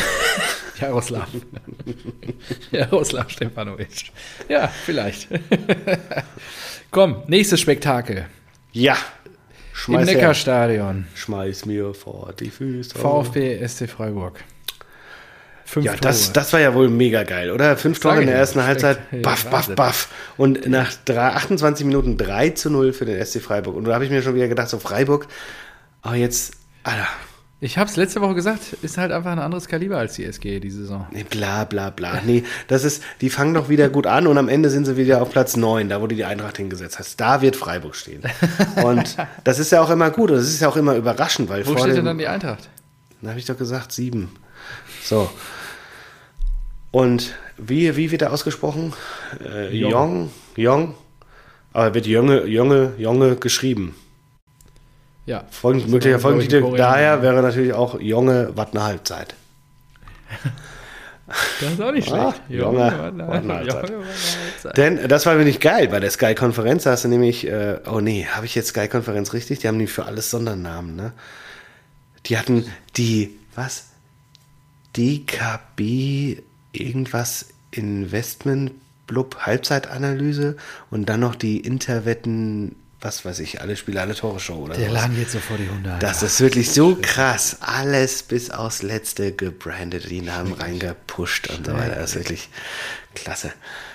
Jaroslav. 0.80 1.28
Jaroslav 2.70 3.30
Stefanovic. 3.30 4.10
Ja, 4.48 4.68
vielleicht. 4.68 5.28
Komm, 6.90 7.22
nächstes 7.28 7.60
Spektakel. 7.60 8.26
Ja, 8.72 8.92
Im 9.24 9.30
schmeiß, 9.72 10.08
her. 10.08 10.14
Neckarstadion. 10.16 11.06
schmeiß 11.14 11.64
mir 11.66 11.94
vor 11.94 12.32
die 12.38 12.50
Füße. 12.50 12.98
VfB 12.98 13.66
SC 13.66 13.88
Freiburg. 13.88 14.42
Fünf 15.64 15.84
Ja, 15.86 15.96
das, 15.96 16.26
Tore. 16.26 16.32
das 16.34 16.52
war 16.52 16.60
ja 16.60 16.74
wohl 16.74 16.88
mega 16.88 17.24
geil, 17.24 17.50
oder? 17.50 17.76
Fünf 17.76 17.98
Tore 17.98 18.20
in 18.20 18.26
der 18.28 18.36
ersten 18.36 18.62
Halbzeit, 18.62 18.98
Ja, 19.10 19.18
baff, 19.18 19.46
baff, 19.50 19.74
baff. 19.74 20.08
Und 20.36 20.68
nach 20.68 20.92
drei, 21.04 21.30
28 21.30 21.84
Minuten 21.84 22.16
3 22.16 22.50
zu 22.50 22.70
0 22.70 22.92
für 22.92 23.04
den 23.04 23.24
SC 23.24 23.40
Freiburg. 23.40 23.74
Und 23.74 23.84
da 23.84 23.94
habe 23.94 24.04
ich 24.04 24.10
mir 24.10 24.22
schon 24.22 24.36
wieder 24.36 24.46
gedacht, 24.46 24.68
so 24.68 24.78
Freiburg, 24.78 25.26
aber 26.02 26.14
jetzt, 26.14 26.52
Alter, 26.84 27.08
Ich 27.58 27.78
habe 27.78 27.88
es 27.88 27.96
letzte 27.96 28.20
Woche 28.20 28.34
gesagt, 28.34 28.74
ist 28.82 28.98
halt 28.98 29.12
einfach 29.12 29.32
ein 29.32 29.38
anderes 29.38 29.66
Kaliber 29.66 29.96
als 29.96 30.14
die 30.14 30.24
SG 30.24 30.60
die 30.60 30.70
Saison. 30.70 31.06
nee, 31.10 31.24
bla 31.24 31.64
bla 31.64 31.88
bla. 31.88 32.20
Nee, 32.24 32.44
das 32.68 32.84
ist, 32.84 33.02
die 33.22 33.30
fangen 33.30 33.54
doch 33.54 33.70
wieder 33.70 33.88
gut 33.88 34.06
an 34.06 34.26
und 34.26 34.36
am 34.36 34.48
Ende 34.50 34.68
sind 34.68 34.84
sie 34.84 34.98
wieder 34.98 35.22
auf 35.22 35.30
Platz 35.30 35.56
9, 35.56 35.88
da 35.88 36.02
wo 36.02 36.06
du 36.06 36.14
die 36.14 36.24
Eintracht 36.26 36.58
hingesetzt 36.58 36.98
hast. 36.98 37.18
Da 37.18 37.40
wird 37.40 37.56
Freiburg 37.56 37.94
stehen. 37.96 38.22
Und 38.84 39.16
das 39.44 39.58
ist 39.58 39.72
ja 39.72 39.80
auch 39.80 39.88
immer 39.88 40.10
gut 40.10 40.30
und 40.30 40.36
das 40.36 40.46
ist 40.48 40.60
ja 40.60 40.68
auch 40.68 40.76
immer 40.76 40.96
überraschend, 40.96 41.48
weil 41.48 41.62
Wo 41.66 41.70
vor 41.70 41.78
steht 41.78 41.92
dem- 41.92 41.96
denn 41.96 42.04
dann 42.04 42.18
die 42.18 42.28
Eintracht? 42.28 42.68
Da 43.22 43.30
habe 43.30 43.38
ich 43.40 43.46
doch 43.46 43.56
gesagt, 43.56 43.90
sieben. 43.90 44.30
So. 45.02 45.30
Und 46.90 47.34
wie, 47.56 47.96
wie 47.96 48.10
wird 48.10 48.20
er 48.22 48.32
ausgesprochen? 48.32 48.92
Äh, 49.42 49.74
Jong. 49.74 50.30
Jong. 50.56 50.94
Aber 51.72 51.94
wird 51.94 52.06
Junge, 52.06 52.44
Junge, 52.44 52.92
Junge 52.98 53.36
geschrieben. 53.36 53.94
Ja. 55.26 55.44
Folgend, 55.50 55.84
Das 55.84 55.90
möglicher 55.90 56.18
Folgentitel. 56.20 56.76
Daher 56.76 57.20
wäre 57.22 57.42
natürlich 57.42 57.72
auch 57.72 58.00
Junge, 58.00 58.50
was 58.54 58.70
eine 58.70 58.84
Halbzeit. 58.84 59.34
Das 61.60 61.72
ist 61.72 61.80
auch 61.82 61.90
nicht 61.90 62.10
Ah, 62.12 62.32
schlecht. 62.32 62.42
Junge, 62.60 62.78
warte 62.78 63.02
eine 63.04 63.34
Junge, 63.40 63.54
Halbzeit. 63.54 63.90
Halbzeit. 63.92 64.76
Denn 64.76 65.08
das 65.08 65.26
war 65.26 65.34
nämlich 65.34 65.58
geil 65.58 65.88
bei 65.88 65.98
der 65.98 66.10
Sky-Konferenz. 66.10 66.84
Da 66.84 66.92
hast 66.92 67.02
du 67.04 67.08
nämlich, 67.08 67.46
äh, 67.48 67.80
oh 67.90 67.98
nee, 68.00 68.26
habe 68.30 68.46
ich 68.46 68.54
jetzt 68.54 68.68
Sky-Konferenz 68.68 69.32
richtig? 69.32 69.58
Die 69.58 69.66
haben 69.68 69.78
die 69.80 69.88
für 69.88 70.04
alles 70.06 70.30
Sondernamen, 70.30 70.94
ne? 70.94 71.12
Die 72.26 72.38
hatten 72.38 72.66
die, 72.96 73.36
was? 73.56 73.86
DKB 74.96 76.42
irgendwas 76.72 77.46
Investment 77.72 78.72
Blub 79.06 79.36
Halbzeitanalyse 79.40 80.56
und 80.90 81.08
dann 81.08 81.20
noch 81.20 81.34
die 81.34 81.58
Interwetten, 81.60 82.76
was 83.06 83.24
weiß 83.24 83.38
ich, 83.40 83.60
alle 83.60 83.76
Spiele, 83.76 84.00
alle 84.00 84.14
Tore 84.14 84.40
Show 84.40 84.56
oder 84.56 84.74
Der 84.74 84.88
so. 84.88 84.94
Laden 84.94 85.16
geht 85.16 85.30
so 85.30 85.38
vor 85.38 85.56
die 85.56 85.68
Hunde. 85.68 85.96
Das 86.00 86.22
ist 86.22 86.40
wirklich 86.40 86.72
so 86.72 86.96
krass. 87.00 87.58
Alles 87.60 88.22
bis 88.24 88.50
aufs 88.50 88.82
Letzte 88.82 89.32
gebrandet, 89.32 90.10
die 90.10 90.20
Namen 90.22 90.52
reingepusht 90.52 91.48
und 91.50 91.66
so 91.66 91.72
weiter. 91.72 91.94
Das 91.96 92.10
ist 92.10 92.16
wirklich 92.16 92.48
klasse. 93.14 93.52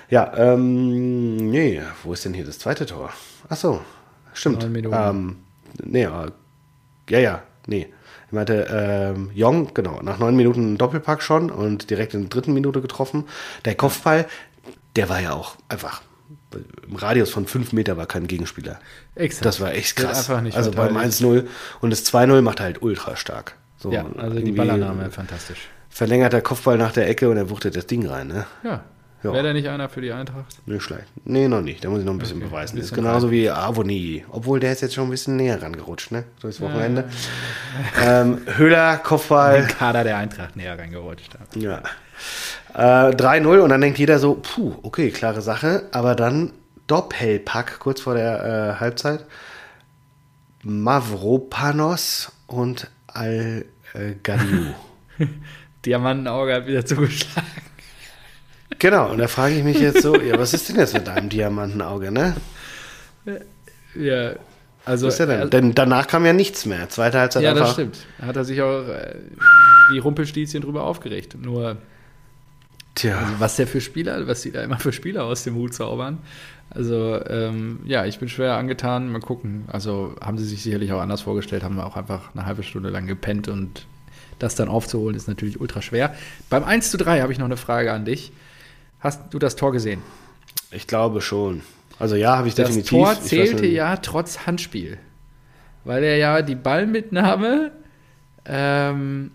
Ja, 0.09 0.33
ähm, 0.35 1.35
nee, 1.51 1.81
wo 2.03 2.13
ist 2.13 2.25
denn 2.25 2.33
hier 2.33 2.45
das 2.45 2.59
zweite 2.59 2.85
Tor? 2.85 3.11
Ach 3.49 3.55
so, 3.57 3.81
stimmt. 4.33 4.61
Neun 4.61 4.71
Minuten. 4.71 4.95
Ähm, 4.97 5.35
nee, 5.83 6.05
aber- 6.05 6.31
ja, 7.09 7.19
ja, 7.19 7.43
nee. 7.67 7.87
Ich 8.27 8.33
meinte, 8.33 8.67
ähm, 8.71 9.29
Jong, 9.33 9.73
genau, 9.73 9.99
nach 10.01 10.17
neun 10.17 10.35
Minuten 10.37 10.77
Doppelpack 10.77 11.21
schon 11.21 11.49
und 11.51 11.89
direkt 11.89 12.13
in 12.13 12.21
der 12.21 12.29
dritten 12.29 12.53
Minute 12.53 12.79
getroffen. 12.81 13.25
Der 13.65 13.75
Kopfball, 13.75 14.25
der 14.95 15.09
war 15.09 15.19
ja 15.19 15.33
auch 15.33 15.55
einfach, 15.67 16.01
im 16.87 16.95
Radius 16.95 17.29
von 17.29 17.45
fünf 17.47 17.73
Meter 17.73 17.97
war 17.97 18.05
kein 18.05 18.27
Gegenspieler. 18.27 18.79
Exakt. 19.15 19.45
Das 19.45 19.59
war 19.59 19.73
echt 19.73 19.95
krass. 19.95 20.29
also 20.29 20.71
beim 20.71 20.93
verteidigt. 20.93 21.21
1-0 21.21 21.47
und 21.81 21.89
das 21.89 22.05
2-0 22.05 22.41
macht 22.41 22.59
er 22.59 22.65
halt 22.65 22.81
ultra 22.81 23.15
stark. 23.15 23.55
So 23.77 23.91
Ja, 23.91 24.05
also 24.17 24.39
die 24.39 24.51
Ballannahme, 24.51 25.09
fantastisch. 25.11 25.67
Verlängert 25.89 26.33
der 26.33 26.41
Kopfball 26.41 26.77
nach 26.77 26.93
der 26.93 27.09
Ecke 27.09 27.29
und 27.29 27.37
er 27.37 27.49
wuchtet 27.49 27.75
das 27.75 27.85
Ding 27.87 28.07
rein. 28.07 28.27
Ne? 28.27 28.45
Ja. 28.63 28.83
Ja. 29.23 29.33
Wäre 29.33 29.43
der 29.43 29.53
nicht 29.53 29.67
einer 29.69 29.87
für 29.87 30.01
die 30.01 30.11
Eintracht? 30.11 30.47
Nicht 30.65 30.81
schlecht. 30.81 31.03
Nee, 31.25 31.47
noch 31.47 31.61
nicht. 31.61 31.83
Da 31.85 31.89
muss 31.89 31.99
ich 31.99 32.05
noch 32.05 32.13
ein 32.13 32.17
bisschen 32.17 32.37
Okay, 32.37 32.47
beweisen. 32.47 32.77
ein 32.77 32.81
ist 32.81 32.91
genauso 32.93 33.29
wie 33.29 33.51
Avoni. 33.51 34.25
Obwohl 34.31 34.59
der 34.59 34.71
ist 34.71 34.81
jetzt 34.81 34.95
schon 34.95 35.03
ein 35.03 35.09
bisschen 35.11 35.35
näher 35.35 35.61
rangerutscht, 35.61 36.11
ne? 36.11 36.23
Durchs 36.41 36.59
Wochenende. 36.59 37.07
Ähm, 38.03 38.39
Höhler, 38.55 38.97
Kopfball. 38.97 39.59
Den 39.61 39.67
Kader 39.67 40.03
der 40.03 40.17
Eintracht 40.17 40.55
näher 40.55 40.77
reingerutscht 40.77 41.35
hat. 41.35 41.55
Ja. 41.55 41.83
Äh, 42.73 43.11
3-0 43.15 43.59
und 43.59 43.69
dann 43.69 43.81
denkt 43.81 43.99
jeder 43.99 44.19
so, 44.19 44.35
puh, 44.35 44.75
okay, 44.83 45.11
klare 45.11 45.41
Sache. 45.41 45.83
Aber 45.91 46.15
dann 46.15 46.53
Doppelpack 46.87 47.79
kurz 47.79 48.01
vor 48.01 48.15
der 48.15 48.75
äh, 48.77 48.79
Halbzeit. 48.79 49.25
Mavropanos 50.63 52.31
und 52.47 52.89
Al 53.07 53.65
äh, 53.93 54.13
Gadiu. 54.23 54.67
Diamantenauge 55.85 56.53
hat 56.53 56.67
wieder 56.67 56.85
zugeschlagen. 56.85 57.47
genau, 58.77 59.09
und 59.11 59.17
da 59.17 59.27
frage 59.27 59.55
ich 59.55 59.63
mich 59.63 59.79
jetzt 59.79 60.01
so, 60.03 60.15
ja, 60.15 60.37
was 60.37 60.53
ist 60.53 60.69
denn 60.69 60.75
jetzt 60.77 60.93
mit 60.93 61.07
deinem 61.07 61.29
Diamantenauge, 61.29 62.11
ne? 62.11 62.35
Ja, 63.95 64.33
also. 64.85 65.07
Was 65.07 65.15
ist 65.15 65.19
denn? 65.19 65.29
er- 65.29 65.47
Denn 65.47 65.73
danach 65.73 66.07
kam 66.07 66.25
ja 66.25 66.33
nichts 66.33 66.65
mehr. 66.65 66.87
Zweite 66.89 67.19
Halbzeit 67.19 67.43
ja, 67.43 67.53
das 67.53 67.73
stimmt. 67.73 67.97
Da 68.19 68.27
hat 68.27 68.35
er 68.35 68.45
sich 68.45 68.61
auch 68.61 68.87
äh, 68.87 69.15
die 69.93 69.99
Rumpelstilzchen 69.99 70.61
drüber 70.61 70.83
aufgeregt. 70.83 71.35
Nur, 71.39 71.77
Tja. 72.95 73.19
also 73.19 73.39
was 73.39 73.55
der 73.55 73.67
für 73.67 73.81
Spieler, 73.81 74.27
was 74.27 74.41
die 74.41 74.51
da 74.51 74.63
immer 74.63 74.79
für 74.79 74.91
Spieler 74.91 75.23
aus 75.25 75.43
dem 75.43 75.55
Hut 75.55 75.73
zaubern. 75.73 76.19
Also, 76.69 77.19
ähm, 77.27 77.81
ja, 77.83 78.05
ich 78.05 78.19
bin 78.19 78.29
schwer 78.29 78.55
angetan. 78.55 79.11
Mal 79.11 79.19
gucken. 79.19 79.65
Also, 79.67 80.15
haben 80.21 80.37
sie 80.37 80.45
sich 80.45 80.63
sicherlich 80.63 80.93
auch 80.93 81.01
anders 81.01 81.21
vorgestellt, 81.21 81.63
haben 81.63 81.75
wir 81.75 81.85
auch 81.85 81.97
einfach 81.97 82.33
eine 82.33 82.45
halbe 82.45 82.63
Stunde 82.63 82.89
lang 82.89 83.07
gepennt 83.07 83.49
und 83.49 83.85
das 84.39 84.55
dann 84.55 84.69
aufzuholen 84.69 85.15
ist 85.15 85.27
natürlich 85.27 85.59
ultra 85.59 85.81
schwer. 85.81 86.15
Beim 86.49 86.63
1 86.63 86.89
zu 86.89 86.97
3 86.97 87.21
habe 87.21 87.31
ich 87.31 87.39
noch 87.39 87.45
eine 87.45 87.57
Frage 87.57 87.93
an 87.93 88.05
dich. 88.05 88.31
Hast 88.99 89.33
du 89.33 89.39
das 89.39 89.55
Tor 89.55 89.71
gesehen? 89.71 90.01
Ich 90.71 90.87
glaube 90.87 91.21
schon. 91.21 91.61
Also 91.99 92.15
ja, 92.15 92.37
habe 92.37 92.47
ich 92.47 92.55
Das 92.55 92.67
definitiv. 92.67 92.89
Tor 92.89 93.11
Ich 93.11 93.19
weiß 93.19 93.25
zählte 93.25 93.67
ja 93.67 93.97
trotz 93.97 94.47
Handspiel. 94.47 94.97
Weil 95.83 96.03
er 96.03 96.17
ja 96.17 96.41
die 96.41 96.55
Ballmitnahme 96.55 97.71
ähm, 98.45 99.31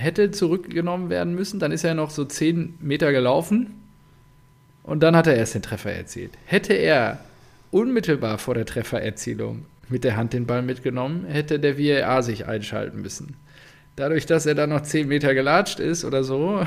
hätte 0.00 0.30
zurückgenommen 0.30 1.10
werden 1.10 1.34
müssen. 1.34 1.60
Dann 1.60 1.72
ist 1.72 1.84
er 1.84 1.94
noch 1.94 2.10
so 2.10 2.24
10 2.24 2.78
Meter 2.80 3.12
gelaufen. 3.12 3.74
Und 4.82 5.02
dann 5.02 5.14
hat 5.14 5.26
er 5.26 5.36
erst 5.36 5.54
den 5.54 5.62
Treffer 5.62 5.92
erzielt. 5.92 6.32
Hätte 6.46 6.72
er 6.72 7.20
unmittelbar 7.70 8.38
vor 8.38 8.54
der 8.54 8.66
Treffererzielung 8.66 9.66
mit 9.88 10.04
der 10.04 10.16
Hand 10.16 10.32
den 10.32 10.46
Ball 10.46 10.62
mitgenommen, 10.62 11.26
hätte 11.26 11.58
der 11.58 11.78
VAR 11.78 12.22
sich 12.22 12.46
einschalten 12.46 13.02
müssen. 13.02 13.36
Dadurch, 13.96 14.24
dass 14.26 14.46
er 14.46 14.54
dann 14.54 14.70
noch 14.70 14.82
10 14.82 15.08
Meter 15.08 15.34
gelatscht 15.34 15.80
ist 15.80 16.04
oder 16.04 16.24
so, 16.24 16.64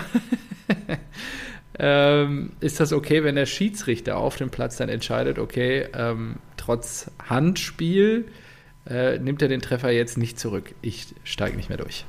ähm, 1.79 2.51
ist 2.59 2.79
das 2.79 2.93
okay, 2.93 3.23
wenn 3.23 3.35
der 3.35 3.45
Schiedsrichter 3.45 4.17
auf 4.17 4.35
dem 4.35 4.49
Platz 4.49 4.77
dann 4.77 4.89
entscheidet, 4.89 5.39
okay, 5.39 5.87
ähm, 5.93 6.35
trotz 6.57 7.09
Handspiel 7.27 8.25
äh, 8.89 9.17
nimmt 9.19 9.41
er 9.41 9.47
den 9.47 9.61
Treffer 9.61 9.91
jetzt 9.91 10.17
nicht 10.17 10.37
zurück. 10.37 10.75
Ich 10.81 11.07
steige 11.23 11.55
nicht 11.55 11.69
mehr 11.69 11.77
durch. 11.77 12.05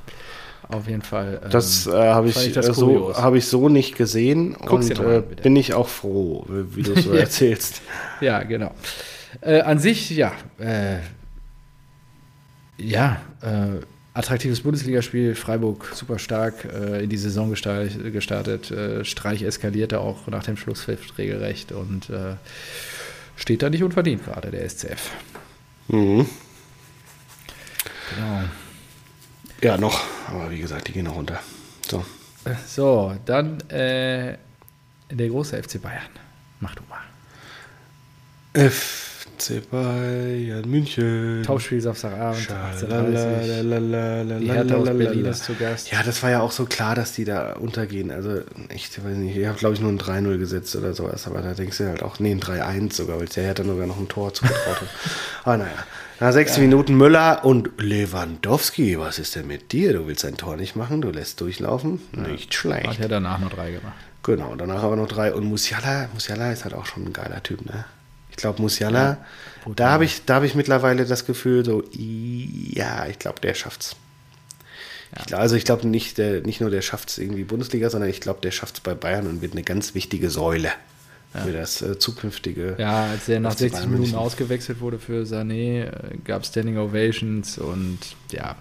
Auf 0.69 0.87
jeden 0.87 1.01
Fall. 1.01 1.41
ähm, 1.43 1.49
Das 1.51 1.87
äh, 1.87 1.91
habe 1.91 2.29
ich, 2.29 2.47
ich 2.47 2.53
das 2.53 2.65
so, 2.67 3.15
hab 3.15 3.35
ich 3.35 3.45
so 3.45 3.69
nicht 3.69 3.95
gesehen 3.95 4.55
Guck's 4.65 4.89
und 4.89 4.99
äh, 4.99 5.21
bin 5.41 5.55
ich 5.55 5.73
auch 5.73 5.87
froh, 5.87 6.45
wie 6.47 6.83
du 6.83 6.93
es 6.93 7.03
so 7.03 7.11
erzählst. 7.13 7.81
Ja, 8.21 8.43
genau. 8.43 8.71
Äh, 9.41 9.61
an 9.61 9.79
sich, 9.79 10.09
ja. 10.11 10.31
Äh, 10.57 10.97
ja, 12.77 13.21
äh, 13.41 13.81
attraktives 14.13 14.61
Bundesligaspiel. 14.61 15.35
Freiburg 15.35 15.91
super 15.93 16.19
stark 16.19 16.65
äh, 16.65 17.03
in 17.03 17.09
die 17.09 17.17
Saison 17.17 17.49
gestartet. 17.49 18.73
Streich 19.05 19.43
eskalierte 19.43 19.99
auch 19.99 20.27
nach 20.27 20.43
dem 20.43 20.57
Schlusspfiff 20.57 21.17
regelrecht 21.17 21.71
und 21.71 22.09
steht 23.35 23.61
da 23.61 23.69
nicht 23.69 23.83
unverdient 23.83 24.23
gerade, 24.25 24.49
der 24.51 24.67
SCF. 24.69 25.11
Mhm. 25.89 26.25
Genau. 28.15 28.43
Ja, 29.61 29.77
noch. 29.77 30.01
Aber 30.27 30.51
wie 30.51 30.59
gesagt, 30.59 30.87
die 30.87 30.91
gehen 30.91 31.05
noch 31.05 31.15
runter. 31.15 31.39
So. 31.89 32.03
So, 32.67 33.15
dann 33.25 33.59
äh, 33.69 34.37
der 35.09 35.27
große 35.29 35.61
FC 35.61 35.81
Bayern. 35.81 36.01
Mach 36.59 36.75
du 36.75 36.83
mal. 36.89 38.69
FC 38.69 39.69
Bayern 39.69 40.69
München. 40.69 41.43
Tauschspiel 41.43 41.81
Samstagabend, 41.81 42.47
18.30 42.47 43.47
Schalalala, 43.47 44.39
Die 44.39 44.51
Hertha 44.51 44.75
aus 44.75 44.85
Berlin 44.85 45.25
ist 45.25 45.43
zu 45.43 45.55
Gast. 45.55 45.91
Ja, 45.91 46.03
das 46.03 46.21
war 46.23 46.29
ja 46.29 46.41
auch 46.41 46.51
so 46.51 46.65
klar, 46.65 46.95
dass 46.95 47.13
die 47.13 47.25
da 47.25 47.53
untergehen. 47.53 48.11
Also, 48.11 48.41
ich 48.73 48.89
weiß 49.03 49.17
nicht, 49.17 49.35
ich 49.35 49.45
habe, 49.45 49.57
glaube 49.57 49.75
ich, 49.75 49.81
nur 49.81 49.91
ein 49.91 49.99
3-0 49.99 50.37
gesetzt 50.37 50.75
oder 50.75 50.93
sowas, 50.93 51.27
aber 51.27 51.41
da 51.41 51.53
denkst 51.53 51.77
du 51.79 51.87
halt 51.87 52.03
auch, 52.03 52.19
nee, 52.19 52.31
ein 52.31 52.39
3-1 52.39 52.93
sogar, 52.93 53.19
weil 53.19 53.27
der 53.27 53.43
Hertha 53.43 53.63
sogar 53.63 53.87
noch 53.87 53.99
ein 53.99 54.07
Tor 54.07 54.33
zugetraut 54.33 54.81
hat. 54.81 54.89
Aber 55.43 55.57
naja, 55.57 55.85
nach 56.19 56.31
sechs 56.31 56.57
Minuten 56.57 56.95
Müller 56.95 57.43
und 57.43 57.71
Lewandowski, 57.77 58.97
was 58.99 59.19
ist 59.19 59.35
denn 59.35 59.47
mit 59.47 59.71
dir? 59.71 59.93
Du 59.93 60.07
willst 60.07 60.23
ein 60.25 60.37
Tor 60.37 60.55
nicht 60.55 60.75
machen, 60.75 61.01
du 61.01 61.09
lässt 61.09 61.41
durchlaufen? 61.41 61.99
Nicht 62.13 62.47
Hat 62.47 62.53
schlecht. 62.53 62.99
ja 62.99 63.07
danach 63.07 63.39
noch 63.39 63.51
drei 63.51 63.71
gemacht. 63.71 63.95
Genau, 64.23 64.55
danach 64.55 64.81
aber 64.83 64.95
noch 64.95 65.07
drei. 65.07 65.33
Und 65.33 65.45
Musiala, 65.45 66.09
Musiala 66.13 66.51
ist 66.51 66.63
halt 66.63 66.73
auch 66.73 66.85
schon 66.85 67.05
ein 67.05 67.13
geiler 67.13 67.43
Typ, 67.43 67.65
ne? 67.65 67.85
Ich 68.31 68.37
glaube, 68.37 68.61
Musiala, 68.61 69.17
da 69.75 69.91
habe 69.91 70.05
ich, 70.05 70.25
da 70.25 70.35
habe 70.35 70.45
ich 70.45 70.55
mittlerweile 70.55 71.05
das 71.05 71.25
Gefühl, 71.25 71.63
so, 71.63 71.83
ja, 71.93 73.05
ich 73.07 73.19
glaube, 73.19 73.39
der 73.41 73.53
schafft's. 73.53 73.95
Ich 75.17 75.27
glaub, 75.27 75.39
also 75.39 75.55
ich 75.55 75.63
glaube 75.63 75.87
nicht, 75.87 76.17
der, 76.17 76.41
nicht 76.41 76.59
nur 76.59 76.69
der 76.69 76.81
schafft 76.81 77.09
es 77.09 77.17
irgendwie 77.17 77.43
Bundesliga, 77.43 77.89
sondern 77.89 78.09
ich 78.09 78.19
glaube, 78.19 78.41
der 78.41 78.51
schafft 78.51 78.75
es 78.75 78.81
bei 78.81 78.93
Bayern 78.93 79.27
und 79.27 79.41
wird 79.41 79.53
eine 79.53 79.63
ganz 79.63 79.95
wichtige 79.95 80.29
Säule 80.29 80.71
für 81.43 81.53
das 81.53 81.81
äh, 81.81 81.97
zukünftige. 81.97 82.75
Ja, 82.77 83.05
als 83.05 83.27
er 83.29 83.39
nach 83.39 83.53
FC 83.53 83.59
60 83.59 83.79
Bayern 83.79 83.91
Minuten 83.91 84.15
ausgewechselt 84.15 84.81
wurde 84.81 84.99
für 84.99 85.23
Sané, 85.23 85.91
gab 86.23 86.43
es 86.43 86.49
Standing 86.49 86.77
Ovations 86.77 87.57
und 87.57 87.99
ja, 88.31 88.55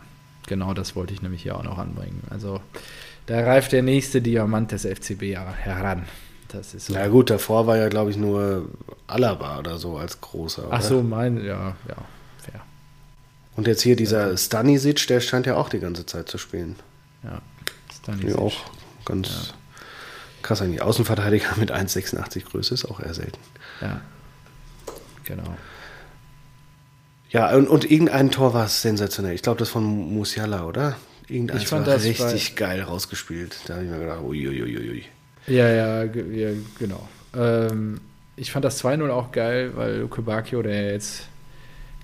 genau 0.47 0.75
das 0.75 0.97
wollte 0.97 1.15
ich 1.15 1.23
nämlich 1.23 1.43
hier 1.43 1.57
auch 1.57 1.63
noch 1.63 1.79
anbringen. 1.79 2.23
Also 2.31 2.61
da 3.27 3.41
reift 3.41 3.73
der 3.73 3.83
nächste 3.83 4.21
Diamant 4.21 4.73
des 4.73 4.85
FCB 4.85 5.23
ja 5.23 5.53
heran. 5.53 6.05
Das 6.49 6.75
ist 6.75 6.87
so. 6.87 6.95
Na 6.95 7.09
gut, 7.09 7.31
davor 7.31 7.67
war 7.67 7.77
ja, 7.77 7.89
glaube 7.89 8.11
ich, 8.11 8.17
nur 8.17 8.69
Alaba 9.07 9.59
oder 9.59 9.79
so 9.79 9.97
als 9.97 10.21
großer. 10.21 10.65
Ach 10.71 10.79
oder? 10.79 10.83
so, 10.83 11.03
mein, 11.03 11.39
ja, 11.39 11.75
ja, 11.89 11.97
fair. 12.39 12.61
Und 13.57 13.67
jetzt 13.67 13.83
hier 13.83 13.97
dieser 13.97 14.37
Stanisic, 14.37 15.07
der 15.09 15.21
scheint 15.21 15.47
ja 15.47 15.57
auch 15.57 15.69
die 15.69 15.81
ganze 15.81 16.07
Zeit 16.07 16.29
zu 16.29 16.39
spielen. 16.39 16.77
Ja, 17.25 17.41
Stanisic. 17.93 18.31
Ja, 18.31 18.39
auch 18.39 18.55
ganz 19.05 19.55
krass 20.45 20.63
eigentlich. 20.63 20.83
Außenverteidiger 20.83 21.57
mit 21.57 21.73
1,86 21.73 22.45
Größe 22.45 22.75
ist 22.75 22.85
auch 22.85 23.01
eher 23.01 23.15
selten. 23.15 23.39
Ja, 23.81 24.01
genau. 25.25 25.57
Ja, 27.31 27.53
und, 27.57 27.67
und 27.67 27.91
irgendein 27.91 28.31
Tor 28.31 28.55
war 28.55 28.69
sensationell. 28.69 29.35
Ich 29.35 29.43
glaube, 29.43 29.59
das 29.59 29.69
von 29.69 29.83
Musiala, 29.83 30.67
oder? 30.67 30.97
Irgendeins 31.27 31.63
Ich 31.63 31.69
fand 31.69 31.87
war 31.87 31.95
das 31.95 32.05
richtig 32.05 32.55
geil 32.55 32.83
rausgespielt. 32.83 33.57
Da 33.67 33.75
habe 33.75 33.85
ich 33.85 33.91
mir 33.91 33.99
gedacht, 33.99 34.21
uiuiuiui. 34.23 35.05
Ja, 35.49 35.69
ja, 35.69 36.05
ja 36.05 36.51
genau. 36.79 37.09
Ähm, 37.35 38.01
ich 38.37 38.53
fand 38.53 38.65
das 38.65 38.83
2-0 38.85 39.11
auch 39.11 39.33
geil, 39.33 39.73
weil 39.75 40.07
Bacchio, 40.07 40.63
der 40.63 40.93
jetzt 40.93 41.27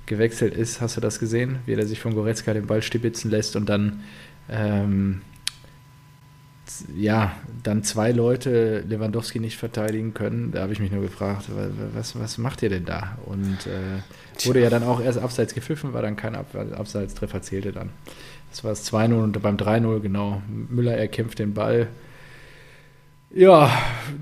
gewechselt 0.07 0.55
ist, 0.55 0.80
hast 0.80 0.97
du 0.97 1.01
das 1.01 1.20
gesehen? 1.20 1.61
Wie 1.66 1.74
er 1.74 1.86
sich 1.86 2.01
von 2.01 2.14
Goretzka 2.14 2.53
den 2.53 2.66
Ball 2.66 2.82
stibitzen 2.82 3.30
lässt 3.30 3.55
und 3.55 3.68
dann 3.68 4.03
ähm, 4.49 5.22
ja, 6.96 7.32
dann 7.62 7.82
zwei 7.82 8.12
Leute 8.12 8.80
Lewandowski 8.88 9.40
nicht 9.40 9.56
verteidigen 9.58 10.14
können. 10.14 10.52
Da 10.52 10.62
habe 10.62 10.72
ich 10.72 10.80
mich 10.80 10.90
nur 10.92 11.02
gefragt, 11.02 11.48
wa- 11.54 11.62
wa- 11.68 11.88
was, 11.94 12.18
was 12.18 12.38
macht 12.38 12.62
ihr 12.62 12.68
denn 12.70 12.84
da? 12.84 13.18
Und 13.26 13.58
äh, 13.66 14.46
wurde 14.46 14.60
ja 14.62 14.70
dann 14.70 14.82
auch 14.82 15.00
erst 15.00 15.18
abseits 15.18 15.54
gepfiffen, 15.54 15.92
war 15.92 16.02
dann 16.02 16.16
kein 16.16 16.34
Ab 16.34 16.46
Abseitstreffer, 16.54 17.42
zählte 17.42 17.72
dann. 17.72 17.90
Das 18.50 18.64
war 18.64 18.70
das 18.70 18.90
2-0 18.92 19.14
und 19.22 19.40
beim 19.42 19.56
3-0, 19.56 20.00
genau. 20.00 20.42
Müller 20.48 20.96
erkämpft 20.96 21.38
den 21.38 21.54
Ball. 21.54 21.88
Ja, 23.32 23.70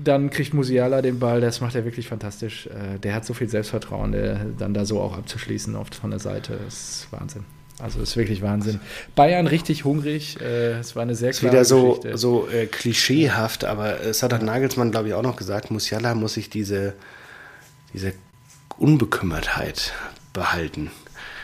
dann 0.03 0.29
kriegt 0.29 0.53
Musiala 0.53 1.01
den 1.01 1.17
Ball, 1.17 1.41
das 1.41 1.61
macht 1.61 1.73
er 1.73 1.83
wirklich 1.83 2.07
fantastisch. 2.07 2.67
Äh, 2.67 2.99
Der 2.99 3.15
hat 3.15 3.25
so 3.25 3.33
viel 3.33 3.49
Selbstvertrauen, 3.49 4.11
der 4.11 4.45
dann 4.57 4.73
da 4.75 4.85
so 4.85 4.99
auch 5.01 5.17
abzuschließen 5.17 5.75
oft 5.75 5.95
von 5.95 6.11
der 6.11 6.19
Seite, 6.19 6.53
ist 6.67 7.07
Wahnsinn. 7.11 7.43
Also 7.79 8.01
ist 8.01 8.17
wirklich 8.17 8.41
Wahnsinn. 8.41 8.81
Bayern 9.15 9.47
richtig 9.47 9.85
hungrig, 9.85 10.39
äh, 10.41 10.79
es 10.79 10.95
war 10.95 11.03
eine 11.03 11.15
sehr 11.15 11.29
Ist 11.29 11.39
klare 11.39 11.53
wieder 11.53 11.65
so, 11.65 11.95
Geschichte. 11.95 12.17
so 12.17 12.49
äh, 12.49 12.65
klischeehaft, 12.65 13.63
aber 13.63 14.01
es 14.01 14.21
hat 14.21 14.41
Nagelsmann, 14.41 14.91
glaube 14.91 15.07
ich, 15.07 15.13
auch 15.13 15.23
noch 15.23 15.37
gesagt, 15.37 15.71
Musiala 15.71 16.13
muss 16.13 16.33
sich 16.33 16.49
diese, 16.49 16.93
diese 17.93 18.13
Unbekümmertheit 18.77 19.93
behalten. 20.33 20.91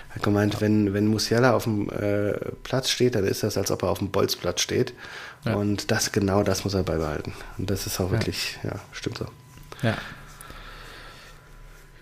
Er 0.10 0.16
hat 0.16 0.24
gemeint, 0.24 0.60
wenn, 0.60 0.94
wenn 0.94 1.08
Musiala 1.08 1.54
auf 1.54 1.64
dem 1.64 1.90
äh, 1.90 2.34
Platz 2.64 2.90
steht, 2.90 3.16
dann 3.16 3.24
ist 3.24 3.44
das, 3.44 3.58
als 3.58 3.72
ob 3.72 3.84
er 3.84 3.90
auf 3.90 4.00
dem 4.00 4.12
Bolzplatz 4.12 4.60
steht. 4.60 4.94
Ja. 5.46 5.56
Und 5.56 5.90
das 5.90 6.12
genau 6.12 6.44
das 6.44 6.66
muss 6.66 6.74
er 6.74 6.84
beibehalten. 6.84 7.34
Und 7.58 7.70
das 7.70 7.88
ist 7.88 8.00
auch 8.02 8.12
wirklich, 8.12 8.58
ja, 8.64 8.80
stimmt 8.92 9.20
so. 9.20 9.26
Ja. 9.84 9.98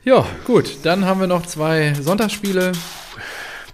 Ja, 0.05 0.25
gut, 0.45 0.77
dann 0.83 1.05
haben 1.05 1.19
wir 1.19 1.27
noch 1.27 1.45
zwei 1.45 1.93
Sonntagsspiele. 1.93 2.71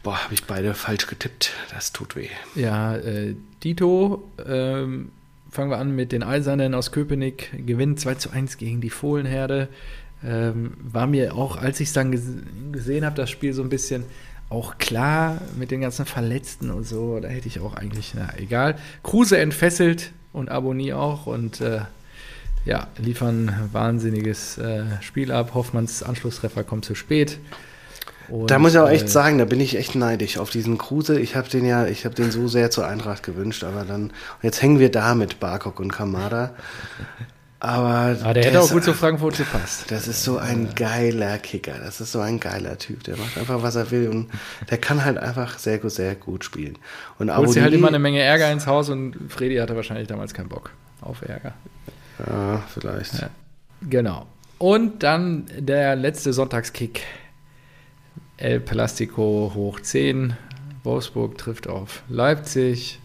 Boah, 0.04 0.24
habe 0.24 0.34
ich 0.34 0.46
beide 0.46 0.74
falsch 0.74 1.08
getippt. 1.08 1.52
Das 1.74 1.92
tut 1.92 2.16
weh. 2.16 2.30
Ja, 2.56 2.96
äh, 2.96 3.36
Dito 3.64 4.24
ähm, 4.46 5.12
fangen 5.52 5.70
wir 5.70 5.78
an 5.78 5.96
mit 5.96 6.12
den 6.12 6.24
Eisernen 6.24 6.74
aus 6.74 6.92
Köpenick. 6.92 7.52
Gewinnen 7.66 7.98
2 7.98 8.16
zu 8.16 8.30
1 8.30 8.58
gegen 8.58 8.80
die 8.80 8.90
Fohlenherde. 8.90 9.68
Ähm, 10.24 10.74
war 10.82 11.08
mir 11.08 11.36
auch, 11.36 11.58
als 11.58 11.80
ich 11.80 11.90
es 11.90 11.94
dann 11.94 12.12
ges 12.12 12.24
gesehen 12.72 13.06
habe, 13.06 13.16
das 13.16 13.30
Spiel 13.30 13.54
so 13.54 13.62
ein 13.62 13.70
bisschen 13.70 14.04
auch 14.50 14.78
klar 14.78 15.42
mit 15.58 15.72
den 15.72 15.82
ganzen 15.82 16.06
Verletzten 16.06 16.72
und 16.72 16.86
so. 16.86 17.20
Da 17.20 17.28
hätte 17.28 17.48
ich 17.48 17.60
auch 17.60 17.76
eigentlich, 17.76 18.14
na 18.16 18.30
egal. 18.38 18.78
Kruse 19.04 19.38
entfesselt 19.38 20.12
und 20.34 20.50
Abonnie 20.50 20.94
auch 20.94 21.26
und 21.26 21.62
äh, 21.62 21.82
ja, 22.66 22.88
liefern 22.98 23.70
wahnsinniges 23.72 24.58
äh, 24.58 24.84
Spiel 25.02 25.32
ab. 25.32 25.54
Hoffmanns 25.54 26.04
Anschlusstreffer 26.04 26.64
kommt 26.64 26.86
zu 26.86 26.96
spät. 26.96 27.38
Und, 28.30 28.52
da 28.52 28.60
muss 28.60 28.74
ich 28.74 28.80
auch 28.80 28.90
echt 28.90 29.06
äh, 29.06 29.10
sagen, 29.10 29.38
da 29.38 29.46
bin 29.46 29.60
ich 29.60 29.76
echt 29.76 29.96
neidisch 29.96 30.38
auf 30.38 30.50
diesen 30.50 30.78
Kruse. 30.78 31.20
Ich 31.20 31.36
habe 31.36 31.50
den 31.50 31.66
ja, 31.66 31.86
ich 31.86 32.06
habe 32.06 32.16
den 32.16 32.32
so 32.32 32.48
sehr 32.48 32.70
zur 32.70 32.88
Eintracht 32.88 33.24
gewünscht, 33.24 33.64
aber 33.64 33.84
dann 33.84 34.12
jetzt 34.42 34.62
hängen 34.62 34.80
wir 34.80 34.92
da 34.92 35.16
mit 35.16 35.40
Barkok 35.40 35.80
und 35.80 35.92
Kamada. 35.92 36.54
Aber, 37.62 38.16
aber 38.22 38.34
der 38.34 38.46
hätte 38.46 38.62
auch 38.62 38.72
gut 38.72 38.86
zu 38.86 38.94
Frankfurt 38.94 39.38
gepasst. 39.38 39.92
Das 39.92 40.08
ist 40.08 40.24
so 40.24 40.38
ein 40.38 40.76
geiler 40.76 41.38
Kicker. 41.40 41.74
Das 41.84 42.00
ist 42.00 42.14
so 42.14 42.22
ein 42.22 42.40
geiler 42.40 42.78
Typ. 42.78 43.04
Der 43.04 43.18
macht 43.18 43.38
einfach, 43.38 43.62
was 43.62 43.76
er 43.76 43.92
will. 43.92 44.08
Und 44.08 44.30
der 44.70 44.78
kann 44.78 45.04
halt 45.04 45.18
einfach 45.18 45.58
sehr, 45.60 45.82
sehr 45.90 46.16
gut 46.16 46.46
spielen. 46.46 46.78
Und 47.18 47.36
Holt 47.36 47.52
sie 47.52 47.62
halt 47.62 47.74
immer 47.74 47.90
eine 47.90 48.00
Menge 48.00 48.22
Ärger 48.22 48.50
ins 48.50 48.66
Haus 48.66 48.88
und 48.88 49.18
Fredi 49.28 49.58
hatte 49.58 49.76
wahrscheinlich 49.76 50.08
damals 50.08 50.34
keinen 50.34 50.48
Bock 50.48 50.72
auf 51.02 51.22
Ärger. 51.22 51.54
Ja, 52.26 52.64
vielleicht. 52.74 53.20
Ja, 53.20 53.30
genau. 53.90 54.26
Und 54.58 55.04
dann 55.04 55.46
der 55.58 55.98
letzte 55.98 56.32
Sonntagskick. 56.32 57.02
El 58.40 58.62
Plastico 58.62 59.52
hoch 59.54 59.82
10. 59.82 60.34
Wolfsburg 60.86 61.38
trifft 61.38 61.68
auf 61.68 62.04
Leipzig 62.08 63.00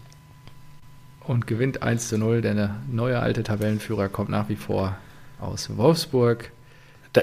und 1.27 1.45
gewinnt 1.45 1.83
1 1.83 2.07
zu 2.07 2.17
0. 2.17 2.41
Der 2.41 2.75
neue 2.89 3.19
alte 3.19 3.43
Tabellenführer 3.43 4.07
kommt 4.07 4.29
nach 4.29 4.47
wie 4.47 4.55
vor 4.55 4.95
aus 5.41 5.75
Wolfsburg. 5.75 6.51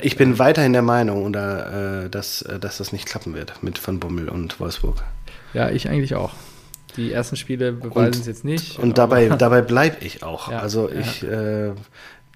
ich 0.02 0.16
bin 0.16 0.38
weiterhin 0.38 0.74
der 0.74 0.82
Meinung, 0.82 1.24
oder, 1.24 2.04
äh, 2.04 2.10
dass, 2.10 2.42
äh, 2.42 2.58
dass 2.58 2.76
das 2.76 2.92
nicht 2.92 3.06
klappen 3.06 3.34
wird 3.34 3.62
mit 3.62 3.84
Van 3.86 3.98
Bommel 3.98 4.28
und 4.28 4.60
Wolfsburg. 4.60 5.02
Ja, 5.54 5.70
ich 5.70 5.88
eigentlich 5.88 6.14
auch. 6.14 6.34
Die 6.98 7.12
ersten 7.12 7.36
Spiele 7.36 7.72
beweisen 7.72 8.20
es 8.20 8.26
jetzt 8.26 8.44
nicht. 8.44 8.78
Und 8.78 8.98
dabei, 8.98 9.30
dabei 9.30 9.62
bleibe 9.62 10.04
ich 10.04 10.22
auch. 10.22 10.48
Ja, 10.52 10.58
also 10.58 10.90
ich, 10.90 11.22
ja. 11.22 11.68
äh, 11.68 11.74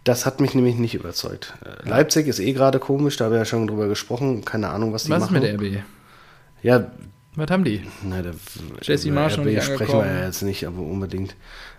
das 0.09 0.24
hat 0.24 0.40
mich 0.40 0.54
nämlich 0.54 0.76
nicht 0.76 0.94
überzeugt. 0.94 1.54
Äh, 1.64 1.88
Leipzig 1.88 2.26
ist 2.28 2.38
eh 2.38 2.52
gerade 2.52 2.78
komisch, 2.78 3.16
da 3.16 3.26
haben 3.26 3.32
wir 3.32 3.38
ja 3.38 3.44
schon 3.44 3.66
drüber 3.66 3.88
gesprochen. 3.88 4.44
Keine 4.44 4.68
Ahnung, 4.68 4.92
was 4.92 5.04
die 5.04 5.11
was 5.11 5.20
machen. 5.20 5.36
Was 5.36 5.44
ist 5.44 5.61
mit 5.61 5.74
RB? 5.76 5.82
Ja. 6.62 6.90
Was 7.34 7.50
haben 7.50 7.64
die? 7.64 7.84
Na, 8.02 8.22
der, 8.22 8.34
Jesse 8.82 9.11
Marsch 9.11 9.38
RB 9.38 9.62
sprechen 9.62 9.98
wir 9.98 10.07
ja 10.07 10.24
jetzt 10.24 10.42
nicht, 10.42 10.66
aber 10.66 10.80
unbedingt. 10.80 11.34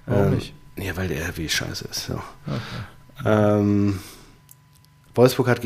Warum 0.06 0.28
ähm, 0.28 0.36
nicht? 0.36 0.54
Ja, 0.78 0.96
weil 0.98 1.08
der 1.08 1.30
RB 1.30 1.50
scheiße 1.50 1.88
ist. 1.90 2.06
So. 2.06 2.14
Okay. 2.14 2.60
Ähm, 3.26 4.00
Wolfsburg 5.16 5.48
hat 5.48 5.64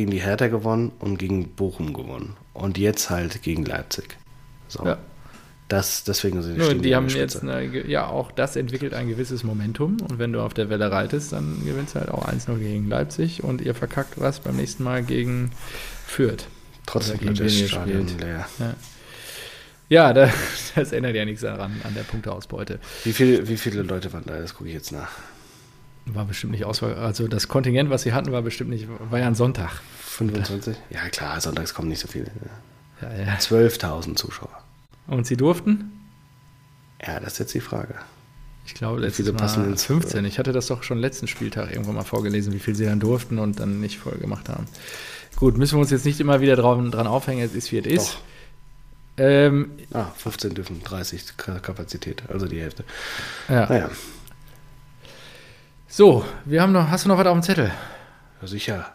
Das, 5.71 6.03
deswegen 6.03 6.41
sind 6.41 6.55
die 6.55 6.59
Nur, 6.59 6.73
die 6.73 6.95
haben 6.97 7.07
jetzt 7.07 7.41
eine, 7.41 7.63
ja 7.87 8.05
auch 8.05 8.33
das 8.33 8.57
entwickelt 8.57 8.93
ein 8.93 9.07
gewisses 9.07 9.45
Momentum 9.45 10.01
und 10.01 10.19
wenn 10.19 10.33
du 10.33 10.41
auf 10.41 10.53
der 10.53 10.69
Welle 10.69 10.91
reitest, 10.91 11.31
dann 11.31 11.63
gewinnst 11.63 11.95
du 11.95 12.01
halt 12.01 12.09
auch 12.09 12.27
1-0 12.27 12.57
gegen 12.57 12.89
Leipzig 12.89 13.41
und 13.41 13.61
ihr 13.61 13.73
verkackt 13.73 14.19
was 14.19 14.41
beim 14.41 14.57
nächsten 14.57 14.83
Mal 14.83 15.01
gegen 15.01 15.51
Fürth. 16.05 16.47
Trotzdem 16.85 17.19
gegen 17.19 17.35
das 17.35 17.57
Stadion 17.57 18.05
leer. 18.19 18.49
Ja, 18.59 18.75
ja 19.87 20.13
das, 20.13 20.33
das, 20.75 20.91
ändert 20.91 21.15
ja 21.15 21.23
nichts 21.23 21.39
daran 21.39 21.79
an 21.85 21.93
der 21.93 22.03
Punkteausbeute. 22.03 22.79
Wie, 23.05 23.13
viel, 23.13 23.47
wie 23.47 23.55
viele 23.55 23.83
Leute 23.83 24.11
waren 24.11 24.25
da? 24.25 24.37
Das 24.39 24.53
gucke 24.53 24.67
ich 24.67 24.75
jetzt 24.75 24.91
nach. 24.91 25.11
War 26.05 26.25
bestimmt 26.25 26.51
nicht 26.51 26.65
Auswahl. 26.65 26.95
Also 26.95 27.29
das 27.29 27.47
Kontingent, 27.47 27.89
was 27.89 28.01
sie 28.01 28.11
hatten, 28.11 28.33
war 28.33 28.41
bestimmt 28.41 28.71
nicht, 28.71 28.89
war 29.09 29.19
ja 29.19 29.27
ein 29.27 29.35
Sonntag. 29.35 29.71
25? 30.01 30.75
Ja 30.89 31.07
klar, 31.07 31.39
sonntags 31.39 31.73
kommen 31.73 31.87
nicht 31.87 32.01
so 32.01 32.09
viele. 32.09 32.29
Ja, 33.01 33.23
ja. 33.23 33.35
12.000 33.35 34.17
Zuschauer. 34.17 34.60
Und 35.11 35.27
sie 35.27 35.35
durften? 35.35 35.91
Ja, 37.05 37.19
das 37.19 37.33
ist 37.33 37.39
jetzt 37.39 37.53
die 37.53 37.59
Frage. 37.59 37.95
Ich 38.65 38.75
glaube, 38.75 39.01
letztes 39.01 39.25
viele 39.25 39.37
passen 39.37 39.65
ins 39.65 39.83
15. 39.83 40.23
Ich 40.23 40.39
hatte 40.39 40.53
das 40.53 40.67
doch 40.67 40.83
schon 40.83 40.99
letzten 40.99 41.27
Spieltag 41.27 41.69
irgendwann 41.69 41.95
mal 41.95 42.03
vorgelesen, 42.03 42.53
wie 42.53 42.59
viel 42.59 42.75
sie 42.75 42.85
dann 42.85 43.01
durften 43.01 43.37
und 43.37 43.59
dann 43.59 43.81
nicht 43.81 43.99
voll 43.99 44.17
gemacht 44.17 44.47
haben. 44.47 44.67
Gut, 45.35 45.57
müssen 45.57 45.75
wir 45.75 45.81
uns 45.81 45.91
jetzt 45.91 46.05
nicht 46.05 46.21
immer 46.21 46.39
wieder 46.39 46.55
dran, 46.55 46.91
dran 46.91 47.07
aufhängen, 47.07 47.43
es 47.43 47.53
ist 47.53 47.73
wie 47.73 47.79
es 47.79 47.87
ist. 47.87 48.17
Ähm, 49.17 49.71
ah, 49.91 50.05
15 50.15 50.53
dürfen, 50.53 50.81
30 50.81 51.35
Kapazität, 51.35 52.23
also 52.29 52.47
die 52.47 52.61
Hälfte. 52.61 52.85
Ja. 53.49 53.67
Naja. 53.67 53.89
So, 55.89 56.23
wir 56.45 56.61
haben 56.61 56.71
noch, 56.71 56.89
hast 56.89 57.03
du 57.03 57.09
noch 57.09 57.17
was 57.17 57.27
auf 57.27 57.33
dem 57.33 57.43
Zettel? 57.43 57.69
Ja, 58.41 58.47
sicher. 58.47 58.93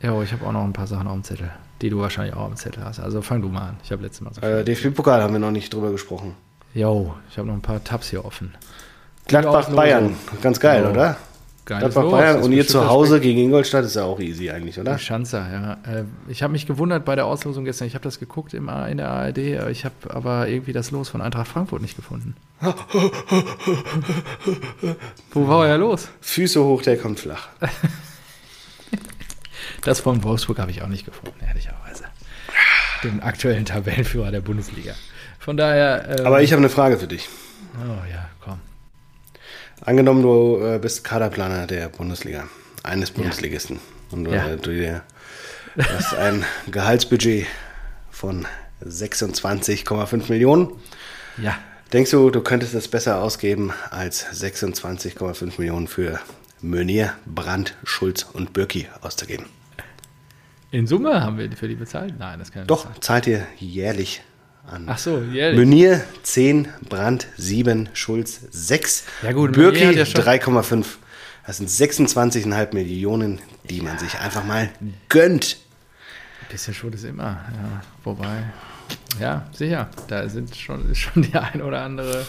Ja, 0.00 0.22
ich 0.22 0.32
habe 0.32 0.46
auch 0.46 0.52
noch 0.52 0.62
ein 0.62 0.72
paar 0.72 0.86
Sachen 0.86 1.08
auf 1.08 1.14
dem 1.14 1.24
Zettel 1.24 1.50
die 1.82 1.90
du 1.90 1.98
wahrscheinlich 1.98 2.34
auch 2.34 2.44
am 2.44 2.56
Zettel 2.56 2.84
hast. 2.84 3.00
Also 3.00 3.22
fang 3.22 3.42
du 3.42 3.48
mal 3.48 3.68
an. 3.68 3.76
Ich 3.84 3.92
habe 3.92 4.02
letztes 4.02 4.20
Mal 4.22 4.32
so 4.34 4.40
äh, 4.40 4.64
DFB-Pokal 4.64 5.22
haben 5.22 5.32
wir 5.32 5.40
noch 5.40 5.50
nicht 5.50 5.72
drüber 5.72 5.90
gesprochen. 5.90 6.34
Jo, 6.74 7.14
ich 7.30 7.38
habe 7.38 7.48
noch 7.48 7.54
ein 7.54 7.62
paar 7.62 7.82
Tabs 7.82 8.10
hier 8.10 8.24
offen. 8.24 8.54
Gladbach-Bayern, 9.26 10.14
ganz 10.42 10.60
geil, 10.60 10.84
jo. 10.84 10.90
oder? 10.90 11.16
Gladbach-Bayern 11.64 12.42
und 12.42 12.52
ihr 12.52 12.66
zu 12.66 12.88
Hause 12.88 13.20
gegen 13.20 13.40
Ingolstadt 13.40 13.84
ist 13.84 13.96
ja 13.96 14.04
auch 14.04 14.18
easy 14.20 14.50
eigentlich, 14.50 14.80
oder? 14.80 14.96
Schanzer, 14.98 15.46
ja. 15.52 15.72
Äh, 15.92 16.04
ich 16.28 16.42
habe 16.42 16.52
mich 16.52 16.66
gewundert 16.66 17.04
bei 17.04 17.14
der 17.14 17.26
Auslosung 17.26 17.66
gestern. 17.66 17.86
Ich 17.86 17.94
habe 17.94 18.04
das 18.04 18.18
geguckt 18.18 18.54
im, 18.54 18.70
in 18.88 18.96
der 18.96 19.10
ARD. 19.10 19.38
Ich 19.70 19.84
habe 19.84 19.94
aber 20.08 20.48
irgendwie 20.48 20.72
das 20.72 20.90
Los 20.90 21.10
von 21.10 21.20
Eintracht 21.20 21.48
Frankfurt 21.48 21.82
nicht 21.82 21.96
gefunden. 21.96 22.36
Wo 25.32 25.46
war 25.46 25.66
er 25.66 25.76
los? 25.76 26.08
Füße 26.22 26.64
hoch, 26.64 26.80
der 26.82 26.96
kommt 26.96 27.20
flach. 27.20 27.48
Das 29.82 30.00
von 30.00 30.22
Wolfsburg 30.22 30.58
habe 30.58 30.70
ich 30.70 30.82
auch 30.82 30.88
nicht 30.88 31.04
gefunden, 31.04 31.38
ehrlicherweise. 31.46 32.04
Den 33.04 33.20
aktuellen 33.20 33.64
Tabellenführer 33.64 34.30
der 34.30 34.40
Bundesliga. 34.40 34.94
Von 35.38 35.56
daher. 35.56 36.18
Ähm, 36.18 36.26
Aber 36.26 36.42
ich 36.42 36.52
habe 36.52 36.60
eine 36.60 36.68
Frage 36.68 36.98
für 36.98 37.06
dich. 37.06 37.28
Oh 37.76 38.10
ja, 38.10 38.28
komm. 38.40 38.60
Angenommen, 39.80 40.22
du 40.22 40.60
äh, 40.60 40.78
bist 40.78 41.04
Kaderplaner 41.04 41.66
der 41.66 41.88
Bundesliga, 41.88 42.48
eines 42.82 43.10
Bundesligisten. 43.12 43.76
Ja. 43.76 44.16
Und 44.16 44.24
du, 44.24 44.30
ja. 44.32 44.56
du, 44.56 44.72
du 45.76 45.94
hast 45.94 46.14
ein 46.14 46.44
Gehaltsbudget 46.70 47.46
von 48.10 48.46
26,5 48.84 50.28
Millionen. 50.28 50.72
Ja. 51.36 51.56
Denkst 51.92 52.10
du, 52.10 52.30
du 52.30 52.40
könntest 52.42 52.74
es 52.74 52.88
besser 52.88 53.22
ausgeben 53.22 53.72
als 53.90 54.26
26,5 54.26 55.52
Millionen 55.58 55.88
für 55.88 56.20
Mönier, 56.60 57.14
Brandt, 57.24 57.76
Schulz 57.84 58.24
und 58.24 58.52
Birki 58.52 58.88
auszugeben? 59.00 59.46
In 60.70 60.86
Summe 60.86 61.22
haben 61.22 61.38
wir 61.38 61.50
für 61.52 61.66
die 61.66 61.76
bezahlt? 61.76 62.18
Nein, 62.18 62.38
das 62.38 62.52
kann 62.52 62.66
Doch, 62.66 62.84
sein. 62.84 62.94
zahlt 63.00 63.26
ihr 63.26 63.46
jährlich 63.56 64.20
an. 64.66 64.84
Ach 64.86 64.98
so, 64.98 65.22
jährlich. 65.22 65.58
Meunier 65.58 66.04
10, 66.24 66.68
Brandt 66.88 67.26
7, 67.38 67.88
Schulz 67.94 68.40
6, 68.50 69.04
ja 69.22 69.32
gut, 69.32 69.52
Birki 69.52 69.84
ja 69.84 70.02
3,5. 70.04 70.84
Das 71.46 71.56
sind 71.56 71.70
26,5 71.70 72.74
Millionen, 72.74 73.40
die 73.70 73.80
man 73.80 73.98
sich 73.98 74.18
einfach 74.18 74.44
mal 74.44 74.68
gönnt. 75.08 75.56
Ein 76.42 76.48
bisschen 76.50 76.74
Schuld 76.74 76.94
ist 76.94 77.04
immer, 77.04 77.24
ja. 77.50 77.80
Wobei, 78.04 78.42
ja, 79.18 79.46
sicher, 79.52 79.88
da 80.08 80.28
sind 80.28 80.54
schon, 80.54 80.90
ist 80.90 80.98
schon 80.98 81.22
die 81.22 81.34
ein 81.34 81.62
oder 81.62 81.80
andere 81.80 82.26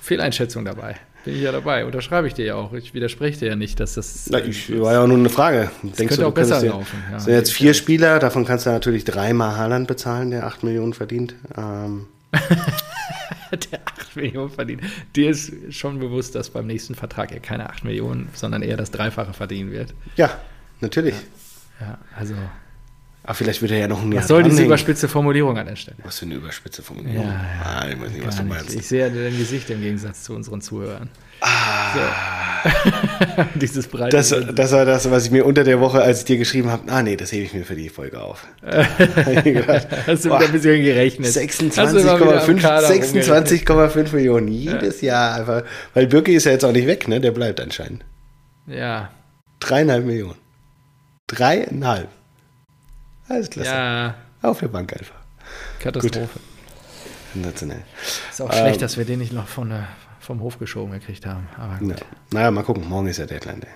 Fehleinschätzung 0.00 0.64
dabei. 0.64 0.96
Bin 1.26 1.34
ich 1.34 1.42
ja 1.42 1.50
dabei. 1.50 1.84
Unterschreibe 1.84 2.28
ich 2.28 2.34
dir 2.34 2.44
ja 2.44 2.54
auch. 2.54 2.72
Ich 2.72 2.94
widerspreche 2.94 3.40
dir 3.40 3.48
ja 3.48 3.56
nicht, 3.56 3.80
dass 3.80 3.94
das. 3.94 4.28
Na, 4.30 4.38
ich, 4.38 4.70
war 4.80 4.92
ja 4.92 5.02
auch 5.02 5.08
nur 5.08 5.18
eine 5.18 5.28
Frage. 5.28 5.72
Das 5.82 5.96
Denkst 5.96 5.98
könnte 5.98 6.22
du, 6.22 6.26
auch 6.28 6.32
besser 6.32 6.64
laufen. 6.64 7.02
Ja, 7.10 7.18
sind 7.18 7.32
jetzt 7.32 7.52
vier 7.52 7.74
Spieler, 7.74 8.20
davon 8.20 8.44
kannst 8.44 8.64
du 8.64 8.70
natürlich 8.70 9.04
dreimal 9.04 9.56
Haaland 9.56 9.88
bezahlen, 9.88 10.30
der 10.30 10.46
8 10.46 10.62
Millionen 10.62 10.94
verdient. 10.94 11.34
Ähm. 11.56 12.06
der 13.50 13.80
8 13.86 14.14
Millionen 14.14 14.50
verdient. 14.50 14.82
Dir 15.16 15.30
ist 15.30 15.52
schon 15.70 15.98
bewusst, 15.98 16.36
dass 16.36 16.50
beim 16.50 16.68
nächsten 16.68 16.94
Vertrag 16.94 17.32
er 17.32 17.40
keine 17.40 17.70
8 17.70 17.82
Millionen, 17.82 18.28
sondern 18.32 18.62
eher 18.62 18.76
das 18.76 18.92
Dreifache 18.92 19.32
verdienen 19.32 19.72
wird. 19.72 19.94
Ja, 20.14 20.30
natürlich. 20.80 21.16
Ja, 21.80 21.86
ja 21.86 21.98
also 22.16 22.34
Ach, 23.28 23.34
vielleicht 23.34 23.60
wird 23.60 23.72
er 23.72 23.78
ja 23.78 23.88
noch 23.88 24.02
ein 24.02 24.12
Jahr. 24.12 24.22
Was 24.22 24.28
soll 24.28 24.44
diese 24.44 24.62
überspitze 24.62 25.08
Formulierung 25.08 25.58
an 25.58 25.66
der 25.66 25.74
Stelle? 25.74 25.96
Was 26.04 26.20
für 26.20 26.26
eine 26.26 26.36
überspitze 26.36 26.80
Formulierung? 26.80 27.26
Ja, 27.26 27.32
ja. 27.32 27.62
Ah, 27.64 27.88
ich 27.90 28.00
weiß 28.00 28.10
nicht, 28.12 28.24
was 28.24 28.36
du 28.36 28.44
meinst. 28.44 28.72
Ich 28.72 28.86
sehe 28.86 29.10
dein 29.10 29.36
Gesicht 29.36 29.68
im 29.68 29.80
Gegensatz 29.80 30.22
zu 30.22 30.32
unseren 30.32 30.60
Zuhörern. 30.60 31.08
Ah. 31.40 31.92
So. 31.92 33.42
Dieses 33.56 33.88
breite. 33.88 34.16
Das, 34.16 34.28
das, 34.54 34.70
war 34.70 34.84
das, 34.84 35.10
was 35.10 35.24
ich 35.24 35.32
mir 35.32 35.44
unter 35.44 35.64
der 35.64 35.80
Woche, 35.80 36.00
als 36.00 36.20
ich 36.20 36.24
dir 36.26 36.38
geschrieben 36.38 36.70
habe, 36.70 36.90
ah 36.90 37.02
nee, 37.02 37.16
das 37.16 37.32
hebe 37.32 37.42
ich 37.42 37.52
mir 37.52 37.64
für 37.64 37.74
die 37.74 37.88
Folge 37.88 38.20
auf. 38.20 38.46
gedacht, 38.62 39.88
Hast 40.06 40.24
du 40.24 40.28
boah, 40.28 40.38
mit 40.38 40.46
ein 40.48 40.52
bisschen 40.52 40.84
gerechnet? 40.84 41.26
26,5 41.26 42.86
26, 42.86 44.12
Millionen 44.12 44.46
jedes 44.46 45.00
ja. 45.00 45.14
Jahr 45.14 45.34
einfach. 45.40 45.62
Weil 45.94 46.06
Birki 46.06 46.36
ist 46.36 46.44
ja 46.44 46.52
jetzt 46.52 46.64
auch 46.64 46.72
nicht 46.72 46.86
weg, 46.86 47.08
ne? 47.08 47.20
Der 47.20 47.32
bleibt 47.32 47.60
anscheinend. 47.60 48.04
Ja. 48.68 49.10
Dreieinhalb 49.58 50.04
Millionen. 50.04 50.36
Dreieinhalb. 51.26 52.08
Alles 53.28 53.50
klasse. 53.50 53.70
Ja. 53.70 54.14
Auf 54.42 54.60
der 54.60 54.68
Bank 54.68 54.92
einfach. 54.92 55.16
Katastrophe. 55.80 56.40
Sensationell. 57.34 57.82
Ist 58.30 58.40
auch 58.40 58.52
ähm, 58.52 58.58
schlecht, 58.58 58.82
dass 58.82 58.96
wir 58.96 59.04
den 59.04 59.18
nicht 59.18 59.32
noch 59.32 59.48
von 59.48 59.70
der 59.70 59.88
vom 60.20 60.40
Hof 60.40 60.58
geschoben 60.58 60.92
gekriegt 60.92 61.24
haben. 61.24 61.46
Aber 61.56 61.78
gut. 61.78 62.00
Ja. 62.00 62.06
Naja, 62.32 62.50
mal 62.50 62.64
gucken. 62.64 62.88
Morgen 62.88 63.06
ist 63.06 63.18
ja 63.18 63.26
Deadline 63.26 63.60
Day. 63.60 63.70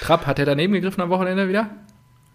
Trapp, 0.00 0.26
hat 0.26 0.38
er 0.38 0.46
daneben 0.46 0.72
gegriffen 0.72 1.02
am 1.02 1.10
Wochenende 1.10 1.48
wieder? 1.48 1.70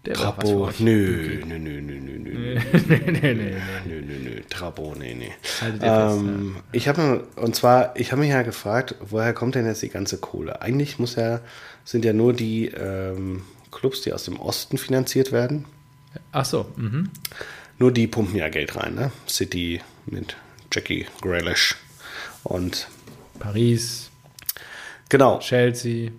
Der 0.06 0.14
Trappo, 0.14 0.70
nö, 0.78 1.40
nö, 1.44 1.58
nö, 1.58 1.80
nö, 1.80 2.00
nö, 2.00 2.18
nö, 2.18 2.30
nee. 2.30 3.56
nö, 3.84 4.00
nö, 4.00 4.18
nö, 4.22 4.40
Trappo, 4.48 4.94
nee, 4.96 5.12
nee. 5.12 5.32
Haltet 5.60 5.82
ihr 5.82 5.88
fest, 5.88 6.18
Ähm, 6.20 6.56
ich 6.70 6.88
habe 6.88 7.26
und 7.34 7.56
zwar, 7.56 7.96
ich 7.96 8.12
habe 8.12 8.20
mich 8.20 8.30
ja 8.30 8.42
gefragt, 8.42 8.94
woher 9.00 9.34
kommt 9.34 9.56
denn 9.56 9.66
jetzt 9.66 9.82
die 9.82 9.88
ganze 9.88 10.18
Kohle? 10.18 10.62
Eigentlich 10.62 11.00
muss 11.00 11.16
ja, 11.16 11.40
sind 11.84 12.04
ja 12.04 12.12
nur 12.12 12.32
die 12.32 12.68
ähm, 12.68 13.42
Clubs, 13.70 14.02
die 14.02 14.12
aus 14.12 14.24
dem 14.24 14.38
Osten 14.38 14.78
finanziert 14.78 15.32
werden. 15.32 15.64
Ach 16.32 16.44
so, 16.44 16.66
mhm. 16.76 17.10
Nur 17.78 17.92
die 17.92 18.06
pumpen 18.08 18.36
ja 18.36 18.48
Geld 18.48 18.76
rein, 18.76 18.94
ne? 18.94 19.12
City 19.28 19.80
mit 20.06 20.36
Jackie 20.72 21.06
Grealish 21.20 21.76
und 22.42 22.88
Paris, 23.38 24.10
genau. 25.08 25.38
Chelsea. 25.38 26.10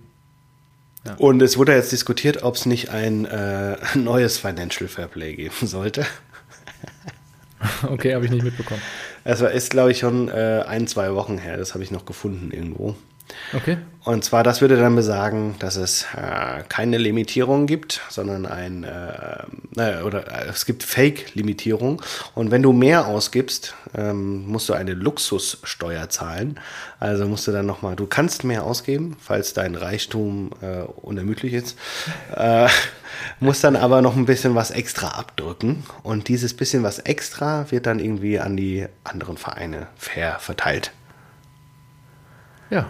Und 1.17 1.41
es 1.41 1.57
wurde 1.57 1.73
jetzt 1.73 1.91
diskutiert, 1.91 2.43
ob 2.43 2.55
es 2.55 2.65
nicht 2.65 2.89
ein 2.89 3.25
äh, 3.25 3.77
neues 3.95 4.37
Financial 4.37 4.87
Fairplay 4.87 5.35
geben 5.35 5.67
sollte. 5.67 6.05
Okay, 7.83 8.15
habe 8.15 8.23
ich 8.23 8.31
nicht 8.31 8.45
mitbekommen. 8.45 8.81
Es 9.25 9.41
ist, 9.41 9.69
glaube 9.69 9.91
ich, 9.91 9.99
schon 9.99 10.29
äh, 10.29 10.63
ein, 10.65 10.87
zwei 10.87 11.13
Wochen 11.13 11.37
her. 11.37 11.57
Das 11.57 11.73
habe 11.73 11.83
ich 11.83 11.91
noch 11.91 12.05
gefunden 12.05 12.51
irgendwo. 12.51 12.95
Okay. 13.53 13.77
Und 14.05 14.23
zwar, 14.23 14.43
das 14.43 14.61
würde 14.61 14.77
dann 14.77 14.95
besagen, 14.95 15.55
dass 15.59 15.75
es 15.75 16.05
äh, 16.15 16.63
keine 16.69 16.97
Limitierung 16.97 17.67
gibt, 17.67 18.01
sondern 18.09 18.45
ein, 18.45 18.83
äh, 18.83 19.43
naja, 19.75 20.03
oder 20.03 20.25
äh, 20.27 20.47
es 20.49 20.65
gibt 20.65 20.83
Fake-Limitierung. 20.83 22.01
Und 22.33 22.49
wenn 22.49 22.63
du 22.63 22.71
mehr 22.71 23.07
ausgibst, 23.07 23.75
ähm, 23.93 24.47
musst 24.47 24.69
du 24.69 24.73
eine 24.73 24.93
Luxussteuer 24.93 26.09
zahlen. 26.09 26.59
Also 26.99 27.27
musst 27.27 27.45
du 27.47 27.51
dann 27.51 27.65
nochmal, 27.65 27.97
du 27.97 28.07
kannst 28.07 28.45
mehr 28.45 28.63
ausgeben, 28.63 29.17
falls 29.19 29.53
dein 29.53 29.75
Reichtum 29.75 30.51
äh, 30.61 30.81
unermüdlich 31.01 31.53
ist, 31.53 31.77
äh, 32.35 32.67
musst 33.41 33.65
dann 33.65 33.75
aber 33.75 34.01
noch 34.01 34.15
ein 34.15 34.25
bisschen 34.25 34.55
was 34.55 34.71
extra 34.71 35.09
abdrücken. 35.09 35.83
Und 36.03 36.29
dieses 36.29 36.55
bisschen 36.55 36.83
was 36.83 36.99
extra 36.99 37.69
wird 37.69 37.85
dann 37.85 37.99
irgendwie 37.99 38.39
an 38.39 38.55
die 38.55 38.87
anderen 39.03 39.37
Vereine 39.37 39.87
fair 39.97 40.39
verteilt. 40.39 40.93
Ja. 42.69 42.87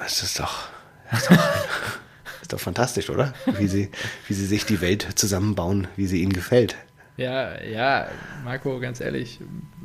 Das 0.00 0.22
ist 0.22 0.40
doch, 0.40 0.68
das 1.10 1.20
ist 1.20 1.30
doch, 1.30 1.36
das 1.36 2.42
ist 2.42 2.52
doch 2.54 2.60
fantastisch, 2.60 3.10
oder? 3.10 3.34
Wie 3.58 3.68
sie, 3.68 3.90
wie 4.26 4.34
sie 4.34 4.46
sich 4.46 4.64
die 4.64 4.80
Welt 4.80 5.06
zusammenbauen, 5.14 5.88
wie 5.96 6.06
sie 6.06 6.22
ihnen 6.22 6.32
gefällt. 6.32 6.76
Ja, 7.16 7.62
ja, 7.62 8.08
Marco, 8.44 8.80
ganz 8.80 9.00
ehrlich, 9.00 9.40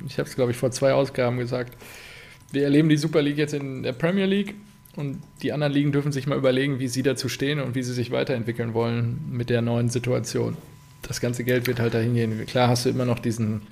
ich 0.08 0.18
habe 0.18 0.28
es, 0.28 0.36
glaube 0.36 0.52
ich, 0.52 0.58
vor 0.58 0.72
zwei 0.72 0.94
Ausgaben 0.94 1.38
gesagt. 1.38 1.76
Wir 2.52 2.64
erleben 2.64 2.88
die 2.88 2.96
Super 2.96 3.22
League 3.22 3.38
jetzt 3.38 3.54
in 3.54 3.84
der 3.84 3.92
Premier 3.92 4.26
League 4.26 4.56
und 4.96 5.22
die 5.42 5.52
anderen 5.52 5.74
Ligen 5.74 5.92
dürfen 5.92 6.14
sich 6.14 6.28
mal 6.28 6.38
überlegen, 6.38 6.80
wie 6.80 6.88
sie 6.88 7.04
dazu 7.04 7.28
stehen 7.28 7.60
und 7.60 7.76
wie 7.76 7.84
sie 7.84 7.94
sich 7.94 8.12
weiterentwickeln 8.12 8.74
wollen 8.74 9.20
mit 9.30 9.50
der 9.50 9.62
neuen 9.62 9.90
Situation. 9.90 10.56
Das 11.02 11.20
ganze 11.20 11.44
Geld 11.44 11.68
wird 11.68 11.80
halt 11.82 11.94
dahin 11.94 12.14
gehen. 12.14 12.46
Klar 12.46 12.70
hast 12.70 12.86
du 12.86 12.90
immer 12.90 13.06
noch 13.06 13.20
diesen 13.20 13.68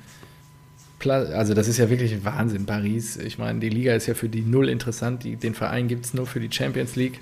also 1.11 1.53
das 1.53 1.67
ist 1.67 1.77
ja 1.77 1.89
wirklich 1.89 2.23
Wahnsinn, 2.25 2.65
Paris. 2.65 3.17
Ich 3.17 3.37
meine, 3.37 3.59
die 3.59 3.69
Liga 3.69 3.93
ist 3.93 4.07
ja 4.07 4.13
für 4.13 4.29
die 4.29 4.41
null 4.41 4.69
interessant. 4.69 5.23
Die, 5.23 5.35
den 5.35 5.53
Verein 5.53 5.87
gibt 5.87 6.05
es 6.05 6.13
nur 6.13 6.25
für 6.27 6.39
die 6.39 6.51
Champions 6.51 6.95
League. 6.95 7.19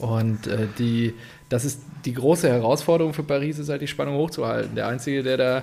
Und 0.00 0.46
äh, 0.46 0.66
die, 0.78 1.14
das 1.48 1.64
ist 1.64 1.80
die 2.04 2.14
große 2.14 2.48
Herausforderung 2.48 3.14
für 3.14 3.22
Paris, 3.22 3.58
ist 3.58 3.68
halt 3.68 3.80
die 3.82 3.86
Spannung 3.86 4.16
hochzuhalten. 4.16 4.74
Der 4.74 4.88
Einzige, 4.88 5.22
der 5.22 5.36
da 5.36 5.62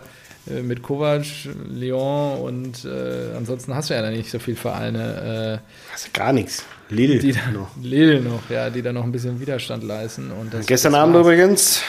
äh, 0.49 0.61
mit 0.61 0.81
Kovac, 0.81 1.25
Lyon 1.69 2.39
und 2.39 2.85
äh, 2.85 3.35
ansonsten 3.35 3.75
hast 3.75 3.89
du 3.89 3.93
ja 3.93 4.01
da 4.01 4.09
nicht 4.09 4.31
so 4.31 4.39
viele 4.39 4.55
Vereine, 4.57 5.61
Das 5.91 6.05
ist 6.05 6.13
gar 6.13 6.31
nichts. 6.33 6.65
Lille. 6.89 7.15
äh, 7.15 7.19
die 7.19 7.31
da, 7.33 7.51
noch. 7.51 7.69
Lille 7.81 8.21
noch, 8.21 8.49
ja, 8.49 8.69
die 8.69 8.81
da 8.81 8.93
noch 8.93 9.03
ein 9.03 9.11
bisschen 9.11 9.39
Widerstand 9.39 9.83
leisten. 9.83 10.31
Und 10.31 10.53
das, 10.53 10.65
Gestern 10.65 10.93
das 10.93 11.01
Abend 11.01 11.15
war's. 11.15 11.25
übrigens 11.25 11.81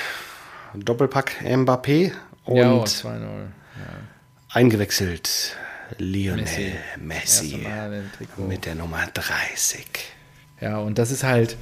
Doppelpack 0.74 1.42
Mbappé 1.44 2.12
und 2.44 2.56
Ja, 2.56 2.72
oh, 2.72 2.82
2-0. 2.84 3.20
Ja. 3.20 3.48
eingewechselt 4.50 5.56
Lionel 5.98 6.44
Messi. 6.44 6.72
Messi, 7.00 7.66
mit 8.48 8.66
der 8.66 8.74
Nummer 8.74 9.06
30. 9.12 9.86
Ja, 10.60 10.78
und 10.78 10.98
das 10.98 11.10
ist 11.10 11.24
halt, 11.24 11.56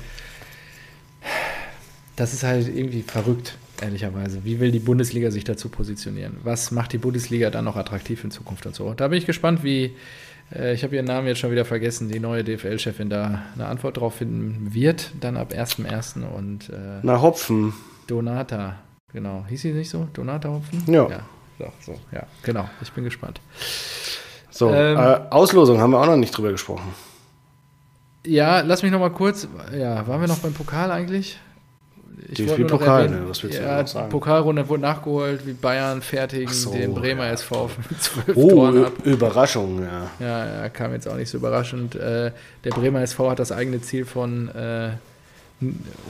das 2.16 2.34
ist 2.34 2.42
halt 2.42 2.68
irgendwie 2.68 3.02
verrückt, 3.02 3.56
ehrlicherweise. 3.80 4.44
Wie 4.44 4.60
will 4.60 4.70
die 4.70 4.78
Bundesliga 4.78 5.30
sich 5.30 5.44
dazu 5.44 5.68
positionieren? 5.68 6.36
Was 6.42 6.70
macht 6.70 6.92
die 6.92 6.98
Bundesliga 6.98 7.50
dann 7.50 7.64
noch 7.64 7.76
attraktiv 7.76 8.22
in 8.24 8.30
Zukunft 8.30 8.66
und 8.66 8.74
so? 8.74 8.92
Da 8.94 9.08
bin 9.08 9.18
ich 9.18 9.26
gespannt, 9.26 9.64
wie, 9.64 9.96
äh, 10.54 10.74
ich 10.74 10.82
habe 10.84 10.94
ihren 10.96 11.06
Namen 11.06 11.26
jetzt 11.28 11.38
schon 11.38 11.50
wieder 11.50 11.64
vergessen, 11.64 12.08
die 12.08 12.20
neue 12.20 12.44
DFL-Chefin 12.44 13.08
da 13.08 13.42
eine 13.54 13.66
Antwort 13.66 13.96
drauf 13.96 14.16
finden 14.16 14.74
wird, 14.74 15.12
dann 15.20 15.36
ab 15.36 15.52
1.1. 15.52 16.22
und 16.26 16.68
äh, 16.68 17.00
Na, 17.02 17.20
Hopfen. 17.22 17.72
Donata, 18.06 18.76
genau, 19.12 19.46
hieß 19.48 19.62
sie 19.62 19.72
nicht 19.72 19.88
so? 19.88 20.08
Donata 20.12 20.50
Hopfen? 20.50 20.82
Ja. 20.92 21.08
Ja, 21.08 21.22
so, 21.58 21.92
so, 21.92 22.00
ja, 22.12 22.26
genau, 22.42 22.68
ich 22.82 22.90
bin 22.92 23.04
gespannt. 23.04 23.40
So, 24.60 24.68
Ähm. 24.68 24.98
äh, 24.98 25.20
Auslosung 25.30 25.80
haben 25.80 25.92
wir 25.92 26.00
auch 26.00 26.06
noch 26.06 26.16
nicht 26.18 26.36
drüber 26.36 26.52
gesprochen. 26.52 26.92
Ja, 28.26 28.60
lass 28.60 28.82
mich 28.82 28.92
noch 28.92 29.00
mal 29.00 29.08
kurz. 29.08 29.48
Ja, 29.74 30.06
waren 30.06 30.20
wir 30.20 30.28
noch 30.28 30.40
beim 30.40 30.52
Pokal 30.52 30.90
eigentlich? 30.90 31.38
Noch 32.38 32.68
Pokal, 32.68 33.08
ne, 33.08 33.22
was 33.26 33.42
willst 33.42 33.58
du 33.58 33.62
ja, 33.62 33.86
sagen? 33.86 34.08
die 34.08 34.12
Pokalrunde 34.12 34.68
wurde 34.68 34.82
nachgeholt, 34.82 35.46
wie 35.46 35.54
Bayern 35.54 36.02
fertigen 36.02 36.52
so, 36.52 36.72
den 36.72 36.92
Bremer 36.92 37.24
ja, 37.24 37.32
SV 37.32 37.70
mit 37.88 38.02
zwölf 38.02 38.36
Oh, 38.36 38.50
Toren 38.50 38.84
ab. 38.84 38.92
Überraschung, 39.04 39.82
ja. 39.82 40.10
Ja, 40.20 40.62
ja, 40.62 40.68
kam 40.68 40.92
jetzt 40.92 41.08
auch 41.08 41.16
nicht 41.16 41.30
so 41.30 41.38
überraschend. 41.38 41.94
Äh, 41.94 42.32
der 42.62 42.70
Bremer 42.70 43.00
SV 43.00 43.30
hat 43.30 43.38
das 43.38 43.52
eigene 43.52 43.80
Ziel 43.80 44.04
von 44.04 44.48
äh, 44.54 44.90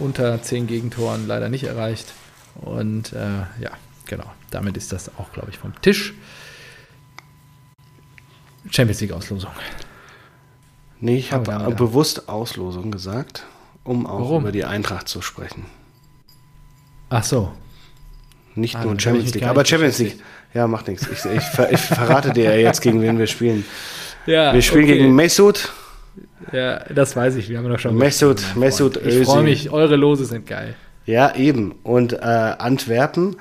unter 0.01 0.43
zehn 0.43 0.67
Gegentoren 0.67 1.29
leider 1.29 1.49
nicht 1.49 1.63
erreicht. 1.63 2.13
Und 2.57 3.13
äh, 3.13 3.63
ja, 3.63 3.71
genau. 4.07 4.27
Damit 4.51 4.77
ist 4.77 4.93
das 4.93 5.09
auch, 5.17 5.33
glaube 5.33 5.51
ich, 5.51 5.59
vom 5.59 5.81
Tisch. 5.83 6.15
Champions 8.69 9.01
League 9.01 9.13
Auslosung. 9.13 9.51
Nee, 11.01 11.17
ich 11.19 11.31
Oh, 11.33 11.37
habe 11.37 11.51
ja. 11.51 11.71
bewusst 11.71 12.29
Auslosung 12.29 12.91
gesagt, 12.91 13.45
um 13.85 14.07
auch 14.07 14.21
Warum? 14.21 14.43
über 14.43 14.53
die 14.53 14.65
Eintracht 14.65 15.09
zu 15.09 15.23
sprechen. 15.23 15.65
Ach 17.09 17.25
so. 17.25 17.53
Nicht 18.55 18.77
Ah, 18.77 18.85
nur 18.85 18.99
Champions 19.01 19.33
League, 19.35 19.47
aber 19.47 19.65
Champions 19.65 19.99
League. 19.99 20.19
Ja, 20.53 20.67
macht 20.67 20.89
nichts. 20.89 21.07
Ich, 21.11 21.25
ich, 21.25 21.43
ver- 21.45 21.73
ich 21.73 21.81
verrate 21.81 22.33
dir 22.33 22.45
ja 22.45 22.57
jetzt, 22.57 22.81
gegen 22.83 23.01
wen 23.03 23.19
wir 23.19 23.27
spielen. 23.27 23.65
Ja, 24.27 24.53
Wir 24.53 24.61
spielen 24.61 24.85
okay. 24.85 24.99
gegen 24.99 25.15
Mesut. 25.15 25.73
Ja, 26.53 26.81
das 26.91 27.17
weiß 27.17 27.37
ich. 27.37 27.49
Wir 27.49 27.57
haben 27.57 27.67
doch 27.71 27.79
schon. 27.79 27.97
Mesut- 27.97 28.55
Mesut 28.55 28.97
Freund. 28.99 29.07
Ich 29.07 29.15
freue 29.25 29.37
Özil. 29.39 29.43
mich. 29.43 29.71
Eure 29.71 29.97
Lose 29.97 30.27
sind 30.27 30.47
geil. 30.47 30.75
Ja, 31.07 31.35
eben. 31.37 31.73
Und 31.85 32.13
äh, 32.13 32.17
Antwerpen. 32.19 33.37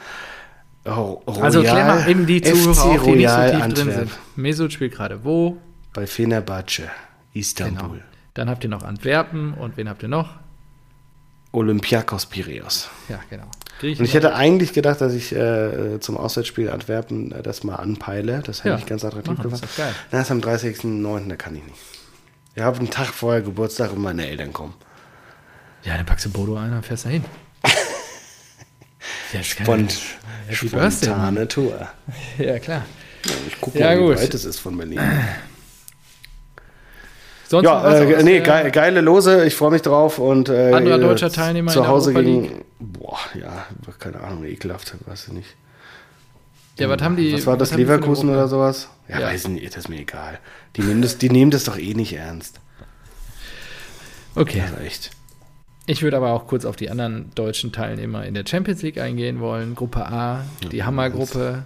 Ro- 0.95 1.23
Royal, 1.27 1.43
Also 1.43 1.61
klär 1.61 1.85
mal 1.85 2.09
eben 2.09 2.25
die 2.25 2.41
Zuhörer 2.41 2.73
FC 2.73 2.79
auf, 2.85 3.03
die 3.03 3.11
nicht 3.11 3.29
so 3.29 3.35
tief 3.37 3.49
drin 3.51 3.61
Antwerp. 3.61 3.93
sind. 3.95 4.11
Mesut 4.35 4.73
spielt 4.73 4.93
gerade 4.93 5.23
wo? 5.23 5.57
Bei 5.93 6.05
Fenerbahce, 6.07 6.83
Istanbul. 7.33 7.89
Genau. 7.89 8.03
Dann 8.35 8.49
habt 8.49 8.63
ihr 8.63 8.69
noch 8.69 8.83
Antwerpen 8.83 9.53
und 9.53 9.75
wen 9.77 9.89
habt 9.89 10.03
ihr 10.03 10.09
noch? 10.09 10.29
Olympiakos 11.51 12.27
Piraeus. 12.27 12.89
Ja, 13.09 13.19
genau. 13.29 13.45
Und 13.81 14.01
ich 14.01 14.13
hätte 14.13 14.35
eigentlich 14.35 14.73
gedacht, 14.73 14.99
dass 15.01 15.13
ich 15.13 15.33
äh, 15.33 15.99
zum 15.99 16.17
Auswärtsspiel 16.17 16.69
Antwerpen 16.69 17.31
äh, 17.31 17.41
das 17.41 17.63
mal 17.63 17.75
anpeile. 17.77 18.41
Das 18.45 18.59
hätte 18.59 18.69
Ja, 18.69 18.77
ich 18.77 18.85
ganz 18.85 19.03
attraktiv 19.05 19.33
machen, 19.37 19.43
gemacht. 19.43 19.63
ist 19.63 19.71
doch 19.79 19.83
geil. 19.83 19.93
Na, 20.11 20.21
ist 20.21 20.31
am 20.31 20.39
30.09., 20.41 21.29
da 21.29 21.35
kann 21.37 21.55
ich 21.55 21.63
nicht. 21.63 21.77
Ich 22.55 22.61
habe 22.61 22.77
einen 22.77 22.89
Tag 22.89 23.07
vorher 23.07 23.41
Geburtstag 23.41 23.93
und 23.93 24.01
meine 24.01 24.27
Eltern 24.27 24.51
kommen. 24.53 24.73
Ja, 25.83 25.95
dann 25.95 26.05
packst 26.05 26.25
du 26.25 26.29
Bodo 26.29 26.57
ein 26.57 26.73
und 26.73 26.85
fährst 26.85 27.05
da 27.05 27.09
hin. 27.09 27.23
Ja. 29.33 29.43
Spont 29.43 29.97
spontane 30.51 31.47
Tour. 31.47 31.87
Ja, 32.37 32.59
klar. 32.59 32.85
Ja, 33.25 33.31
ich 33.47 33.59
gucke 33.61 33.77
Ja, 33.79 33.87
mal, 33.87 33.97
wie 33.97 34.01
gut. 34.07 34.17
weit 34.17 34.33
es 34.33 34.45
ist 34.45 34.59
von 34.59 34.77
Berlin. 34.77 34.99
Sonst 37.47 37.65
Ja, 37.65 37.83
was 37.83 37.99
äh, 37.99 38.23
nee, 38.23 38.39
der- 38.41 38.69
geile, 38.69 39.01
Lose, 39.01 39.43
ich 39.45 39.55
freue 39.55 39.71
mich 39.71 39.81
drauf 39.81 40.19
und 40.19 40.49
äh, 40.49 40.71
Anderer 40.73 40.99
deutscher 40.99 41.31
Teilnehmer 41.31 41.71
zu 41.71 41.87
Hause 41.87 42.13
gegen, 42.13 42.63
boah, 42.79 43.17
ja, 43.33 43.65
keine 43.97 44.21
Ahnung, 44.21 44.43
ekelhaft, 44.45 44.93
weiß 45.07 45.27
ich 45.27 45.33
nicht. 45.33 45.55
Ja, 46.77 46.87
was 46.89 47.01
haben 47.01 47.17
die? 47.17 47.33
Was 47.33 47.45
war 47.47 47.57
das, 47.57 47.71
eine 47.73 47.81
Leverkusen 47.81 48.29
oder 48.29 48.47
sowas? 48.47 48.87
Ja, 49.07 49.19
Ja. 49.19 49.27
weiß 49.27 49.47
nicht, 49.49 49.65
das 49.67 49.77
ist 49.85 49.89
mir 49.89 49.99
egal. 49.99 50.39
Die 50.75 50.81
nehmen 50.81 51.01
das, 51.01 51.17
die 51.17 51.29
nehmen 51.29 51.49
das 51.51 51.63
doch 51.65 51.77
eh 51.77 51.93
nicht 51.95 52.13
ernst. 52.13 52.59
Okay. 54.35 54.61
Also 54.61 54.77
echt. 54.77 55.09
Ich 55.89 56.03
würde 56.03 56.17
aber 56.17 56.33
auch 56.33 56.45
kurz 56.45 56.65
auf 56.65 56.75
die 56.75 56.91
anderen 56.91 57.31
deutschen 57.33 57.71
Teilnehmer 57.71 58.23
in 58.23 58.35
der 58.35 58.43
Champions 58.47 58.83
League 58.83 58.99
eingehen 58.99 59.39
wollen. 59.39 59.73
Gruppe 59.73 60.05
A, 60.05 60.45
die 60.71 60.83
Hammergruppe. 60.83 61.65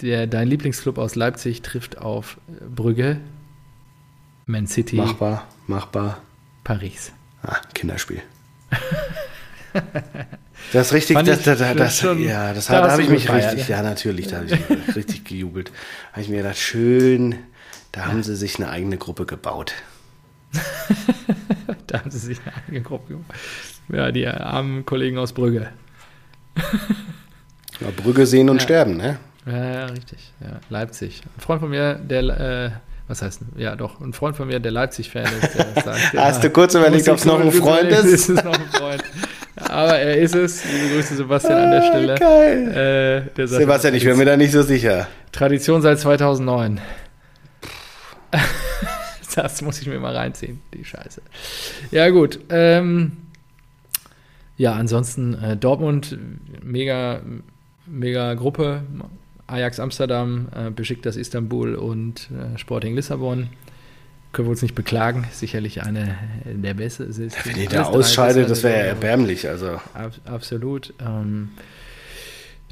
Der, 0.00 0.28
dein 0.28 0.46
Lieblingsclub 0.46 0.98
aus 0.98 1.16
Leipzig 1.16 1.62
trifft 1.62 1.98
auf 1.98 2.38
Brügge, 2.72 3.16
Man 4.46 4.68
City, 4.68 4.94
Machbar, 4.94 5.48
machbar. 5.66 6.22
Paris. 6.62 7.10
Ah, 7.42 7.56
Kinderspiel. 7.74 8.22
Das 10.72 10.86
ist 10.88 10.92
richtig, 10.92 11.18
das, 11.24 11.42
das, 11.42 11.58
das, 11.58 11.98
schon- 11.98 12.22
ja, 12.22 12.52
das 12.54 12.66
da 12.66 12.80
da 12.80 12.92
habe 12.92 13.02
ich 13.02 13.08
mich 13.08 13.22
gefeiert, 13.22 13.52
richtig, 13.54 13.68
ne? 13.68 13.74
ja 13.74 13.82
natürlich, 13.82 14.28
da 14.28 14.36
habe 14.36 14.46
ich 14.46 14.60
richtig 14.96 15.24
gejubelt. 15.24 15.72
Habe 16.12 16.22
ich 16.22 16.28
mir 16.28 16.38
gedacht, 16.38 16.58
schön 16.58 17.34
Da 17.90 18.06
haben 18.06 18.22
sie 18.22 18.36
sich 18.36 18.56
eine 18.56 18.68
eigene 18.70 18.96
Gruppe 18.96 19.26
gebaut. 19.26 19.74
da 21.86 22.00
haben 22.00 22.10
sie 22.10 22.18
sich 22.18 22.38
eine 22.44 22.54
eigene 22.56 22.80
Gruppe 22.82 23.14
gemacht. 23.14 23.32
Ja, 23.92 24.10
die 24.12 24.26
armen 24.26 24.84
Kollegen 24.86 25.18
aus 25.18 25.32
Brügge. 25.32 25.68
Ja, 27.80 27.88
Brügge 27.96 28.24
sehen 28.24 28.48
und 28.50 28.58
Ja. 28.58 28.62
sterben, 28.62 28.96
ne? 28.96 29.18
Ja, 29.46 29.64
ja, 29.74 29.84
richtig. 29.86 30.32
Ja, 30.40 30.60
Leipzig. 30.70 31.22
Ein 31.36 31.40
Freund 31.40 31.60
von 31.60 31.70
mir, 31.70 31.94
der, 31.94 32.22
äh, 32.22 32.70
was 33.08 33.20
heißt, 33.20 33.40
ja 33.56 33.74
doch, 33.74 34.00
ein 34.00 34.12
Freund 34.12 34.36
von 34.36 34.46
mir, 34.46 34.60
der 34.60 34.70
Leipzig-Fan 34.70 35.24
ist, 35.42 35.54
der 35.58 35.66
sagt, 35.84 36.14
Hast 36.16 36.44
du 36.44 36.50
kurz 36.50 36.74
überlegt, 36.76 37.08
ob 37.08 37.16
es 37.18 37.24
noch 37.24 37.40
ein 37.40 37.50
Freund 37.50 37.88
ist? 37.90 38.04
Ist 38.04 38.28
es 38.28 38.44
noch 38.44 38.54
ein 38.54 38.68
Freund? 38.70 39.02
Aber 39.56 39.98
er 39.98 40.18
ist 40.18 40.36
es. 40.36 40.64
Liebe 40.64 40.94
Grüße, 40.94 41.16
Sebastian, 41.16 41.58
an 41.58 41.70
der 41.72 41.82
Stelle. 41.82 42.14
Ah, 42.14 42.18
Geil. 42.18 42.68
Äh, 43.26 43.34
der 43.34 43.48
sagt, 43.48 43.60
Sebastian, 43.60 43.94
ich 43.94 44.04
bin 44.04 44.16
mir 44.18 44.24
da 44.24 44.36
nicht 44.36 44.52
so 44.52 44.62
sicher. 44.62 45.08
Tradition 45.32 45.82
seit 45.82 45.98
2009. 45.98 46.80
das 49.34 49.62
muss 49.62 49.80
ich 49.80 49.86
mir 49.86 49.98
mal 50.00 50.16
reinziehen, 50.16 50.60
die 50.72 50.84
Scheiße. 50.84 51.22
Ja, 51.90 52.10
gut. 52.10 52.40
Ähm, 52.50 53.12
ja, 54.56 54.74
ansonsten 54.74 55.34
äh, 55.34 55.56
Dortmund, 55.56 56.16
mega, 56.62 57.20
mega 57.86 58.34
Gruppe. 58.34 58.82
Ajax 59.46 59.78
Amsterdam, 59.78 60.48
äh, 60.54 60.70
Besiktas 60.70 61.16
Istanbul 61.16 61.74
und 61.74 62.30
äh, 62.30 62.58
Sporting 62.58 62.94
Lissabon. 62.94 63.50
Können 64.32 64.48
wir 64.48 64.50
uns 64.50 64.62
nicht 64.62 64.74
beklagen. 64.74 65.26
Sicherlich 65.30 65.82
eine 65.82 66.16
der 66.44 66.74
besten. 66.74 67.14
Wenn 67.44 67.56
ihr 67.56 67.68
da 67.68 67.84
ausscheidet, 67.84 68.50
das 68.50 68.64
wäre 68.64 68.78
ja 68.78 68.84
erbärmlich. 68.86 69.48
Also, 69.48 69.80
Ab, 69.94 70.12
absolut. 70.24 70.92
Ähm, 71.00 71.50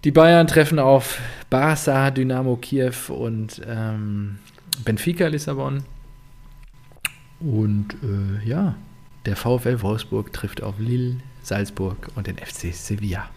die 0.02 0.10
Bayern 0.10 0.48
treffen 0.48 0.80
auf 0.80 1.20
Barca, 1.50 2.10
Dynamo 2.10 2.56
Kiew 2.56 2.94
und 3.10 3.62
ähm, 3.64 4.38
Benfica 4.84 5.28
Lissabon. 5.28 5.84
Und 7.44 7.96
äh, 8.02 8.48
ja, 8.48 8.76
der 9.26 9.36
VfL 9.36 9.82
Wolfsburg 9.82 10.32
trifft 10.32 10.62
auf 10.62 10.74
Lille, 10.78 11.16
Salzburg 11.42 11.96
und 12.14 12.26
den 12.26 12.38
FC 12.38 12.72
Sevilla. 12.72 13.28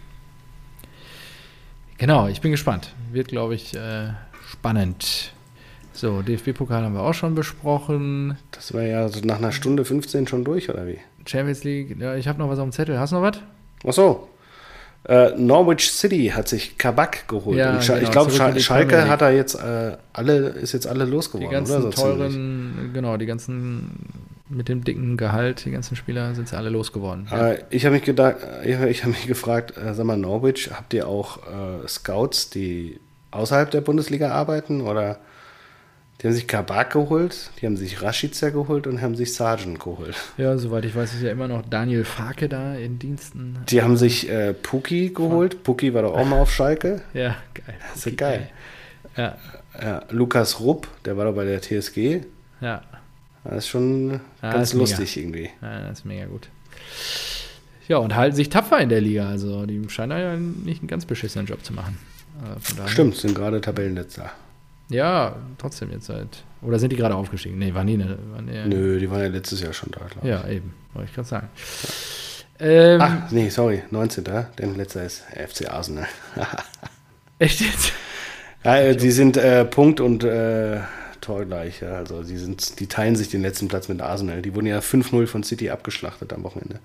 Genau, 1.98 2.28
ich 2.28 2.42
bin 2.42 2.52
gespannt. 2.52 2.94
Wird, 3.12 3.30
glaube 3.30 3.56
ich, 3.56 3.76
äh, 3.76 4.10
spannend. 4.50 5.32
So, 5.94 6.22
DFB-Pokal 6.22 6.84
haben 6.84 6.94
wir 6.94 7.04
auch 7.04 7.14
schon 7.14 7.36
besprochen. 7.36 8.38
das 8.52 8.74
war 8.74 8.82
ja 8.82 9.08
so 9.08 9.22
nach 9.22 9.38
einer 9.38 9.54
Stunde 9.54 9.86
15 9.86 10.28
schon 10.28 10.44
durch, 10.44 10.70
oder 10.70 10.88
wie? 10.88 11.00
Champions 11.26 11.64
League, 11.64 11.98
ja, 12.00 12.16
ich 12.16 12.28
habe 12.28 12.38
noch 12.38 12.50
was 12.50 12.60
auf 12.60 12.66
dem 12.66 12.74
Zettel. 12.74 13.00
Hast 13.00 13.12
du 13.12 13.16
noch 13.16 13.24
was? 13.24 13.40
Ach 13.88 13.94
so. 13.94 14.30
Äh, 15.08 15.32
Norwich 15.38 15.92
City 15.92 16.32
hat 16.36 16.48
sich 16.48 16.78
Kabak 16.78 17.28
geholt. 17.28 17.58
Ja, 17.58 17.80
Scha 17.82 17.94
genau, 17.96 18.06
ich 18.06 18.12
glaube, 18.12 18.54
die 18.54 18.60
Schalke 18.60 19.08
hat 19.08 19.22
er 19.22 19.32
jetzt 19.32 19.56
äh, 19.56 19.98
alle, 20.14 20.50
ist 20.50 20.74
jetzt 20.74 20.88
alle 20.88 21.06
Die 21.06 21.12
losgeworden, 21.12 21.52
ganzen 21.52 21.74
oder? 21.74 21.82
So 21.84 21.90
ziemlich. 21.92 22.18
teuren, 22.18 22.90
genau, 22.94 23.18
die 23.18 23.28
ganzen 23.28 23.92
mit 24.50 24.70
dem 24.70 24.84
dicken 24.84 25.18
Gehalt, 25.18 25.66
die 25.66 25.72
ganzen 25.72 25.96
Spieler 25.96 26.34
sind 26.34 26.52
ja 26.52 26.58
alle 26.58 26.70
losgeworden. 26.70 27.28
Ja. 27.30 27.52
Äh, 27.52 27.64
ich 27.70 27.86
habe 27.86 27.96
mich 27.96 28.04
gedacht, 28.04 28.38
ich, 28.64 28.80
ich 28.80 29.02
habe 29.04 29.12
mich 29.12 29.28
gefragt, 29.28 29.78
äh, 29.78 29.94
sag 29.94 30.06
mal, 30.06 30.18
Norwich, 30.18 30.72
habt 30.74 30.94
ihr 30.94 31.08
auch 31.08 31.38
äh, 31.38 31.88
Scouts, 31.88 32.50
die 32.50 33.00
außerhalb 33.32 33.70
der 33.72 33.82
Bundesliga 33.82 34.32
arbeiten? 34.32 34.82
Oder 34.82 35.20
die 36.22 36.28
haben 36.28 36.34
sich 36.34 36.48
Kabak 36.48 36.94
geholt, 36.94 37.52
die 37.62 37.66
haben 37.66 37.76
sich 37.78 38.02
Rashica 38.02 38.50
geholt 38.50 38.88
und 38.88 39.02
haben 39.02 39.16
sich 39.16 39.34
Sargent 39.34 39.80
geholt. 39.80 40.16
ja, 40.38 40.58
soweit 40.58 40.86
ich 40.86 40.96
weiß, 40.96 41.14
ist 41.14 41.22
ja 41.24 41.32
immer 41.32 41.48
noch 41.48 41.62
Daniel 41.70 42.06
Farke 42.06 42.48
da 42.50 42.76
in 42.76 42.98
Diensten. 43.00 43.58
Die 43.70 43.82
haben 43.82 43.98
sich 43.98 44.30
äh, 44.30 44.54
Puki 44.54 45.10
geholt. 45.10 45.64
Puki 45.64 45.94
war 45.94 46.04
doch 46.04 46.14
auch 46.16 46.26
mal 46.26 46.40
auf 46.40 46.52
Schalke. 46.54 47.02
Ja, 47.14 47.36
geil. 47.54 47.76
Das 47.94 48.06
ist 48.06 48.18
geil. 48.18 48.50
Ja, 49.18 49.38
Ja, 49.82 50.04
Lukas 50.10 50.60
Rupp, 50.62 50.88
der 51.06 51.18
war 51.18 51.26
doch 51.26 51.36
bei 51.36 51.46
der 51.46 51.62
TSG. 51.62 52.22
ja, 52.62 52.82
Das 53.44 53.58
ist 53.58 53.68
schon 53.68 54.20
Ja, 54.42 54.52
ganz 54.54 54.70
ist 54.70 54.74
mega. 54.76 54.90
lustig 54.90 55.18
irgendwie. 55.18 55.50
ja, 55.62 55.88
das 55.90 56.00
ist 56.00 56.06
mega 56.06 56.26
gut. 56.26 56.48
Ja, 57.88 57.98
und 57.98 58.16
halten 58.16 58.36
sich 58.36 58.50
tapfer 58.50 58.80
in 58.80 58.90
der 58.90 59.00
Liga. 59.02 59.30
Also, 59.30 59.66
die 59.68 59.88
scheinen 59.90 60.18
ja 60.20 60.36
nicht 60.36 60.82
einen 60.82 60.88
ganz 60.88 61.06
beschissenen 61.06 61.46
Job 61.46 61.64
zu 61.64 61.72
machen. 61.74 61.98
Daher- 62.78 62.88
Stimmt, 62.90 63.16
sind 63.16 63.36
gerade 63.36 63.62
Tabellenletzter. 63.62 64.32
Ja, 64.90 65.36
trotzdem 65.58 65.92
jetzt 65.92 66.06
seit. 66.06 66.44
Oder 66.62 66.80
sind 66.80 66.92
die 66.92 66.96
gerade 66.96 67.16
aufgestiegen? 67.16 67.58
Nee, 67.58 67.74
waren 67.74 67.88
die 67.88 67.98
ne? 67.98 68.18
Waren 68.32 68.48
die, 68.48 68.76
Nö, 68.76 69.00
die 69.00 69.10
waren 69.10 69.22
ja 69.22 69.28
letztes 69.28 69.62
Jahr 69.62 69.74
schon 69.74 69.92
da, 69.92 70.02
glaube 70.06 70.28
ich. 70.28 70.34
Ja, 70.34 70.48
eben, 70.48 70.74
wollte 70.94 71.10
ich 71.10 71.16
gerade 71.16 71.28
sagen. 71.28 71.50
Ähm, 72.60 73.02
Ach, 73.02 73.32
nee, 73.32 73.50
sorry, 73.50 73.84
19. 73.92 74.24
Denn 74.58 74.76
letzter 74.76 75.04
ist 75.04 75.24
FC 75.32 75.70
Arsenal. 75.70 76.08
Echt 77.40 77.62
jetzt? 77.62 77.92
ja, 78.64 78.78
äh, 78.78 78.96
die 78.96 79.12
sind 79.12 79.38
äh, 79.38 79.66
Punkt 79.66 80.00
und 80.00 80.24
äh, 80.24 80.80
Tor 81.22 81.46
gleich. 81.46 81.82
Ja. 81.82 81.98
Also 81.98 82.24
die, 82.24 82.38
sind, 82.38 82.80
die 82.80 82.88
teilen 82.88 83.16
sich 83.16 83.30
den 83.30 83.42
letzten 83.42 83.68
Platz 83.68 83.90
mit 83.90 84.02
Arsenal. 84.02 84.42
Die 84.42 84.56
wurden 84.56 84.68
ja 84.68 84.80
5-0 84.80 85.28
von 85.28 85.44
City 85.44 85.70
abgeschlachtet 85.70 86.32
am 86.32 86.44
Wochenende. 86.44 86.80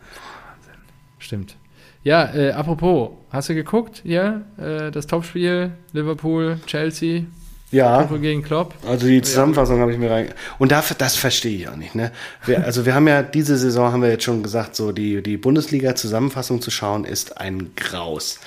Stimmt. 1.18 1.56
Ja, 2.02 2.35
äh, 2.35 2.52
apropos, 2.52 3.10
hast 3.31 3.51
du 3.51 3.55
geguckt? 3.55 4.01
Ja, 4.05 4.40
äh, 4.56 4.90
das 4.90 5.06
Topspiel 5.06 5.72
Liverpool, 5.93 6.59
Chelsea, 6.66 7.24
Ja, 7.70 8.02
Tuchel 8.02 8.18
gegen 8.20 8.42
Klopp. 8.42 8.74
also 8.86 9.06
die 9.06 9.22
Zusammenfassung 9.22 9.80
habe 9.80 9.92
ich 9.92 9.98
mir 9.98 10.10
rein. 10.10 10.28
Und 10.59 10.72
dafür, 10.72 10.97
das 10.98 11.14
verstehe 11.16 11.56
ich 11.56 11.68
auch 11.68 11.76
nicht. 11.76 11.94
Ne? 11.94 12.10
Wir, 12.44 12.64
also 12.64 12.84
wir 12.84 12.94
haben 12.94 13.06
ja 13.06 13.22
diese 13.22 13.56
Saison 13.56 13.92
haben 13.92 14.02
wir 14.02 14.10
jetzt 14.10 14.24
schon 14.24 14.42
gesagt, 14.42 14.74
so 14.74 14.90
die, 14.92 15.22
die 15.22 15.36
Bundesliga-Zusammenfassung 15.36 16.60
zu 16.62 16.70
schauen 16.70 17.05
ist 17.05 17.38
ein 17.40 17.70
Graus. 17.76 18.40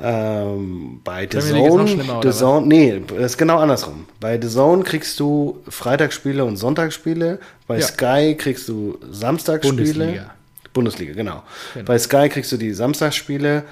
Ähm, 0.00 1.00
bei 1.04 1.28
The 1.30 1.38
Zone, 1.38 2.20
The? 2.22 2.30
Zone, 2.32 2.66
nee, 2.66 3.00
das 3.16 3.32
ist 3.32 3.38
genau 3.38 3.58
andersrum. 3.58 4.06
Bei 4.20 4.40
The 4.40 4.48
Zone 4.48 4.82
kriegst 4.82 5.20
du 5.20 5.60
Freitagsspiele 5.68 6.44
und 6.44 6.56
Sonntagsspiele. 6.56 7.38
Bei 7.68 7.78
Ja. 7.78 7.86
Sky 7.86 8.34
kriegst 8.36 8.68
du 8.68 8.98
Samstagsspiele. 9.08 9.76
Bundesliga. 9.76 10.34
Bundesliga, 10.72 11.12
genau. 11.14 11.42
Genau. 11.74 11.86
Bei 11.86 11.98
Sky 11.98 12.28
kriegst 12.28 12.50
du 12.50 12.56
die 12.56 12.72
Samstagsspiele 12.72 13.62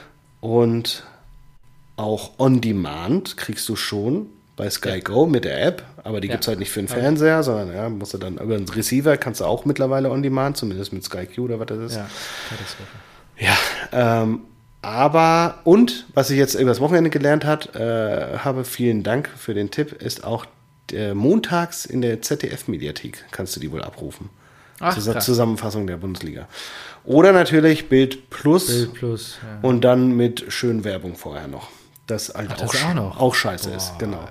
und 0.40 1.04
auch 1.96 2.32
On 2.38 2.60
Demand 2.60 3.36
kriegst 3.36 3.68
du 3.68 3.74
schon 3.74 4.26
bei 4.62 4.70
Sky 4.70 5.00
Go 5.00 5.26
mit 5.26 5.44
der 5.44 5.60
App, 5.66 5.82
aber 6.04 6.20
die 6.20 6.28
Ja. 6.28 6.34
gibt's 6.34 6.46
halt 6.46 6.58
nicht 6.60 6.70
für 6.70 6.80
den. 6.80 6.88
Fernseher, 6.88 7.42
sondern 7.42 7.74
ja, 7.74 7.88
musst 7.88 8.14
du 8.14 8.18
dann 8.18 8.34
über 8.38 8.56
den 8.56 8.68
Receiver 8.68 9.16
kannst 9.16 9.40
du 9.40 9.44
auch 9.44 9.64
mittlerweile 9.64 10.10
On 10.10 10.22
Demand, 10.22 10.56
zumindest 10.56 10.92
mit 10.92 11.02
Sky 11.04 11.26
Q 11.26 11.44
oder 11.44 11.58
was 11.58 11.66
das 11.66 11.78
ist. 11.78 11.96
Ja. 11.96 12.06
Ja, 13.38 14.22
ähm, 14.22 14.40
aber 14.82 15.58
und 15.64 16.06
was 16.14 16.30
ich 16.30 16.38
jetzt 16.38 16.54
übers 16.54 16.80
Wochenende 16.80 17.10
gelernt 17.10 17.44
hat, 17.44 17.74
äh, 17.74 18.38
habe 18.38 18.64
vielen 18.64 19.02
Dank 19.02 19.28
für 19.36 19.54
den 19.54 19.70
Tipp, 19.70 20.00
ist 20.00 20.22
auch 20.24 20.46
äh, 20.92 21.14
montags 21.14 21.84
in 21.86 22.02
der 22.02 22.20
ZDF-Mediathek 22.22 23.24
kannst 23.30 23.56
du 23.56 23.60
die 23.60 23.72
wohl 23.72 23.82
abrufen. 23.82 24.28
Ach, 24.80 24.94
Zus 24.94 25.06
krass. 25.06 25.24
Zusammenfassung 25.24 25.86
der 25.86 25.96
Bundesliga. 25.96 26.46
Oder 27.04 27.32
natürlich 27.32 27.88
Bild 27.88 28.30
Plus 28.30 28.66
Bild 28.66 28.94
plus. 28.94 29.38
Ja. 29.42 29.66
und 29.68 29.82
dann 29.82 30.16
mit 30.16 30.44
schön 30.48 30.84
Werbung 30.84 31.16
vorher 31.16 31.48
noch. 31.48 31.68
Das 32.06 32.34
halt 32.34 32.50
Ach, 32.52 32.56
das 32.58 32.70
auch, 32.70 32.74
auch 32.74 32.90
sch- 32.90 32.94
noch? 32.94 33.20
auch 33.20 33.34
scheiße 33.34 33.70
Boah, 33.70 33.76
ist, 33.76 33.92
genau. 33.98 34.28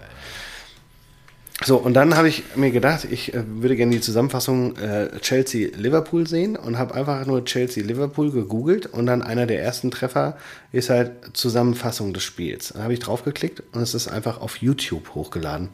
So, 1.63 1.77
und 1.77 1.93
dann 1.93 2.15
habe 2.15 2.27
ich 2.27 2.43
mir 2.55 2.71
gedacht, 2.71 3.05
ich 3.05 3.33
äh, 3.35 3.43
würde 3.45 3.75
gerne 3.75 3.91
die 3.91 4.01
Zusammenfassung 4.01 4.75
äh, 4.77 5.19
Chelsea-Liverpool 5.19 6.25
sehen 6.27 6.55
und 6.55 6.79
habe 6.79 6.95
einfach 6.95 7.23
nur 7.27 7.45
Chelsea-Liverpool 7.45 8.31
gegoogelt 8.31 8.87
und 8.87 9.05
dann 9.05 9.21
einer 9.21 9.45
der 9.45 9.61
ersten 9.61 9.91
Treffer 9.91 10.37
ist 10.71 10.89
halt 10.89 11.37
Zusammenfassung 11.37 12.13
des 12.13 12.23
Spiels. 12.23 12.69
Dann 12.69 12.81
habe 12.81 12.93
ich 12.93 12.99
draufgeklickt 12.99 13.61
und 13.73 13.81
es 13.81 13.93
ist 13.93 14.07
einfach 14.07 14.41
auf 14.41 14.57
YouTube 14.57 15.13
hochgeladen. 15.13 15.69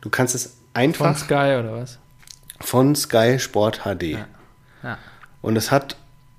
Du 0.00 0.10
kannst 0.10 0.34
es 0.36 0.44
Von 0.44 0.54
einfach 0.74 1.18
Sky 1.18 1.56
oder 1.58 1.72
was? 1.72 1.98
von 2.60 2.94
Sky 2.94 3.38
Sport 3.40 3.80
HD. 3.84 4.18
Ja. 4.82 4.98
Und 5.42 5.56
es 5.56 5.70
hat 5.72 5.96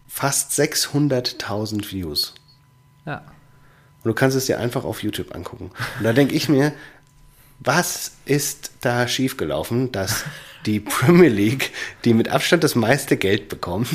fast 0.08 0.58
600.000 0.58 1.92
Views. 1.92 2.34
Ja. 3.06 3.18
Und 4.04 4.10
du 4.10 4.14
kannst 4.14 4.38
es 4.38 4.46
dir 4.46 4.60
einfach 4.60 4.86
auf 4.86 5.04
YouTube 5.04 5.36
angucken. 5.36 5.72
Und 5.98 6.04
da 6.04 6.14
denke 6.14 6.36
ich 6.36 6.48
mir, 6.48 6.74
was 7.60 8.12
ist 8.26 8.72
da 8.82 9.08
schiefgelaufen, 9.08 9.92
dass 9.92 10.24
die 10.66 10.80
Premier 10.82 11.30
League, 11.30 11.72
die 12.04 12.14
mit 12.14 12.30
Abstand 12.30 12.64
das 12.64 12.76
meiste 12.76 13.18
Geld 13.18 13.50
bekommt 13.50 13.88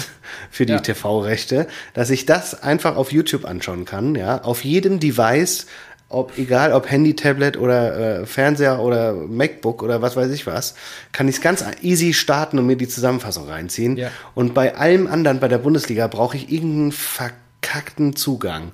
für 0.51 0.67
die 0.67 0.73
Ja. 0.75 0.81
TV-Rechte, 0.81 1.67
dass 1.95 2.11
ich 2.11 2.27
das 2.27 2.63
einfach 2.63 2.97
auf 2.97 3.13
YouTube 3.13 3.45
anschauen 3.45 3.85
kann, 3.85 4.15
ja, 4.15 4.43
auf 4.43 4.65
jedem 4.65 5.01
Device, 5.01 5.67
ob 6.09 6.37
egal 6.39 6.73
ob 6.73 6.91
Handy, 6.91 7.15
Tablet 7.15 7.57
oder 7.57 8.21
äh, 8.23 8.27
Fernseher 8.27 8.81
oder 8.81 9.13
MacBook 9.15 9.81
oder 9.83 10.03
was 10.03 10.17
weiß 10.17 10.33
ich 10.33 10.45
was, 10.47 10.75
kann 11.13 11.29
ich 11.29 11.37
es 11.37 11.41
ganz 11.41 11.65
easy 11.83 12.13
starten 12.15 12.59
und 12.59 12.67
mir 12.67 12.77
die 12.77 12.89
Zusammenfassung 12.89 13.47
reinziehen. 13.49 13.97
Ja. 13.97 14.11
Und 14.35 14.53
bei 14.55 14.75
allem 14.75 15.07
anderen 15.07 15.39
bei 15.39 15.47
der 15.47 15.59
Bundesliga 15.59 16.09
brauche 16.09 16.37
ich 16.37 16.51
irgendeinen 16.51 16.91
verkackten 16.91 18.17
Zugang. 18.17 18.73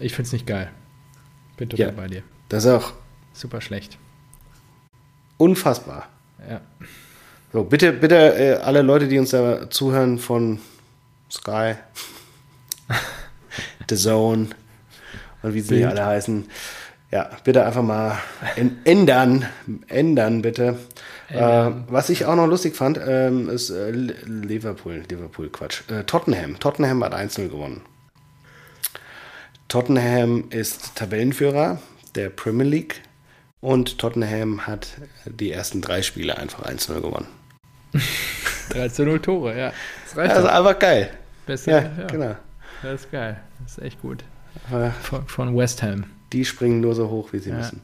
Ich 0.00 0.14
finde 0.14 0.26
es 0.26 0.32
nicht 0.32 0.46
geil. 0.48 0.70
Bin 1.56 1.68
total 1.68 1.86
Ja. 1.86 1.92
bei 1.92 2.08
dir. 2.08 2.22
Das 2.54 2.64
ist 2.66 2.70
auch 2.70 2.92
Super 3.32 3.60
schlecht. 3.60 3.98
unfassbar. 5.38 6.06
Ja. 6.48 6.60
So, 7.52 7.64
bitte, 7.64 7.92
bitte 7.92 8.14
äh, 8.14 8.54
alle 8.58 8.82
Leute, 8.82 9.08
die 9.08 9.18
uns 9.18 9.30
da 9.30 9.68
zuhören 9.68 10.20
von 10.20 10.60
Sky, 11.28 11.74
The 13.90 13.96
Zone 13.96 14.50
und 15.42 15.52
wie 15.52 15.62
sie 15.62 15.80
Bild. 15.80 15.86
alle 15.86 16.06
heißen. 16.06 16.48
Ja, 17.10 17.28
bitte 17.42 17.66
einfach 17.66 17.82
mal 17.82 18.18
ändern. 18.84 19.46
Ändern, 19.88 20.40
bitte. 20.40 20.78
Äh, 21.30 21.70
was 21.88 22.08
ich 22.08 22.24
auch 22.24 22.36
noch 22.36 22.46
lustig 22.46 22.76
fand, 22.76 23.00
ähm, 23.04 23.48
ist 23.48 23.70
äh, 23.70 23.90
Liverpool. 23.90 25.02
Liverpool, 25.10 25.48
Quatsch. 25.48 25.80
Äh, 25.90 26.04
Tottenham. 26.04 26.60
Tottenham 26.60 27.02
hat 27.02 27.16
1-0 27.16 27.48
gewonnen. 27.48 27.80
Tottenham 29.66 30.44
ist 30.50 30.94
Tabellenführer 30.94 31.80
der 32.14 32.30
Premier 32.30 32.66
League 32.66 33.02
und 33.60 33.98
Tottenham 33.98 34.66
hat 34.66 34.88
die 35.26 35.50
ersten 35.52 35.80
drei 35.80 36.02
Spiele 36.02 36.36
einfach 36.38 36.64
1-0 36.64 37.00
gewonnen. 37.00 37.26
3 38.70 38.88
zu 38.88 39.04
0 39.04 39.20
Tore, 39.20 39.56
ja. 39.58 39.72
Das 40.04 40.16
reicht 40.16 40.30
Ja, 40.30 40.36
also 40.36 40.48
doch. 40.48 40.54
einfach 40.54 40.78
geil. 40.78 41.10
Beste, 41.46 41.70
Ja, 41.70 41.78
ja, 41.82 42.06
genau. 42.06 42.36
Das 42.82 43.02
ist 43.02 43.10
geil. 43.12 43.40
Das 43.62 43.78
ist 43.78 43.84
echt 43.84 44.00
gut. 44.02 44.24
Von, 45.02 45.26
von 45.26 45.56
West 45.56 45.82
Ham. 45.82 46.04
die 46.32 46.44
springen 46.44 46.80
nur 46.80 46.94
so 46.94 47.08
hoch, 47.10 47.32
wie 47.32 47.38
sie 47.38 47.50
Ja. 47.50 47.56
müssen. 47.56 47.82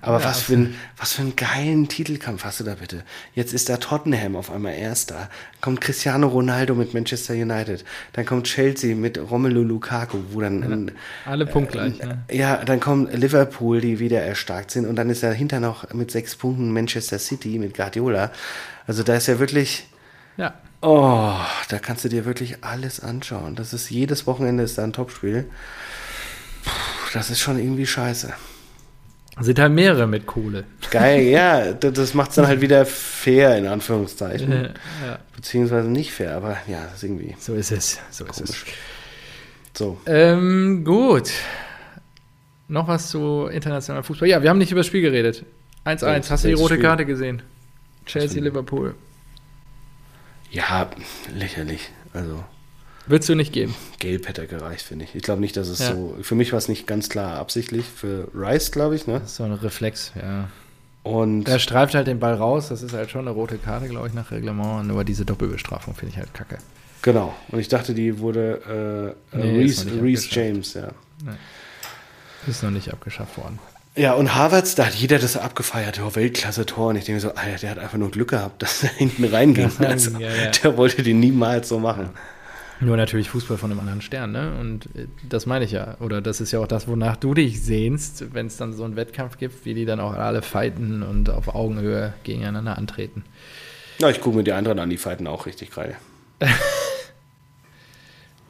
Aber 0.00 0.20
Ja, 0.20 0.24
was, 0.26 0.42
für 0.42 0.54
ein, 0.54 0.74
was 0.96 1.12
für 1.12 1.22
einen 1.22 1.34
geilen 1.36 1.88
Titelkampf 1.88 2.44
hast 2.44 2.60
du 2.60 2.64
da 2.64 2.74
bitte? 2.74 3.02
Jetzt 3.34 3.52
ist 3.52 3.68
da 3.68 3.78
Tottenham 3.78 4.36
auf 4.36 4.50
einmal 4.50 4.74
Erster. 4.74 5.28
Kommt 5.60 5.80
Cristiano 5.80 6.28
Ronaldo 6.28 6.74
mit 6.74 6.94
Manchester 6.94 7.34
United. 7.34 7.84
Dann 8.12 8.24
kommt 8.24 8.46
Chelsea 8.46 8.94
mit 8.94 9.18
Romelu 9.18 9.62
Lukaku, 9.62 10.18
wo 10.30 10.40
dann 10.40 10.62
ein, 10.62 10.90
Alle 11.24 11.46
punktgleich. 11.46 11.98
Ne? 11.98 12.18
Ja, 12.30 12.64
dann 12.64 12.78
kommt 12.80 13.12
Liverpool, 13.12 13.80
die 13.80 13.98
wieder 13.98 14.20
erstarkt 14.22 14.70
sind. 14.70 14.86
Und 14.86 14.96
dann 14.96 15.10
ist 15.10 15.22
dahinter 15.22 15.58
noch 15.60 15.92
mit 15.92 16.10
sechs 16.10 16.36
Punkten 16.36 16.72
Manchester 16.72 17.18
City 17.18 17.58
mit 17.58 17.74
Guardiola. 17.74 18.30
Also 18.86 19.02
da 19.02 19.16
ist 19.16 19.26
ja 19.26 19.38
wirklich, 19.40 19.86
Ja. 20.36 20.54
oh, 20.80 21.34
da 21.68 21.78
kannst 21.80 22.04
du 22.04 22.08
dir 22.08 22.24
wirklich 22.24 22.62
alles 22.62 23.00
anschauen. 23.00 23.56
Das 23.56 23.72
ist 23.72 23.90
jedes 23.90 24.26
Wochenende 24.26 24.62
ist 24.62 24.78
da 24.78 24.84
ein 24.84 24.92
Topspiel. 24.92 25.50
Puh, 26.64 26.70
das 27.14 27.30
ist 27.30 27.40
schon 27.40 27.58
irgendwie 27.58 27.86
scheiße. 27.86 28.32
Sind 29.40 29.58
halt 29.58 29.72
mehrere 29.72 30.06
mit 30.06 30.26
Kohle. 30.26 30.64
Geil, 30.90 31.22
ja, 31.22 31.72
das 31.72 32.14
macht 32.14 32.30
es 32.30 32.36
dann 32.36 32.46
halt 32.46 32.60
wieder 32.60 32.84
fair, 32.86 33.56
in 33.56 33.66
Anführungszeichen. 33.66 34.50
ja. 35.04 35.18
Beziehungsweise 35.36 35.88
nicht 35.88 36.12
fair, 36.12 36.36
aber 36.36 36.56
ja, 36.66 36.82
das 36.84 36.94
ist 36.94 37.04
irgendwie 37.04 37.36
So 37.38 37.54
ist 37.54 37.70
es. 37.70 38.00
So 38.10 38.24
ist 38.24 38.32
komisch. 38.32 38.64
So. 39.76 39.98
es. 40.04 40.12
Ähm, 40.12 40.84
gut. 40.84 41.30
Noch 42.68 42.88
was 42.88 43.10
zu 43.10 43.46
internationalem 43.46 44.04
Fußball. 44.04 44.28
Ja, 44.28 44.42
wir 44.42 44.50
haben 44.50 44.58
nicht 44.58 44.72
über 44.72 44.80
das 44.80 44.86
Spiel 44.86 45.02
geredet. 45.02 45.44
1-1. 45.86 46.02
Ja, 46.24 46.30
Hast 46.30 46.44
du 46.44 46.48
die 46.48 46.54
rote 46.54 46.74
Spiel? 46.74 46.84
Karte 46.84 47.06
gesehen? 47.06 47.42
Chelsea? 48.04 48.42
Liverpool. 48.42 48.94
Ja, 50.50 50.90
lächerlich. 51.34 51.90
Also, 52.12 52.44
Würdest 53.08 53.28
du 53.28 53.34
nicht 53.34 53.52
geben? 53.52 53.74
gelb 53.98 54.28
hätte 54.28 54.46
gereicht, 54.46 54.82
finde 54.82 55.04
ich. 55.06 55.14
Ich 55.14 55.22
glaube 55.22 55.40
nicht, 55.40 55.56
dass 55.56 55.68
es 55.68 55.78
Ja. 55.80 55.92
so. 55.94 56.16
Für 56.22 56.34
mich 56.34 56.52
war 56.52 56.58
es 56.58 56.68
nicht 56.68 56.86
ganz 56.86 57.08
klar 57.08 57.38
absichtlich. 57.38 57.84
Für 57.86 58.28
Rice, 58.34 58.70
glaube 58.70 58.94
ich, 58.96 59.06
ne? 59.06 59.14
Das 59.20 59.30
ist 59.30 59.36
so 59.36 59.44
ein 59.44 59.52
Reflex, 59.52 60.12
ja. 60.20 60.48
Und 61.04 61.44
Der 61.44 61.58
streift 61.58 61.94
halt 61.94 62.06
den 62.06 62.18
Ball 62.20 62.34
raus. 62.34 62.68
Das 62.68 62.82
ist 62.82 62.92
halt 62.92 63.10
schon 63.10 63.22
eine 63.22 63.30
rote 63.30 63.56
Karte, 63.56 63.88
glaube 63.88 64.08
ich, 64.08 64.14
nach 64.14 64.30
Reglement. 64.30 64.86
Nur 64.86 65.04
diese 65.04 65.24
Doppelbestrafung 65.24 65.94
finde 65.94 66.12
ich 66.12 66.18
halt 66.18 66.34
kacke. 66.34 66.58
genau. 67.02 67.34
Und 67.50 67.58
ich 67.60 67.68
dachte, 67.68 67.94
die 67.94 68.18
wurde 68.18 69.16
äh, 69.32 69.36
äh, 69.36 69.40
Nee, 69.52 69.58
Reese, 69.60 69.86
nicht 69.88 70.02
Reese. 70.02 70.28
James, 70.30 70.74
ja. 70.74 70.88
Ist 72.46 72.62
noch 72.62 72.70
nicht 72.70 72.92
abgeschafft 72.92 73.36
worden. 73.38 73.58
Ja, 73.96 74.12
und 74.14 74.34
Harvards, 74.34 74.74
da 74.76 74.86
hat 74.86 74.94
jeder 74.94 75.18
das 75.18 75.36
abgefeiert, 75.36 76.00
oh, 76.04 76.14
Weltklasse-Tor. 76.14 76.88
Und 76.90 76.96
ich 76.96 77.04
denke 77.04 77.20
so, 77.20 77.34
Alter, 77.34 77.58
der 77.58 77.70
hat 77.70 77.78
einfach 77.78 77.98
nur 77.98 78.10
Glück 78.10 78.28
gehabt, 78.30 78.62
dass 78.62 78.82
er 78.84 78.90
hinten 78.96 79.24
reinging. 79.24 79.70
Ja, 79.80 79.88
Also, 79.88 80.10
ja, 80.18 80.28
ja. 80.28 80.50
Der 80.50 80.76
wollte 80.76 81.02
den 81.02 81.20
niemals 81.20 81.68
so 81.68 81.78
machen. 81.78 82.10
Nur 82.80 82.96
natürlich 82.96 83.28
Fußball 83.30 83.58
von 83.58 83.70
einem 83.70 83.80
anderen 83.80 84.02
Stern, 84.02 84.32
ne? 84.32 84.56
Und 84.60 84.86
äh, 84.94 85.06
das 85.28 85.46
meine 85.46 85.64
ich 85.64 85.72
ja. 85.72 85.96
Oder 86.00 86.20
das 86.20 86.40
ist 86.40 86.52
ja 86.52 86.60
auch 86.60 86.68
das, 86.68 86.86
wonach 86.86 87.16
du 87.16 87.34
dich 87.34 87.62
sehnst, 87.62 88.34
wenn 88.34 88.46
es 88.46 88.56
dann 88.56 88.72
so 88.72 88.84
einen 88.84 88.96
Wettkampf 88.96 89.36
gibt, 89.38 89.64
wie 89.64 89.74
die 89.74 89.84
dann 89.84 90.00
auch 90.00 90.12
alle 90.12 90.42
fighten 90.42 91.02
und 91.02 91.30
auf 91.30 91.54
Augenhöhe 91.54 92.14
gegeneinander 92.22 92.78
antreten. 92.78 93.24
Ja, 93.98 94.10
ich 94.10 94.20
gucke 94.20 94.36
mir 94.36 94.44
die 94.44 94.52
anderen 94.52 94.78
an, 94.78 94.90
die 94.90 94.96
fighten 94.96 95.26
auch 95.26 95.46
richtig 95.46 95.72
geil. 95.72 95.96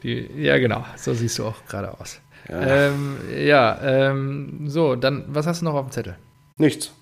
Die, 0.03 0.31
ja, 0.37 0.59
genau. 0.59 0.85
So 0.97 1.13
siehst 1.13 1.39
du 1.39 1.45
auch 1.45 1.65
gerade 1.67 1.99
aus. 2.01 2.21
Ja. 2.49 2.61
Ähm, 2.61 3.17
ja, 3.37 3.79
ähm, 3.83 4.69
so, 4.69 4.95
dann, 4.95 5.25
was 5.29 5.47
hast 5.47 5.61
du 5.61 5.65
noch 5.65 5.75
auf 5.75 5.87
dem 5.87 5.91
Zettel? 5.93 6.17
Nichts. 6.57 6.93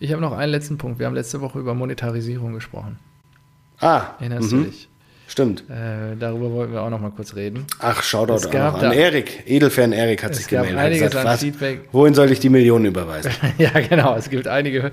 Ich 0.00 0.12
habe 0.12 0.22
noch 0.22 0.32
einen 0.32 0.50
letzten 0.50 0.78
Punkt. 0.78 0.98
Wir 0.98 1.06
haben 1.06 1.14
letzte 1.14 1.40
Woche 1.40 1.58
über 1.58 1.74
Monetarisierung 1.74 2.52
gesprochen. 2.54 2.98
Ah, 3.80 4.14
Erinnerst 4.18 4.52
mhm. 4.52 4.64
du 4.64 4.70
dich? 4.70 4.87
Stimmt. 5.30 5.60
Äh, 5.68 6.16
darüber 6.18 6.50
wollten 6.52 6.72
wir 6.72 6.80
auch 6.82 6.88
noch 6.90 7.00
mal 7.00 7.10
kurz 7.10 7.36
reden. 7.36 7.66
Ach, 7.80 8.02
Shoutout 8.02 8.34
Es 8.36 8.46
auch 8.46 8.50
gab 8.50 8.82
an 8.82 8.92
Erik. 8.92 9.42
Edelfan 9.46 9.92
Erik 9.92 10.24
hat 10.24 10.34
sich 10.34 10.48
gemeldet. 10.48 10.78
Einiges 10.78 11.10
gesagt, 11.10 11.26
an 11.26 11.32
was? 11.34 11.40
Feedback. 11.40 11.80
Wohin 11.92 12.14
soll 12.14 12.32
ich 12.32 12.40
die 12.40 12.48
Millionen 12.48 12.86
überweisen? 12.86 13.30
Ja, 13.58 13.70
genau. 13.78 14.16
Es 14.16 14.30
gibt 14.30 14.48
einige, 14.48 14.90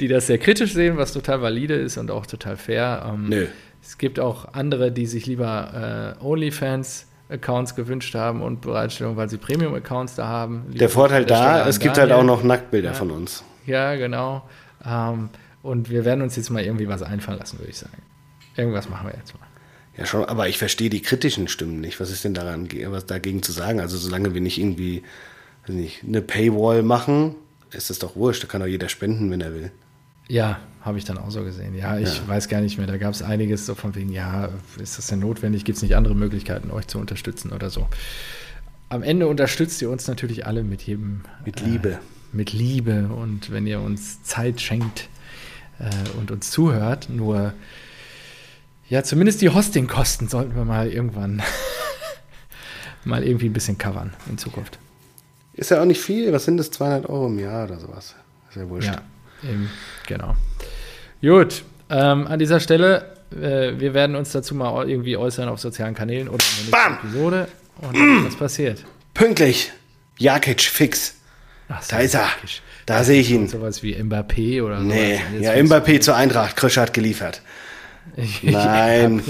die 0.00 0.08
das 0.08 0.26
sehr 0.26 0.38
kritisch 0.38 0.72
sehen, 0.74 0.96
was 0.96 1.12
total 1.12 1.40
valide 1.40 1.74
ist 1.74 1.98
und 1.98 2.10
auch 2.10 2.26
total 2.26 2.56
fair. 2.56 3.06
Ähm, 3.14 3.28
Nö. 3.28 3.46
Es 3.80 3.96
gibt 3.96 4.18
auch 4.18 4.52
andere, 4.54 4.90
die 4.90 5.06
sich 5.06 5.26
lieber 5.26 6.16
äh, 6.20 6.24
OnlyFans-Accounts 6.24 7.76
gewünscht 7.76 8.14
haben 8.14 8.42
und 8.42 8.62
Bereitstellung, 8.62 9.16
weil 9.16 9.28
sie 9.30 9.36
Premium-Accounts 9.38 10.16
da 10.16 10.26
haben. 10.26 10.64
Liebe 10.66 10.78
Der 10.78 10.88
Vorteil 10.88 11.24
da, 11.24 11.66
es 11.68 11.76
an 11.76 11.82
gibt 11.82 11.98
halt 11.98 12.10
Daniel. 12.10 12.24
auch 12.30 12.36
noch 12.38 12.42
Nacktbilder 12.42 12.88
Ja. 12.88 12.94
von 12.94 13.10
uns. 13.12 13.44
Ja, 13.66 13.94
genau. 13.94 14.42
Ähm, 14.84 15.28
und 15.62 15.90
wir 15.90 16.04
werden 16.04 16.22
uns 16.22 16.36
jetzt 16.36 16.50
mal 16.50 16.62
irgendwie 16.62 16.88
was 16.88 17.02
einfallen 17.02 17.38
lassen, 17.38 17.58
würde 17.60 17.70
ich 17.70 17.78
sagen. 17.78 18.02
Irgendwas 18.56 18.88
machen 18.88 19.08
wir 19.08 19.14
jetzt 19.16 19.34
mal. 19.34 19.46
Ja, 19.96 20.04
schon, 20.06 20.24
aber 20.24 20.48
ich 20.48 20.58
verstehe 20.58 20.90
die 20.90 21.00
kritischen 21.00 21.48
Stimmen 21.48 21.80
nicht. 21.80 22.00
Was 22.00 22.10
ist 22.10 22.24
denn 22.24 22.34
daran, 22.34 22.68
was 22.88 23.06
dagegen 23.06 23.42
zu 23.42 23.52
sagen? 23.52 23.80
Also, 23.80 23.96
solange 23.96 24.34
wir 24.34 24.40
nicht 24.40 24.58
irgendwie, 24.58 25.02
weiß 25.66 25.74
nicht, 25.74 26.04
eine 26.04 26.20
Paywall 26.20 26.82
machen, 26.82 27.34
ist 27.72 27.90
es 27.90 27.98
doch 27.98 28.14
wurscht. 28.16 28.42
Da 28.42 28.46
kann 28.46 28.60
doch 28.60 28.66
jeder 28.66 28.88
spenden, 28.88 29.30
wenn 29.30 29.40
er 29.40 29.54
will. 29.54 29.70
Ja, 30.28 30.58
habe 30.82 30.98
ich 30.98 31.04
dann 31.04 31.18
auch 31.18 31.30
so 31.30 31.42
gesehen. 31.44 31.74
Ja, 31.74 31.98
ich 31.98 32.18
Ja. 32.18 32.28
weiß 32.28 32.48
gar 32.48 32.60
nicht 32.60 32.78
mehr. 32.78 32.86
Da 32.86 32.96
gab 32.98 33.14
es 33.14 33.22
einiges 33.22 33.64
so 33.64 33.74
von 33.74 33.94
wegen, 33.94 34.12
ja, 34.12 34.50
ist 34.78 34.98
das 34.98 35.06
denn 35.06 35.20
notwendig? 35.20 35.64
Gibt 35.64 35.76
es 35.76 35.82
nicht 35.82 35.96
andere 35.96 36.14
Möglichkeiten, 36.14 36.70
euch 36.70 36.86
zu 36.88 36.98
unterstützen 36.98 37.52
oder 37.52 37.70
so? 37.70 37.86
Am 38.88 39.02
Ende 39.02 39.26
unterstützt 39.28 39.80
ihr 39.82 39.90
uns 39.90 40.06
natürlich 40.08 40.46
alle 40.46 40.62
mit 40.62 40.82
jedem. 40.82 41.22
Mit 41.44 41.60
Liebe. 41.60 41.90
Äh, 41.92 41.96
mit 42.32 42.52
Liebe 42.52 43.08
und 43.08 43.50
wenn 43.50 43.66
ihr 43.66 43.80
uns 43.80 44.22
Zeit 44.24 44.60
schenkt 44.60 45.08
äh, 45.78 45.90
und 46.18 46.30
uns 46.30 46.50
zuhört. 46.50 47.08
Nur, 47.08 47.54
ja, 48.88 49.02
zumindest 49.02 49.40
die 49.42 49.50
Hostingkosten 49.50 50.28
sollten 50.28 50.54
wir 50.54 50.64
mal 50.64 50.88
irgendwann 50.88 51.42
mal 53.04 53.24
irgendwie 53.24 53.46
ein 53.48 53.52
bisschen 53.52 53.78
covern 53.78 54.14
in 54.28 54.38
Zukunft. 54.38 54.78
Ist 55.54 55.70
ja 55.70 55.80
auch 55.80 55.86
nicht 55.86 56.00
viel. 56.00 56.32
Was 56.32 56.44
sind 56.44 56.58
das? 56.58 56.70
200 56.70 57.08
Euro 57.08 57.26
im 57.26 57.38
Jahr 57.38 57.64
oder 57.64 57.78
sowas? 57.80 58.14
Ist 58.50 58.56
ja 58.56 58.68
wurscht. 58.68 58.88
Ja, 58.88 59.02
eben, 59.48 59.70
genau. 60.06 60.34
Gut, 61.22 61.64
ähm, 61.88 62.26
an 62.26 62.38
dieser 62.38 62.60
Stelle, 62.60 63.16
äh, 63.32 63.78
wir 63.78 63.94
werden 63.94 64.16
uns 64.16 64.32
dazu 64.32 64.54
mal 64.54 64.88
irgendwie 64.88 65.16
äußern 65.16 65.48
auf 65.48 65.60
sozialen 65.60 65.94
Kanälen 65.94 66.28
oder 66.28 66.44
in 66.44 66.70
der 66.70 66.80
nächsten 66.80 66.98
Bam! 66.98 66.98
Episode. 67.10 67.48
Und 67.80 68.26
was 68.26 68.36
passiert? 68.36 68.84
Pünktlich. 69.14 69.72
Jakic 70.18 70.62
fix. 70.62 71.14
Ach 71.68 71.82
so, 71.82 71.96
Da 71.96 72.02
ist 72.02 72.14
er. 72.14 72.28
Da 72.86 73.02
sehe 73.04 73.20
ich 73.20 73.30
ihn. 73.30 73.48
Sowas 73.48 73.82
wie 73.82 73.94
Mbappé 73.96 74.62
oder 74.62 74.78
so. 74.78 74.84
Nee, 74.86 75.20
ja, 75.40 75.52
Mbappé 75.52 76.00
zur 76.00 76.16
Eintracht. 76.16 76.56
Krösche 76.56 76.80
hat 76.80 76.92
geliefert. 76.94 77.42
Nein. 78.42 79.22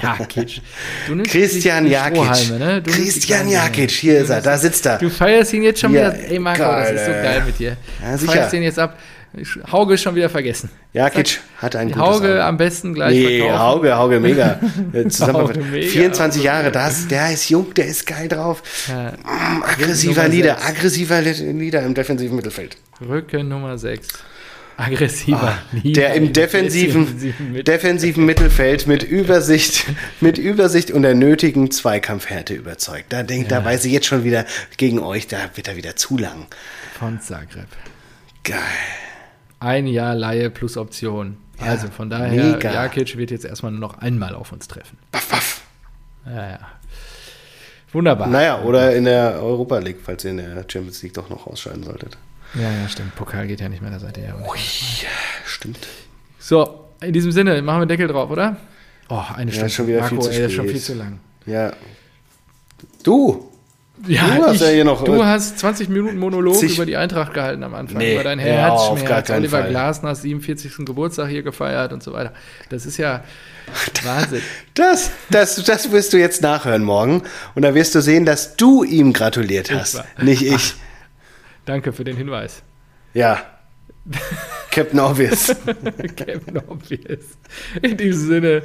Ja, 0.00 0.16
Kitsch. 0.28 0.60
Du 1.08 1.14
nimmst 1.14 1.30
Christian 1.32 1.86
Jakic. 1.86 2.50
Ne? 2.58 2.82
Christian 2.86 3.48
Jakic, 3.48 3.90
hier 3.90 4.18
Du 4.18 4.24
ist 4.24 4.30
er, 4.30 4.40
da 4.40 4.56
sitzt 4.58 4.86
er. 4.86 4.98
Du 4.98 5.10
feierst 5.10 5.52
ihn 5.52 5.62
jetzt 5.62 5.80
schon 5.80 5.92
Ja, 5.94 6.12
wieder. 6.14 6.30
Ey, 6.30 6.38
Marco, 6.38 6.62
geil, 6.62 6.92
das 6.94 7.00
ist 7.02 7.06
so 7.06 7.12
geil 7.12 7.42
mit 7.46 7.58
dir. 7.58 7.76
Ja, 8.02 8.16
du 8.16 8.26
feierst 8.26 8.52
ihn 8.54 8.62
jetzt 8.62 8.78
ab. 8.78 8.96
Hauge 9.70 9.94
ist 9.94 10.02
schon 10.02 10.14
wieder 10.16 10.28
vergessen. 10.28 10.70
Jakic 10.92 11.40
hat 11.58 11.76
ein 11.76 11.86
Die 11.88 11.94
gutes 11.94 12.08
Hauge 12.08 12.28
Auge. 12.30 12.44
am 12.44 12.56
besten 12.56 12.94
gleich 12.94 13.12
Nee, 13.14 13.38
verkaufen. 13.38 13.60
Hauge, 13.62 13.96
Hauge, 13.96 14.20
mega. 14.20 14.58
Äh, 14.92 15.08
Zusammen 15.08 15.34
Hauge, 15.34 15.60
mega. 15.60 15.86
24 15.86 16.42
Jahre, 16.42 16.72
das, 16.72 17.06
der 17.06 17.32
ist 17.32 17.48
jung, 17.48 17.72
der 17.74 17.86
ist 17.86 18.06
geil 18.06 18.26
drauf. 18.28 18.60
Ja, 18.88 19.12
Mm, 19.12 19.62
aggressiver 19.62 20.22
Nummer 20.24 20.34
Leader, 20.34 20.58
aggressiver 20.66 21.20
Leader 21.22 21.82
im 21.82 21.94
defensiven 21.94 22.34
Mittelfeld. 22.36 22.76
Rücken 23.00 23.48
Nummer 23.48 23.78
6. 23.78 24.08
Aggressiver. 24.80 25.42
Ah, 25.42 25.58
Der 25.84 26.14
im 26.14 26.32
defensiven, 26.32 27.02
Mittelfeld. 27.04 27.68
defensiven 27.68 28.24
Mittelfeld 28.24 28.86
mit 28.86 29.02
Übersicht, 29.02 29.86
mit 30.20 30.38
Übersicht 30.38 30.90
und 30.90 31.02
der 31.02 31.14
nötigen 31.14 31.70
Zweikampfhärte 31.70 32.54
überzeugt. 32.54 33.12
Da 33.12 33.22
denkt, 33.22 33.50
da 33.52 33.64
weiß 33.64 33.84
ich 33.84 33.92
jetzt 33.92 34.06
schon 34.06 34.24
wieder 34.24 34.44
gegen 34.76 34.98
euch, 35.00 35.26
da 35.26 35.38
wird 35.54 35.68
er 35.68 35.76
wieder 35.76 35.96
zu 35.96 36.16
lang. 36.18 36.46
von 36.98 37.20
Zagreb. 37.20 37.66
Geil. 38.44 38.58
Ein 39.60 39.86
Jahr 39.86 40.14
Laie 40.14 40.48
plus 40.50 40.76
Option. 40.76 41.36
Ja, 41.60 41.66
also 41.66 41.88
von 41.88 42.08
daher, 42.08 42.30
mega. 42.54 42.72
Jakic 42.72 43.18
wird 43.18 43.30
jetzt 43.30 43.44
erstmal 43.44 43.72
nur 43.72 43.80
noch 43.80 43.98
einmal 43.98 44.34
auf 44.34 44.52
uns 44.52 44.66
treffen. 44.68 44.96
Waff, 45.12 45.30
waff. 45.32 45.60
Ja, 46.26 46.50
ja. 46.52 46.58
Wunderbar. 47.92 48.28
Naja, 48.28 48.62
oder 48.62 48.94
in 48.94 49.04
der 49.04 49.42
Europa 49.42 49.78
League, 49.78 49.98
falls 50.02 50.24
ihr 50.24 50.30
in 50.30 50.36
der 50.38 50.64
Champions 50.68 51.02
League 51.02 51.14
doch 51.14 51.28
noch 51.28 51.46
ausscheiden 51.46 51.82
solltet. 51.82 52.16
Ja, 52.54 52.62
ja, 52.62 52.88
stimmt. 52.88 53.14
Pokal 53.16 53.46
geht 53.46 53.60
ja 53.60 53.68
nicht 53.68 53.80
mehr, 53.82 53.90
da 53.90 53.98
seid 54.00 54.16
ihr 54.18 54.24
ja. 54.24 54.34
nicht. 54.52 55.06
stimmt. 55.46 55.78
So, 56.38 56.84
in 57.00 57.12
diesem 57.12 57.30
Sinne, 57.32 57.60
machen 57.62 57.80
wir 57.82 57.86
Deckel 57.86 58.08
drauf, 58.08 58.30
oder? 58.30 58.56
Oh, 59.08 59.22
eine 59.36 59.50
Ja, 59.50 59.54
Stunde. 59.56 59.70
schon 59.70 59.86
wieder 59.86 60.00
Marco, 60.00 60.16
viel 60.16 60.24
zu 60.24 60.30
ey, 60.30 60.46
ist 60.46 60.52
schon 60.52 60.64
spät. 60.64 60.72
viel 60.72 60.80
zu 60.80 60.94
lang. 60.94 61.20
Ja. 61.46 61.72
Du, 63.02 63.50
Ja, 64.06 64.36
du 64.36 64.42
hast 64.46 64.54
ich, 64.56 64.60
ja 64.62 64.68
hier 64.68 64.84
noch. 64.84 65.04
du 65.04 65.24
hast 65.24 65.58
20 65.58 65.88
Minuten 65.88 66.18
Monolog 66.18 66.56
zig- 66.56 66.74
über 66.74 66.86
die 66.86 66.96
Eintracht 66.96 67.34
gehalten 67.34 67.62
am 67.62 67.74
Anfang, 67.74 67.98
Nee, 67.98 68.14
über 68.14 68.24
dein 68.24 68.38
ja, 68.38 68.44
Herzschmerz, 68.46 69.26
keinen 69.28 69.40
Oliver 69.40 69.60
Fall. 69.60 69.70
Glasners 69.70 70.22
47. 70.22 70.86
Geburtstag 70.86 71.28
hier 71.28 71.42
gefeiert 71.42 71.92
und 71.92 72.02
so 72.02 72.12
weiter. 72.12 72.32
Das 72.70 72.86
ist 72.86 72.96
ja 72.96 73.22
Wahnsinn. 74.04 74.42
Das, 74.74 75.10
das, 75.30 75.56
das 75.64 75.92
wirst 75.92 76.12
du 76.12 76.16
jetzt 76.18 76.40
nachhören 76.42 76.82
morgen. 76.82 77.22
Und 77.54 77.62
da 77.62 77.74
wirst 77.74 77.94
du 77.94 78.00
sehen, 78.00 78.24
dass 78.24 78.56
du 78.56 78.82
ihm 78.84 79.12
gratuliert 79.12 79.70
hast, 79.70 80.02
nicht 80.20 80.42
ich. 80.42 80.74
Danke 81.70 81.92
für 81.92 82.02
den 82.02 82.16
Hinweis. 82.16 82.64
Ja. 83.14 83.42
Captain 84.72 84.98
Obvious. 84.98 85.54
Captain 86.16 86.58
Obvious. 86.66 87.38
In 87.80 87.96
diesem 87.96 88.26
Sinne, 88.26 88.62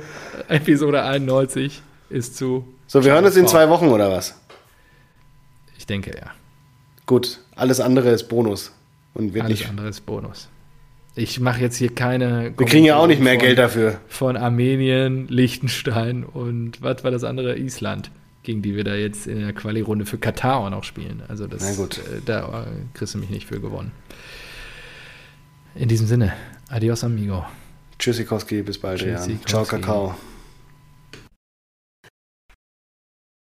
Episode 0.48 1.04
91 1.04 1.84
ist 2.10 2.36
zu. 2.36 2.68
So, 2.88 3.06
wir 3.06 3.12
hören 3.12 3.24
uns 3.24 3.36
in 3.36 3.48
zwei 3.48 3.70
Wochen 3.70 3.90
oder 3.90 4.10
was? 4.10 4.42
Ich 5.78 5.86
denke, 5.86 6.18
ja. 6.18 6.32
Gut, 7.06 7.42
alles 7.56 7.80
andere 7.80 8.10
ist 8.10 8.24
Bonus. 8.24 8.72
Und 9.14 9.36
wird 9.36 9.46
Alles 9.46 9.60
nicht. 9.60 9.70
andere 9.70 9.90
ist 9.90 10.04
Bonus. 10.08 10.50
Ich 11.14 11.40
mache 11.40 11.62
jetzt 11.62 11.78
hier 11.78 11.94
keine. 11.94 12.56
Wir 12.58 12.66
kriegen 12.66 12.86
ja 12.86 12.96
auch 12.96 13.06
nicht 13.06 13.22
mehr 13.22 13.36
von, 13.36 13.42
Geld 13.44 13.60
dafür. 13.60 14.00
Von 14.08 14.36
Armenien, 14.36 15.28
Liechtenstein 15.28 16.24
und 16.24 16.82
was 16.82 17.04
war 17.04 17.12
das 17.12 17.24
andere? 17.24 17.56
Island, 17.56 18.10
gegen 18.46 18.62
die 18.62 18.76
wir 18.76 18.84
da 18.84 18.96
jetzt 18.96 19.28
in 19.28 19.42
der 19.42 19.54
Quali-Runde 19.54 20.06
für 20.06 20.18
Katar 20.18 20.58
auch 20.58 20.70
noch 20.70 20.84
spielen. 20.84 21.24
Also 21.28 21.48
das. 21.48 21.78
Äh, 21.78 22.22
da 22.26 22.64
äh, 22.64 22.66
kriegst 22.94 23.16
du 23.16 23.18
mich 23.18 23.30
nicht 23.30 23.48
für 23.48 23.60
gewonnen. 23.60 23.92
In 25.76 25.90
diesem 25.90 26.08
Sinne, 26.08 26.34
adios 26.70 27.04
amigo. 27.04 27.46
Tschüssikowski, 28.00 28.62
bis 28.62 28.78
bald. 28.78 29.02
Tschüssikowski. 29.02 29.46
Ciao, 29.46 29.66
Kakao. 29.66 30.16